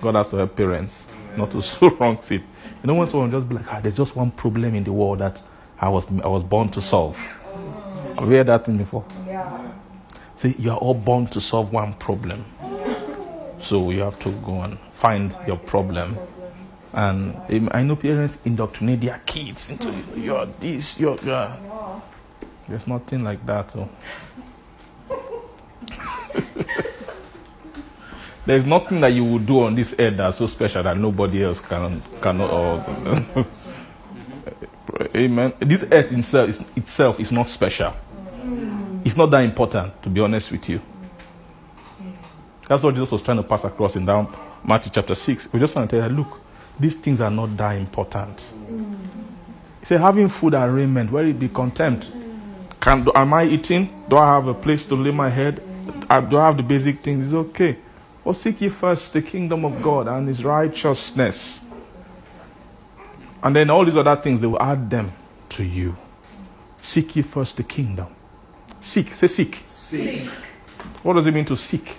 God 0.00 0.14
has 0.14 0.28
to 0.30 0.36
help 0.36 0.56
parents 0.56 1.06
not 1.36 1.50
to 1.52 1.62
so 1.62 1.90
wrong 1.90 2.18
it. 2.28 2.32
You 2.32 2.42
know, 2.84 2.94
when 2.94 3.08
someone 3.08 3.30
just 3.30 3.48
be 3.48 3.56
like, 3.56 3.72
ah, 3.72 3.80
there's 3.80 3.96
just 3.96 4.16
one 4.16 4.30
problem 4.30 4.74
in 4.74 4.84
the 4.84 4.92
world 4.92 5.20
that 5.20 5.40
I 5.78 5.88
was 5.88 6.04
I 6.22 6.28
was 6.28 6.42
born 6.42 6.70
to 6.70 6.80
solve. 6.80 7.16
Have 8.18 8.28
you 8.30 8.36
heard 8.36 8.46
that 8.46 8.64
thing 8.66 8.78
before? 8.78 9.04
Yeah. 9.26 9.72
See, 10.38 10.54
you 10.58 10.70
are 10.70 10.76
all 10.78 10.94
born 10.94 11.26
to 11.28 11.40
solve 11.40 11.72
one 11.72 11.94
problem. 11.94 12.44
So 13.60 13.90
you 13.90 14.00
have 14.00 14.18
to 14.20 14.30
go 14.44 14.62
and 14.62 14.78
find 14.92 15.34
your 15.46 15.56
problem. 15.58 16.18
And 16.96 17.36
um, 17.50 17.68
I 17.72 17.82
know 17.82 17.94
parents 17.94 18.38
indoctrinate 18.46 19.02
their 19.02 19.20
kids 19.26 19.68
into 19.68 19.92
you're 20.16 20.46
this, 20.58 20.98
you're, 20.98 21.18
you're. 21.22 21.54
There's 22.66 22.86
nothing 22.86 23.22
like 23.22 23.44
that. 23.44 23.70
So. 23.70 23.86
There's 28.46 28.64
nothing 28.64 29.02
that 29.02 29.08
you 29.08 29.24
would 29.24 29.44
do 29.44 29.64
on 29.64 29.74
this 29.74 29.94
earth 29.98 30.16
that's 30.16 30.38
so 30.38 30.46
special 30.46 30.82
that 30.84 30.96
nobody 30.96 31.44
else 31.44 31.60
can 31.60 32.00
cannot. 32.22 32.50
Or, 32.50 33.46
Amen. 35.14 35.52
This 35.58 35.84
earth 35.92 36.12
itself 36.12 36.48
is, 36.48 36.62
itself 36.76 37.20
is 37.20 37.30
not 37.30 37.50
special. 37.50 37.92
It's 39.04 39.16
not 39.16 39.30
that 39.32 39.40
important, 39.40 40.02
to 40.02 40.08
be 40.08 40.20
honest 40.20 40.50
with 40.50 40.66
you. 40.70 40.80
That's 42.66 42.82
what 42.82 42.94
Jesus 42.94 43.10
was 43.12 43.20
trying 43.20 43.36
to 43.36 43.42
pass 43.42 43.64
across 43.64 43.96
in 43.96 44.06
down 44.06 44.34
Matthew 44.64 44.92
chapter 44.94 45.14
6. 45.14 45.52
We 45.52 45.60
just 45.60 45.76
want 45.76 45.90
to 45.90 46.00
tell 46.00 46.10
you, 46.10 46.16
look, 46.16 46.40
these 46.78 46.94
things 46.94 47.20
are 47.20 47.30
not 47.30 47.56
that 47.56 47.72
important. 47.72 48.40
He 49.80 49.86
said, 49.86 50.00
having 50.00 50.28
food 50.28 50.54
and 50.54 50.74
raiment, 50.74 51.10
where 51.12 51.24
it 51.24 51.38
be 51.38 51.48
content. 51.48 52.10
Can, 52.80 53.06
am 53.14 53.32
I 53.34 53.44
eating? 53.44 54.04
Do 54.08 54.16
I 54.16 54.34
have 54.34 54.46
a 54.48 54.54
place 54.54 54.84
to 54.86 54.94
lay 54.94 55.10
my 55.10 55.28
head? 55.28 55.62
Uh, 56.10 56.20
Do 56.20 56.38
I 56.38 56.46
have 56.46 56.56
the 56.56 56.62
basic 56.62 57.00
things? 57.00 57.26
It's 57.26 57.34
okay. 57.34 57.78
But 58.24 58.34
seek 58.34 58.60
ye 58.60 58.68
first 58.68 59.12
the 59.12 59.22
kingdom 59.22 59.64
of 59.64 59.80
God 59.82 60.08
and 60.08 60.26
his 60.28 60.44
righteousness. 60.44 61.60
And 63.42 63.54
then 63.54 63.70
all 63.70 63.84
these 63.84 63.96
other 63.96 64.16
things, 64.16 64.40
they 64.40 64.46
will 64.46 64.60
add 64.60 64.90
them 64.90 65.12
to 65.50 65.64
you. 65.64 65.96
Seek 66.80 67.16
ye 67.16 67.22
first 67.22 67.56
the 67.56 67.62
kingdom. 67.62 68.08
Seek. 68.80 69.14
Say 69.14 69.28
seek. 69.28 69.64
Seek. 69.68 70.28
What 71.02 71.14
does 71.14 71.26
it 71.26 71.32
mean 71.32 71.44
to 71.46 71.56
seek? 71.56 71.96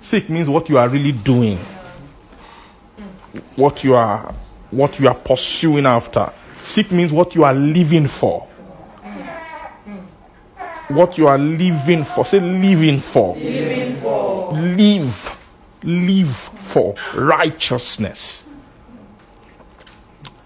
Seek 0.00 0.28
means 0.30 0.48
what 0.48 0.68
you 0.68 0.78
are 0.78 0.88
really 0.88 1.12
doing. 1.12 1.58
What 3.56 3.84
you 3.84 3.94
are 3.94 4.34
what 4.70 4.98
you 4.98 5.08
are 5.08 5.14
pursuing 5.14 5.86
after. 5.86 6.32
Seek 6.62 6.90
means 6.90 7.12
what 7.12 7.34
you 7.34 7.44
are 7.44 7.54
living 7.54 8.08
for. 8.08 8.46
What 10.88 11.18
you 11.18 11.26
are 11.26 11.38
living 11.38 12.04
for. 12.04 12.24
Say 12.24 12.40
living 12.40 12.98
for. 12.98 13.36
Living 13.36 13.96
for. 14.00 14.52
Live. 14.52 15.36
Live 15.82 16.36
for 16.36 16.94
righteousness. 17.14 18.44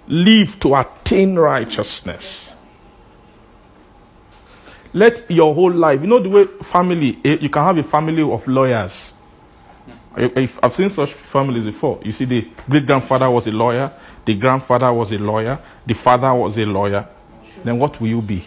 Live 0.06 0.58
to 0.60 0.74
attain 0.74 1.36
righteousness. 1.36 2.54
Let 4.92 5.30
your 5.30 5.54
whole 5.54 5.72
life, 5.72 6.00
you 6.00 6.08
know 6.08 6.18
the 6.18 6.28
way 6.28 6.46
family, 6.46 7.18
eh, 7.24 7.38
you 7.40 7.48
can 7.48 7.62
have 7.62 7.78
a 7.78 7.84
family 7.84 8.22
of 8.22 8.46
lawyers. 8.48 9.12
I- 10.16 10.32
I've 10.36 10.58
I've 10.62 10.74
seen 10.74 10.90
such 10.90 11.12
families 11.12 11.64
before. 11.64 12.00
You 12.02 12.12
see, 12.12 12.24
the 12.24 12.48
great 12.68 12.86
grandfather 12.86 13.30
was 13.30 13.46
a 13.46 13.52
lawyer, 13.52 13.90
the 14.24 14.34
grandfather 14.34 14.92
was 14.92 15.10
a 15.12 15.18
lawyer, 15.18 15.58
the 15.86 15.94
father 15.94 16.32
was 16.34 16.58
a 16.58 16.64
lawyer. 16.64 17.06
Then 17.64 17.78
what 17.78 18.00
will 18.00 18.08
you 18.08 18.20
be? 18.22 18.44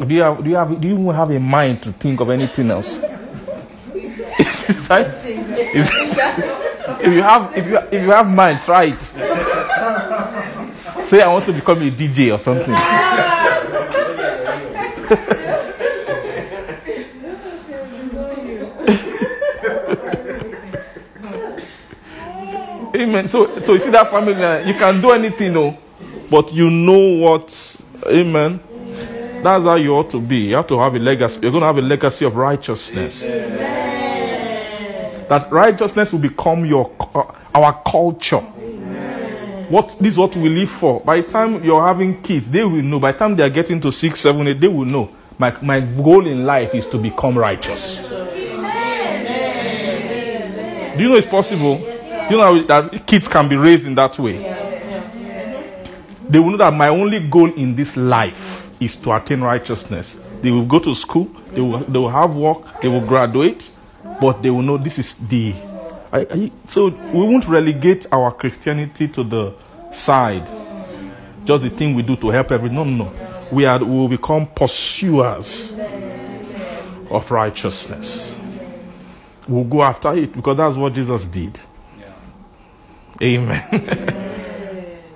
Do 0.00 0.14
you 0.14 0.22
have, 0.22 0.42
do 0.42 0.50
you 0.50 0.56
have, 0.56 0.80
do 0.80 0.88
you 0.88 1.10
have 1.10 1.30
a 1.30 1.38
mind 1.38 1.82
to 1.84 1.92
think 1.92 2.20
of 2.20 2.28
anything 2.30 2.70
else? 2.70 2.98
Is 4.38 4.88
that- 4.88 5.24
is- 5.74 5.90
if 7.00 7.12
you 7.12 7.22
have, 7.22 7.56
if 7.56 7.66
you, 7.66 7.78
if 7.78 8.02
you 8.02 8.10
have 8.10 8.28
mind, 8.28 8.60
try 8.62 8.84
it. 8.84 9.02
Say 11.06 11.20
I 11.20 11.28
want 11.28 11.44
to 11.46 11.52
become 11.52 11.78
a 11.82 11.90
DJ 11.90 12.32
or 12.34 12.38
something. 12.38 12.74
Amen. 22.94 23.26
So, 23.28 23.60
so 23.60 23.72
you 23.72 23.78
see 23.78 23.90
that 23.90 24.10
family, 24.10 24.34
uh, 24.34 24.58
you 24.66 24.74
can 24.74 25.00
do 25.00 25.12
anything, 25.12 25.54
no, 25.54 25.78
but 26.30 26.52
you 26.52 26.68
know 26.70 27.18
what. 27.18 27.76
Amen. 28.06 28.60
That's 29.42 29.64
how 29.64 29.76
you 29.76 29.94
ought 29.94 30.10
to 30.10 30.20
be. 30.20 30.36
You 30.36 30.56
have 30.56 30.66
to 30.68 30.78
have 30.78 30.94
a 30.94 30.98
legacy. 30.98 31.40
You're 31.42 31.50
going 31.50 31.62
to 31.62 31.66
have 31.66 31.78
a 31.78 31.82
legacy 31.82 32.24
of 32.24 32.36
righteousness. 32.36 33.22
Amen. 33.22 33.82
That 35.28 35.50
righteousness 35.50 36.12
will 36.12 36.20
become 36.20 36.66
your 36.66 36.92
uh, 37.14 37.24
our 37.54 37.82
culture. 37.84 38.40
What 39.70 39.96
this 39.98 40.12
is 40.12 40.18
what 40.18 40.36
we 40.36 40.48
live 40.50 40.70
for. 40.70 41.00
By 41.00 41.22
the 41.22 41.28
time 41.28 41.64
you're 41.64 41.86
having 41.86 42.22
kids, 42.22 42.50
they 42.50 42.62
will 42.64 42.82
know. 42.82 43.00
By 43.00 43.12
the 43.12 43.18
time 43.18 43.36
they 43.36 43.42
are 43.42 43.50
getting 43.50 43.80
to 43.80 43.90
six, 43.90 44.20
seven, 44.20 44.46
eight, 44.46 44.60
they 44.60 44.68
will 44.68 44.84
know. 44.84 45.10
My 45.38 45.50
my 45.62 45.80
goal 45.80 46.26
in 46.26 46.44
life 46.44 46.74
is 46.74 46.86
to 46.86 46.98
become 46.98 47.38
righteous. 47.38 47.96
Do 50.94 50.98
you 50.98 51.08
know 51.08 51.16
it's 51.16 51.26
possible? 51.26 51.91
You 52.30 52.38
know 52.38 52.62
that 52.62 53.06
kids 53.06 53.28
can 53.28 53.48
be 53.48 53.56
raised 53.56 53.86
in 53.86 53.94
that 53.96 54.18
way? 54.18 54.38
They 56.28 56.38
will 56.38 56.50
know 56.52 56.56
that 56.58 56.72
my 56.72 56.88
only 56.88 57.20
goal 57.28 57.52
in 57.52 57.74
this 57.76 57.96
life 57.96 58.70
is 58.80 58.96
to 58.96 59.12
attain 59.12 59.40
righteousness. 59.42 60.16
They 60.40 60.50
will 60.50 60.64
go 60.64 60.78
to 60.78 60.94
school, 60.94 61.28
they 61.50 61.60
will, 61.60 61.78
they 61.78 61.98
will 61.98 62.08
have 62.08 62.34
work, 62.34 62.80
they 62.80 62.88
will 62.88 63.06
graduate, 63.06 63.70
but 64.20 64.42
they 64.42 64.50
will 64.50 64.62
know 64.62 64.78
this 64.78 64.98
is 64.98 65.14
the. 65.14 65.54
I, 66.10 66.20
I, 66.30 66.52
so 66.66 66.88
we 66.88 67.20
won't 67.20 67.46
relegate 67.46 68.06
our 68.12 68.32
Christianity 68.32 69.08
to 69.08 69.24
the 69.24 69.54
side, 69.92 70.48
just 71.44 71.62
the 71.62 71.70
thing 71.70 71.94
we 71.94 72.02
do 72.02 72.16
to 72.16 72.30
help 72.30 72.50
every. 72.50 72.70
No, 72.70 72.84
no, 72.84 73.04
no. 73.04 73.12
We 73.52 73.66
are 73.66 73.78
we 73.78 73.90
will 73.90 74.08
become 74.08 74.46
pursuers 74.46 75.74
of 77.10 77.30
righteousness. 77.30 78.36
We'll 79.46 79.64
go 79.64 79.82
after 79.82 80.14
it 80.14 80.32
because 80.32 80.56
that's 80.56 80.76
what 80.76 80.94
Jesus 80.94 81.26
did. 81.26 81.60
Amen. 83.22 84.18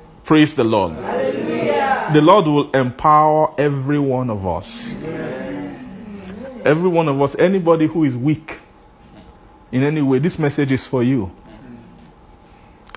Praise 0.25 0.55
the 0.55 0.65
Lord. 0.65 0.95
The 0.95 2.21
Lord 2.23 2.47
will 2.47 2.71
empower 2.71 3.53
every 3.61 3.99
one 3.99 4.31
of 4.31 4.47
us. 4.47 4.95
Every 6.65 6.89
one 6.89 7.09
of 7.09 7.21
us, 7.21 7.35
anybody 7.37 7.87
who 7.87 8.05
is 8.05 8.17
weak 8.17 8.59
in 9.73 9.83
any 9.83 10.03
way, 10.03 10.21
this 10.21 10.39
message 10.39 10.71
is 10.71 10.87
for 10.87 11.03
you. 11.03 11.33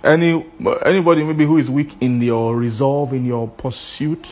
Any 0.03 0.45
anybody 0.85 1.23
maybe 1.23 1.45
who 1.45 1.57
is 1.57 1.69
weak 1.69 1.95
in 2.01 2.21
your 2.21 2.55
resolve, 2.55 3.13
in 3.13 3.25
your 3.25 3.47
pursuit, 3.47 4.27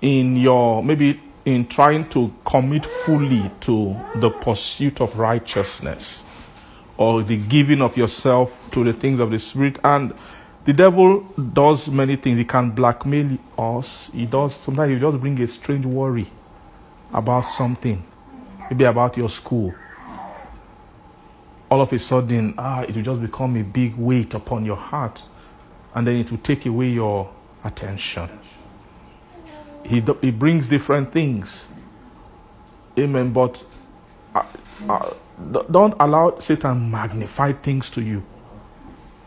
in 0.00 0.36
your 0.36 0.82
maybe 0.84 1.20
in 1.44 1.66
trying 1.66 2.08
to 2.10 2.32
commit 2.44 2.84
fully 2.86 3.50
to 3.60 3.96
the 4.16 4.30
pursuit 4.30 5.00
of 5.00 5.18
righteousness 5.18 6.23
or 6.96 7.22
the 7.22 7.36
giving 7.36 7.82
of 7.82 7.96
yourself 7.96 8.56
to 8.72 8.84
the 8.84 8.92
things 8.92 9.20
of 9.20 9.30
the 9.30 9.38
spirit. 9.38 9.78
And 9.84 10.14
the 10.64 10.72
devil 10.72 11.20
does 11.52 11.88
many 11.88 12.16
things. 12.16 12.38
He 12.38 12.44
can 12.44 12.70
blackmail 12.70 13.38
us. 13.58 14.10
He 14.12 14.26
does 14.26 14.54
sometimes 14.56 14.90
he 14.92 14.98
just 14.98 15.20
bring 15.20 15.40
a 15.40 15.46
strange 15.46 15.84
worry 15.84 16.30
about 17.12 17.42
something 17.42 18.02
maybe 18.70 18.84
about 18.84 19.16
your 19.16 19.28
school. 19.28 19.74
All 21.70 21.80
of 21.80 21.92
a 21.92 21.98
sudden 21.98 22.54
ah 22.56 22.82
it 22.82 22.94
will 22.94 23.02
just 23.02 23.20
become 23.20 23.56
a 23.56 23.62
big 23.62 23.94
weight 23.96 24.34
upon 24.34 24.64
your 24.64 24.76
heart 24.76 25.22
and 25.94 26.06
then 26.06 26.16
it 26.16 26.30
will 26.30 26.38
take 26.38 26.66
away 26.66 26.88
your 26.88 27.30
attention. 27.62 28.28
He, 29.84 30.02
he 30.20 30.30
brings 30.30 30.66
different 30.68 31.12
things. 31.12 31.68
Amen. 32.98 33.32
But 33.32 33.62
uh, 34.34 34.44
uh, 34.88 35.14
don't 35.70 35.94
allow 36.00 36.38
satan 36.38 36.90
magnify 36.90 37.52
things 37.52 37.90
to 37.90 38.00
you 38.00 38.22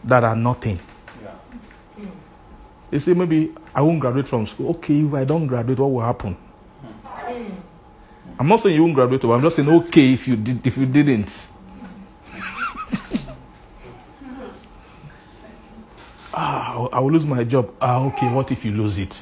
that 0.04 0.24
are 0.24 0.36
nothing. 0.36 0.80
You 2.92 3.00
say 3.00 3.14
maybe 3.14 3.54
I 3.76 3.82
won't 3.82 4.00
graduate 4.00 4.28
from 4.28 4.48
school. 4.48 4.70
Okay, 4.72 5.02
if 5.02 5.14
I 5.14 5.26
don't 5.26 5.46
graduate, 5.48 5.78
what 5.80 5.92
will 5.92 6.02
happen? 6.02 6.38
I'm 8.40 8.48
not 8.48 8.62
saying 8.62 8.76
you 8.76 8.84
won't 8.84 8.96
graduate, 8.96 9.22
but 9.22 9.32
I'm 9.32 9.42
just 9.42 9.58
saying 9.58 9.68
okay 9.70 10.14
if 10.14 10.28
you 10.28 10.36
did 10.38 10.66
if 10.66 10.78
you 10.78 10.86
didn't. 10.86 11.48
ah, 16.34 16.88
I 16.94 17.00
will 17.00 17.12
lose 17.12 17.26
my 17.26 17.44
job. 17.44 17.74
Ah, 17.82 18.06
okay, 18.06 18.32
what 18.34 18.50
if 18.52 18.64
you 18.64 18.72
lose 18.72 18.98
it? 18.98 19.22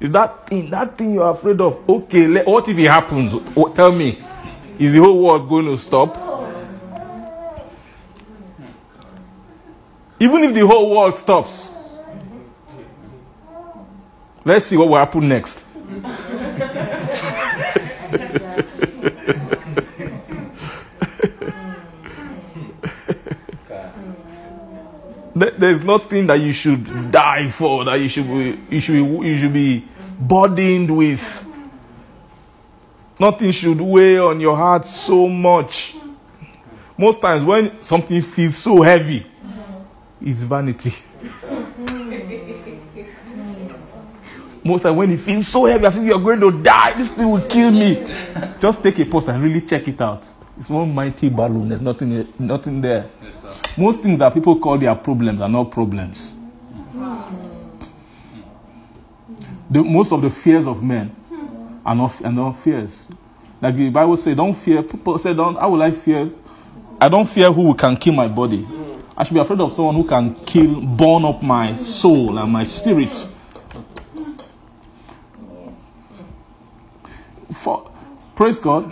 Is 0.00 0.10
that 0.12 0.46
thing 0.48 0.70
that 0.70 0.96
thing 0.96 1.12
you're 1.14 1.30
afraid 1.30 1.60
of? 1.60 1.86
Okay, 1.86 2.26
le- 2.26 2.44
what 2.44 2.66
if 2.68 2.78
it 2.78 2.90
happens? 2.90 3.34
Tell 3.74 3.92
me, 3.92 4.18
is 4.78 4.92
the 4.94 4.98
whole 4.98 5.22
world 5.22 5.46
going 5.46 5.66
to 5.66 5.76
stop? 5.76 6.16
Even 10.18 10.44
if 10.44 10.54
the 10.54 10.66
whole 10.66 10.90
world 10.90 11.16
stops, 11.16 11.68
let's 14.44 14.66
see 14.66 14.76
what 14.78 14.88
will 14.88 14.96
happen 14.96 15.28
next. 15.28 15.64
There's 25.34 25.82
nothing 25.82 26.26
that 26.26 26.40
you 26.40 26.52
should 26.52 27.12
die 27.12 27.48
for, 27.48 27.84
that 27.84 27.94
you 27.94 28.08
should 28.08 28.26
be, 28.28 28.60
you 28.68 28.80
should 28.80 28.94
be, 28.94 29.26
you 29.26 29.38
should 29.38 29.52
be 29.52 29.88
burdened 30.20 30.94
with. 30.96 31.46
Nothing 33.18 33.50
should 33.50 33.80
weigh 33.80 34.18
on 34.18 34.40
your 34.40 34.56
heart 34.56 34.86
so 34.86 35.28
much. 35.28 35.94
Most 36.96 37.20
times, 37.20 37.44
when 37.44 37.82
something 37.82 38.22
feels 38.22 38.56
so 38.56 38.82
heavy, 38.82 39.26
it's 40.20 40.40
vanity. 40.40 40.94
Most 44.62 44.82
times, 44.82 44.96
when 44.96 45.10
it 45.12 45.20
feels 45.20 45.48
so 45.48 45.64
heavy, 45.64 45.86
as 45.86 45.96
if 45.98 46.04
you're 46.04 46.20
going 46.20 46.40
to 46.40 46.62
die, 46.62 46.92
this 46.96 47.10
thing 47.10 47.30
will 47.30 47.46
kill 47.46 47.70
me. 47.70 48.06
Just 48.60 48.82
take 48.82 48.98
a 48.98 49.04
post 49.06 49.28
and 49.28 49.42
really 49.42 49.62
check 49.62 49.88
it 49.88 50.00
out. 50.00 50.28
It's 50.58 50.68
one 50.68 50.94
mighty 50.94 51.30
balloon. 51.30 51.68
There's 51.68 51.80
nothing, 51.80 52.26
nothing 52.38 52.82
there. 52.82 53.06
Most 53.78 54.00
things 54.00 54.18
that 54.18 54.34
people 54.34 54.58
call 54.58 54.76
their 54.76 54.94
problems 54.94 55.40
are 55.40 55.48
not 55.48 55.70
problems. 55.70 56.34
The, 59.70 59.82
most 59.82 60.12
of 60.12 60.20
the 60.20 60.30
fears 60.30 60.66
of 60.66 60.82
men 60.82 61.14
are 61.86 61.94
not, 61.94 62.24
are 62.24 62.32
not 62.32 62.52
fears. 62.52 63.06
Like 63.62 63.76
the 63.76 63.90
Bible 63.90 64.16
says, 64.16 64.36
don't 64.36 64.54
fear. 64.54 64.82
People 64.82 65.18
say, 65.18 65.32
don't, 65.34 65.56
how 65.56 65.70
will 65.70 65.82
I 65.82 65.90
fear? 65.90 66.30
I 67.00 67.08
don't 67.08 67.28
fear 67.28 67.52
who 67.52 67.74
can 67.74 67.96
kill 67.96 68.14
my 68.14 68.26
body. 68.28 68.66
I 69.16 69.24
should 69.24 69.34
be 69.34 69.40
afraid 69.40 69.60
of 69.60 69.72
someone 69.72 69.94
who 69.94 70.06
can 70.06 70.34
kill, 70.46 70.80
burn 70.80 71.24
up 71.24 71.42
my 71.42 71.76
soul 71.76 72.38
and 72.38 72.50
my 72.50 72.64
spirit. 72.64 73.14
For, 77.52 77.90
praise 78.34 78.58
God. 78.58 78.84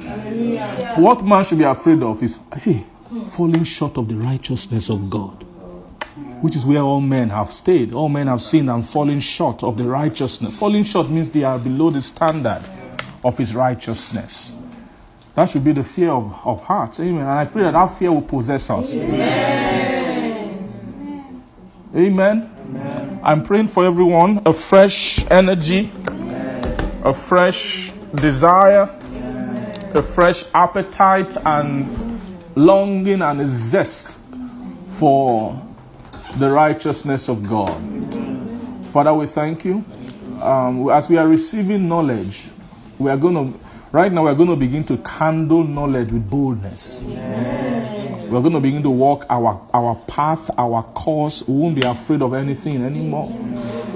What 0.98 1.24
man 1.24 1.44
should 1.44 1.58
be 1.58 1.64
afraid 1.64 2.02
of 2.02 2.22
is, 2.22 2.38
hey, 2.56 2.84
falling 3.30 3.64
short 3.64 3.96
of 3.96 4.06
the 4.08 4.16
righteousness 4.16 4.90
of 4.90 5.08
God, 5.08 5.44
which 6.40 6.56
is 6.56 6.64
where 6.64 6.80
all 6.80 7.00
men 7.00 7.30
have 7.30 7.52
stayed. 7.52 7.92
All 7.92 8.08
men 8.08 8.26
have 8.26 8.40
sinned 8.40 8.70
and 8.70 8.86
fallen 8.86 9.20
short 9.20 9.62
of 9.62 9.76
the 9.76 9.84
righteousness. 9.84 10.56
Falling 10.58 10.84
short 10.84 11.10
means 11.10 11.30
they 11.30 11.44
are 11.44 11.58
below 11.58 11.90
the 11.90 12.00
standard 12.00 12.62
of 13.24 13.36
his 13.36 13.54
righteousness. 13.54 14.54
That 15.34 15.48
should 15.50 15.64
be 15.64 15.72
the 15.72 15.84
fear 15.84 16.10
of, 16.10 16.34
of 16.44 16.64
hearts. 16.64 17.00
Amen. 17.00 17.20
And 17.20 17.30
I 17.30 17.44
pray 17.44 17.62
that 17.62 17.72
that 17.72 17.86
fear 17.86 18.12
will 18.12 18.22
possess 18.22 18.70
us. 18.70 18.94
Amen. 18.94 20.48
Amen. 21.94 23.20
I'm 23.22 23.42
praying 23.42 23.68
for 23.68 23.84
everyone 23.84 24.42
a 24.44 24.52
fresh 24.52 25.24
energy, 25.30 25.90
a 27.04 27.14
fresh 27.14 27.92
desire, 28.14 28.94
a 29.94 30.02
fresh 30.02 30.44
appetite 30.54 31.36
and 31.44 32.20
longing 32.54 33.22
and 33.22 33.40
a 33.40 33.48
zest 33.48 34.20
for 34.86 35.67
the 36.38 36.50
righteousness 36.50 37.28
of 37.28 37.48
God. 37.48 37.76
Father, 38.88 39.12
we 39.12 39.26
thank 39.26 39.64
you. 39.64 39.84
Um, 40.40 40.88
as 40.90 41.08
we 41.08 41.16
are 41.16 41.26
receiving 41.26 41.88
knowledge, 41.88 42.44
we 42.98 43.10
are 43.10 43.16
going 43.16 43.34
to, 43.34 43.60
right 43.90 44.12
now, 44.12 44.24
we're 44.24 44.34
going 44.34 44.48
to 44.48 44.56
begin 44.56 44.84
to 44.84 44.96
handle 44.98 45.64
knowledge 45.64 46.12
with 46.12 46.30
boldness. 46.30 47.02
We're 47.02 48.40
going 48.40 48.52
to 48.52 48.60
begin 48.60 48.82
to 48.82 48.90
walk 48.90 49.26
our, 49.30 49.60
our 49.74 49.96
path, 50.06 50.50
our 50.58 50.82
course. 50.94 51.42
We 51.48 51.54
won't 51.54 51.74
be 51.74 51.82
afraid 51.82 52.22
of 52.22 52.34
anything 52.34 52.84
anymore. 52.84 53.32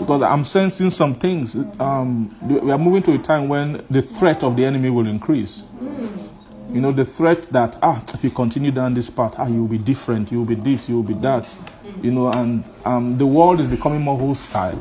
Because 0.00 0.22
I'm 0.22 0.44
sensing 0.44 0.90
some 0.90 1.14
things. 1.14 1.54
Um, 1.78 2.34
we 2.42 2.72
are 2.72 2.78
moving 2.78 3.02
to 3.04 3.12
a 3.12 3.18
time 3.18 3.48
when 3.48 3.84
the 3.88 4.02
threat 4.02 4.42
of 4.42 4.56
the 4.56 4.64
enemy 4.64 4.90
will 4.90 5.06
increase. 5.06 5.62
You 6.72 6.80
know, 6.80 6.90
the 6.90 7.04
threat 7.04 7.42
that, 7.52 7.76
ah, 7.82 8.02
if 8.14 8.24
you 8.24 8.30
continue 8.30 8.70
down 8.70 8.94
this 8.94 9.10
path, 9.10 9.34
ah, 9.36 9.46
you'll 9.46 9.68
be 9.68 9.76
different, 9.76 10.32
you'll 10.32 10.46
be 10.46 10.54
this, 10.54 10.88
you'll 10.88 11.02
be 11.02 11.12
that. 11.14 11.46
You 12.00 12.10
know, 12.10 12.30
and 12.32 12.68
um, 12.86 13.18
the 13.18 13.26
world 13.26 13.60
is 13.60 13.68
becoming 13.68 14.00
more 14.00 14.18
hostile 14.18 14.78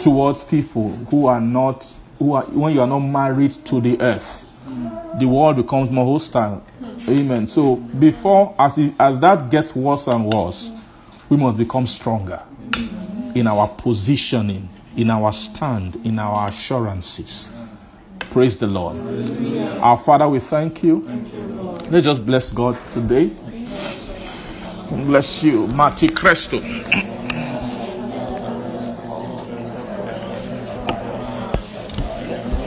towards 0.00 0.42
people 0.42 0.90
who 0.90 1.26
are 1.26 1.40
not, 1.40 1.94
who 2.18 2.32
are, 2.32 2.42
when 2.46 2.74
you 2.74 2.80
are 2.80 2.86
not 2.88 2.98
married 2.98 3.52
to 3.66 3.80
the 3.80 4.00
earth. 4.00 4.50
The 5.20 5.26
world 5.28 5.56
becomes 5.56 5.90
more 5.90 6.04
hostile. 6.18 6.64
Amen. 7.08 7.46
So 7.46 7.76
before, 7.76 8.54
as, 8.58 8.76
it, 8.78 8.94
as 8.98 9.20
that 9.20 9.50
gets 9.50 9.76
worse 9.76 10.08
and 10.08 10.32
worse, 10.32 10.72
we 11.28 11.36
must 11.36 11.56
become 11.56 11.86
stronger 11.86 12.42
in 13.36 13.46
our 13.46 13.68
positioning, 13.68 14.68
in 14.96 15.10
our 15.10 15.32
stand, 15.32 15.96
in 16.04 16.18
our 16.18 16.48
assurances. 16.48 17.53
Praise 18.34 18.58
the 18.58 18.66
Lord. 18.66 18.96
Our 19.80 19.96
Father, 19.96 20.28
we 20.28 20.40
thank 20.40 20.82
you. 20.82 21.02
Let's 21.88 22.04
just 22.04 22.26
bless 22.26 22.50
God 22.50 22.76
today. 22.92 23.30
Bless 25.06 25.44
you, 25.44 25.68
Mati 25.68 26.08
Cresto. 26.08 26.60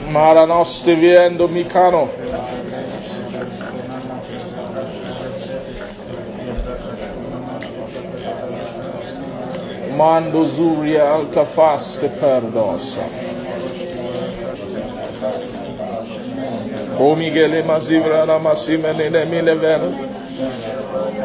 Maranos 0.10 0.84
viendo 0.86 1.50
Mikano. 1.50 2.10
Mando 9.98 10.46
Zuria 10.46 11.10
Altafaste 11.10 12.08
Perdosa. 12.08 13.27
O 17.00 17.16
Miguel 17.16 17.64
Mazivra 17.64 18.26
Namasima 18.26 18.94
Nene 18.94 19.26
Milevena. 19.26 19.90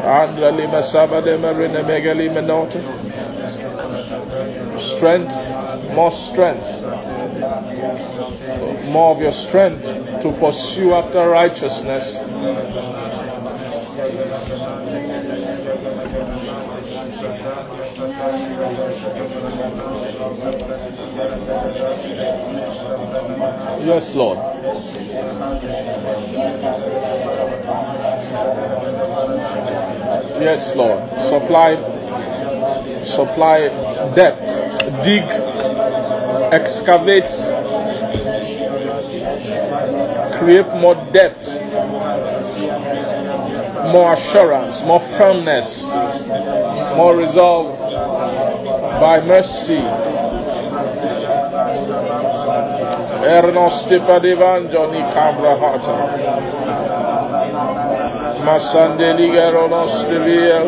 Andra 0.03 0.51
Lima 0.51 0.81
Marina 1.37 1.83
Megali. 1.83 2.29
Strength, 4.77 5.35
more 5.95 6.11
strength. 6.11 6.83
More 8.89 9.15
of 9.15 9.21
your 9.21 9.31
strength 9.31 9.85
to 10.21 10.31
pursue 10.33 10.93
after 10.93 11.27
righteousness. 11.29 12.19
Yes, 23.85 24.15
Lord. 24.15 24.52
Yes, 30.43 30.75
Lord. 30.75 30.99
Supply, 31.21 31.75
supply 33.01 33.69
depth, 34.13 34.43
dig, 35.05 35.23
excavate, 36.51 37.31
create 40.37 40.67
more 40.83 40.95
depth, 41.13 41.47
more 43.93 44.11
assurance, 44.11 44.83
more 44.83 44.99
firmness, 44.99 45.89
more 46.97 47.15
resolve 47.15 47.79
by 48.99 49.21
mercy. 49.25 49.79
Ernos 53.23 53.87
Tipadivangoni 58.43 59.31
Cambrahata. 59.33 59.83
Masandeligeronos 59.83 60.05
Devia. 60.09 60.59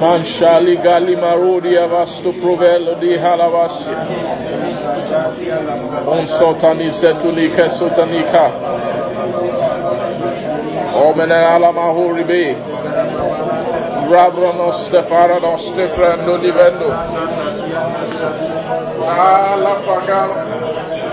Manshali 0.00 0.76
gali 0.76 1.16
marudi 1.16 1.76
avasto 1.76 2.32
provello 2.32 2.94
di 2.94 3.16
halavasi. 3.16 3.90
On 6.06 6.26
sotani 6.26 6.90
setulika 6.90 7.68
sotanika. 7.68 8.50
Omene 10.94 11.34
alamahuri 11.34 12.24
be. 12.24 12.56
Rabrono 14.08 14.70
stefarano 14.70 15.56
steprendo 15.56 16.36
divendo. 16.36 16.92
Ala 19.06 19.74
pagano. 19.86 21.03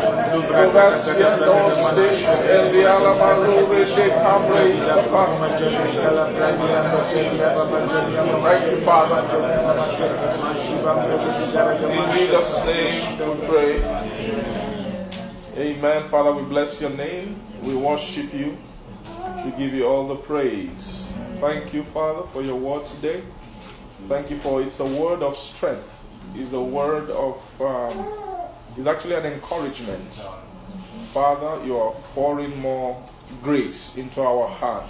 Father. 8.85 9.27
Pray. 13.47 13.83
Amen. 15.57 16.03
Father, 16.09 16.31
we 16.31 16.43
bless 16.43 16.79
your 16.79 16.91
name. 16.91 17.35
We 17.63 17.75
worship 17.75 18.33
you. 18.33 18.57
We 19.43 19.51
give 19.51 19.73
you 19.73 19.85
all 19.85 20.07
the 20.07 20.15
praise. 20.15 21.11
Thank 21.35 21.73
you, 21.73 21.83
Father, 21.83 22.25
for 22.27 22.41
your 22.41 22.55
word 22.55 22.85
today. 22.85 23.23
Thank 24.07 24.29
you 24.29 24.37
for 24.37 24.61
it's 24.61 24.79
a 24.79 24.85
word 24.85 25.23
of 25.23 25.35
strength. 25.35 26.03
It's 26.35 26.53
a 26.53 26.61
word 26.61 27.09
of, 27.09 27.61
um, 27.61 28.30
it's 28.77 28.87
actually 28.87 29.15
an 29.15 29.25
encouragement. 29.25 30.21
Father, 31.13 31.63
you 31.65 31.77
are 31.77 31.91
pouring 32.13 32.57
more 32.59 33.03
grace 33.43 33.97
into 33.97 34.21
our 34.21 34.47
heart. 34.47 34.89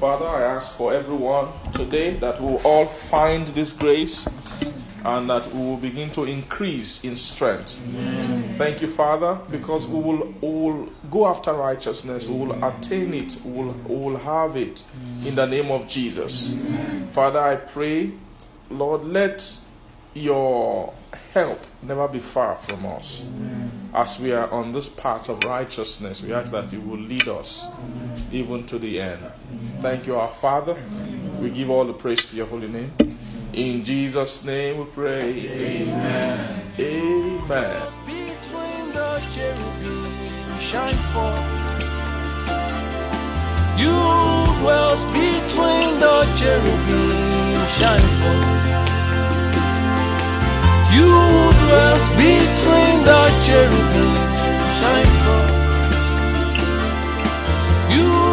Father, 0.00 0.26
I 0.26 0.42
ask 0.42 0.76
for 0.76 0.92
everyone 0.92 1.48
today 1.72 2.16
that 2.18 2.40
we 2.40 2.52
will 2.52 2.60
all 2.64 2.86
find 2.86 3.48
this 3.48 3.72
grace 3.72 4.28
and 5.04 5.30
that 5.30 5.46
we 5.54 5.60
will 5.60 5.76
begin 5.76 6.10
to 6.10 6.24
increase 6.24 7.02
in 7.04 7.16
strength. 7.16 7.78
Thank 8.58 8.82
you, 8.82 8.88
Father, 8.88 9.38
because 9.50 9.86
we 9.86 10.00
will, 10.00 10.34
we 10.40 10.48
will 10.48 10.88
go 11.10 11.26
after 11.28 11.52
righteousness, 11.52 12.26
we 12.28 12.36
will 12.38 12.64
attain 12.64 13.14
it, 13.14 13.36
we 13.44 13.52
will, 13.52 13.72
we 13.86 13.96
will 13.96 14.16
have 14.18 14.56
it 14.56 14.84
in 15.24 15.34
the 15.34 15.46
name 15.46 15.70
of 15.70 15.86
Jesus. 15.88 16.56
Father, 17.08 17.40
I 17.40 17.56
pray, 17.56 18.12
Lord, 18.68 19.04
let 19.04 19.60
your 20.16 20.92
help 21.32 21.66
never 21.82 22.08
be 22.08 22.18
far 22.18 22.56
from 22.56 22.86
us. 22.86 23.22
Mm. 23.24 23.70
As 23.94 24.18
we 24.18 24.32
are 24.32 24.50
on 24.50 24.72
this 24.72 24.88
path 24.88 25.28
of 25.28 25.42
righteousness, 25.44 26.22
we 26.22 26.32
ask 26.32 26.52
that 26.52 26.72
you 26.72 26.80
will 26.80 26.98
lead 26.98 27.28
us 27.28 27.68
even 28.32 28.66
to 28.66 28.78
the 28.78 29.00
end. 29.00 29.20
Thank 29.80 30.06
you, 30.06 30.16
our 30.16 30.28
Father. 30.28 30.76
We 31.40 31.50
give 31.50 31.70
all 31.70 31.84
the 31.84 31.92
praise 31.92 32.24
to 32.26 32.36
your 32.36 32.46
holy 32.46 32.68
name. 32.68 32.92
In 33.52 33.84
Jesus' 33.84 34.44
name 34.44 34.78
we 34.78 34.84
pray. 34.86 35.30
Amen. 35.32 36.62
Amen. 36.78 37.82
between 45.04 46.00
the 46.00 46.24
cherubim 46.38 47.64
shine 47.78 48.08
forth. 48.20 48.95
You 50.94 51.08
dwell 51.62 51.98
between 52.16 52.96
the 53.08 53.22
cherubims. 53.44 54.36
You. 57.90 58.25